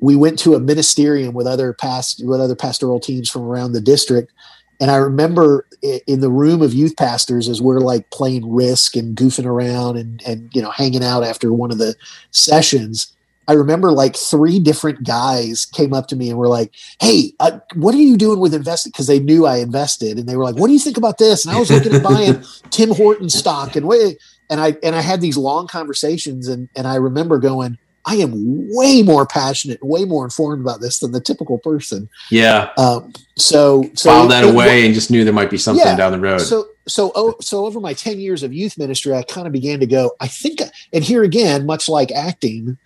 we 0.00 0.16
went 0.16 0.38
to 0.40 0.54
a 0.54 0.60
ministerium 0.60 1.32
with 1.32 1.46
other 1.46 1.72
past 1.72 2.24
with 2.24 2.40
other 2.40 2.56
pastoral 2.56 3.00
teams 3.00 3.28
from 3.28 3.42
around 3.42 3.72
the 3.72 3.80
district. 3.80 4.32
And 4.80 4.92
I 4.92 4.96
remember 4.96 5.66
in 6.06 6.20
the 6.20 6.30
room 6.30 6.62
of 6.62 6.72
youth 6.72 6.96
pastors 6.96 7.48
as 7.48 7.60
we're 7.60 7.80
like 7.80 8.10
playing 8.10 8.50
risk 8.50 8.94
and 8.96 9.16
goofing 9.16 9.44
around 9.44 9.96
and, 9.96 10.22
and 10.24 10.50
you 10.54 10.62
know 10.62 10.70
hanging 10.70 11.04
out 11.04 11.24
after 11.24 11.52
one 11.52 11.72
of 11.72 11.78
the 11.78 11.96
sessions 12.30 13.12
I 13.48 13.54
remember 13.54 13.90
like 13.90 14.14
three 14.14 14.60
different 14.60 15.04
guys 15.04 15.64
came 15.64 15.94
up 15.94 16.06
to 16.08 16.16
me 16.16 16.28
and 16.28 16.38
were 16.38 16.48
like, 16.48 16.72
"Hey, 17.00 17.32
uh, 17.40 17.58
what 17.74 17.94
are 17.94 17.98
you 17.98 18.18
doing 18.18 18.38
with 18.38 18.52
investing?" 18.52 18.90
Because 18.90 19.06
they 19.06 19.18
knew 19.18 19.46
I 19.46 19.56
invested, 19.56 20.18
and 20.18 20.28
they 20.28 20.36
were 20.36 20.44
like, 20.44 20.56
"What 20.56 20.66
do 20.66 20.74
you 20.74 20.78
think 20.78 20.98
about 20.98 21.16
this?" 21.16 21.46
And 21.46 21.56
I 21.56 21.58
was 21.58 21.70
looking 21.70 21.94
at 21.94 22.02
buying 22.02 22.44
Tim 22.70 22.90
Horton 22.90 23.30
stock, 23.30 23.74
and 23.74 23.86
wait, 23.86 24.18
and 24.50 24.60
I 24.60 24.76
and 24.82 24.94
I 24.94 25.00
had 25.00 25.22
these 25.22 25.38
long 25.38 25.66
conversations, 25.66 26.46
and 26.46 26.68
and 26.76 26.86
I 26.86 26.96
remember 26.96 27.38
going, 27.38 27.78
"I 28.04 28.16
am 28.16 28.32
way 28.76 29.02
more 29.02 29.24
passionate, 29.24 29.82
way 29.82 30.04
more 30.04 30.24
informed 30.24 30.60
about 30.60 30.82
this 30.82 31.00
than 31.00 31.12
the 31.12 31.20
typical 31.20 31.58
person." 31.58 32.10
Yeah. 32.30 32.68
Um, 32.76 33.14
so 33.38 33.88
so 33.94 34.10
filed 34.10 34.30
that 34.30 34.44
it, 34.44 34.52
away 34.52 34.82
it, 34.82 34.86
and 34.86 34.94
just 34.94 35.10
knew 35.10 35.24
there 35.24 35.32
might 35.32 35.50
be 35.50 35.58
something 35.58 35.86
yeah, 35.86 35.96
down 35.96 36.12
the 36.12 36.20
road. 36.20 36.42
So 36.42 36.68
so 36.86 37.12
oh, 37.14 37.34
so 37.40 37.64
over 37.64 37.80
my 37.80 37.92
10 37.92 38.18
years 38.18 38.42
of 38.42 38.52
youth 38.52 38.78
ministry 38.78 39.12
i 39.12 39.22
kind 39.22 39.46
of 39.46 39.52
began 39.52 39.78
to 39.78 39.86
go 39.86 40.12
i 40.20 40.26
think 40.26 40.60
and 40.90 41.04
here 41.04 41.22
again 41.22 41.66
much 41.66 41.86
like 41.86 42.10
acting 42.12 42.78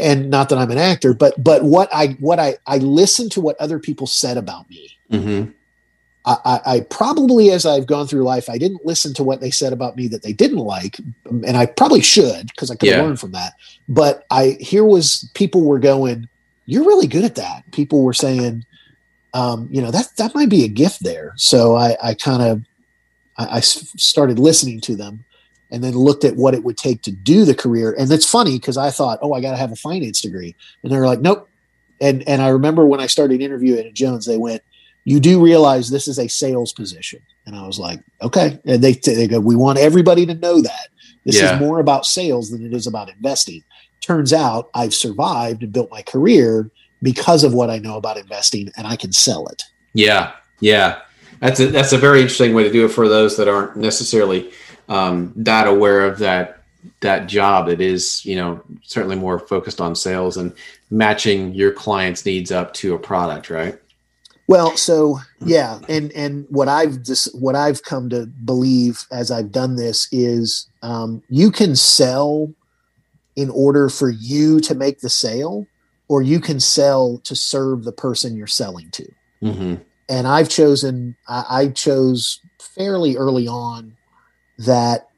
and 0.00 0.30
not 0.30 0.48
that 0.48 0.58
I'm 0.58 0.70
an 0.70 0.78
actor, 0.78 1.14
but 1.14 1.42
but 1.42 1.62
what 1.62 1.88
I 1.92 2.16
what 2.20 2.38
I 2.38 2.56
I 2.66 2.78
listened 2.78 3.32
to 3.32 3.40
what 3.40 3.60
other 3.60 3.78
people 3.78 4.06
said 4.06 4.36
about 4.36 4.68
me. 4.70 4.98
Mm-hmm. 5.10 5.50
I, 6.26 6.60
I, 6.66 6.80
probably, 6.80 7.50
as 7.50 7.64
I've 7.64 7.86
gone 7.86 8.06
through 8.06 8.24
life, 8.24 8.50
I 8.50 8.58
didn't 8.58 8.84
listen 8.84 9.14
to 9.14 9.24
what 9.24 9.40
they 9.40 9.50
said 9.50 9.72
about 9.72 9.96
me 9.96 10.06
that 10.08 10.22
they 10.22 10.34
didn't 10.34 10.58
like, 10.58 10.98
and 11.24 11.56
I 11.56 11.64
probably 11.64 12.02
should 12.02 12.48
because 12.48 12.70
I 12.70 12.74
could 12.74 12.90
yeah. 12.90 13.00
learn 13.00 13.16
from 13.16 13.32
that. 13.32 13.54
But 13.88 14.26
I 14.30 14.58
here 14.60 14.84
was 14.84 15.30
people 15.34 15.64
were 15.64 15.78
going, 15.78 16.28
"You're 16.66 16.84
really 16.84 17.06
good 17.06 17.24
at 17.24 17.36
that." 17.36 17.62
People 17.72 18.02
were 18.04 18.12
saying, 18.12 18.66
um, 19.32 19.68
"You 19.70 19.80
know 19.80 19.90
that 19.90 20.14
that 20.18 20.34
might 20.34 20.50
be 20.50 20.64
a 20.64 20.68
gift 20.68 21.02
there." 21.02 21.32
So 21.36 21.74
I, 21.74 21.96
I 22.02 22.14
kind 22.14 22.42
of 22.42 22.62
I, 23.38 23.56
I 23.56 23.60
started 23.60 24.38
listening 24.38 24.80
to 24.82 24.96
them, 24.96 25.24
and 25.70 25.82
then 25.84 25.94
looked 25.94 26.24
at 26.24 26.36
what 26.36 26.54
it 26.54 26.64
would 26.64 26.76
take 26.76 27.02
to 27.02 27.10
do 27.10 27.44
the 27.44 27.54
career. 27.54 27.94
And 27.98 28.10
it's 28.10 28.28
funny 28.28 28.58
because 28.58 28.76
I 28.76 28.90
thought, 28.90 29.18
oh, 29.22 29.32
I 29.32 29.40
got 29.40 29.52
to 29.52 29.56
have 29.56 29.72
a 29.72 29.76
finance 29.76 30.20
degree, 30.20 30.54
and 30.82 30.92
they're 30.92 31.06
like, 31.06 31.20
nope. 31.20 31.48
And 32.00 32.26
and 32.28 32.40
I 32.42 32.48
remember 32.48 32.86
when 32.86 33.00
I 33.00 33.06
started 33.06 33.40
interviewing 33.40 33.86
at 33.86 33.94
Jones, 33.94 34.26
they 34.26 34.38
went, 34.38 34.62
you 35.04 35.20
do 35.20 35.42
realize 35.42 35.90
this 35.90 36.08
is 36.08 36.18
a 36.18 36.28
sales 36.28 36.72
position, 36.72 37.20
and 37.46 37.56
I 37.56 37.66
was 37.66 37.78
like, 37.78 38.00
okay. 38.22 38.58
And 38.64 38.82
they 38.82 38.94
they 38.94 39.28
go, 39.28 39.40
we 39.40 39.56
want 39.56 39.78
everybody 39.78 40.26
to 40.26 40.34
know 40.34 40.60
that 40.60 40.88
this 41.24 41.40
yeah. 41.40 41.54
is 41.54 41.60
more 41.60 41.80
about 41.80 42.06
sales 42.06 42.50
than 42.50 42.64
it 42.64 42.72
is 42.72 42.86
about 42.86 43.10
investing. 43.10 43.62
Turns 44.00 44.32
out 44.32 44.70
I've 44.74 44.94
survived 44.94 45.62
and 45.62 45.72
built 45.72 45.90
my 45.90 46.02
career 46.02 46.70
because 47.02 47.44
of 47.44 47.54
what 47.54 47.70
I 47.70 47.78
know 47.78 47.96
about 47.96 48.16
investing, 48.16 48.70
and 48.76 48.86
I 48.86 48.96
can 48.96 49.12
sell 49.12 49.46
it. 49.48 49.62
Yeah, 49.92 50.32
yeah. 50.60 51.00
That's 51.40 51.58
a, 51.58 51.66
that's 51.66 51.92
a 51.92 51.98
very 51.98 52.20
interesting 52.20 52.54
way 52.54 52.64
to 52.64 52.72
do 52.72 52.84
it 52.84 52.90
for 52.90 53.08
those 53.08 53.36
that 53.38 53.48
aren't 53.48 53.76
necessarily 53.76 54.50
um, 54.90 55.32
that 55.36 55.66
aware 55.66 56.04
of 56.04 56.18
that 56.18 56.62
that 57.00 57.26
job. 57.26 57.68
It 57.68 57.80
is 57.80 58.24
you 58.26 58.36
know 58.36 58.60
certainly 58.82 59.16
more 59.16 59.38
focused 59.38 59.80
on 59.80 59.94
sales 59.94 60.36
and 60.36 60.52
matching 60.90 61.54
your 61.54 61.72
client's 61.72 62.26
needs 62.26 62.52
up 62.52 62.74
to 62.74 62.94
a 62.94 62.98
product 62.98 63.48
right? 63.48 63.78
Well 64.46 64.76
so 64.76 65.20
yeah 65.46 65.78
and 65.88 66.10
and 66.10 66.44
what 66.50 66.66
i've 66.66 67.04
just 67.04 67.32
what 67.38 67.54
i've 67.54 67.84
come 67.84 68.10
to 68.10 68.26
believe 68.26 69.06
as 69.12 69.30
i've 69.30 69.52
done 69.52 69.76
this 69.76 70.08
is 70.10 70.68
um, 70.82 71.22
you 71.28 71.52
can 71.52 71.76
sell 71.76 72.52
in 73.36 73.48
order 73.50 73.88
for 73.88 74.10
you 74.10 74.58
to 74.58 74.74
make 74.74 75.00
the 75.00 75.08
sale 75.08 75.68
or 76.08 76.20
you 76.20 76.40
can 76.40 76.58
sell 76.58 77.18
to 77.18 77.36
serve 77.36 77.84
the 77.84 77.92
person 77.92 78.36
you're 78.36 78.48
selling 78.48 78.90
to. 78.90 79.06
Mm-hmm. 79.40 79.74
and 80.08 80.26
i've 80.26 80.48
chosen 80.48 81.16
I, 81.28 81.44
I 81.48 81.68
chose 81.68 82.40
fairly 82.58 83.16
early 83.16 83.46
on 83.46 83.96
that 84.60 85.08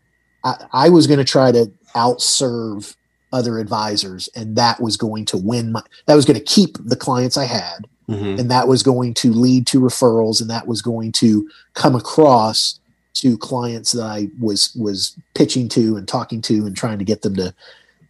I, 0.45 0.67
I 0.73 0.89
was 0.89 1.07
going 1.07 1.19
to 1.19 1.25
try 1.25 1.53
to 1.53 1.71
outserve 1.95 2.97
other 3.33 3.59
advisors 3.59 4.29
and 4.37 4.57
that 4.57 4.81
was 4.81 4.97
going 4.97 5.25
to 5.25 5.39
win 5.39 5.73
my 5.73 5.83
that 6.07 6.15
was 6.15 6.25
going 6.25 6.39
to 6.39 6.45
keep 6.45 6.77
the 6.85 6.97
clients 6.97 7.37
i 7.39 7.45
had 7.45 7.87
mm-hmm. 8.09 8.39
and 8.39 8.51
that 8.51 8.69
was 8.69 8.83
going 8.83 9.15
to 9.15 9.33
lead 9.33 9.67
to 9.67 9.81
referrals 9.81 10.41
and 10.41 10.51
that 10.51 10.67
was 10.67 10.83
going 10.83 11.11
to 11.11 11.49
come 11.73 11.95
across 11.95 12.79
to 13.15 13.39
clients 13.39 13.93
that 13.93 14.05
i 14.05 14.29
was 14.39 14.75
was 14.79 15.17
pitching 15.35 15.69
to 15.69 15.97
and 15.97 16.09
talking 16.09 16.43
to 16.43 16.67
and 16.67 16.77
trying 16.77 16.99
to 16.99 17.05
get 17.05 17.23
them 17.23 17.35
to 17.35 17.55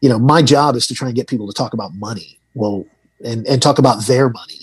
you 0.01 0.09
know 0.09 0.18
my 0.18 0.43
job 0.43 0.74
is 0.74 0.89
to 0.89 0.95
try 0.95 1.07
and 1.07 1.16
get 1.16 1.28
people 1.28 1.47
to 1.47 1.55
talk 1.55 1.72
about 1.72 1.95
money 1.95 2.37
well 2.55 2.85
and 3.24 3.47
and 3.47 3.62
talk 3.62 3.78
about 3.78 4.05
their 4.07 4.28
money 4.28 4.61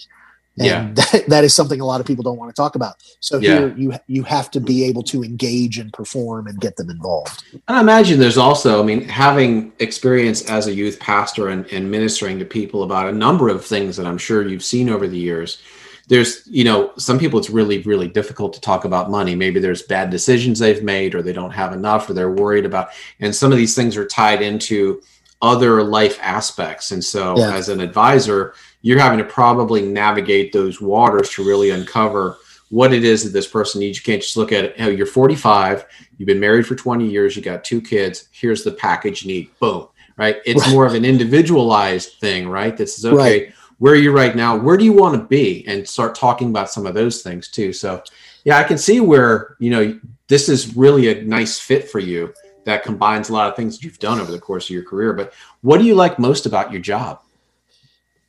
and 0.60 0.68
yeah. 0.68 1.06
that, 1.12 1.24
that 1.28 1.44
is 1.44 1.54
something 1.54 1.80
a 1.80 1.86
lot 1.86 2.02
of 2.02 2.08
people 2.08 2.24
don't 2.24 2.38
want 2.38 2.54
to 2.54 2.62
talk 2.62 2.76
about. 2.76 2.96
So 3.22 3.38
yeah. 3.38 3.60
here 3.60 3.76
you 3.78 3.94
you 4.08 4.24
have 4.24 4.52
to 4.52 4.60
be 4.60 4.84
able 4.84 5.04
to 5.04 5.24
engage 5.24 5.78
and 5.78 5.92
perform 5.94 6.48
and 6.48 6.60
get 6.60 6.76
them 6.76 6.90
involved. 6.90 7.44
And 7.54 7.78
I 7.78 7.80
imagine 7.80 8.20
there's 8.20 8.38
also, 8.38 8.82
I 8.82 8.86
mean, 8.86 9.08
having 9.08 9.72
experience 9.80 10.50
as 10.50 10.68
a 10.68 10.74
youth 10.74 11.00
pastor 11.00 11.48
and, 11.48 11.66
and 11.68 11.90
ministering 11.90 12.40
to 12.40 12.46
people 12.46 12.84
about 12.84 13.08
a 13.08 13.12
number 13.14 13.48
of 13.48 13.66
things 13.66 13.96
that 13.98 14.06
I'm 14.06 14.18
sure 14.18 14.48
you've 14.48 14.64
seen 14.64 14.90
over 14.90 15.08
the 15.08 15.18
years. 15.18 15.62
There's, 16.08 16.46
you 16.48 16.64
know, 16.64 16.92
some 16.98 17.20
people 17.20 17.40
it's 17.40 17.52
really, 17.52 17.80
really 17.84 18.08
difficult 18.08 18.54
to 18.54 18.62
talk 18.62 18.84
about 18.84 19.12
money. 19.12 19.36
Maybe 19.36 19.60
there's 19.60 19.84
bad 19.84 20.10
decisions 20.10 20.60
they've 20.60 20.84
made 20.84 21.16
or 21.16 21.22
they 21.22 21.34
don't 21.34 21.52
have 21.52 21.72
enough 21.72 22.10
or 22.10 22.14
they're 22.14 22.32
worried 22.32 22.66
about. 22.66 22.90
And 23.20 23.34
some 23.34 23.52
of 23.52 23.58
these 23.58 23.76
things 23.76 23.96
are 23.96 24.06
tied 24.06 24.42
into 24.42 25.02
other 25.42 25.84
life 25.84 26.18
aspects. 26.22 26.92
And 26.92 27.04
so 27.04 27.38
yeah. 27.38 27.54
as 27.54 27.70
an 27.70 27.80
advisor, 27.80 28.56
you're 28.82 29.00
having 29.00 29.20
to 29.20 29.26
probably 29.26 29.82
navigate 29.82 30.54
those 30.54 30.82
waters 30.82 31.30
to 31.32 31.46
really 31.46 31.72
uncover 31.72 32.38
what 32.70 32.94
it 32.94 33.04
is 33.04 33.24
that 33.24 33.32
this 33.32 33.48
person 33.48 33.82
needs. 33.82 33.98
You 33.98 34.04
can't 34.04 34.22
just 34.22 34.38
look 34.38 34.52
at 34.52 34.66
it. 34.66 34.76
Oh, 34.80 34.90
you're 34.90 35.06
45, 35.06 35.86
you've 36.18 36.28
been 36.28 36.40
married 36.40 36.68
for 36.68 36.76
20 36.76 37.08
years, 37.08 37.36
you 37.36 37.42
got 37.42 37.64
two 37.64 37.82
kids. 37.82 38.30
Here's 38.32 38.64
the 38.64 38.72
package 38.72 39.24
you 39.24 39.34
need. 39.34 39.60
Boom. 39.60 39.88
Right. 40.18 40.38
It's 40.46 40.62
right. 40.62 40.74
more 40.74 40.86
of 40.86 40.96
an 40.96 41.06
individualized 41.06 42.20
thing, 42.20 42.50
right? 42.50 42.76
That 42.76 42.90
says, 42.90 43.06
okay, 43.06 43.46
right. 43.46 43.54
where 43.78 43.94
are 43.94 43.98
you 43.98 44.12
right 44.12 44.36
now? 44.36 44.58
Where 44.58 44.76
do 44.76 44.84
you 44.84 44.92
want 44.92 45.16
to 45.16 45.26
be? 45.26 45.66
And 45.66 45.88
start 45.88 46.14
talking 46.14 46.50
about 46.50 46.70
some 46.70 46.86
of 46.86 46.94
those 46.94 47.22
things 47.22 47.48
too. 47.48 47.72
So, 47.72 48.04
yeah, 48.44 48.58
I 48.58 48.64
can 48.64 48.78
see 48.78 49.00
where, 49.00 49.56
you 49.60 49.70
know, 49.70 49.98
this 50.28 50.50
is 50.50 50.76
really 50.76 51.08
a 51.10 51.24
nice 51.24 51.58
fit 51.58 51.90
for 51.90 52.00
you 52.00 52.34
that 52.66 52.84
combines 52.84 53.30
a 53.30 53.34
lot 53.34 53.50
of 53.50 53.56
things 53.56 53.78
that 53.78 53.84
you've 53.86 54.00
done 54.00 54.20
over 54.20 54.32
the 54.32 54.40
course 54.40 54.66
of 54.66 54.72
your 54.72 54.84
career. 54.84 55.14
But 55.14 55.34
what 55.62 55.78
do 55.78 55.86
you 55.86 55.96
like 55.96 56.20
most 56.20 56.46
about 56.46 56.72
your 56.72 56.82
job? 56.82 57.22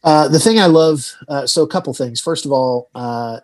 Uh, 0.02 0.28
the 0.28 0.38
thing 0.38 0.58
I 0.58 0.66
love, 0.66 1.14
uh, 1.28 1.46
so 1.46 1.62
a 1.62 1.68
couple 1.68 1.92
things. 1.92 2.20
First 2.20 2.46
of 2.46 2.52
all, 2.52 2.90
uh, 2.94 3.40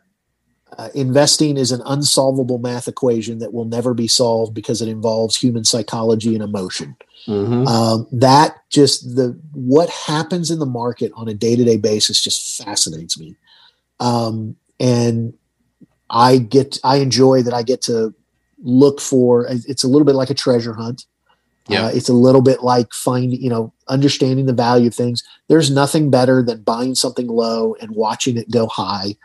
uh, 0.78 0.88
investing 0.94 1.56
is 1.56 1.70
an 1.70 1.82
unsolvable 1.86 2.58
math 2.58 2.88
equation 2.88 3.38
that 3.38 3.52
will 3.52 3.64
never 3.64 3.94
be 3.94 4.08
solved 4.08 4.54
because 4.54 4.82
it 4.82 4.88
involves 4.88 5.36
human 5.36 5.64
psychology 5.64 6.34
and 6.34 6.42
emotion. 6.42 6.96
Mm-hmm. 7.26 7.66
Um, 7.66 8.06
that 8.12 8.56
just 8.70 9.16
the 9.16 9.38
what 9.52 9.88
happens 9.90 10.50
in 10.50 10.58
the 10.58 10.66
market 10.66 11.12
on 11.14 11.28
a 11.28 11.34
day 11.34 11.56
to 11.56 11.64
day 11.64 11.76
basis 11.76 12.20
just 12.20 12.62
fascinates 12.62 13.18
me, 13.18 13.36
um, 14.00 14.56
and 14.78 15.34
I 16.08 16.38
get 16.38 16.78
I 16.84 16.96
enjoy 16.96 17.42
that 17.42 17.54
I 17.54 17.62
get 17.62 17.82
to 17.82 18.14
look 18.58 19.00
for. 19.00 19.46
It's 19.48 19.82
a 19.84 19.88
little 19.88 20.04
bit 20.04 20.14
like 20.14 20.30
a 20.30 20.34
treasure 20.34 20.74
hunt. 20.74 21.04
Yeah. 21.68 21.86
Uh, 21.86 21.88
it's 21.88 22.08
a 22.08 22.14
little 22.14 22.42
bit 22.42 22.62
like 22.62 22.92
finding, 22.92 23.40
you 23.40 23.50
know, 23.50 23.72
understanding 23.88 24.46
the 24.46 24.52
value 24.52 24.88
of 24.88 24.94
things. 24.94 25.22
There's 25.48 25.70
nothing 25.70 26.10
better 26.10 26.42
than 26.42 26.62
buying 26.62 26.94
something 26.94 27.26
low 27.26 27.74
and 27.80 27.90
watching 27.90 28.36
it 28.36 28.50
go 28.50 28.66
high 28.66 29.16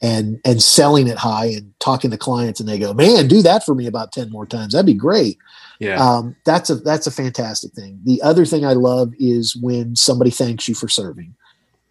and 0.00 0.40
and 0.44 0.62
selling 0.62 1.08
it 1.08 1.18
high 1.18 1.46
and 1.46 1.72
talking 1.80 2.10
to 2.12 2.16
clients 2.16 2.60
and 2.60 2.68
they 2.68 2.78
go, 2.78 2.94
"Man, 2.94 3.26
do 3.26 3.42
that 3.42 3.64
for 3.64 3.74
me 3.74 3.86
about 3.86 4.12
10 4.12 4.30
more 4.30 4.46
times. 4.46 4.72
That'd 4.72 4.86
be 4.86 4.94
great." 4.94 5.38
Yeah. 5.80 5.96
Um, 5.96 6.36
that's 6.44 6.70
a 6.70 6.76
that's 6.76 7.06
a 7.06 7.12
fantastic 7.12 7.72
thing. 7.72 8.00
The 8.04 8.22
other 8.22 8.44
thing 8.44 8.64
I 8.64 8.74
love 8.74 9.12
is 9.18 9.56
when 9.56 9.96
somebody 9.96 10.30
thanks 10.30 10.68
you 10.68 10.74
for 10.74 10.88
serving. 10.88 11.34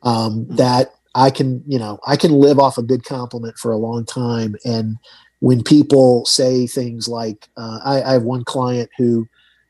Um, 0.04 0.46
mm-hmm. 0.46 0.56
that 0.56 0.92
I 1.16 1.32
can, 1.32 1.64
you 1.68 1.80
know, 1.80 2.00
I 2.06 2.16
can 2.16 2.32
live 2.32 2.60
off 2.60 2.78
a 2.78 2.84
good 2.84 3.04
compliment 3.04 3.58
for 3.58 3.72
a 3.72 3.78
long 3.78 4.06
time 4.06 4.56
and 4.64 4.98
when 5.40 5.64
people 5.64 6.26
say 6.26 6.66
things 6.66 7.08
like 7.08 7.48
uh, 7.58 7.80
I, 7.84 8.02
I 8.02 8.14
have 8.14 8.24
one 8.24 8.44
client 8.44 8.90
who 8.98 9.28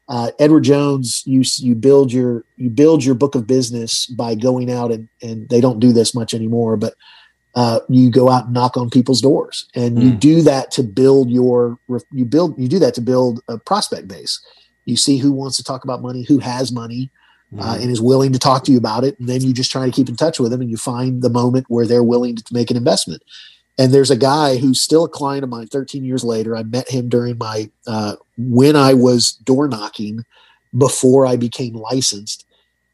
uh, 0.09 0.31
Edward 0.39 0.63
Jones, 0.63 1.23
you 1.25 1.43
you 1.57 1.75
build 1.75 2.13
your 2.13 2.45
you 2.55 2.69
build 2.69 3.03
your 3.03 3.15
book 3.15 3.35
of 3.35 3.45
business 3.45 4.05
by 4.05 4.35
going 4.35 4.71
out 4.71 4.91
and 4.91 5.09
and 5.21 5.49
they 5.49 5.59
don't 5.59 5.79
do 5.79 5.91
this 5.91 6.15
much 6.15 6.33
anymore, 6.33 6.77
but 6.77 6.95
uh, 7.55 7.79
you 7.89 8.09
go 8.09 8.29
out 8.29 8.45
and 8.45 8.53
knock 8.53 8.77
on 8.77 8.89
people's 8.89 9.21
doors, 9.21 9.67
and 9.75 9.97
mm. 9.97 10.03
you 10.03 10.11
hmm. 10.11 10.17
do 10.17 10.41
that 10.43 10.71
to 10.71 10.83
build 10.83 11.29
your 11.29 11.77
you 12.11 12.23
build 12.23 12.57
you 12.57 12.67
do 12.67 12.79
that 12.79 12.93
to 12.93 13.01
build 13.01 13.41
a 13.47 13.57
prospect 13.57 14.07
base. 14.07 14.39
You 14.85 14.95
see 14.95 15.17
who 15.17 15.31
wants 15.31 15.57
to 15.57 15.63
talk 15.63 15.83
about 15.83 16.01
money, 16.01 16.23
who 16.23 16.39
has 16.39 16.71
money, 16.71 17.11
uh, 17.57 17.73
mm-hmm. 17.73 17.81
and 17.81 17.91
is 17.91 18.01
willing 18.01 18.31
to 18.31 18.39
talk 18.39 18.63
to 18.65 18.71
you 18.71 18.77
about 18.77 19.03
it. 19.03 19.19
And 19.19 19.27
then 19.27 19.41
you 19.41 19.53
just 19.53 19.71
try 19.71 19.85
to 19.85 19.91
keep 19.91 20.07
in 20.07 20.15
touch 20.15 20.39
with 20.39 20.51
them 20.51 20.61
and 20.61 20.69
you 20.69 20.77
find 20.77 21.21
the 21.21 21.29
moment 21.29 21.65
where 21.67 21.85
they're 21.85 22.03
willing 22.03 22.37
to 22.37 22.53
make 22.53 22.71
an 22.71 22.77
investment. 22.77 23.21
And 23.77 23.93
there's 23.93 24.11
a 24.11 24.17
guy 24.17 24.57
who's 24.57 24.81
still 24.81 25.05
a 25.05 25.09
client 25.09 25.43
of 25.43 25.49
mine 25.49 25.67
13 25.67 26.03
years 26.03 26.23
later. 26.23 26.55
I 26.55 26.63
met 26.63 26.89
him 26.89 27.09
during 27.09 27.37
my, 27.37 27.69
uh, 27.85 28.15
when 28.37 28.75
I 28.75 28.93
was 28.93 29.33
door 29.33 29.67
knocking 29.67 30.25
before 30.75 31.25
I 31.25 31.35
became 31.35 31.75
licensed. 31.75 32.45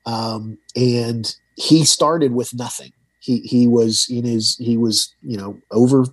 Um, 0.05 0.57
and 0.75 1.33
he 1.55 1.85
started 1.85 2.33
with 2.33 2.53
nothing. 2.53 2.91
He, 3.19 3.39
he 3.39 3.67
was 3.67 4.07
in 4.09 4.25
his, 4.25 4.57
he 4.57 4.75
was, 4.75 5.13
you 5.21 5.37
know, 5.37 5.57
over 5.71 6.05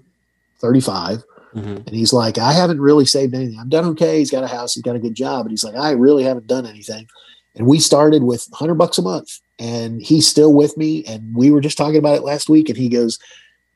35. 0.60 1.24
Mm-hmm. 1.54 1.68
And 1.68 1.88
he's 1.88 2.12
like, 2.12 2.38
I 2.38 2.52
haven't 2.52 2.80
really 2.80 3.06
saved 3.06 3.34
anything. 3.34 3.58
I'm 3.58 3.68
done 3.68 3.86
okay. 3.86 4.18
He's 4.18 4.30
got 4.30 4.44
a 4.44 4.48
house. 4.48 4.74
He's 4.74 4.84
got 4.84 4.94
a 4.94 5.00
good 5.00 5.14
job. 5.14 5.44
But 5.44 5.50
he's 5.50 5.64
like, 5.64 5.74
I 5.74 5.90
really 5.92 6.22
haven't 6.22 6.46
done 6.46 6.66
anything. 6.66 7.08
And 7.56 7.66
we 7.66 7.80
started 7.80 8.22
with 8.22 8.46
100 8.50 8.74
bucks 8.74 8.98
a 8.98 9.02
month. 9.02 9.40
And 9.58 10.00
he's 10.00 10.28
still 10.28 10.54
with 10.54 10.76
me. 10.76 11.04
And 11.06 11.34
we 11.34 11.50
were 11.50 11.60
just 11.60 11.76
talking 11.76 11.98
about 11.98 12.16
it 12.16 12.22
last 12.22 12.48
week. 12.48 12.68
And 12.68 12.78
he 12.78 12.88
goes, 12.88 13.18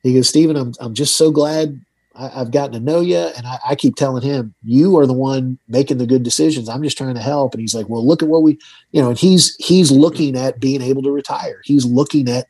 he 0.04 0.14
goes, 0.14 0.28
Stephen, 0.28 0.54
I'm, 0.54 0.74
I'm 0.80 0.94
just 0.94 1.16
so 1.16 1.30
glad 1.30 1.80
I, 2.14 2.28
have 2.28 2.50
gotten 2.50 2.74
to 2.74 2.80
know 2.80 3.00
you. 3.00 3.16
And 3.16 3.46
I, 3.46 3.58
I, 3.70 3.74
keep 3.74 3.96
telling 3.96 4.22
him, 4.22 4.54
you 4.62 4.98
are 4.98 5.06
the 5.06 5.14
one 5.14 5.58
making 5.66 5.98
the 5.98 6.06
good 6.06 6.22
decisions. 6.22 6.68
I'm 6.68 6.82
just 6.82 6.98
trying 6.98 7.14
to 7.14 7.22
help. 7.22 7.54
And 7.54 7.60
he's 7.60 7.74
like, 7.74 7.88
well, 7.88 8.06
look 8.06 8.22
at 8.22 8.28
what 8.28 8.42
we, 8.42 8.58
you 8.92 9.02
know, 9.02 9.08
and 9.08 9.18
he's, 9.18 9.56
he's 9.56 9.90
looking 9.90 10.36
at 10.36 10.60
being 10.60 10.82
able 10.82 11.02
to 11.02 11.10
retire. 11.10 11.62
He's 11.64 11.86
looking 11.86 12.28
at, 12.28 12.46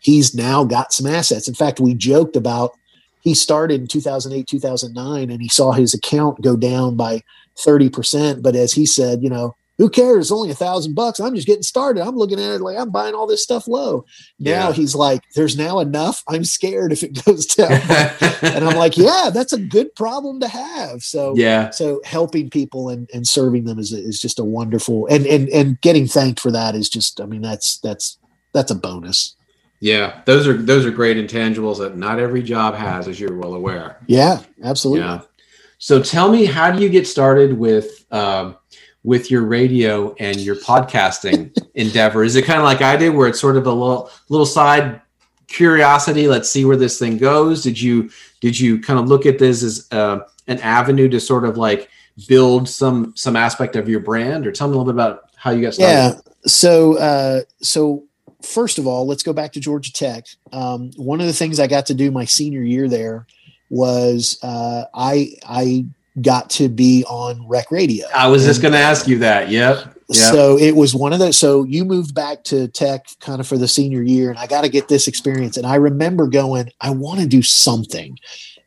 he's 0.00 0.34
now 0.34 0.64
got 0.64 0.92
some 0.92 1.06
assets. 1.06 1.48
In 1.48 1.54
fact, 1.54 1.80
we 1.80 1.94
joked 1.94 2.36
about, 2.36 2.72
he 3.22 3.34
started 3.34 3.80
in 3.80 3.86
2008, 3.88 4.46
2009, 4.46 5.30
and 5.30 5.42
he 5.42 5.48
saw 5.48 5.72
his 5.72 5.94
account 5.94 6.40
go 6.42 6.56
down 6.56 6.94
by 6.94 7.22
30%. 7.56 8.42
But 8.42 8.54
as 8.54 8.74
he 8.74 8.84
said, 8.84 9.22
you 9.22 9.30
know, 9.30 9.56
who 9.78 9.88
cares? 9.88 10.26
It's 10.26 10.32
only 10.32 10.50
a 10.50 10.54
thousand 10.54 10.94
bucks. 10.94 11.20
I'm 11.20 11.34
just 11.34 11.46
getting 11.46 11.62
started. 11.62 12.02
I'm 12.02 12.16
looking 12.16 12.40
at 12.40 12.56
it 12.56 12.60
like 12.60 12.76
I'm 12.76 12.90
buying 12.90 13.14
all 13.14 13.28
this 13.28 13.42
stuff 13.42 13.68
low. 13.68 14.04
Now 14.38 14.68
yeah. 14.68 14.72
he's 14.72 14.94
like, 14.94 15.22
there's 15.34 15.56
now 15.56 15.78
enough. 15.78 16.22
I'm 16.28 16.44
scared 16.44 16.92
if 16.92 17.04
it 17.04 17.24
goes 17.24 17.46
down. 17.46 17.70
and 18.42 18.64
I'm 18.64 18.76
like, 18.76 18.96
yeah, 18.96 19.30
that's 19.32 19.52
a 19.52 19.58
good 19.58 19.94
problem 19.94 20.40
to 20.40 20.48
have. 20.48 21.02
So 21.02 21.34
yeah. 21.36 21.70
So 21.70 22.00
helping 22.04 22.50
people 22.50 22.88
and, 22.88 23.08
and 23.14 23.26
serving 23.26 23.64
them 23.64 23.78
is, 23.78 23.92
is 23.92 24.20
just 24.20 24.40
a 24.40 24.44
wonderful 24.44 25.06
and, 25.06 25.26
and 25.26 25.48
and 25.50 25.80
getting 25.80 26.06
thanked 26.06 26.40
for 26.40 26.50
that 26.50 26.74
is 26.74 26.88
just, 26.88 27.20
I 27.20 27.26
mean, 27.26 27.42
that's 27.42 27.78
that's 27.78 28.18
that's 28.52 28.70
a 28.70 28.74
bonus. 28.74 29.36
Yeah, 29.80 30.22
those 30.24 30.48
are 30.48 30.54
those 30.56 30.84
are 30.84 30.90
great 30.90 31.16
intangibles 31.16 31.78
that 31.78 31.96
not 31.96 32.18
every 32.18 32.42
job 32.42 32.74
has, 32.74 33.06
as 33.06 33.20
you're 33.20 33.36
well 33.36 33.54
aware. 33.54 33.98
Yeah, 34.06 34.42
absolutely. 34.64 35.04
Yeah. 35.04 35.20
So 35.78 36.02
tell 36.02 36.32
me, 36.32 36.44
how 36.44 36.72
do 36.72 36.82
you 36.82 36.88
get 36.88 37.06
started 37.06 37.56
with 37.56 38.04
um, 38.10 38.56
with 39.08 39.30
your 39.30 39.46
radio 39.46 40.14
and 40.20 40.36
your 40.36 40.54
podcasting 40.54 41.56
endeavor? 41.74 42.22
Is 42.22 42.36
it 42.36 42.44
kind 42.44 42.58
of 42.58 42.64
like 42.64 42.82
I 42.82 42.94
did, 42.94 43.14
where 43.14 43.26
it's 43.26 43.40
sort 43.40 43.56
of 43.56 43.66
a 43.66 43.72
little 43.72 44.10
little 44.28 44.44
side 44.44 45.00
curiosity? 45.46 46.28
Let's 46.28 46.50
see 46.50 46.66
where 46.66 46.76
this 46.76 46.98
thing 46.98 47.16
goes. 47.16 47.62
Did 47.62 47.80
you 47.80 48.10
did 48.40 48.60
you 48.60 48.78
kind 48.78 48.98
of 49.00 49.08
look 49.08 49.24
at 49.24 49.38
this 49.38 49.62
as 49.62 49.88
uh, 49.92 50.20
an 50.46 50.58
avenue 50.58 51.08
to 51.08 51.20
sort 51.20 51.46
of 51.46 51.56
like 51.56 51.88
build 52.28 52.68
some 52.68 53.14
some 53.16 53.34
aspect 53.34 53.76
of 53.76 53.88
your 53.88 54.00
brand, 54.00 54.46
or 54.46 54.52
tell 54.52 54.68
me 54.68 54.74
a 54.74 54.76
little 54.76 54.92
bit 54.92 54.96
about 54.96 55.30
how 55.36 55.52
you 55.52 55.62
got 55.62 55.72
started? 55.72 55.94
Yeah. 55.94 56.20
So 56.44 56.98
uh, 56.98 57.40
so 57.62 58.04
first 58.42 58.76
of 58.76 58.86
all, 58.86 59.06
let's 59.06 59.22
go 59.22 59.32
back 59.32 59.54
to 59.54 59.60
Georgia 59.60 59.90
Tech. 59.90 60.26
Um, 60.52 60.90
one 60.96 61.22
of 61.22 61.26
the 61.26 61.32
things 61.32 61.58
I 61.58 61.66
got 61.66 61.86
to 61.86 61.94
do 61.94 62.10
my 62.10 62.26
senior 62.26 62.62
year 62.62 62.88
there 62.88 63.26
was 63.70 64.38
uh, 64.42 64.84
I 64.92 65.32
I 65.48 65.86
got 66.22 66.50
to 66.50 66.68
be 66.68 67.04
on 67.04 67.46
rec 67.48 67.70
radio. 67.70 68.06
I 68.14 68.28
was 68.28 68.42
and, 68.42 68.50
just 68.50 68.62
going 68.62 68.72
to 68.72 68.78
ask 68.78 69.06
you 69.06 69.18
that. 69.18 69.48
Yep. 69.48 69.94
Yep. 70.10 70.32
So 70.32 70.56
it 70.56 70.74
was 70.74 70.94
one 70.94 71.12
of 71.12 71.18
those. 71.18 71.36
So 71.36 71.64
you 71.64 71.84
moved 71.84 72.14
back 72.14 72.42
to 72.44 72.68
tech 72.68 73.06
kind 73.20 73.40
of 73.40 73.46
for 73.46 73.58
the 73.58 73.68
senior 73.68 74.02
year, 74.02 74.30
and 74.30 74.38
I 74.38 74.46
got 74.46 74.62
to 74.62 74.70
get 74.70 74.88
this 74.88 75.06
experience. 75.06 75.56
And 75.58 75.66
I 75.66 75.74
remember 75.74 76.26
going, 76.26 76.70
I 76.80 76.90
want 76.90 77.20
to 77.20 77.26
do 77.26 77.42
something. 77.42 78.18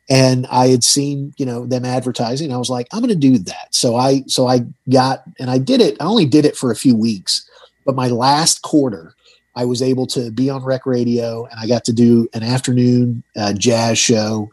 And 0.08 0.46
I 0.48 0.68
had 0.68 0.84
seen, 0.84 1.32
you 1.38 1.46
know, 1.46 1.66
them 1.66 1.84
advertising. 1.84 2.52
I 2.52 2.58
was 2.58 2.70
like, 2.70 2.86
I'm 2.92 3.00
going 3.00 3.08
to 3.08 3.14
do 3.14 3.38
that. 3.38 3.74
So 3.74 3.96
I, 3.96 4.22
so 4.26 4.46
I 4.46 4.60
got, 4.90 5.22
and 5.40 5.50
I 5.50 5.58
did 5.58 5.80
it. 5.80 5.96
I 6.00 6.04
only 6.04 6.26
did 6.26 6.44
it 6.44 6.56
for 6.56 6.70
a 6.70 6.76
few 6.76 6.94
weeks, 6.94 7.48
but 7.84 7.96
my 7.96 8.08
last 8.08 8.62
quarter, 8.62 9.14
I 9.54 9.64
was 9.64 9.82
able 9.82 10.06
to 10.08 10.30
be 10.30 10.50
on 10.50 10.64
rec 10.64 10.86
radio 10.86 11.46
and 11.46 11.58
I 11.58 11.66
got 11.66 11.84
to 11.84 11.92
do 11.92 12.28
an 12.34 12.42
afternoon 12.42 13.22
uh, 13.36 13.52
jazz 13.52 13.98
show. 13.98 14.50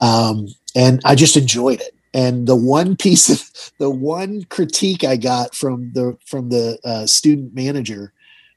Um, 0.00 0.48
and 0.74 1.00
I 1.04 1.14
just 1.14 1.36
enjoyed 1.36 1.80
it. 1.80 1.94
And 2.14 2.46
the 2.46 2.56
one 2.56 2.96
piece 2.96 3.28
of 3.28 3.72
the 3.78 3.90
one 3.90 4.44
critique 4.44 5.04
I 5.04 5.16
got 5.16 5.54
from 5.54 5.92
the 5.92 6.16
from 6.24 6.48
the 6.48 6.78
uh, 6.84 7.06
student 7.06 7.54
manager 7.54 8.12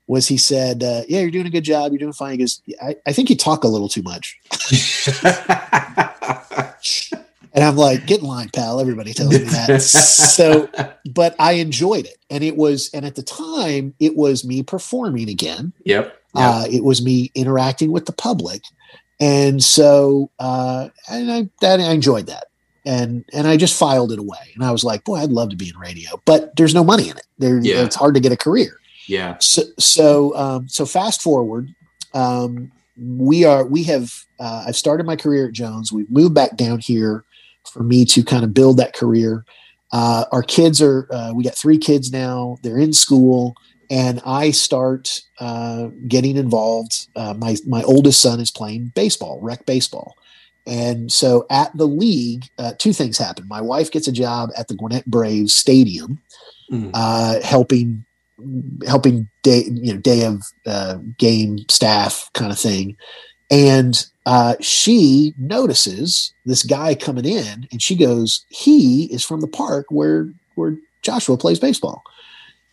was 0.06 0.28
he 0.28 0.38
said, 0.38 0.84
uh, 0.84 1.02
"Yeah, 1.10 1.20
you're 1.22 1.32
doing 1.32 1.48
a 1.48 1.52
good 1.52 1.66
job. 1.66 1.92
You're 1.92 2.00
doing 2.00 2.14
fine." 2.14 2.32
He 2.34 2.38
goes, 2.38 2.62
"I, 2.82 2.96
I 3.06 3.12
think 3.12 3.30
you 3.30 3.36
talk 3.36 3.64
a 3.64 3.68
little 3.68 3.90
too 3.90 4.04
much." 4.04 4.40
And 7.58 7.66
I'm 7.66 7.76
like, 7.76 8.06
get 8.06 8.22
in 8.22 8.28
line, 8.28 8.50
pal. 8.54 8.80
Everybody 8.80 9.16
tells 9.16 9.32
me 9.32 9.40
that. 9.40 9.82
so, 9.82 10.70
but 11.10 11.36
I 11.40 11.54
enjoyed 11.54 12.06
it. 12.06 12.18
And 12.30 12.44
it 12.44 12.56
was, 12.56 12.92
and 12.94 13.04
at 13.04 13.16
the 13.16 13.24
time, 13.24 13.96
it 14.00 14.16
was 14.16 14.46
me 14.46 14.62
performing 14.62 15.28
again. 15.28 15.74
Yep. 15.84 16.06
yep. 16.06 16.16
Uh, 16.36 16.66
it 16.70 16.84
was 16.84 17.04
me 17.04 17.32
interacting 17.34 17.92
with 17.92 18.06
the 18.06 18.12
public. 18.12 18.62
And 19.20 19.64
so, 19.64 20.30
uh, 20.38 20.90
and 21.10 21.32
I, 21.32 21.50
that, 21.62 21.80
I 21.80 21.92
enjoyed 21.94 22.28
that. 22.28 22.46
And, 22.88 23.26
and 23.34 23.48
I 23.48 23.58
just 23.58 23.78
filed 23.78 24.14
it 24.14 24.20
away. 24.20 24.54
And 24.56 24.64
I 24.64 24.72
was 24.72 24.86
like, 24.86 25.04
boy, 25.04 25.18
I'd 25.18 25.30
love 25.30 25.50
to 25.50 25.58
be 25.58 25.68
in 25.68 25.78
radio, 25.78 26.22
but 26.24 26.56
there's 26.56 26.74
no 26.74 26.86
money 26.86 27.10
in 27.10 27.18
it. 27.18 27.28
There, 27.38 27.60
yeah. 27.60 27.84
It's 27.84 27.98
hard 27.98 28.14
to 28.14 28.22
get 28.22 28.32
a 28.32 28.38
career. 28.38 28.80
Yeah. 29.08 29.36
So, 29.40 29.64
so, 29.78 30.36
um, 30.38 30.70
so 30.70 30.86
fast 30.86 31.22
forward, 31.22 31.76
um, 32.14 32.72
we 32.98 33.44
are, 33.44 33.66
we 33.66 33.84
have, 33.84 34.14
uh, 34.40 34.64
I've 34.68 34.78
started 34.78 35.06
my 35.06 35.18
career 35.18 35.48
at 35.48 35.54
Jones. 35.54 35.92
We've 35.92 36.10
moved 36.10 36.34
back 36.34 36.56
down 36.56 36.80
here 36.80 37.26
for 37.66 37.84
me 37.84 38.06
to 38.06 38.24
kind 38.24 38.46
of 38.46 38.54
build 38.54 38.78
that 38.78 38.94
career. 38.94 39.44
Uh, 39.92 40.24
our 40.32 40.44
kids 40.44 40.82
are, 40.82 41.08
uh, 41.12 41.34
we 41.36 41.44
got 41.44 41.56
three 41.56 41.78
kids 41.78 42.12
now, 42.12 42.58
they're 42.62 42.80
in 42.80 42.94
school, 42.94 43.56
and 43.90 44.22
I 44.26 44.52
start 44.52 45.22
uh, 45.40 45.88
getting 46.08 46.38
involved. 46.38 47.08
Uh, 47.16 47.34
my, 47.34 47.58
my 47.68 47.84
oldest 47.84 48.22
son 48.22 48.40
is 48.40 48.52
playing 48.52 48.94
baseball, 48.96 49.40
rec 49.42 49.66
baseball. 49.66 50.16
And 50.68 51.12
so 51.12 51.46
at 51.50 51.76
the 51.76 51.88
league, 51.88 52.46
uh, 52.58 52.74
two 52.78 52.94
things 52.94 53.18
happen. 53.18 53.48
My 53.48 53.62
wife 53.62 53.90
gets 53.90 54.08
a 54.08 54.12
job 54.12 54.50
at 54.58 54.68
the 54.68 54.76
Gwinnett 54.76 55.06
Braves 55.06 55.54
Stadium, 55.54 56.20
mm. 56.72 57.42
helping 57.42 58.04
helping 58.86 59.28
day 59.42 59.64
you 59.68 59.94
know 59.94 60.00
day 60.00 60.24
of 60.24 60.44
game 61.18 61.58
staff 61.70 62.30
kind 62.34 62.52
of 62.52 62.60
thing 62.60 62.96
and 63.50 64.06
uh, 64.26 64.56
she 64.60 65.34
notices 65.38 66.34
this 66.46 66.64
guy 66.64 66.96
coming 66.96 67.26
in, 67.26 67.68
and 67.72 67.82
she 67.82 67.96
goes, 67.96 68.46
"He 68.50 69.06
is 69.06 69.24
from 69.24 69.42
the 69.42 69.48
park 69.48 69.86
where 69.90 70.30
where 70.56 70.78
Joshua 71.02 71.38
plays 71.38 71.60
baseball." 71.60 72.04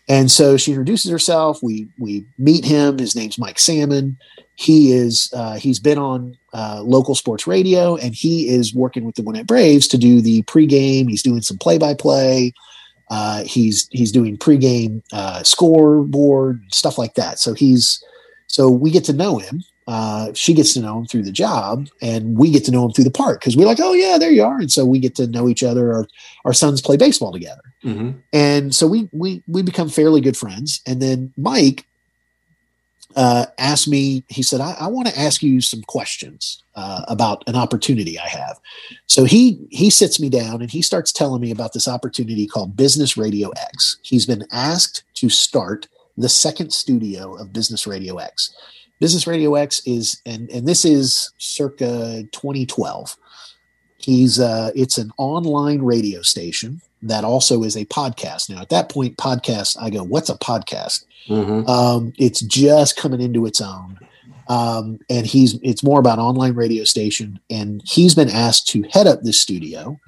And 0.09 0.31
so 0.31 0.57
she 0.57 0.73
introduces 0.73 1.11
herself. 1.11 1.63
We 1.63 1.89
we 1.99 2.27
meet 2.39 2.65
him. 2.65 2.99
His 2.99 3.15
name's 3.15 3.39
Mike 3.39 3.59
Salmon. 3.59 4.19
He 4.57 4.93
is 4.93 5.33
uh, 5.35 5.57
he's 5.57 5.81
been 5.81 5.99
on 5.99 6.37
uh, 6.53 6.81
local 6.85 7.15
sports 7.15 7.47
radio, 7.47 7.97
and 7.97 8.15
he 8.15 8.49
is 8.49 8.75
working 8.75 9.05
with 9.05 9.17
the 9.17 9.23
Gwinnett 9.23 9.47
Braves 9.47 9.89
to 9.89 9.99
do 9.99 10.21
the 10.21 10.43
pregame. 10.45 11.09
He's 11.09 11.23
doing 11.23 11.43
some 11.43 11.59
play 11.59 11.79
by 11.79 11.95
play. 11.95 12.53
He's 13.45 13.89
he's 13.91 14.13
doing 14.13 14.37
pregame 14.37 15.03
uh, 15.13 15.43
scoreboard 15.43 16.63
stuff 16.73 16.99
like 16.99 17.15
that. 17.15 17.39
So 17.39 17.55
he's 17.55 18.03
so 18.47 18.69
we 18.69 18.91
get 18.91 19.05
to 19.05 19.13
know 19.13 19.39
him, 19.39 19.65
uh, 19.87 20.33
she 20.33 20.55
gets 20.55 20.73
to 20.75 20.81
know 20.81 20.99
him 20.99 21.07
through 21.07 21.23
the 21.23 21.33
job 21.33 21.89
and 22.01 22.39
we 22.39 22.51
get 22.51 22.65
to 22.65 22.71
know 22.71 22.87
him 22.87 22.93
through 22.93 23.05
the 23.05 23.11
park 23.11 23.41
because 23.41 23.57
we're 23.57 23.67
like, 23.67 23.81
oh 23.81 23.93
yeah, 23.93 24.17
there 24.19 24.31
you 24.31 24.43
are. 24.43 24.59
And 24.59 24.73
so 24.73 24.85
we 24.85 24.99
get 24.99 25.15
to 25.17 25.27
know 25.27 25.49
each 25.49 25.63
other. 25.63 25.93
Our, 25.93 26.07
our 26.45 26.53
sons 26.55 26.81
play 26.81 26.97
baseball 26.97 27.33
together. 27.33 27.63
Mm-hmm. 27.85 28.19
And 28.33 28.75
so 28.75 28.87
we, 28.87 29.09
we, 29.13 29.43
we 29.47 29.63
become 29.63 29.91
fairly 29.91 30.21
good 30.21 30.37
friends. 30.37 30.81
And 30.87 31.03
then 31.03 31.35
Mike 31.37 31.87
uh, 33.17 33.47
asked 33.59 33.89
me, 33.89 34.25
he 34.29 34.43
said, 34.43 34.61
I, 34.61 34.75
I 34.81 34.87
want 34.89 35.09
to 35.09 35.19
ask 35.19 35.43
you 35.43 35.61
some 35.61 35.83
questions 35.83 36.63
uh, 36.75 37.03
about 37.09 37.45
an 37.47 37.57
opportunity 37.57 38.19
I 38.19 38.29
have. 38.29 38.59
So 39.07 39.25
he, 39.25 39.67
he 39.71 39.91
sits 39.91 40.19
me 40.19 40.29
down 40.29 40.61
and 40.61 40.71
he 40.71 40.83
starts 40.83 41.13
telling 41.13 41.41
me 41.41 41.51
about 41.51 41.73
this 41.73 41.89
opportunity 41.89 42.47
called 42.47 42.77
Business 42.77 43.17
Radio 43.17 43.51
X. 43.51 43.99
He's 44.03 44.27
been 44.27 44.45
asked 44.51 45.05
to 45.15 45.29
start 45.29 45.89
the 46.17 46.29
second 46.29 46.73
studio 46.73 47.35
of 47.35 47.53
Business 47.53 47.87
Radio 47.87 48.19
X. 48.19 48.55
Business 49.01 49.27
Radio 49.27 49.55
X 49.55 49.83
is, 49.87 50.21
and 50.25 50.49
and 50.51 50.67
this 50.67 50.85
is 50.85 51.33
circa 51.39 52.25
2012. 52.33 53.17
He's 53.97 54.39
uh, 54.39 54.71
it's 54.75 54.99
an 54.99 55.11
online 55.19 55.83
radio 55.83 56.23
station 56.23 56.81
that 57.05 57.25
also 57.25 57.63
is 57.63 57.77
a 57.77 57.85
podcast. 57.87 58.51
Now, 58.51 58.61
at 58.61 58.71
that 58.71 58.89
point, 58.89 59.17
podcast, 59.17 59.77
I 59.81 59.91
go, 59.91 60.03
what's 60.03 60.31
a 60.31 60.39
podcast? 60.39 61.05
Mm-hmm. 61.29 61.69
Um, 61.69 62.13
it's 62.19 62.41
just 62.41 62.97
coming 62.97 63.21
into 63.21 63.47
its 63.47 63.61
own. 63.61 63.99
Um, 64.49 64.99
and 65.09 65.27
he's 65.27 65.59
it's 65.63 65.83
more 65.83 66.01
about 66.01 66.19
online 66.19 66.55
radio 66.55 66.85
station, 66.85 67.41
and 67.49 67.83
he's 67.87 68.15
been 68.15 68.29
asked 68.29 68.69
to 68.69 68.85
head 68.91 69.07
up 69.07 69.23
this 69.23 69.41
studio. 69.41 69.99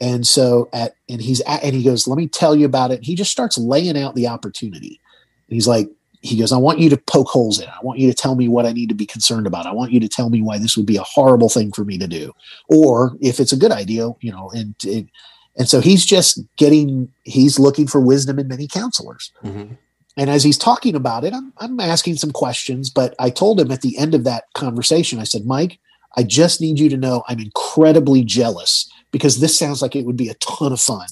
And 0.00 0.26
so 0.26 0.68
at 0.72 0.96
and 1.08 1.22
he's 1.22 1.40
at, 1.42 1.62
and 1.62 1.74
he 1.74 1.84
goes, 1.84 2.08
let 2.08 2.18
me 2.18 2.26
tell 2.26 2.56
you 2.56 2.66
about 2.66 2.90
it. 2.90 3.04
He 3.04 3.14
just 3.14 3.30
starts 3.30 3.56
laying 3.56 3.96
out 3.96 4.16
the 4.16 4.26
opportunity 4.26 5.00
he's 5.48 5.68
like, 5.68 5.88
he 6.20 6.38
goes, 6.38 6.50
I 6.50 6.56
want 6.56 6.80
you 6.80 6.90
to 6.90 6.96
poke 6.96 7.28
holes 7.28 7.60
in 7.60 7.68
it. 7.68 7.74
I 7.74 7.84
want 7.84 8.00
you 8.00 8.10
to 8.10 8.16
tell 8.16 8.34
me 8.34 8.48
what 8.48 8.66
I 8.66 8.72
need 8.72 8.88
to 8.88 8.94
be 8.94 9.06
concerned 9.06 9.46
about. 9.46 9.66
I 9.66 9.72
want 9.72 9.92
you 9.92 10.00
to 10.00 10.08
tell 10.08 10.28
me 10.28 10.42
why 10.42 10.58
this 10.58 10.76
would 10.76 10.86
be 10.86 10.96
a 10.96 11.02
horrible 11.02 11.48
thing 11.48 11.72
for 11.72 11.84
me 11.84 11.98
to 11.98 12.08
do, 12.08 12.32
or 12.68 13.16
if 13.20 13.38
it's 13.38 13.52
a 13.52 13.56
good 13.56 13.70
idea, 13.70 14.10
you 14.20 14.32
know. 14.32 14.50
And 14.50 14.74
and, 14.84 15.08
and 15.56 15.68
so 15.68 15.80
he's 15.80 16.04
just 16.04 16.40
getting, 16.56 17.12
he's 17.24 17.58
looking 17.58 17.86
for 17.86 18.00
wisdom 18.00 18.38
in 18.38 18.48
many 18.48 18.68
counselors. 18.68 19.32
Mm-hmm. 19.42 19.74
And 20.18 20.30
as 20.30 20.42
he's 20.42 20.58
talking 20.58 20.94
about 20.94 21.24
it, 21.24 21.34
I'm, 21.34 21.52
I'm 21.58 21.78
asking 21.80 22.16
some 22.16 22.30
questions. 22.30 22.88
But 22.90 23.14
I 23.18 23.30
told 23.30 23.60
him 23.60 23.70
at 23.70 23.82
the 23.82 23.98
end 23.98 24.14
of 24.14 24.24
that 24.24 24.44
conversation, 24.54 25.18
I 25.18 25.24
said, 25.24 25.46
Mike, 25.46 25.78
I 26.16 26.22
just 26.22 26.60
need 26.60 26.78
you 26.78 26.88
to 26.88 26.96
know 26.96 27.22
I'm 27.28 27.40
incredibly 27.40 28.24
jealous 28.24 28.90
because 29.12 29.40
this 29.40 29.58
sounds 29.58 29.82
like 29.82 29.94
it 29.94 30.06
would 30.06 30.16
be 30.16 30.28
a 30.28 30.34
ton 30.34 30.72
of 30.72 30.80
fun. 30.80 31.06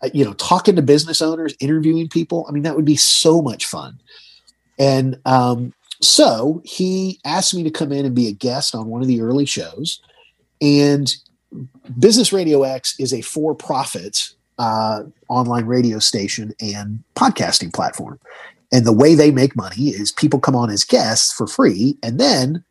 Uh, 0.00 0.10
you 0.14 0.24
know, 0.24 0.32
talking 0.34 0.76
to 0.76 0.82
business 0.82 1.20
owners, 1.20 1.54
interviewing 1.58 2.08
people. 2.08 2.46
I 2.48 2.52
mean, 2.52 2.62
that 2.62 2.76
would 2.76 2.84
be 2.84 2.96
so 2.96 3.42
much 3.42 3.66
fun. 3.66 3.98
And 4.78 5.18
um, 5.24 5.72
so 6.00 6.62
he 6.64 7.18
asked 7.24 7.54
me 7.54 7.64
to 7.64 7.70
come 7.70 7.90
in 7.90 8.06
and 8.06 8.14
be 8.14 8.28
a 8.28 8.32
guest 8.32 8.74
on 8.74 8.86
one 8.86 9.02
of 9.02 9.08
the 9.08 9.20
early 9.20 9.46
shows. 9.46 10.00
And 10.60 11.12
Business 11.98 12.32
Radio 12.32 12.62
X 12.62 12.94
is 12.98 13.12
a 13.12 13.22
for 13.22 13.54
profit 13.54 14.30
uh, 14.58 15.02
online 15.28 15.66
radio 15.66 15.98
station 15.98 16.54
and 16.60 17.02
podcasting 17.14 17.72
platform. 17.72 18.18
And 18.72 18.84
the 18.84 18.92
way 18.92 19.14
they 19.14 19.30
make 19.30 19.56
money 19.56 19.88
is 19.88 20.12
people 20.12 20.40
come 20.40 20.54
on 20.54 20.70
as 20.70 20.84
guests 20.84 21.32
for 21.32 21.46
free, 21.46 21.96
and 22.02 22.20
then 22.20 22.64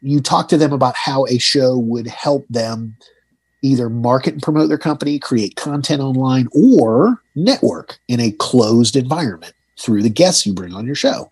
you 0.00 0.20
talk 0.20 0.48
to 0.48 0.56
them 0.56 0.72
about 0.72 0.96
how 0.96 1.26
a 1.26 1.38
show 1.38 1.76
would 1.76 2.06
help 2.06 2.46
them 2.48 2.96
either 3.62 3.88
market 3.88 4.34
and 4.34 4.42
promote 4.42 4.68
their 4.68 4.78
company, 4.78 5.18
create 5.18 5.56
content 5.56 6.00
online, 6.00 6.48
or 6.52 7.22
network 7.34 7.98
in 8.08 8.20
a 8.20 8.32
closed 8.32 8.96
environment 8.96 9.52
through 9.78 10.02
the 10.02 10.10
guests 10.10 10.46
you 10.46 10.52
bring 10.52 10.74
on 10.74 10.86
your 10.86 10.94
show. 10.94 11.28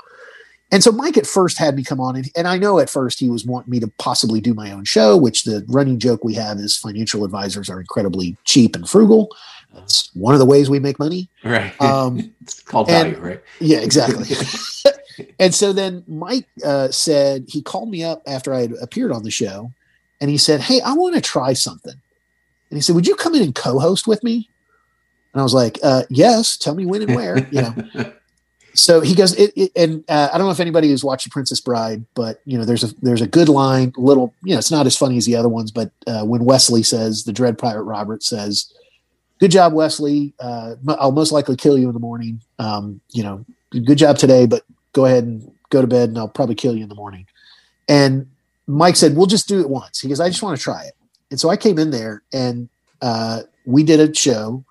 And 0.73 0.83
so 0.83 0.91
Mike 0.91 1.17
at 1.17 1.27
first 1.27 1.59
had 1.59 1.77
me 1.77 1.85
come 1.85 2.01
on, 2.01 2.17
and, 2.17 2.29
and 2.37 2.49
I 2.49 2.59
know 2.59 2.81
at 2.81 2.91
first 2.91 3.21
he 3.21 3.29
was 3.29 3.45
wanting 3.45 3.71
me 3.71 3.79
to 3.81 3.89
possibly 3.99 4.41
do 4.41 4.53
my 4.53 4.73
own 4.73 4.85
show, 4.85 5.17
which 5.17 5.45
the 5.45 5.65
running 5.69 5.99
joke 5.99 6.25
we 6.25 6.35
have 6.35 6.59
is 6.59 6.77
financial 6.77 7.25
advisors 7.25 7.71
are 7.71 7.81
incredibly 7.81 8.37
cheap 8.45 8.75
and 8.75 8.89
frugal. 8.89 9.31
It's 9.77 10.11
one 10.15 10.35
of 10.35 10.41
the 10.41 10.47
ways 10.47 10.69
we 10.69 10.81
make 10.81 10.99
money. 10.99 11.29
Right. 11.45 11.73
Um, 11.81 12.33
it's 12.43 12.61
called 12.61 12.89
and, 12.89 13.15
value, 13.15 13.29
right? 13.29 13.43
Yeah, 13.61 13.79
exactly. 13.79 14.27
and 15.39 15.55
so 15.55 15.73
then 15.73 16.03
Mike 16.09 16.47
uh, 16.65 16.91
said, 16.91 17.45
he 17.49 17.63
called 17.63 17.91
me 17.91 18.03
up 18.03 18.23
after 18.27 18.53
I 18.53 18.63
had 18.63 18.73
appeared 18.83 19.13
on 19.13 19.23
the 19.23 19.31
show, 19.31 19.71
and 20.21 20.31
he 20.31 20.39
said, 20.39 20.61
Hey, 20.61 20.81
I 20.81 20.95
want 20.95 21.15
to 21.15 21.21
try 21.21 21.53
something. 21.53 21.95
And 22.71 22.77
he 22.77 22.81
said, 22.81 22.95
Would 22.97 23.07
you 23.07 23.15
come 23.15 23.35
in 23.35 23.43
and 23.43 23.55
co 23.55 23.79
host 23.79 24.09
with 24.09 24.25
me? 24.25 24.49
And 25.33 25.41
I 25.41 25.45
was 25.45 25.55
like, 25.55 25.79
uh, 25.83 26.03
Yes, 26.11 26.57
tell 26.57 26.75
me 26.75 26.87
when 26.87 27.03
and 27.03 27.15
where, 27.15 27.47
you 27.51 27.63
know. 27.63 28.13
So 28.79 29.01
he 29.01 29.15
goes, 29.15 29.35
it, 29.35 29.53
it, 29.57 29.73
and 29.77 30.05
uh, 30.09 30.29
I 30.33 30.39
don't 30.39 30.47
know 30.47 30.53
if 30.53 30.61
anybody 30.61 30.89
who's 30.89 31.05
watching 31.05 31.31
Princess 31.31 31.61
Bride, 31.61 32.05
but 32.15 32.41
you 32.45 32.59
know, 32.59 32.65
there's 32.65 32.85
a 32.85 32.95
there's 33.03 33.23
a 33.23 33.27
good 33.27 33.49
line, 33.49 33.93
little, 33.97 34.35
you 34.43 34.53
know, 34.53 34.59
it's 34.59 34.71
not 34.71 34.87
as 34.87 34.97
funny 34.97 35.17
as 35.17 35.27
the 35.27 35.37
other 35.37 35.49
ones, 35.49 35.71
but 35.71 35.91
uh, 36.07 36.25
when 36.25 36.45
Wesley 36.45 36.83
says, 36.83 37.25
the 37.25 37.33
Dread 37.33 37.59
Pirate 37.59 37.85
Robert 37.85 38.23
says, 38.23 38.73
"Good 39.39 39.51
job, 39.51 39.73
Wesley. 39.73 40.35
Uh, 40.39 40.75
I'll 40.89 41.13
most 41.13 41.33
likely 41.33 41.57
kill 41.57 41.79
you 41.79 41.89
in 41.89 41.95
the 41.95 42.01
morning. 42.01 42.41
Um, 42.59 43.01
you 43.13 43.23
know, 43.23 43.45
good 43.71 43.99
job 43.99 44.19
today, 44.19 44.47
but 44.47 44.63
go 44.93 45.07
ahead 45.07 45.25
and 45.25 45.51
go 45.71 45.81
to 45.81 45.87
bed, 45.87 46.11
and 46.11 46.19
I'll 46.19 46.29
probably 46.29 46.55
kill 46.55 46.77
you 46.77 46.83
in 46.83 46.89
the 46.89 46.95
morning." 46.95 47.27
And 47.89 48.29
Mike 48.67 48.97
said, 48.97 49.17
"We'll 49.17 49.27
just 49.27 49.49
do 49.49 49.61
it 49.61 49.71
once." 49.71 50.01
He 50.01 50.09
goes, 50.09 50.21
"I 50.21 50.29
just 50.29 50.43
want 50.43 50.57
to 50.59 50.63
try 50.63 50.85
it." 50.85 50.95
And 51.31 51.41
so 51.41 51.49
I 51.49 51.57
came 51.57 51.79
in 51.79 51.91
there 51.91 52.23
and 52.33 52.69
uh, 53.03 53.43
we 53.65 53.83
did 53.83 54.01
a 54.01 54.15
show 54.15 54.65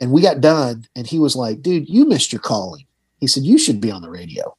and 0.00 0.10
we 0.10 0.20
got 0.20 0.40
done. 0.40 0.86
And 0.96 1.06
he 1.06 1.18
was 1.18 1.36
like, 1.36 1.62
dude, 1.62 1.88
you 1.88 2.04
missed 2.04 2.32
your 2.32 2.40
calling. 2.40 2.84
He 3.22 3.28
said, 3.28 3.44
you 3.44 3.56
should 3.56 3.80
be 3.80 3.90
on 3.90 4.02
the 4.02 4.10
radio. 4.10 4.54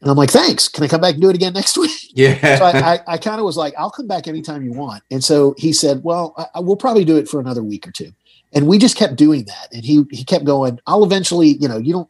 And 0.00 0.10
I'm 0.10 0.16
like, 0.16 0.30
thanks. 0.30 0.66
Can 0.68 0.82
I 0.82 0.88
come 0.88 1.00
back 1.00 1.14
and 1.14 1.22
do 1.22 1.30
it 1.30 1.36
again 1.36 1.52
next 1.54 1.78
week? 1.78 2.10
Yeah. 2.12 2.58
so 2.58 2.64
I, 2.64 2.94
I, 2.94 3.00
I 3.06 3.18
kind 3.18 3.38
of 3.38 3.44
was 3.44 3.56
like, 3.56 3.72
I'll 3.78 3.90
come 3.90 4.08
back 4.08 4.26
anytime 4.26 4.64
you 4.64 4.72
want. 4.72 5.04
And 5.10 5.22
so 5.22 5.54
he 5.56 5.72
said, 5.72 6.02
well, 6.02 6.34
I, 6.36 6.46
I 6.56 6.60
will 6.60 6.76
probably 6.76 7.04
do 7.04 7.16
it 7.16 7.28
for 7.28 7.38
another 7.38 7.62
week 7.62 7.86
or 7.86 7.92
two. 7.92 8.12
And 8.52 8.66
we 8.66 8.78
just 8.78 8.96
kept 8.96 9.14
doing 9.14 9.44
that. 9.44 9.68
And 9.72 9.84
he, 9.84 10.04
he 10.10 10.24
kept 10.24 10.44
going, 10.44 10.80
I'll 10.86 11.04
eventually, 11.04 11.56
you 11.60 11.68
know, 11.68 11.78
you 11.78 11.92
don't, 11.92 12.08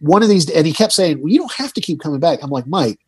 one 0.00 0.22
of 0.22 0.28
these, 0.28 0.50
and 0.50 0.66
he 0.66 0.72
kept 0.72 0.92
saying, 0.92 1.20
well, 1.22 1.32
you 1.32 1.38
don't 1.38 1.52
have 1.52 1.72
to 1.74 1.80
keep 1.80 2.00
coming 2.00 2.18
back. 2.18 2.40
I'm 2.42 2.50
like, 2.50 2.66
Mike, 2.66 2.98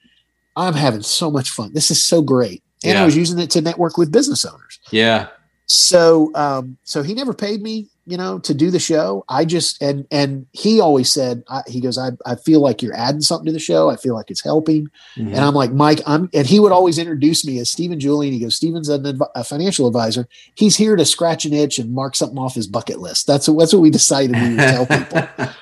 I'm 0.54 0.74
having 0.74 1.02
so 1.02 1.28
much 1.28 1.50
fun. 1.50 1.74
This 1.74 1.90
is 1.90 2.02
so 2.02 2.22
great 2.22 2.62
and 2.84 2.94
yeah. 2.94 3.02
I 3.02 3.04
was 3.04 3.16
using 3.16 3.38
it 3.38 3.50
to 3.50 3.62
network 3.62 3.96
with 3.96 4.12
business 4.12 4.44
owners. 4.44 4.78
Yeah. 4.90 5.28
So, 5.66 6.30
um, 6.34 6.76
so 6.84 7.02
he 7.02 7.14
never 7.14 7.32
paid 7.32 7.62
me, 7.62 7.88
you 8.06 8.16
know, 8.16 8.38
to 8.40 8.52
do 8.52 8.70
the 8.70 8.78
show. 8.78 9.24
I 9.28 9.44
just 9.44 9.80
and 9.82 10.06
and 10.10 10.46
he 10.52 10.80
always 10.80 11.12
said, 11.12 11.42
I, 11.48 11.62
he 11.66 11.80
goes, 11.80 11.96
I 11.96 12.10
I 12.26 12.36
feel 12.36 12.60
like 12.60 12.82
you're 12.82 12.96
adding 12.96 13.22
something 13.22 13.46
to 13.46 13.52
the 13.52 13.58
show. 13.58 13.90
I 13.90 13.96
feel 13.96 14.14
like 14.14 14.30
it's 14.30 14.44
helping. 14.44 14.88
Mm-hmm. 15.16 15.28
And 15.28 15.38
I'm 15.38 15.54
like, 15.54 15.72
Mike, 15.72 16.00
I'm, 16.06 16.28
and 16.34 16.46
he 16.46 16.60
would 16.60 16.72
always 16.72 16.98
introduce 16.98 17.46
me 17.46 17.58
as 17.58 17.70
Stephen 17.70 17.98
Julian. 17.98 18.34
He 18.34 18.40
goes, 18.40 18.56
Stephen's 18.56 18.88
an, 18.88 19.18
a 19.34 19.44
financial 19.44 19.86
advisor. 19.86 20.28
He's 20.54 20.76
here 20.76 20.96
to 20.96 21.04
scratch 21.04 21.44
an 21.44 21.54
itch 21.54 21.78
and 21.78 21.94
mark 21.94 22.14
something 22.14 22.38
off 22.38 22.54
his 22.54 22.66
bucket 22.66 22.98
list. 22.98 23.26
That's 23.26 23.48
what, 23.48 23.60
that's 23.60 23.72
what 23.72 23.82
we 23.82 23.90
decided 23.90 24.36
we 24.36 24.50
would 24.50 24.58
tell 24.58 24.86
people. 24.86 25.28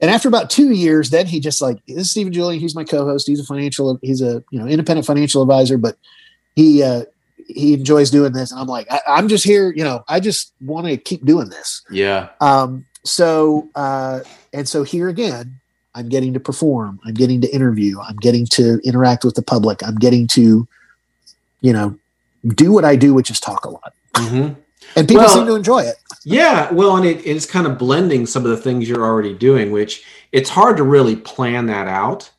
and 0.00 0.10
after 0.10 0.28
about 0.28 0.50
two 0.50 0.72
years, 0.72 1.10
then 1.10 1.26
he 1.26 1.40
just 1.40 1.62
like, 1.62 1.78
this 1.86 1.98
is 1.98 2.10
Stephen 2.10 2.32
Julian. 2.32 2.60
He's 2.60 2.74
my 2.74 2.84
co-host. 2.84 3.26
He's 3.26 3.40
a 3.40 3.44
financial, 3.44 3.98
he's 4.02 4.20
a, 4.20 4.44
you 4.50 4.58
know, 4.58 4.66
independent 4.66 5.06
financial 5.06 5.42
advisor, 5.42 5.78
but 5.78 5.96
he 6.54 6.82
uh, 6.82 7.04
he 7.48 7.74
enjoys 7.74 8.10
doing 8.10 8.32
this, 8.32 8.52
and 8.52 8.60
I'm 8.60 8.66
like, 8.66 8.86
I, 8.90 9.00
am 9.18 9.28
just 9.28 9.44
here, 9.44 9.72
you 9.72 9.82
know, 9.82 10.04
I 10.06 10.20
just 10.20 10.52
want 10.60 10.86
to 10.86 10.96
keep 10.96 11.24
doing 11.24 11.48
this. 11.48 11.82
Yeah. 11.90 12.28
Um. 12.40 12.84
So 13.04 13.68
uh, 13.74 14.20
and 14.52 14.68
so 14.68 14.82
here 14.82 15.08
again, 15.08 15.60
I'm 15.94 16.08
getting 16.08 16.32
to 16.34 16.40
perform. 16.40 17.00
I'm 17.04 17.14
getting 17.14 17.40
to 17.40 17.48
interview. 17.48 18.00
I'm 18.00 18.16
getting 18.16 18.46
to 18.46 18.80
interact 18.84 19.24
with 19.24 19.34
the 19.34 19.42
public. 19.42 19.82
I'm 19.82 19.96
getting 19.96 20.26
to, 20.28 20.68
you 21.60 21.72
know, 21.72 21.98
do 22.46 22.72
what 22.72 22.84
I 22.84 22.96
do, 22.96 23.14
which 23.14 23.30
is 23.30 23.40
talk 23.40 23.64
a 23.64 23.70
lot. 23.70 23.94
Mm-hmm. 24.14 24.60
And 24.96 25.08
people 25.08 25.24
well, 25.24 25.34
seem 25.34 25.46
to 25.46 25.54
enjoy 25.54 25.80
it. 25.80 25.96
Yeah, 26.24 26.72
well, 26.72 26.96
and 26.96 27.04
it, 27.04 27.24
it's 27.26 27.46
kind 27.46 27.66
of 27.66 27.78
blending 27.78 28.26
some 28.26 28.44
of 28.44 28.50
the 28.50 28.56
things 28.56 28.88
you're 28.88 29.04
already 29.04 29.34
doing, 29.34 29.70
which 29.70 30.04
it's 30.32 30.50
hard 30.50 30.76
to 30.76 30.82
really 30.82 31.16
plan 31.16 31.66
that 31.66 31.88
out 31.88 32.30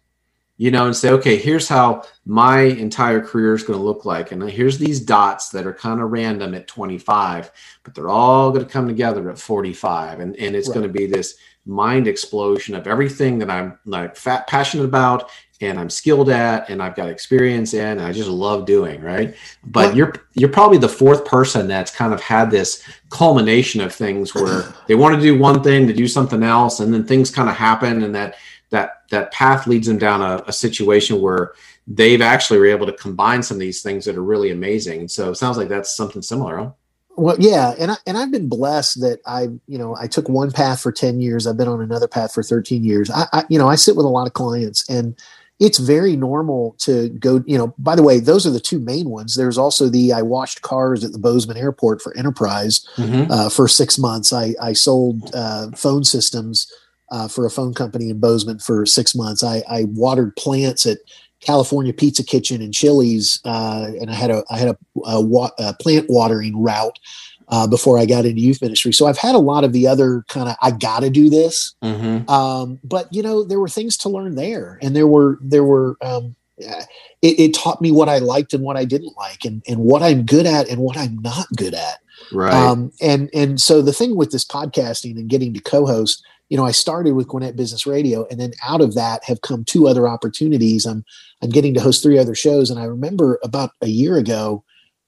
you 0.59 0.71
know, 0.71 0.85
and 0.85 0.95
say, 0.95 1.09
okay, 1.09 1.37
here's 1.37 1.69
how 1.69 2.03
my 2.25 2.59
entire 2.59 3.21
career 3.21 3.53
is 3.53 3.63
going 3.63 3.79
to 3.79 3.83
look 3.83 4.03
like. 4.03 4.33
And 4.33 4.43
here's 4.49 4.77
these 4.77 4.99
dots 4.99 5.49
that 5.51 5.65
are 5.65 5.73
kind 5.73 6.01
of 6.01 6.11
random 6.11 6.53
at 6.53 6.67
25, 6.67 7.49
but 7.83 7.95
they're 7.95 8.09
all 8.09 8.51
going 8.51 8.65
to 8.65 8.71
come 8.71 8.85
together 8.85 9.29
at 9.29 9.39
45. 9.39 10.19
And, 10.19 10.35
and 10.35 10.57
it's 10.57 10.67
right. 10.67 10.73
going 10.73 10.85
to 10.85 10.91
be 10.91 11.05
this 11.05 11.37
mind 11.65 12.09
explosion 12.09 12.75
of 12.75 12.87
everything 12.87 13.39
that 13.39 13.49
I'm 13.49 13.79
like 13.85 14.17
fat, 14.17 14.47
passionate 14.47 14.83
about 14.83 15.31
and 15.61 15.79
I'm 15.79 15.89
skilled 15.89 16.29
at 16.29 16.69
and 16.69 16.83
I've 16.83 16.95
got 16.95 17.07
experience 17.07 17.73
in 17.73 17.97
and 17.97 18.01
I 18.01 18.11
just 18.11 18.29
love 18.29 18.65
doing, 18.65 19.01
right? 19.01 19.35
But 19.63 19.95
you're 19.95 20.13
you're 20.33 20.49
probably 20.49 20.77
the 20.77 20.89
fourth 20.89 21.23
person 21.23 21.69
that's 21.69 21.95
kind 21.95 22.13
of 22.13 22.21
had 22.21 22.51
this 22.51 22.83
culmination 23.09 23.79
of 23.79 23.93
things 23.93 24.35
where 24.35 24.73
they 24.87 24.95
want 24.95 25.15
to 25.15 25.21
do 25.21 25.39
one 25.39 25.63
thing 25.63 25.87
to 25.87 25.93
do 25.93 26.07
something 26.07 26.43
else 26.43 26.81
and 26.81 26.93
then 26.93 27.05
things 27.05 27.31
kind 27.31 27.47
of 27.47 27.55
happen 27.55 28.03
and 28.03 28.13
that 28.15 28.35
that 28.69 29.03
that 29.09 29.31
path 29.31 29.67
leads 29.67 29.87
them 29.87 29.97
down 29.97 30.21
a, 30.21 30.43
a 30.47 30.53
situation 30.53 31.21
where 31.21 31.53
they've 31.87 32.21
actually 32.21 32.59
were 32.59 32.67
able 32.67 32.85
to 32.85 32.93
combine 32.93 33.41
some 33.41 33.55
of 33.55 33.61
these 33.61 33.81
things 33.81 34.05
that 34.05 34.15
are 34.15 34.23
really 34.23 34.51
amazing. 34.51 35.07
So 35.07 35.31
it 35.31 35.35
sounds 35.35 35.57
like 35.57 35.69
that's 35.69 35.95
something 35.95 36.21
similar. 36.21 36.57
Huh? 36.57 36.71
Well, 37.17 37.35
yeah, 37.37 37.73
and 37.77 37.91
I, 37.91 37.97
and 38.07 38.17
I've 38.17 38.31
been 38.31 38.47
blessed 38.47 39.01
that 39.01 39.19
I, 39.25 39.49
you 39.67 39.77
know, 39.77 39.95
I 39.99 40.07
took 40.07 40.29
one 40.29 40.51
path 40.51 40.81
for 40.81 40.91
ten 40.91 41.19
years. 41.19 41.45
I've 41.45 41.57
been 41.57 41.67
on 41.67 41.81
another 41.81 42.07
path 42.07 42.33
for 42.33 42.43
thirteen 42.43 42.83
years. 42.85 43.11
I, 43.11 43.25
I, 43.33 43.43
you 43.49 43.59
know, 43.59 43.67
I 43.67 43.75
sit 43.75 43.97
with 43.97 44.05
a 44.05 44.09
lot 44.09 44.27
of 44.27 44.33
clients, 44.33 44.89
and 44.89 45.19
it's 45.59 45.79
very 45.79 46.15
normal 46.15 46.75
to 46.79 47.09
go. 47.09 47.43
You 47.45 47.57
know, 47.57 47.73
by 47.77 47.97
the 47.97 48.03
way, 48.03 48.21
those 48.21 48.47
are 48.47 48.51
the 48.51 48.59
two 48.59 48.79
main 48.79 49.09
ones. 49.09 49.35
There's 49.35 49.57
also 49.57 49.89
the 49.89 50.13
I 50.13 50.21
washed 50.21 50.61
cars 50.61 51.03
at 51.03 51.11
the 51.11 51.19
Bozeman 51.19 51.57
Airport 51.57 52.01
for 52.01 52.15
Enterprise 52.15 52.87
mm-hmm. 52.95 53.29
uh, 53.29 53.49
for 53.49 53.67
six 53.67 53.97
months. 53.97 54.31
I 54.31 54.55
I 54.61 54.71
sold 54.71 55.29
uh, 55.33 55.71
phone 55.71 56.05
systems 56.05 56.71
uh, 57.11 57.27
for 57.27 57.45
a 57.45 57.49
phone 57.49 57.73
company 57.73 58.09
in 58.09 58.19
Bozeman 58.19 58.59
for 58.59 58.85
six 58.85 59.15
months. 59.15 59.43
I, 59.43 59.63
I 59.69 59.85
watered 59.85 60.35
plants 60.35 60.85
at 60.85 60.99
California 61.41 61.93
Pizza 61.93 62.23
Kitchen 62.23 62.61
and 62.61 62.73
Chili's, 62.73 63.39
uh, 63.45 63.91
and 63.99 64.09
I 64.09 64.13
had 64.13 64.29
a 64.29 64.43
I 64.49 64.57
had 64.57 64.69
a, 64.69 64.77
a, 65.05 65.21
wa- 65.21 65.51
a 65.57 65.73
plant 65.73 66.09
watering 66.09 66.61
route 66.61 66.99
uh, 67.47 67.67
before 67.67 67.97
I 67.97 68.05
got 68.05 68.25
into 68.25 68.41
youth 68.41 68.61
ministry. 68.61 68.91
So 68.93 69.07
I've 69.07 69.17
had 69.17 69.35
a 69.35 69.39
lot 69.39 69.63
of 69.63 69.73
the 69.73 69.87
other 69.87 70.23
kind 70.27 70.49
of 70.49 70.55
I 70.61 70.71
got 70.71 71.01
to 71.01 71.09
do 71.09 71.29
this, 71.29 71.75
mm-hmm. 71.81 72.29
um, 72.29 72.79
but 72.83 73.11
you 73.11 73.23
know 73.23 73.43
there 73.43 73.59
were 73.59 73.69
things 73.69 73.97
to 73.97 74.09
learn 74.09 74.35
there, 74.35 74.77
and 74.81 74.95
there 74.95 75.07
were 75.07 75.39
there 75.41 75.63
were 75.63 75.95
um, 76.01 76.35
it, 76.57 77.39
it, 77.39 77.53
taught 77.53 77.81
me 77.81 77.91
what 77.91 78.09
I 78.09 78.17
liked 78.19 78.53
and 78.53 78.63
what 78.63 78.77
I 78.77 78.85
didn't 78.85 79.15
like, 79.17 79.45
and 79.45 79.63
and 79.67 79.79
what 79.79 80.03
I'm 80.03 80.25
good 80.25 80.45
at 80.45 80.69
and 80.69 80.81
what 80.81 80.97
I'm 80.97 81.17
not 81.19 81.47
good 81.55 81.73
at. 81.73 81.99
Right. 82.33 82.53
Um, 82.53 82.91
and 83.01 83.29
and 83.33 83.61
so 83.61 83.81
the 83.81 83.93
thing 83.93 84.15
with 84.15 84.31
this 84.31 84.45
podcasting 84.45 85.17
and 85.17 85.29
getting 85.29 85.53
to 85.53 85.61
co-host 85.61 86.23
you 86.49 86.57
know, 86.57 86.65
I 86.65 86.71
started 86.71 87.13
with 87.13 87.27
Gwinnett 87.27 87.55
Business 87.55 87.85
Radio, 87.87 88.25
and 88.29 88.39
then 88.39 88.53
out 88.63 88.81
of 88.81 88.95
that 88.95 89.23
have 89.25 89.41
come 89.41 89.63
two 89.63 89.87
other 89.87 90.07
opportunities. 90.07 90.85
I'm 90.85 91.03
I'm 91.41 91.49
getting 91.49 91.73
to 91.75 91.81
host 91.81 92.03
three 92.03 92.17
other 92.17 92.35
shows, 92.35 92.69
and 92.69 92.79
I 92.79 92.85
remember 92.85 93.39
about 93.43 93.71
a 93.81 93.87
year 93.87 94.17
ago, 94.17 94.63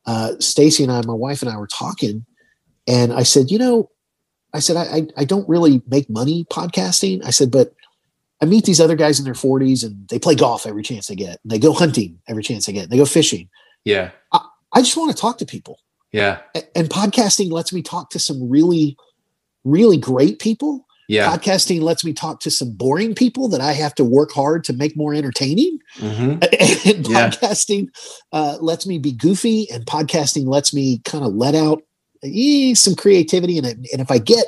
uh, 0.06 0.34
Stacy 0.40 0.84
and 0.84 0.92
I, 0.92 1.02
my 1.02 1.14
wife 1.14 1.42
and 1.42 1.52
I, 1.52 1.58
were 1.58 1.68
talking, 1.68 2.26
and 2.88 3.12
I 3.12 3.24
said, 3.24 3.52
you 3.52 3.58
know, 3.58 3.90
I 4.54 4.60
said 4.60 4.76
I, 4.78 4.84
I 4.84 5.08
I 5.18 5.26
don't 5.26 5.48
really 5.50 5.82
make 5.88 6.10
money 6.10 6.46
podcasting. 6.52 7.26
I 7.26 7.32
said, 7.32 7.52
but 7.52 7.74
I 8.42 8.46
meet 8.46 8.66
these 8.66 8.82
other 8.82 8.96
guys 8.96 9.20
in 9.20 9.26
their 9.26 9.36
40s 9.36 9.84
and 9.86 10.08
they 10.10 10.18
play 10.18 10.34
golf 10.34 10.66
every 10.66 10.82
chance 10.82 11.06
they 11.06 11.16
get. 11.16 11.40
They 11.46 11.60
go 11.60 11.74
hunting 11.74 12.20
every 12.28 12.42
chance 12.42 12.66
they 12.66 12.74
get. 12.74 12.90
They 12.90 12.98
go 12.98 13.06
fishing. 13.06 13.48
Yeah. 13.86 14.10
I, 14.32 14.44
I 14.74 14.82
just 14.82 14.98
want 14.98 15.12
to 15.12 15.18
talk 15.22 15.38
to 15.38 15.46
people. 15.46 15.78
Yeah. 16.12 16.40
A- 16.56 16.78
And 16.78 16.90
podcasting 16.90 17.52
lets 17.52 17.72
me 17.72 17.84
talk 17.84 18.10
to 18.10 18.20
some 18.20 18.50
really, 18.50 18.98
really 19.64 19.98
great 19.98 20.40
people. 20.40 20.88
Yeah. 21.12 21.30
Podcasting 21.30 21.82
lets 21.82 22.06
me 22.06 22.14
talk 22.14 22.40
to 22.42 22.50
some 22.50 22.72
boring 22.72 23.14
people 23.16 23.50
that 23.50 23.60
I 23.60 23.74
have 23.74 23.94
to 23.96 24.06
work 24.06 24.32
hard 24.32 24.64
to 24.66 24.74
make 24.74 24.96
more 24.96 25.14
entertaining. 25.14 25.80
hmm 25.98 26.36
and 26.42 27.08
Yeah. 27.08 27.30
podcasting 27.30 27.90
uh, 28.32 28.58
lets 28.62 28.88
me 28.88 28.98
be 28.98 29.12
goofy 29.12 29.70
and 29.72 29.86
podcasting 29.86 30.48
lets 30.48 30.74
me 30.74 31.00
kind 31.04 31.26
of 31.26 31.34
let 31.34 31.54
out 31.54 31.84
eh, 32.24 32.74
some 32.76 32.96
creativity 32.96 33.58
and, 33.58 33.68
and 33.68 34.00
if 34.00 34.10
i 34.10 34.18
get 34.18 34.46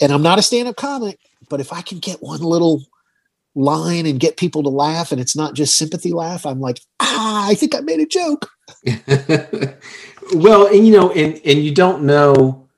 and 0.00 0.10
i'm 0.12 0.22
not 0.22 0.38
a 0.38 0.42
stand-up 0.42 0.76
comic 0.76 1.18
but 1.48 1.60
if 1.60 1.72
i 1.72 1.82
can 1.82 1.98
get 1.98 2.22
one 2.22 2.40
little 2.40 2.82
line 3.54 4.06
and 4.06 4.18
get 4.18 4.36
people 4.36 4.62
to 4.62 4.70
laugh 4.70 5.12
and 5.12 5.20
it's 5.20 5.36
not 5.36 5.54
just 5.54 5.76
sympathy 5.76 6.12
laugh 6.12 6.44
i'm 6.46 6.60
like 6.60 6.80
ah 7.00 7.48
i 7.48 7.54
think 7.54 7.74
i 7.74 7.80
made 7.80 8.00
a 8.00 8.06
joke 8.06 8.50
well, 10.34 10.66
and 10.66 10.86
you 10.86 10.92
know, 10.92 11.12
and 11.12 11.40
and 11.44 11.62
you 11.64 11.74
don't 11.74 12.02
know 12.02 12.68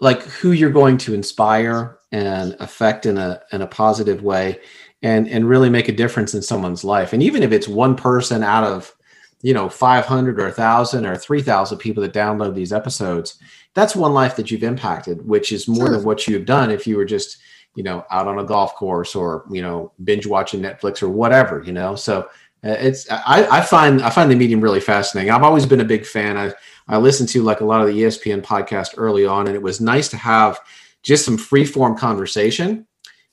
like 0.00 0.22
who 0.22 0.52
you're 0.52 0.70
going 0.70 0.98
to 0.98 1.14
inspire 1.14 1.98
and 2.14 2.56
affect 2.60 3.06
in 3.06 3.18
a 3.18 3.40
in 3.52 3.60
a 3.60 3.66
positive 3.66 4.22
way 4.22 4.60
and 5.02 5.28
and 5.28 5.48
really 5.48 5.68
make 5.68 5.88
a 5.88 5.92
difference 5.92 6.32
in 6.34 6.42
someone's 6.42 6.84
life. 6.84 7.12
And 7.12 7.22
even 7.22 7.42
if 7.42 7.50
it's 7.50 7.66
one 7.66 7.96
person 7.96 8.44
out 8.44 8.64
of 8.64 8.94
you 9.42 9.52
know 9.52 9.68
500 9.68 10.40
or 10.40 10.44
1000 10.44 11.04
or 11.04 11.16
3000 11.16 11.78
people 11.78 12.02
that 12.02 12.14
download 12.14 12.54
these 12.54 12.72
episodes 12.72 13.38
that's 13.74 13.94
one 13.94 14.14
life 14.14 14.36
that 14.36 14.50
you've 14.50 14.62
impacted 14.62 15.26
which 15.28 15.52
is 15.52 15.68
more 15.68 15.86
Sure. 15.86 15.96
than 15.96 16.04
what 16.04 16.26
you've 16.26 16.46
done 16.46 16.70
if 16.70 16.86
you 16.86 16.96
were 16.96 17.04
just 17.04 17.36
you 17.74 17.82
know 17.82 18.06
out 18.10 18.26
on 18.26 18.38
a 18.38 18.44
golf 18.44 18.74
course 18.74 19.14
or 19.14 19.44
you 19.50 19.60
know 19.60 19.92
binge 20.02 20.26
watching 20.26 20.62
netflix 20.62 21.02
or 21.02 21.10
whatever 21.10 21.62
you 21.66 21.72
know 21.72 21.94
so 21.94 22.20
uh, 22.64 22.76
it's 22.80 23.06
I, 23.10 23.46
I 23.58 23.60
find 23.60 24.00
i 24.00 24.08
find 24.08 24.30
the 24.30 24.36
medium 24.36 24.62
really 24.62 24.80
fascinating 24.80 25.30
i've 25.30 25.42
always 25.42 25.66
been 25.66 25.80
a 25.80 25.84
big 25.84 26.06
fan 26.06 26.38
i 26.38 26.52
i 26.88 26.96
listened 26.96 27.28
to 27.30 27.42
like 27.42 27.60
a 27.60 27.66
lot 27.66 27.82
of 27.82 27.88
the 27.88 28.02
espn 28.04 28.40
podcast 28.42 28.94
early 28.96 29.26
on 29.26 29.46
and 29.46 29.54
it 29.54 29.62
was 29.62 29.78
nice 29.78 30.08
to 30.08 30.16
have 30.16 30.58
just 31.04 31.24
some 31.24 31.38
free 31.38 31.64
form 31.64 31.96
conversation 31.96 32.86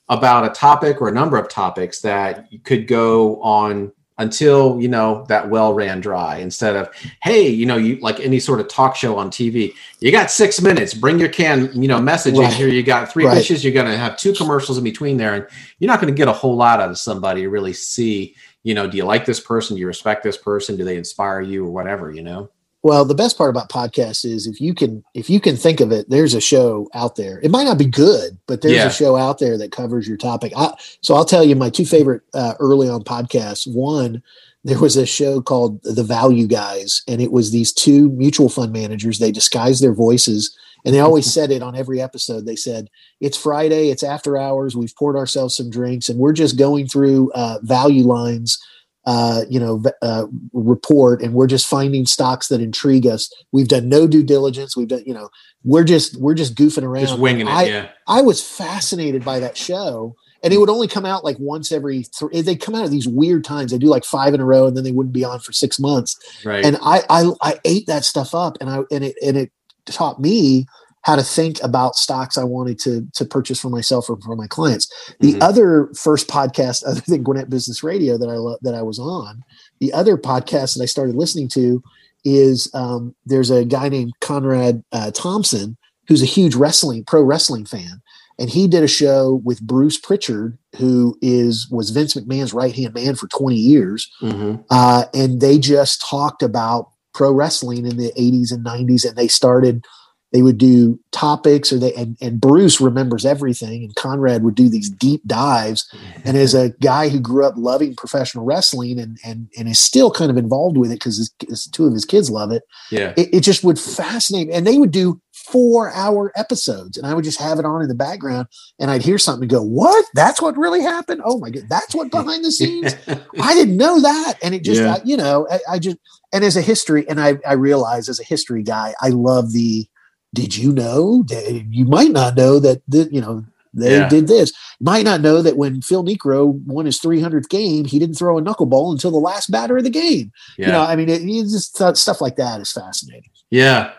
about 0.08 0.44
a 0.44 0.50
topic 0.50 1.00
or 1.00 1.08
a 1.08 1.12
number 1.12 1.36
of 1.36 1.48
topics 1.48 2.00
that 2.02 2.48
could 2.64 2.86
go 2.86 3.40
on 3.42 3.90
until 4.18 4.78
you 4.80 4.88
know 4.88 5.24
that 5.28 5.48
well 5.48 5.72
ran 5.72 5.98
dry 5.98 6.36
instead 6.36 6.76
of 6.76 6.90
hey 7.22 7.48
you 7.48 7.64
know 7.64 7.78
you 7.78 7.96
like 8.00 8.20
any 8.20 8.38
sort 8.38 8.60
of 8.60 8.68
talk 8.68 8.94
show 8.94 9.16
on 9.16 9.30
tv 9.30 9.74
you 10.00 10.12
got 10.12 10.30
six 10.30 10.60
minutes 10.60 10.92
bring 10.92 11.18
your 11.18 11.30
can 11.30 11.70
you 11.72 11.88
know 11.88 11.98
message 12.00 12.34
in 12.34 12.42
Right. 12.42 12.52
here 12.52 12.68
you 12.68 12.82
got 12.82 13.10
three 13.10 13.24
Right. 13.24 13.38
pitches 13.38 13.64
you're 13.64 13.72
going 13.72 13.90
to 13.90 13.96
have 13.96 14.18
two 14.18 14.34
commercials 14.34 14.76
in 14.76 14.84
between 14.84 15.16
there 15.16 15.34
and 15.34 15.46
you're 15.78 15.88
not 15.88 15.98
going 16.00 16.12
to 16.12 16.16
get 16.16 16.28
a 16.28 16.32
whole 16.32 16.54
lot 16.56 16.78
out 16.78 16.90
of 16.90 16.98
somebody 16.98 17.40
to 17.42 17.48
really 17.48 17.72
see 17.72 18.36
you 18.64 18.74
know 18.74 18.86
do 18.86 18.98
you 18.98 19.04
like 19.04 19.24
this 19.24 19.40
person 19.40 19.76
do 19.76 19.80
you 19.80 19.86
respect 19.86 20.22
this 20.22 20.36
person 20.36 20.76
do 20.76 20.84
they 20.84 20.98
inspire 20.98 21.40
you 21.40 21.64
or 21.64 21.70
whatever 21.70 22.12
you 22.12 22.22
know 22.22 22.50
well 22.82 23.04
the 23.04 23.14
best 23.14 23.38
part 23.38 23.50
about 23.50 23.68
podcasts 23.70 24.24
is 24.24 24.46
if 24.46 24.60
you 24.60 24.74
can 24.74 25.02
if 25.14 25.28
you 25.30 25.40
can 25.40 25.56
think 25.56 25.80
of 25.80 25.92
it 25.92 26.08
there's 26.10 26.34
a 26.34 26.40
show 26.40 26.88
out 26.94 27.16
there. 27.16 27.40
It 27.42 27.50
might 27.50 27.64
not 27.64 27.78
be 27.78 27.86
good 27.86 28.38
but 28.46 28.60
there's 28.62 28.74
Yeah. 28.74 28.86
a 28.86 28.92
show 28.92 29.16
out 29.16 29.38
there 29.38 29.56
that 29.58 29.72
covers 29.72 30.06
your 30.08 30.16
topic. 30.16 30.52
I, 30.56 30.74
so 31.00 31.14
i'll 31.14 31.24
tell 31.24 31.44
you 31.44 31.56
my 31.56 31.70
two 31.70 31.86
favorite 31.86 32.22
uh, 32.34 32.54
early 32.60 32.88
on 32.88 33.02
podcasts. 33.04 33.72
One 33.72 34.22
there 34.64 34.78
was 34.78 34.96
a 34.96 35.04
show 35.06 35.40
called 35.42 35.82
the 35.82 36.04
value 36.04 36.46
guys 36.46 37.02
and 37.08 37.20
it 37.20 37.32
was 37.32 37.50
these 37.50 37.72
two 37.72 38.10
mutual 38.10 38.48
fund 38.48 38.72
managers. 38.72 39.18
They 39.18 39.32
disguised 39.32 39.82
their 39.82 39.94
voices 39.94 40.56
and 40.84 40.94
they 40.94 41.00
always 41.00 41.32
said 41.32 41.50
it 41.52 41.62
on 41.62 41.76
every 41.76 42.00
episode. 42.00 42.46
They 42.46 42.56
said 42.56 42.88
it's 43.20 43.36
friday 43.36 43.90
it's 43.90 44.02
after 44.02 44.36
hours 44.36 44.76
we've 44.76 44.94
poured 44.96 45.16
ourselves 45.16 45.56
some 45.56 45.70
drinks 45.70 46.08
and 46.08 46.18
we're 46.18 46.32
just 46.32 46.58
going 46.58 46.86
through 46.88 47.30
uh, 47.32 47.58
value 47.62 48.04
lines 48.04 48.58
uh, 49.04 49.42
you 49.48 49.58
know, 49.58 49.82
uh, 50.00 50.26
report, 50.52 51.22
and 51.22 51.34
we're 51.34 51.46
just 51.46 51.66
finding 51.66 52.06
stocks 52.06 52.48
that 52.48 52.60
intrigue 52.60 53.06
us. 53.06 53.32
We've 53.50 53.68
done 53.68 53.88
no 53.88 54.06
due 54.06 54.22
diligence. 54.22 54.76
We've 54.76 54.88
done, 54.88 55.02
you 55.04 55.14
know, 55.14 55.28
we're 55.64 55.84
just 55.84 56.20
we're 56.20 56.34
just 56.34 56.54
goofing 56.54 56.84
around. 56.84 57.06
just 57.06 57.18
winging 57.18 57.46
it 57.46 57.50
I, 57.50 57.64
yeah 57.64 57.88
I 58.06 58.22
was 58.22 58.42
fascinated 58.46 59.24
by 59.24 59.40
that 59.40 59.56
show, 59.56 60.14
and 60.42 60.52
it 60.52 60.58
would 60.58 60.70
only 60.70 60.88
come 60.88 61.04
out 61.04 61.24
like 61.24 61.36
once 61.38 61.72
every 61.72 62.04
three. 62.04 62.42
They 62.42 62.56
come 62.56 62.74
out 62.74 62.84
at 62.84 62.90
these 62.90 63.08
weird 63.08 63.44
times. 63.44 63.72
They 63.72 63.78
do 63.78 63.86
like 63.86 64.04
five 64.04 64.34
in 64.34 64.40
a 64.40 64.44
row, 64.44 64.66
and 64.66 64.76
then 64.76 64.84
they 64.84 64.92
wouldn't 64.92 65.14
be 65.14 65.24
on 65.24 65.40
for 65.40 65.52
six 65.52 65.78
months. 65.78 66.16
right 66.44 66.64
And 66.64 66.76
I 66.82 67.02
I, 67.10 67.30
I 67.40 67.60
ate 67.64 67.86
that 67.86 68.04
stuff 68.04 68.34
up, 68.34 68.56
and 68.60 68.70
I 68.70 68.80
and 68.90 69.04
it 69.04 69.16
and 69.24 69.36
it 69.36 69.52
taught 69.86 70.20
me 70.20 70.66
how 71.02 71.16
to 71.16 71.22
think 71.22 71.62
about 71.62 71.96
stocks 71.96 72.38
I 72.38 72.44
wanted 72.44 72.78
to 72.80 73.06
to 73.14 73.24
purchase 73.24 73.60
for 73.60 73.68
myself 73.70 74.08
or 74.08 74.18
for 74.20 74.36
my 74.36 74.46
clients. 74.46 74.88
The 75.20 75.34
Mhm. 75.34 75.42
other 75.42 75.90
first 75.94 76.28
podcast, 76.28 76.84
other 76.86 77.02
than 77.06 77.22
Gwinnett 77.22 77.50
Business 77.50 77.82
Radio, 77.82 78.16
that 78.18 78.28
I 78.28 78.36
lo- 78.36 78.58
that 78.62 78.74
I 78.74 78.82
was 78.82 78.98
on, 78.98 79.42
the 79.80 79.92
other 79.92 80.16
podcast 80.16 80.74
that 80.76 80.82
I 80.82 80.86
started 80.86 81.14
listening 81.16 81.48
to 81.50 81.82
is 82.24 82.70
um, 82.72 83.14
there's 83.26 83.50
a 83.50 83.64
guy 83.64 83.88
named 83.88 84.12
Conrad 84.20 84.84
uh, 84.92 85.10
Thompson 85.10 85.76
who's 86.08 86.22
a 86.22 86.26
huge 86.26 86.54
wrestling 86.54 87.04
pro 87.04 87.22
wrestling 87.22 87.64
fan, 87.64 88.00
and 88.38 88.48
he 88.50 88.68
did 88.68 88.84
a 88.84 88.88
show 88.88 89.40
with 89.44 89.60
Bruce 89.60 89.98
Prichard, 89.98 90.56
who 90.76 91.18
is 91.20 91.66
was 91.70 91.90
Vince 91.90 92.14
McMahon's 92.14 92.54
right 92.54 92.74
hand 92.74 92.94
man 92.94 93.16
for 93.16 93.26
20 93.28 93.56
years, 93.56 94.08
Mhm. 94.22 94.64
uh, 94.70 95.04
and 95.14 95.40
they 95.40 95.58
just 95.58 96.00
talked 96.08 96.42
about 96.44 96.90
pro 97.12 97.32
wrestling 97.32 97.86
in 97.86 97.96
the 97.96 98.12
80s 98.16 98.52
and 98.52 98.64
90s, 98.64 99.04
and 99.04 99.16
they 99.16 99.28
started 99.28 99.84
they 100.32 100.42
would 100.42 100.58
do 100.58 100.98
topics 101.10 101.72
or 101.72 101.78
they 101.78 101.92
and, 101.94 102.16
and 102.20 102.40
bruce 102.40 102.80
remembers 102.80 103.24
everything 103.24 103.84
and 103.84 103.94
conrad 103.94 104.42
would 104.42 104.54
do 104.54 104.68
these 104.68 104.88
deep 104.88 105.20
dives. 105.26 105.88
And 106.24 106.36
as 106.36 106.54
a 106.62 106.70
guy 106.80 107.08
who 107.08 107.20
grew 107.20 107.44
up 107.44 107.54
loving 107.56 107.94
professional 107.94 108.44
wrestling 108.44 108.98
and 108.98 109.18
and, 109.24 109.48
and 109.58 109.68
is 109.68 109.78
still 109.78 110.10
kind 110.10 110.30
of 110.30 110.36
involved 110.36 110.76
with 110.76 110.90
it 110.90 110.94
because 110.94 111.32
two 111.72 111.86
of 111.86 111.92
his 111.92 112.04
kids 112.04 112.30
love 112.30 112.50
it, 112.50 112.62
yeah. 112.90 113.12
it 113.16 113.28
it 113.32 113.40
just 113.40 113.64
would 113.64 113.78
fascinate 113.78 114.48
me. 114.48 114.54
And 114.54 114.66
they 114.66 114.78
would 114.78 114.92
do 114.92 115.20
four 115.32 115.92
hour 115.92 116.30
episodes 116.36 116.96
and 116.96 117.06
i 117.06 117.14
would 117.14 117.24
just 117.24 117.40
have 117.40 117.58
it 117.58 117.64
on 117.64 117.82
in 117.82 117.88
the 117.88 117.94
background 117.94 118.46
and 118.78 118.90
i'd 118.90 119.02
hear 119.02 119.18
something 119.18 119.42
and 119.42 119.50
go 119.50 119.62
what? 119.62 120.04
That's 120.14 120.40
what 120.40 120.56
really 120.56 120.82
happened? 120.82 121.20
Oh 121.24 121.38
my 121.38 121.50
god 121.50 121.64
that's 121.68 121.94
what 121.94 122.10
behind 122.10 122.44
the 122.44 122.52
scenes? 122.52 122.94
I 123.40 123.54
didn't 123.54 123.76
know 123.76 124.00
that. 124.00 124.34
And 124.42 124.54
it 124.54 124.62
just, 124.62 124.80
Yeah. 124.80 124.94
I, 124.94 125.00
you 125.04 125.16
know, 125.16 125.46
I, 125.50 125.58
I 125.72 125.78
just, 125.78 125.96
and 126.32 126.44
as 126.44 126.56
a 126.56 126.62
history, 126.62 127.08
and 127.08 127.20
I, 127.20 127.38
I 127.46 127.54
realize 127.54 128.08
as 128.08 128.20
a 128.20 128.24
history 128.24 128.62
guy, 128.62 128.94
I 129.00 129.08
love 129.08 129.52
the, 129.52 129.86
did 130.34 130.56
you 130.56 130.72
know 130.72 131.22
that 131.24 131.66
you 131.70 131.84
might 131.84 132.10
not 132.10 132.36
know 132.36 132.58
that, 132.58 132.82
the, 132.88 133.08
you 133.12 133.20
know, 133.20 133.44
they 133.74 133.98
Yeah. 133.98 134.08
did 134.08 134.28
this. 134.28 134.52
Might 134.80 135.04
not 135.04 135.20
know 135.22 135.40
that 135.42 135.56
when 135.56 135.80
Phil 135.80 136.04
Niekro 136.04 136.60
won 136.66 136.84
his 136.86 137.00
300th 137.00 137.48
game, 137.48 137.84
he 137.86 137.98
didn't 137.98 138.16
throw 138.16 138.36
a 138.38 138.42
knuckleball 138.42 138.92
until 138.92 139.10
the 139.10 139.16
last 139.18 139.50
batter 139.50 139.76
of 139.78 139.84
the 139.84 139.90
game. 139.90 140.30
yeah 140.58 140.66
You 140.66 140.72
know, 140.72 140.82
I 140.82 140.96
mean, 140.96 141.08
it, 141.08 141.22
just 141.48 141.76
th- 141.76 141.96
stuff 141.96 142.20
like 142.20 142.36
that 142.36 142.60
is 142.60 142.70
fascinating. 142.72 143.30
Yeah, 143.50 143.92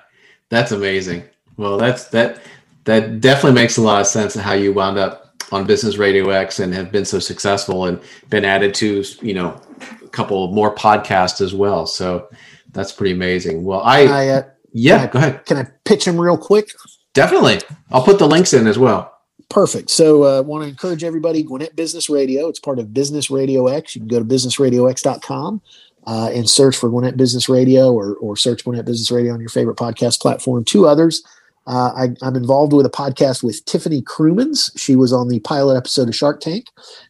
that's 0.50 0.72
amazing. 0.72 1.24
Well, 1.58 1.78
that's 1.78 2.06
that 2.10 2.40
that 2.86 3.22
definitely 3.22 3.60
makes 3.62 3.78
a 3.78 3.82
lot 3.82 4.02
of 4.02 4.08
sense 4.08 4.36
how 4.36 4.54
you 4.54 4.74
wound 4.74 4.98
up 4.98 5.34
on 5.52 5.66
Business 5.66 5.98
Radio 5.98 6.30
X 6.32 6.60
and 6.60 6.74
have 6.74 6.92
been 6.92 7.06
so 7.06 7.18
successful 7.20 7.86
and 7.86 8.00
been 8.30 8.44
added 8.46 8.74
to 8.76 9.04
you 9.22 9.34
know 9.34 9.60
a 10.04 10.08
couple 10.10 10.48
more 10.52 10.74
podcasts 10.74 11.42
as 11.42 11.54
well. 11.54 11.86
So 11.86 12.28
that's 12.74 12.92
pretty 12.92 13.14
amazing. 13.14 13.64
Well, 13.64 13.82
I 13.82 14.00
I, 14.06 14.28
uh, 14.30 14.44
yeah, 14.74 15.08
go 15.08 15.20
ahead. 15.20 15.46
can 15.46 15.58
I 15.58 15.68
pitch 15.86 16.06
him 16.06 16.20
real 16.20 16.38
quick? 16.38 16.70
Definitely, 17.14 17.60
I'll 17.92 18.04
put 18.04 18.20
the 18.20 18.28
links 18.28 18.54
in 18.54 18.68
as 18.68 18.78
well. 18.78 19.14
Perfect. 19.50 19.90
So 19.92 20.24
I 20.24 20.38
uh, 20.38 20.42
want 20.42 20.64
to 20.64 20.70
encourage 20.70 21.04
everybody, 21.04 21.44
Gwinnett 21.44 21.76
Business 21.76 22.10
Radio. 22.10 22.48
It's 22.48 22.60
part 22.60 22.80
of 22.80 22.94
Business 22.94 23.30
Radio 23.30 23.68
X. 23.68 23.96
You 23.96 24.02
can 24.02 24.08
go 24.08 24.20
to 24.20 24.26
businessradiox.com 24.26 25.62
uh, 26.08 26.32
and 26.34 26.50
search 26.50 26.76
for 26.76 26.90
Gwinnett 26.90 27.18
Business 27.18 27.48
Radio 27.48 27.94
or, 27.94 28.16
or 28.16 28.36
search 28.36 28.64
Gwinnett 28.64 28.86
Business 28.86 29.12
Radio 29.12 29.34
on 29.34 29.40
your 29.40 29.50
favorite 29.50 29.78
podcast 29.78 30.20
platform. 30.22 30.64
Two 30.64 30.88
others. 30.88 31.24
Uh, 31.66 31.92
I, 31.96 32.08
I'm 32.22 32.36
involved 32.36 32.74
with 32.74 32.86
a 32.86 32.90
podcast 32.90 33.44
with 33.44 33.64
Tiffany 33.66 34.02
Krumins. 34.02 34.72
She 34.78 34.96
was 34.96 35.14
on 35.14 35.30
the 35.30 35.40
pilot 35.42 35.78
episode 35.78 36.10
of 36.10 36.16
Shark 36.16 36.42
Tank. 36.42 36.66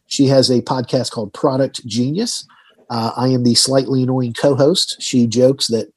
She 0.06 0.26
has 0.26 0.50
a 0.50 0.60
podcast 0.62 1.10
called 1.10 1.32
Product 1.32 1.84
Genius. 1.86 2.46
Uh, 2.90 3.10
I 3.16 3.28
am 3.28 3.42
the 3.42 3.54
slightly 3.54 4.02
annoying 4.02 4.34
co 4.34 4.54
host. 4.54 5.00
She 5.00 5.26
jokes 5.26 5.66
that 5.68 5.92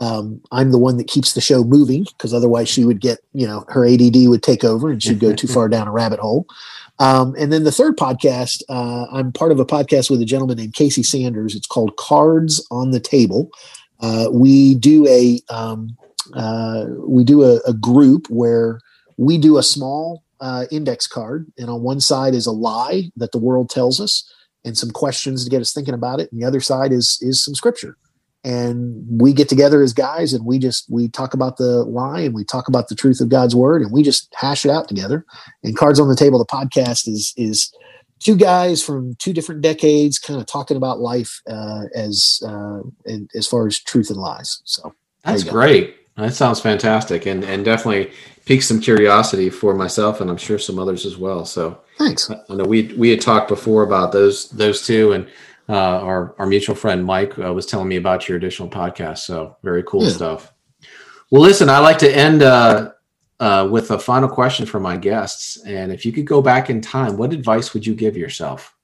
um, 0.00 0.40
I'm 0.50 0.72
the 0.72 0.78
one 0.78 0.96
that 0.96 1.08
keeps 1.08 1.34
the 1.34 1.42
show 1.42 1.62
moving 1.62 2.04
because 2.04 2.32
otherwise 2.32 2.68
she 2.68 2.84
would 2.84 3.00
get, 3.00 3.18
you 3.34 3.46
know, 3.46 3.64
her 3.68 3.86
ADD 3.86 4.28
would 4.28 4.42
take 4.42 4.64
over 4.64 4.90
and 4.90 5.02
she'd 5.02 5.20
go 5.20 5.34
too 5.34 5.46
far 5.48 5.68
down 5.68 5.86
a 5.86 5.92
rabbit 5.92 6.18
hole. 6.18 6.46
Um, 6.98 7.34
and 7.38 7.52
then 7.52 7.64
the 7.64 7.72
third 7.72 7.96
podcast, 7.96 8.62
uh, 8.68 9.06
I'm 9.12 9.32
part 9.32 9.52
of 9.52 9.60
a 9.60 9.66
podcast 9.66 10.10
with 10.10 10.20
a 10.22 10.24
gentleman 10.26 10.56
named 10.56 10.74
Casey 10.74 11.02
Sanders. 11.02 11.54
It's 11.54 11.66
called 11.66 11.96
Cards 11.96 12.66
on 12.70 12.90
the 12.90 13.00
Table. 13.00 13.50
Uh, 14.00 14.28
we 14.32 14.74
do 14.74 15.06
a 15.06 15.40
um, 15.50 15.96
uh, 16.34 16.86
we 17.00 17.24
do 17.24 17.42
a, 17.42 17.60
a 17.66 17.74
group 17.74 18.26
where 18.30 18.80
we 19.18 19.36
do 19.36 19.58
a 19.58 19.62
small 19.62 20.22
uh, 20.40 20.64
index 20.70 21.06
card, 21.06 21.46
and 21.58 21.68
on 21.68 21.82
one 21.82 22.00
side 22.00 22.34
is 22.34 22.46
a 22.46 22.52
lie 22.52 23.10
that 23.16 23.32
the 23.32 23.38
world 23.38 23.68
tells 23.68 24.00
us, 24.00 24.30
and 24.64 24.76
some 24.76 24.90
questions 24.90 25.44
to 25.44 25.50
get 25.50 25.60
us 25.60 25.72
thinking 25.72 25.94
about 25.94 26.20
it, 26.20 26.32
and 26.32 26.40
the 26.40 26.46
other 26.46 26.60
side 26.60 26.92
is 26.92 27.18
is 27.20 27.42
some 27.42 27.54
scripture 27.54 27.96
and 28.42 29.04
we 29.20 29.32
get 29.32 29.48
together 29.48 29.82
as 29.82 29.92
guys 29.92 30.32
and 30.32 30.46
we 30.46 30.58
just 30.58 30.90
we 30.90 31.08
talk 31.08 31.34
about 31.34 31.56
the 31.56 31.84
lie 31.84 32.20
and 32.20 32.34
we 32.34 32.44
talk 32.44 32.68
about 32.68 32.88
the 32.88 32.94
truth 32.94 33.20
of 33.20 33.28
god's 33.28 33.54
word 33.54 33.82
and 33.82 33.92
we 33.92 34.02
just 34.02 34.32
hash 34.34 34.64
it 34.64 34.70
out 34.70 34.88
together 34.88 35.26
and 35.62 35.76
cards 35.76 36.00
on 36.00 36.08
the 36.08 36.16
table 36.16 36.38
the 36.38 36.46
podcast 36.46 37.06
is 37.06 37.34
is 37.36 37.70
two 38.20 38.36
guys 38.36 38.84
from 38.84 39.14
two 39.16 39.32
different 39.32 39.62
decades, 39.62 40.18
kind 40.18 40.38
of 40.38 40.46
talking 40.46 40.76
about 40.76 41.00
life 41.00 41.42
uh, 41.48 41.84
as 41.94 42.42
uh, 42.46 42.80
as 43.34 43.46
far 43.46 43.66
as 43.66 43.78
truth 43.78 44.10
and 44.10 44.18
lies. 44.18 44.62
So 44.64 44.94
that's 45.24 45.42
great. 45.42 45.96
That 46.16 46.34
sounds 46.34 46.60
fantastic, 46.60 47.26
and 47.26 47.42
and 47.42 47.64
definitely 47.64 48.12
piques 48.44 48.68
some 48.68 48.80
curiosity 48.80 49.50
for 49.50 49.74
myself, 49.74 50.20
and 50.20 50.30
I'm 50.30 50.36
sure 50.36 50.58
some 50.58 50.78
others 50.78 51.06
as 51.06 51.16
well. 51.16 51.44
So 51.44 51.80
thanks. 51.98 52.30
I 52.30 52.54
know 52.54 52.64
we 52.64 52.94
we 52.96 53.10
had 53.10 53.20
talked 53.20 53.48
before 53.48 53.82
about 53.82 54.12
those 54.12 54.50
those 54.50 54.86
two, 54.86 55.12
and 55.12 55.28
uh, 55.70 56.00
our 56.00 56.34
our 56.38 56.46
mutual 56.46 56.74
friend 56.74 57.04
Mike 57.04 57.38
uh, 57.38 57.52
was 57.52 57.64
telling 57.64 57.88
me 57.88 57.96
about 57.96 58.28
your 58.28 58.36
additional 58.36 58.68
podcast. 58.68 59.18
So 59.18 59.56
very 59.62 59.84
cool 59.84 60.02
yeah. 60.02 60.10
stuff. 60.10 60.52
Well, 61.30 61.42
listen, 61.42 61.68
I 61.68 61.78
like 61.78 61.98
to 61.98 62.10
end 62.10 62.42
uh, 62.42 62.90
uh, 63.38 63.68
with 63.70 63.92
a 63.92 63.98
final 63.98 64.28
question 64.28 64.66
for 64.66 64.80
my 64.80 64.96
guests, 64.96 65.62
and 65.64 65.92
if 65.92 66.04
you 66.04 66.12
could 66.12 66.26
go 66.26 66.42
back 66.42 66.70
in 66.70 66.80
time, 66.80 67.16
what 67.16 67.32
advice 67.32 67.72
would 67.72 67.86
you 67.86 67.94
give 67.94 68.16
yourself? 68.16 68.74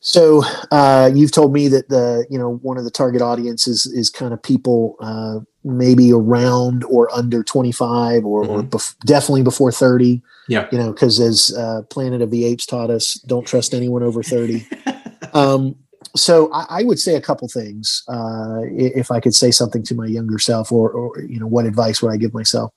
So 0.00 0.44
uh, 0.70 1.10
you've 1.12 1.32
told 1.32 1.52
me 1.52 1.68
that 1.68 1.88
the 1.88 2.26
you 2.30 2.38
know 2.38 2.56
one 2.62 2.78
of 2.78 2.84
the 2.84 2.90
target 2.90 3.20
audiences 3.20 3.86
is 3.86 4.08
kind 4.08 4.32
of 4.32 4.42
people 4.42 4.96
uh, 5.00 5.40
maybe 5.64 6.12
around 6.12 6.84
or 6.84 7.12
under 7.12 7.42
25 7.42 8.24
or, 8.24 8.42
mm-hmm. 8.44 8.52
or 8.52 8.62
bef- 8.62 8.96
definitely 9.00 9.42
before 9.42 9.72
30. 9.72 10.22
Yeah, 10.48 10.68
you 10.70 10.78
know 10.78 10.92
because 10.92 11.18
as 11.20 11.52
uh, 11.58 11.82
Planet 11.90 12.22
of 12.22 12.30
the 12.30 12.44
Apes 12.44 12.66
taught 12.66 12.88
us, 12.88 13.14
don't 13.26 13.46
trust 13.46 13.74
anyone 13.74 14.02
over 14.02 14.22
30. 14.22 14.66
um, 15.36 15.76
so 16.14 16.50
I, 16.52 16.80
I, 16.80 16.84
would 16.84 16.98
say 16.98 17.14
a 17.14 17.20
couple 17.20 17.46
things 17.48 18.02
uh, 18.08 18.60
if 18.62 19.10
I 19.10 19.20
could 19.20 19.34
say 19.34 19.50
something 19.50 19.82
to 19.84 19.94
my 19.94 20.06
younger 20.06 20.38
self, 20.38 20.72
or, 20.72 20.90
or 20.90 21.20
you 21.20 21.38
know 21.38 21.46
what 21.46 21.66
advice 21.66 22.00
would 22.00 22.12
I 22.12 22.16
give 22.16 22.32
myself? 22.32 22.72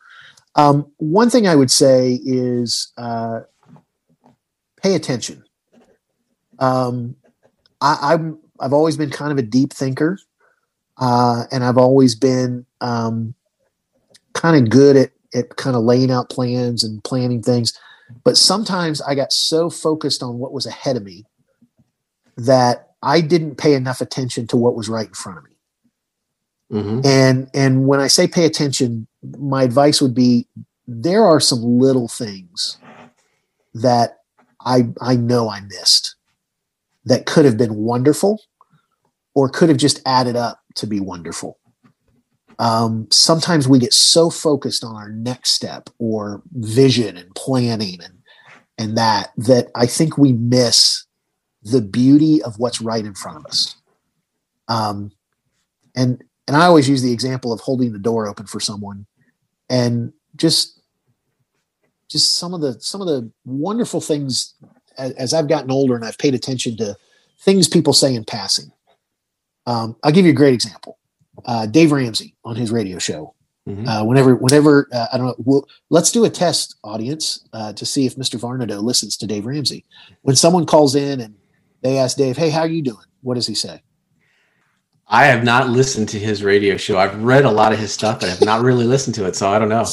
Um, 0.56 0.92
one 0.98 1.30
thing 1.30 1.48
I 1.48 1.56
would 1.56 1.72
say 1.72 2.20
is 2.26 2.92
uh, 2.98 3.42
pay 4.82 4.96
attention. 4.96 5.44
Um, 6.60 7.16
I, 7.80 8.14
am 8.14 8.40
I've 8.60 8.74
always 8.74 8.98
been 8.98 9.10
kind 9.10 9.32
of 9.32 9.38
a 9.38 9.44
deep 9.44 9.72
thinker, 9.72 10.20
uh, 10.98 11.46
and 11.52 11.64
I've 11.64 11.78
always 11.78 12.16
been 12.16 12.66
um, 12.82 13.36
kind 14.34 14.62
of 14.62 14.70
good 14.70 14.98
at 14.98 15.12
at 15.34 15.56
kind 15.56 15.78
of 15.78 15.84
laying 15.84 16.12
out 16.12 16.30
plans 16.30 16.84
and 16.84 17.02
planning 17.06 17.42
things. 17.42 17.80
But 18.26 18.36
sometimes 18.36 19.02
I 19.02 19.16
got 19.16 19.32
so 19.32 19.70
focused 19.70 20.24
on 20.24 20.40
what 20.40 20.52
was 20.52 20.66
ahead 20.66 20.98
of 20.98 21.04
me 21.04 21.26
that 22.40 22.90
I 23.02 23.22
didn't 23.22 23.56
pay 23.56 23.74
enough 23.74 24.02
attention 24.02 24.48
to 24.48 24.58
what 24.58 24.76
was 24.76 24.90
right 24.90 25.08
in 25.08 25.14
front 25.14 25.40
of 25.40 25.44
me. 25.46 25.50
Mm-hmm. 26.72 27.02
And 27.06 27.50
and 27.54 27.88
when 27.88 28.00
I 28.00 28.08
say 28.08 28.28
pay 28.28 28.46
attention, 28.46 29.08
my 29.38 29.64
advice 29.64 30.02
would 30.02 30.14
be 30.14 30.48
there 30.88 31.26
are 31.26 31.40
some 31.40 31.64
little 31.64 32.08
things 32.08 32.78
that 33.74 34.20
I 34.62 34.90
I 35.02 35.16
know 35.16 35.50
I 35.50 35.62
missed 35.62 36.16
that 37.06 37.26
could 37.26 37.46
have 37.46 37.58
been 37.58 37.76
wonderful 37.76 38.42
or 39.34 39.50
could 39.50 39.70
have 39.70 39.78
just 39.78 40.02
added 40.06 40.36
up 40.36 40.60
to 40.76 40.86
be 40.86 41.00
wonderful. 41.00 41.58
Um, 42.60 43.08
sometimes 43.10 43.68
we 43.68 43.80
get 43.80 43.94
so 43.94 44.30
focused 44.30 44.84
on 44.84 44.96
our 44.96 45.10
next 45.10 45.52
step 45.52 45.90
or 45.98 46.44
vision 46.52 47.18
and 47.18 47.34
planning 47.34 48.00
and 48.04 48.16
and 48.78 48.98
that 48.98 49.32
that 49.38 49.70
I 49.76 49.88
think 49.88 50.18
we 50.18 50.34
miss 50.34 51.06
the 51.64 51.82
beauty 51.82 52.42
of 52.42 52.60
what's 52.60 52.82
right 52.82 53.06
in 53.06 53.14
front 53.14 53.38
of 53.38 53.46
us. 53.46 53.76
Um, 54.68 55.12
and 55.96 56.24
and 56.48 56.58
I 56.58 56.66
always 56.66 56.90
use 56.90 57.02
the 57.02 57.14
example 57.14 57.54
of 57.54 57.60
holding 57.60 57.94
the 57.94 58.00
door 58.00 58.28
open 58.28 58.46
for 58.46 58.60
someone 58.60 59.06
and 59.70 60.14
just 60.36 60.82
just 62.08 62.38
some 62.38 62.54
of 62.54 62.62
the 62.62 62.80
some 62.80 63.02
of 63.02 63.08
the 63.08 63.32
wonderful 63.46 64.02
things 64.02 64.56
as, 64.98 65.12
as 65.14 65.34
I've 65.34 65.48
gotten 65.48 65.72
older 65.72 65.96
and 65.96 66.06
I've 66.06 66.18
paid 66.18 66.34
attention 66.34 66.78
to 66.78 66.96
things 67.40 67.68
people 67.68 67.94
say 67.94 68.14
in 68.14 68.26
passing. 68.26 68.72
Um, 69.66 69.96
I'll 70.04 70.12
give 70.12 70.26
you 70.26 70.32
a 70.32 70.36
great 70.36 70.54
example. 70.54 70.98
Uh, 71.46 71.66
Dave 71.66 71.92
Ramsey 71.92 72.36
on 72.44 72.56
his 72.56 72.72
radio 72.72 72.98
show. 73.00 73.34
Mm-hmm. 73.68 73.88
Uh, 73.88 74.04
whenever, 74.04 74.36
whenever 74.36 74.90
uh, 74.92 75.08
I 75.14 75.18
don't 75.18 75.28
know, 75.28 75.36
we'll, 75.38 75.68
let's 75.90 76.12
do 76.12 76.26
a 76.26 76.30
test 76.30 76.76
audience 76.84 77.46
uh, 77.54 77.72
to 77.74 77.86
see 77.86 78.06
if 78.06 78.16
Mr. 78.16 78.40
Varnado 78.40 78.82
listens 78.82 79.16
to 79.18 79.28
Dave 79.28 79.46
Ramsey. 79.46 79.86
When 80.24 80.36
someone 80.36 80.66
calls 80.66 80.96
in 80.96 81.22
and 81.22 81.36
they 81.82 81.98
ask 81.98 82.18
Dave, 82.18 82.38
"Hey, 82.38 82.50
how 82.50 82.62
are 82.62 82.68
you 82.68 82.82
doing?" 82.82 83.06
What 83.22 83.36
does 83.36 83.48
he 83.48 83.56
say? 83.56 83.82
I 85.08 85.26
have 85.26 85.44
not 85.44 85.70
listened 85.70 86.10
to 86.10 86.20
his 86.20 86.44
radio 86.44 86.78
show. 86.78 86.98
I've 86.98 87.22
read 87.22 87.44
a 87.44 87.52
lot 87.52 87.74
of 87.74 87.80
his 87.80 87.92
stuff, 87.92 88.20
but 88.20 88.30
I've 88.30 88.42
not 88.42 88.62
really 88.62 88.86
listened 88.86 89.16
to 89.16 89.26
it, 89.26 89.36
so 89.36 89.50
I 89.50 89.58
don't 89.58 89.70
know. 89.70 89.86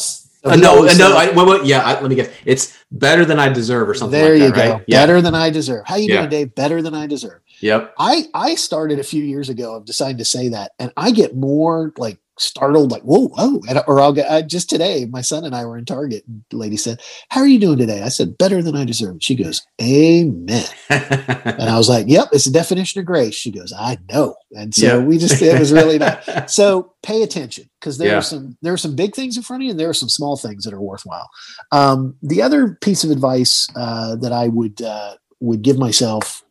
Uh, 0.45 0.55
no, 0.57 0.83
no. 0.83 1.17
I, 1.17 1.31
well, 1.31 1.47
well, 1.47 1.65
yeah. 1.65 1.81
I, 1.81 2.01
let 2.01 2.09
me 2.09 2.15
guess. 2.15 2.31
It's 2.45 2.79
better 2.93 3.25
than 3.25 3.39
I 3.39 3.49
deserve, 3.49 3.89
or 3.89 3.95
something. 3.95 4.21
There 4.21 4.35
like 4.35 4.43
you 4.43 4.53
that, 4.53 4.55
go. 4.55 4.73
Right? 4.75 4.85
Yeah. 4.87 5.03
Better 5.03 5.23
than 5.23 5.35
I 5.35 5.51
deserve. 5.51 5.87
How 5.87 5.97
you 5.97 6.13
yeah. 6.13 6.19
doing, 6.19 6.31
Dave? 6.31 6.55
Better 6.55 6.83
than 6.83 6.95
I 6.95 7.07
deserve. 7.07 7.41
Yep. 7.61 7.95
I 7.99 8.27
I 8.35 8.55
started 8.55 8.99
a 8.99 9.05
few 9.05 9.25
years 9.25 9.49
ago 9.49 9.75
of 9.75 9.87
deciding 9.87 10.19
to 10.19 10.25
say 10.25 10.51
that, 10.51 10.73
and 10.79 10.93
I 10.97 11.11
get 11.11 11.35
more 11.35 11.93
like 11.97 12.19
startled, 12.39 12.91
like 12.91 13.03
whoa, 13.03 13.29
whoa, 13.29 13.61
or 13.87 14.01
I'll 14.01 14.13
get 14.13 14.29
uh, 14.29 14.43
just 14.43 14.69
today. 14.69 15.07
My 15.07 15.21
son 15.21 15.45
and 15.45 15.55
I 15.55 15.65
were 15.65 15.79
in 15.79 15.85
Target, 15.85 16.25
and 16.27 16.45
the 16.51 16.57
lady 16.57 16.77
said, 16.77 17.01
"How 17.29 17.41
are 17.41 17.47
you 17.47 17.59
doing 17.59 17.79
today?" 17.79 18.03
I 18.03 18.09
said, 18.09 18.39
"Better 18.39 18.63
than 18.63 18.77
I 18.77 18.85
deserve." 18.85 19.17
She 19.21 19.35
goes, 19.35 19.67
"Amen," 19.81 20.67
and 20.91 21.63
I 21.63 21.77
was 21.77 21.89
like, 21.89 22.07
"Yep, 22.09 22.29
it's 22.33 22.45
the 22.45 22.51
definition 22.51 23.01
of 23.01 23.07
grace." 23.07 23.35
She 23.35 23.51
goes, 23.51 23.73
"I 23.77 23.99
know," 24.11 24.37
and 24.53 24.75
so 24.75 24.99
yep. 24.99 25.07
we 25.07 25.19
just 25.19 25.41
it 25.43 25.59
was 25.59 25.73
really 25.73 25.99
nice. 25.99 26.17
So 26.57 26.95
pay 27.03 27.23
attention 27.23 27.69
because 27.81 27.99
there 27.99 28.09
yeah. 28.09 28.19
are 28.19 28.23
some 28.23 28.57
there 28.63 28.73
are 28.73 28.79
some 28.79 28.97
big 28.97 29.15
things 29.15 29.37
in 29.37 29.43
front 29.43 29.63
of 29.63 29.65
you, 29.65 29.71
and 29.71 29.81
there 29.81 29.89
are 29.89 29.95
some 29.95 30.09
small 30.09 30.37
things 30.37 30.65
that 30.65 30.75
are 30.75 30.81
worthwhile. 30.81 31.29
Um, 31.73 32.17
the 32.23 32.43
other 32.43 32.79
piece 32.81 33.05
of 33.05 33.11
advice 33.11 33.69
uh, 33.75 34.17
that 34.17 34.33
I 34.33 34.49
would 34.49 34.81
uh, 34.83 35.15
would 35.41 35.63
give 35.63 35.79
myself 35.79 36.43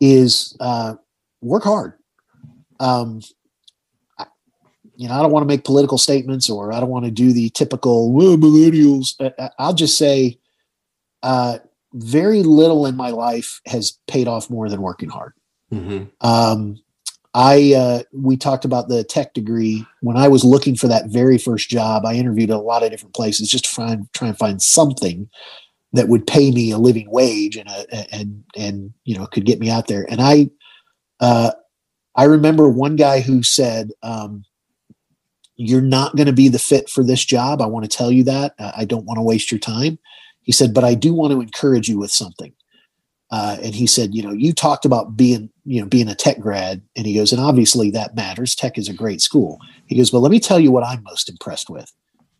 is 0.00 0.56
uh, 0.60 0.94
work 1.40 1.64
hard. 1.64 1.94
Um, 2.80 3.20
you 5.02 5.08
know, 5.08 5.14
I 5.14 5.22
don't 5.22 5.32
want 5.32 5.42
to 5.42 5.48
make 5.48 5.64
political 5.64 5.98
statements 5.98 6.48
or 6.48 6.72
I 6.72 6.78
don't 6.78 6.88
want 6.88 7.06
to 7.06 7.10
do 7.10 7.32
the 7.32 7.50
typical 7.50 8.12
well, 8.12 8.36
millennials. 8.36 9.16
I'll 9.58 9.74
just 9.74 9.98
say, 9.98 10.38
uh, 11.24 11.58
very 11.92 12.44
little 12.44 12.86
in 12.86 12.94
my 12.94 13.10
life 13.10 13.60
has 13.66 13.98
paid 14.06 14.28
off 14.28 14.48
more 14.48 14.68
than 14.68 14.80
working 14.80 15.08
hard. 15.08 15.32
Mm-hmm. 15.72 16.04
Um, 16.20 16.80
I 17.34 17.74
uh, 17.74 18.02
we 18.12 18.36
talked 18.36 18.64
about 18.64 18.88
the 18.88 19.02
tech 19.02 19.34
degree 19.34 19.84
when 20.02 20.16
I 20.16 20.28
was 20.28 20.44
looking 20.44 20.76
for 20.76 20.86
that 20.86 21.06
very 21.06 21.36
first 21.36 21.68
job. 21.68 22.06
I 22.06 22.14
interviewed 22.14 22.50
at 22.50 22.56
a 22.56 22.60
lot 22.60 22.84
of 22.84 22.92
different 22.92 23.16
places 23.16 23.50
just 23.50 23.64
to 23.64 23.70
find 23.70 24.12
try 24.12 24.28
and 24.28 24.38
find 24.38 24.62
something 24.62 25.28
that 25.94 26.06
would 26.06 26.28
pay 26.28 26.52
me 26.52 26.70
a 26.70 26.78
living 26.78 27.10
wage 27.10 27.56
and 27.56 27.68
a, 27.68 28.14
and 28.14 28.44
and 28.56 28.92
you 29.04 29.18
know 29.18 29.26
could 29.26 29.46
get 29.46 29.58
me 29.58 29.68
out 29.68 29.88
there. 29.88 30.06
And 30.08 30.20
I 30.20 30.48
uh, 31.18 31.50
I 32.14 32.24
remember 32.24 32.68
one 32.68 32.94
guy 32.94 33.20
who 33.20 33.42
said, 33.42 33.90
um, 34.04 34.44
"You're 35.56 35.80
not 35.80 36.16
going 36.16 36.26
to 36.26 36.32
be 36.32 36.48
the 36.48 36.58
fit 36.58 36.88
for 36.88 37.04
this 37.04 37.24
job. 37.24 37.60
I 37.60 37.66
want 37.66 37.88
to 37.88 37.96
tell 37.96 38.10
you 38.10 38.24
that. 38.24 38.54
I 38.58 38.84
don't 38.84 39.04
want 39.04 39.18
to 39.18 39.22
waste 39.22 39.50
your 39.50 39.60
time." 39.60 39.98
He 40.42 40.52
said, 40.52 40.74
"But 40.74 40.84
I 40.84 40.94
do 40.94 41.14
want 41.14 41.32
to 41.32 41.40
encourage 41.40 41.88
you 41.88 41.98
with 41.98 42.10
something." 42.10 42.52
Uh, 43.30 43.56
and 43.62 43.74
he 43.74 43.86
said, 43.86 44.14
"You 44.14 44.22
know, 44.22 44.32
you 44.32 44.52
talked 44.52 44.84
about 44.84 45.16
being 45.16 45.50
you 45.64 45.80
know 45.80 45.86
being 45.86 46.08
a 46.08 46.14
tech 46.14 46.38
grad," 46.40 46.82
and 46.96 47.06
he 47.06 47.14
goes, 47.14 47.32
"And 47.32 47.40
obviously 47.40 47.90
that 47.90 48.16
matters. 48.16 48.54
Tech 48.54 48.78
is 48.78 48.88
a 48.88 48.94
great 48.94 49.20
school." 49.20 49.58
He 49.86 49.96
goes, 49.96 50.10
"But 50.10 50.20
let 50.20 50.30
me 50.30 50.40
tell 50.40 50.60
you 50.60 50.70
what 50.70 50.84
I'm 50.84 51.02
most 51.02 51.28
impressed 51.28 51.70
with." 51.70 51.92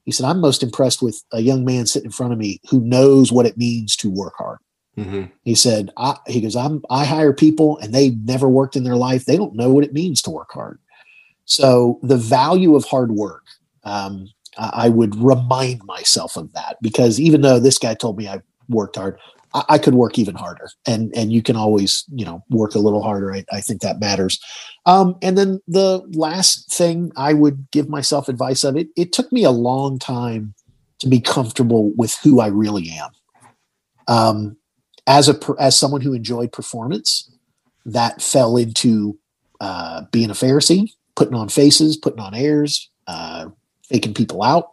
He 0.04 0.12
said, 0.12 0.26
I'm 0.26 0.40
most 0.40 0.62
impressed 0.62 1.00
with 1.00 1.22
a 1.32 1.40
young 1.40 1.64
man 1.64 1.86
sitting 1.86 2.06
in 2.06 2.12
front 2.12 2.32
of 2.32 2.38
me 2.38 2.60
who 2.68 2.80
knows 2.80 3.30
what 3.30 3.46
it 3.46 3.56
means 3.56 3.96
to 3.96 4.10
work 4.10 4.34
hard. 4.36 4.58
Mm-hmm. 4.98 5.24
He 5.44 5.54
said, 5.54 5.90
I, 5.96 6.16
he 6.26 6.40
goes, 6.40 6.56
I'm, 6.56 6.82
I 6.90 7.04
hire 7.04 7.32
people 7.32 7.78
and 7.78 7.94
they 7.94 8.10
never 8.10 8.48
worked 8.48 8.76
in 8.76 8.84
their 8.84 8.96
life. 8.96 9.24
They 9.24 9.36
don't 9.36 9.54
know 9.54 9.70
what 9.70 9.84
it 9.84 9.92
means 9.92 10.20
to 10.22 10.30
work 10.30 10.50
hard. 10.52 10.78
So 11.44 11.98
the 12.02 12.16
value 12.16 12.76
of 12.76 12.84
hard 12.84 13.12
work, 13.12 13.44
um, 13.84 14.28
I 14.58 14.88
would 14.88 15.16
remind 15.16 15.82
myself 15.84 16.36
of 16.36 16.52
that 16.52 16.76
because 16.82 17.18
even 17.18 17.40
though 17.40 17.58
this 17.58 17.78
guy 17.78 17.94
told 17.94 18.18
me 18.18 18.28
I 18.28 18.40
worked 18.68 18.96
hard, 18.96 19.18
I, 19.54 19.64
I, 19.70 19.78
could 19.78 19.94
work 19.94 20.18
even 20.18 20.34
harder. 20.34 20.68
And 20.86 21.10
and 21.16 21.32
you 21.32 21.42
can 21.42 21.56
always 21.56 22.04
you 22.12 22.24
know 22.24 22.44
work 22.50 22.74
a 22.74 22.78
little 22.78 23.02
harder. 23.02 23.32
I, 23.32 23.44
I 23.50 23.60
think 23.60 23.80
that 23.80 24.00
matters. 24.00 24.38
Um, 24.84 25.16
and 25.22 25.38
then 25.38 25.60
the 25.66 26.02
last 26.12 26.72
thing 26.72 27.12
I 27.16 27.32
would 27.32 27.70
give 27.70 27.88
myself 27.88 28.28
advice 28.28 28.62
of 28.62 28.76
it. 28.76 28.88
It 28.96 29.12
took 29.12 29.32
me 29.32 29.44
a 29.44 29.50
long 29.50 29.98
time 29.98 30.54
to 31.00 31.08
be 31.08 31.20
comfortable 31.20 31.92
with 31.96 32.16
who 32.22 32.40
I 32.40 32.48
really 32.48 32.90
am. 32.90 33.10
Um, 34.06 34.56
as 35.06 35.28
a 35.28 35.38
as 35.58 35.78
someone 35.78 36.00
who 36.00 36.12
enjoyed 36.12 36.52
performance, 36.52 37.30
that 37.86 38.22
fell 38.22 38.56
into 38.56 39.18
uh, 39.60 40.02
being 40.12 40.30
a 40.30 40.34
Pharisee, 40.34 40.92
putting 41.16 41.34
on 41.34 41.48
faces, 41.48 41.96
putting 41.96 42.20
on 42.20 42.34
airs, 42.34 42.90
uh, 43.06 43.48
faking 43.84 44.14
people 44.14 44.42
out. 44.42 44.72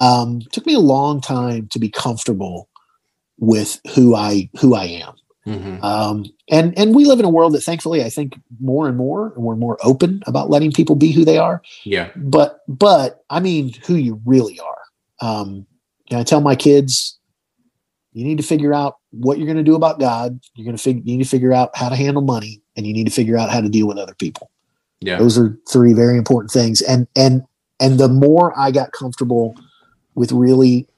Um, 0.00 0.40
took 0.52 0.66
me 0.66 0.74
a 0.74 0.80
long 0.80 1.20
time 1.20 1.68
to 1.68 1.78
be 1.78 1.88
comfortable 1.88 2.68
with 3.38 3.80
who 3.94 4.14
I 4.14 4.50
who 4.60 4.74
I 4.74 4.84
am. 4.84 5.14
Mm-hmm. 5.46 5.84
Um, 5.84 6.24
and 6.50 6.76
and 6.78 6.94
we 6.94 7.04
live 7.04 7.18
in 7.18 7.24
a 7.24 7.30
world 7.30 7.52
that 7.52 7.62
thankfully 7.62 8.02
I 8.02 8.08
think 8.08 8.40
more 8.60 8.88
and 8.88 8.96
more 8.96 9.32
we're 9.36 9.56
more 9.56 9.78
open 9.82 10.22
about 10.26 10.50
letting 10.50 10.72
people 10.72 10.96
be 10.96 11.12
who 11.12 11.24
they 11.24 11.38
are. 11.38 11.62
Yeah. 11.84 12.10
But 12.16 12.60
but 12.66 13.24
I 13.30 13.40
mean 13.40 13.72
who 13.86 13.94
you 13.94 14.20
really 14.24 14.58
are. 14.58 14.78
Um, 15.20 15.66
and 16.10 16.20
I 16.20 16.24
tell 16.24 16.40
my 16.40 16.56
kids, 16.56 17.18
you 18.12 18.24
need 18.24 18.38
to 18.38 18.44
figure 18.44 18.72
out 18.72 18.98
what 19.10 19.38
you're 19.38 19.46
going 19.46 19.58
to 19.58 19.62
do 19.62 19.74
about 19.74 20.00
God. 20.00 20.40
You're 20.54 20.64
going 20.64 20.76
to 20.76 20.82
figure, 20.82 21.02
you 21.04 21.16
need 21.16 21.24
to 21.24 21.28
figure 21.28 21.52
out 21.52 21.76
how 21.76 21.88
to 21.88 21.96
handle 21.96 22.22
money 22.22 22.62
and 22.76 22.86
you 22.86 22.92
need 22.92 23.04
to 23.04 23.12
figure 23.12 23.36
out 23.36 23.50
how 23.50 23.60
to 23.60 23.68
deal 23.68 23.86
with 23.86 23.98
other 23.98 24.14
people. 24.14 24.50
Yeah. 25.00 25.18
Those 25.18 25.38
are 25.38 25.58
three 25.68 25.92
very 25.92 26.16
important 26.16 26.50
things. 26.50 26.80
And, 26.82 27.06
and, 27.16 27.42
and 27.80 27.98
the 27.98 28.08
more 28.08 28.58
I 28.58 28.70
got 28.70 28.92
comfortable 28.92 29.54
with 30.14 30.32
really 30.32 30.88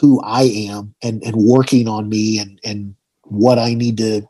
who 0.00 0.20
I 0.22 0.42
am 0.42 0.94
and, 1.02 1.22
and 1.22 1.36
working 1.36 1.88
on 1.88 2.08
me 2.08 2.38
and, 2.38 2.60
and 2.64 2.94
what 3.22 3.58
I 3.58 3.74
need 3.74 3.98
to 3.98 4.22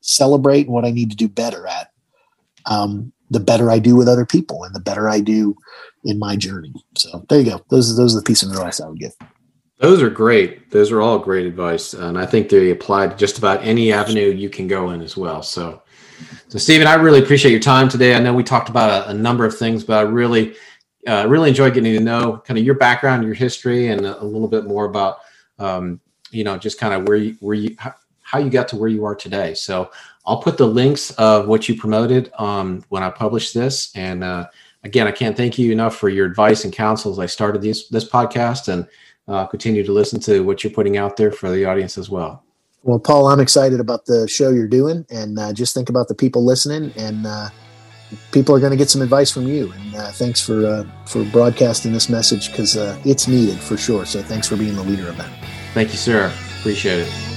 celebrate 0.00 0.66
and 0.66 0.74
what 0.74 0.84
I 0.84 0.90
need 0.90 1.10
to 1.10 1.16
do 1.16 1.28
better 1.28 1.66
at, 1.66 1.90
um, 2.66 3.12
the 3.30 3.40
better 3.40 3.70
I 3.70 3.78
do 3.78 3.96
with 3.96 4.08
other 4.08 4.26
people 4.26 4.64
and 4.64 4.74
the 4.74 4.80
better 4.80 5.08
I 5.08 5.20
do 5.20 5.56
in 6.04 6.18
my 6.18 6.36
journey. 6.36 6.74
So 6.96 7.24
there 7.28 7.40
you 7.40 7.50
go. 7.50 7.64
Those, 7.70 7.96
those 7.96 8.14
are 8.14 8.20
the 8.20 8.24
piece 8.24 8.42
of 8.42 8.50
advice 8.50 8.80
I 8.80 8.88
would 8.88 8.98
give. 8.98 9.14
Those 9.78 10.02
are 10.02 10.10
great. 10.10 10.70
Those 10.70 10.92
are 10.92 11.02
all 11.02 11.18
great 11.18 11.46
advice, 11.46 11.94
and 11.94 12.16
I 12.16 12.26
think 12.26 12.48
they 12.48 12.70
apply 12.70 13.08
to 13.08 13.16
just 13.16 13.38
about 13.38 13.62
any 13.64 13.92
avenue 13.92 14.30
you 14.30 14.48
can 14.48 14.68
go 14.68 14.90
in 14.90 15.02
as 15.02 15.16
well. 15.16 15.42
So, 15.42 15.82
so 16.48 16.58
Stephen, 16.58 16.86
I 16.86 16.94
really 16.94 17.22
appreciate 17.22 17.50
your 17.50 17.60
time 17.60 17.88
today. 17.88 18.14
I 18.14 18.20
know 18.20 18.32
we 18.32 18.44
talked 18.44 18.68
about 18.68 19.06
a, 19.06 19.10
a 19.10 19.14
number 19.14 19.44
of 19.44 19.56
things, 19.56 19.84
but 19.84 19.98
I 19.98 20.02
really, 20.02 20.54
uh, 21.06 21.26
really 21.28 21.50
enjoyed 21.50 21.74
getting 21.74 21.92
to 21.94 22.00
know 22.00 22.42
kind 22.46 22.58
of 22.58 22.64
your 22.64 22.74
background, 22.74 23.24
your 23.24 23.34
history, 23.34 23.88
and 23.88 24.06
a, 24.06 24.22
a 24.22 24.24
little 24.24 24.48
bit 24.48 24.64
more 24.64 24.84
about, 24.86 25.18
um, 25.58 26.00
you 26.30 26.44
know, 26.44 26.56
just 26.56 26.78
kind 26.78 26.94
of 26.94 27.06
where 27.08 27.16
you, 27.16 27.36
where 27.40 27.54
you, 27.54 27.76
how 28.22 28.38
you 28.38 28.50
got 28.50 28.68
to 28.68 28.76
where 28.76 28.88
you 28.88 29.04
are 29.04 29.14
today. 29.14 29.54
So, 29.54 29.90
I'll 30.26 30.40
put 30.40 30.56
the 30.56 30.66
links 30.66 31.10
of 31.12 31.48
what 31.48 31.68
you 31.68 31.76
promoted 31.76 32.32
um, 32.38 32.82
when 32.88 33.02
I 33.02 33.10
publish 33.10 33.52
this, 33.52 33.94
and 33.94 34.24
uh, 34.24 34.46
again, 34.82 35.06
I 35.06 35.10
can't 35.10 35.36
thank 35.36 35.58
you 35.58 35.70
enough 35.70 35.96
for 35.96 36.08
your 36.08 36.26
advice 36.26 36.64
and 36.64 36.72
counsel 36.72 37.12
as 37.12 37.18
I 37.18 37.26
started 37.26 37.60
this 37.60 37.88
this 37.88 38.08
podcast 38.08 38.68
and 38.68 38.88
uh, 39.28 39.46
continue 39.46 39.84
to 39.84 39.92
listen 39.92 40.20
to 40.20 40.40
what 40.40 40.64
you're 40.64 40.72
putting 40.72 40.96
out 40.96 41.16
there 41.16 41.30
for 41.30 41.50
the 41.50 41.64
audience 41.64 41.98
as 41.98 42.08
well. 42.08 42.44
Well, 42.84 42.98
Paul, 42.98 43.28
I'm 43.28 43.40
excited 43.40 43.80
about 43.80 44.04
the 44.04 44.28
show 44.28 44.50
you're 44.50 44.68
doing, 44.68 45.06
and 45.08 45.38
uh, 45.38 45.54
just 45.54 45.74
think 45.74 45.88
about 45.88 46.08
the 46.08 46.14
people 46.14 46.44
listening, 46.44 46.92
and 46.98 47.26
uh, 47.26 47.48
people 48.30 48.54
are 48.54 48.60
going 48.60 48.72
to 48.72 48.76
get 48.76 48.90
some 48.90 49.00
advice 49.00 49.32
from 49.32 49.46
you. 49.46 49.72
And 49.72 49.94
uh, 49.96 50.10
thanks 50.12 50.40
for 50.40 50.66
uh, 50.66 50.84
for 51.06 51.24
broadcasting 51.24 51.92
this 51.92 52.10
message 52.10 52.50
because 52.50 52.76
uh, 52.76 53.00
it's 53.06 53.26
needed 53.26 53.58
for 53.58 53.78
sure. 53.78 54.04
So 54.04 54.22
thanks 54.22 54.46
for 54.46 54.56
being 54.56 54.76
the 54.76 54.82
leader 54.82 55.08
of 55.08 55.16
that. 55.16 55.30
Thank 55.72 55.92
you, 55.92 55.96
sir. 55.96 56.30
Appreciate 56.60 57.00
it. 57.00 57.33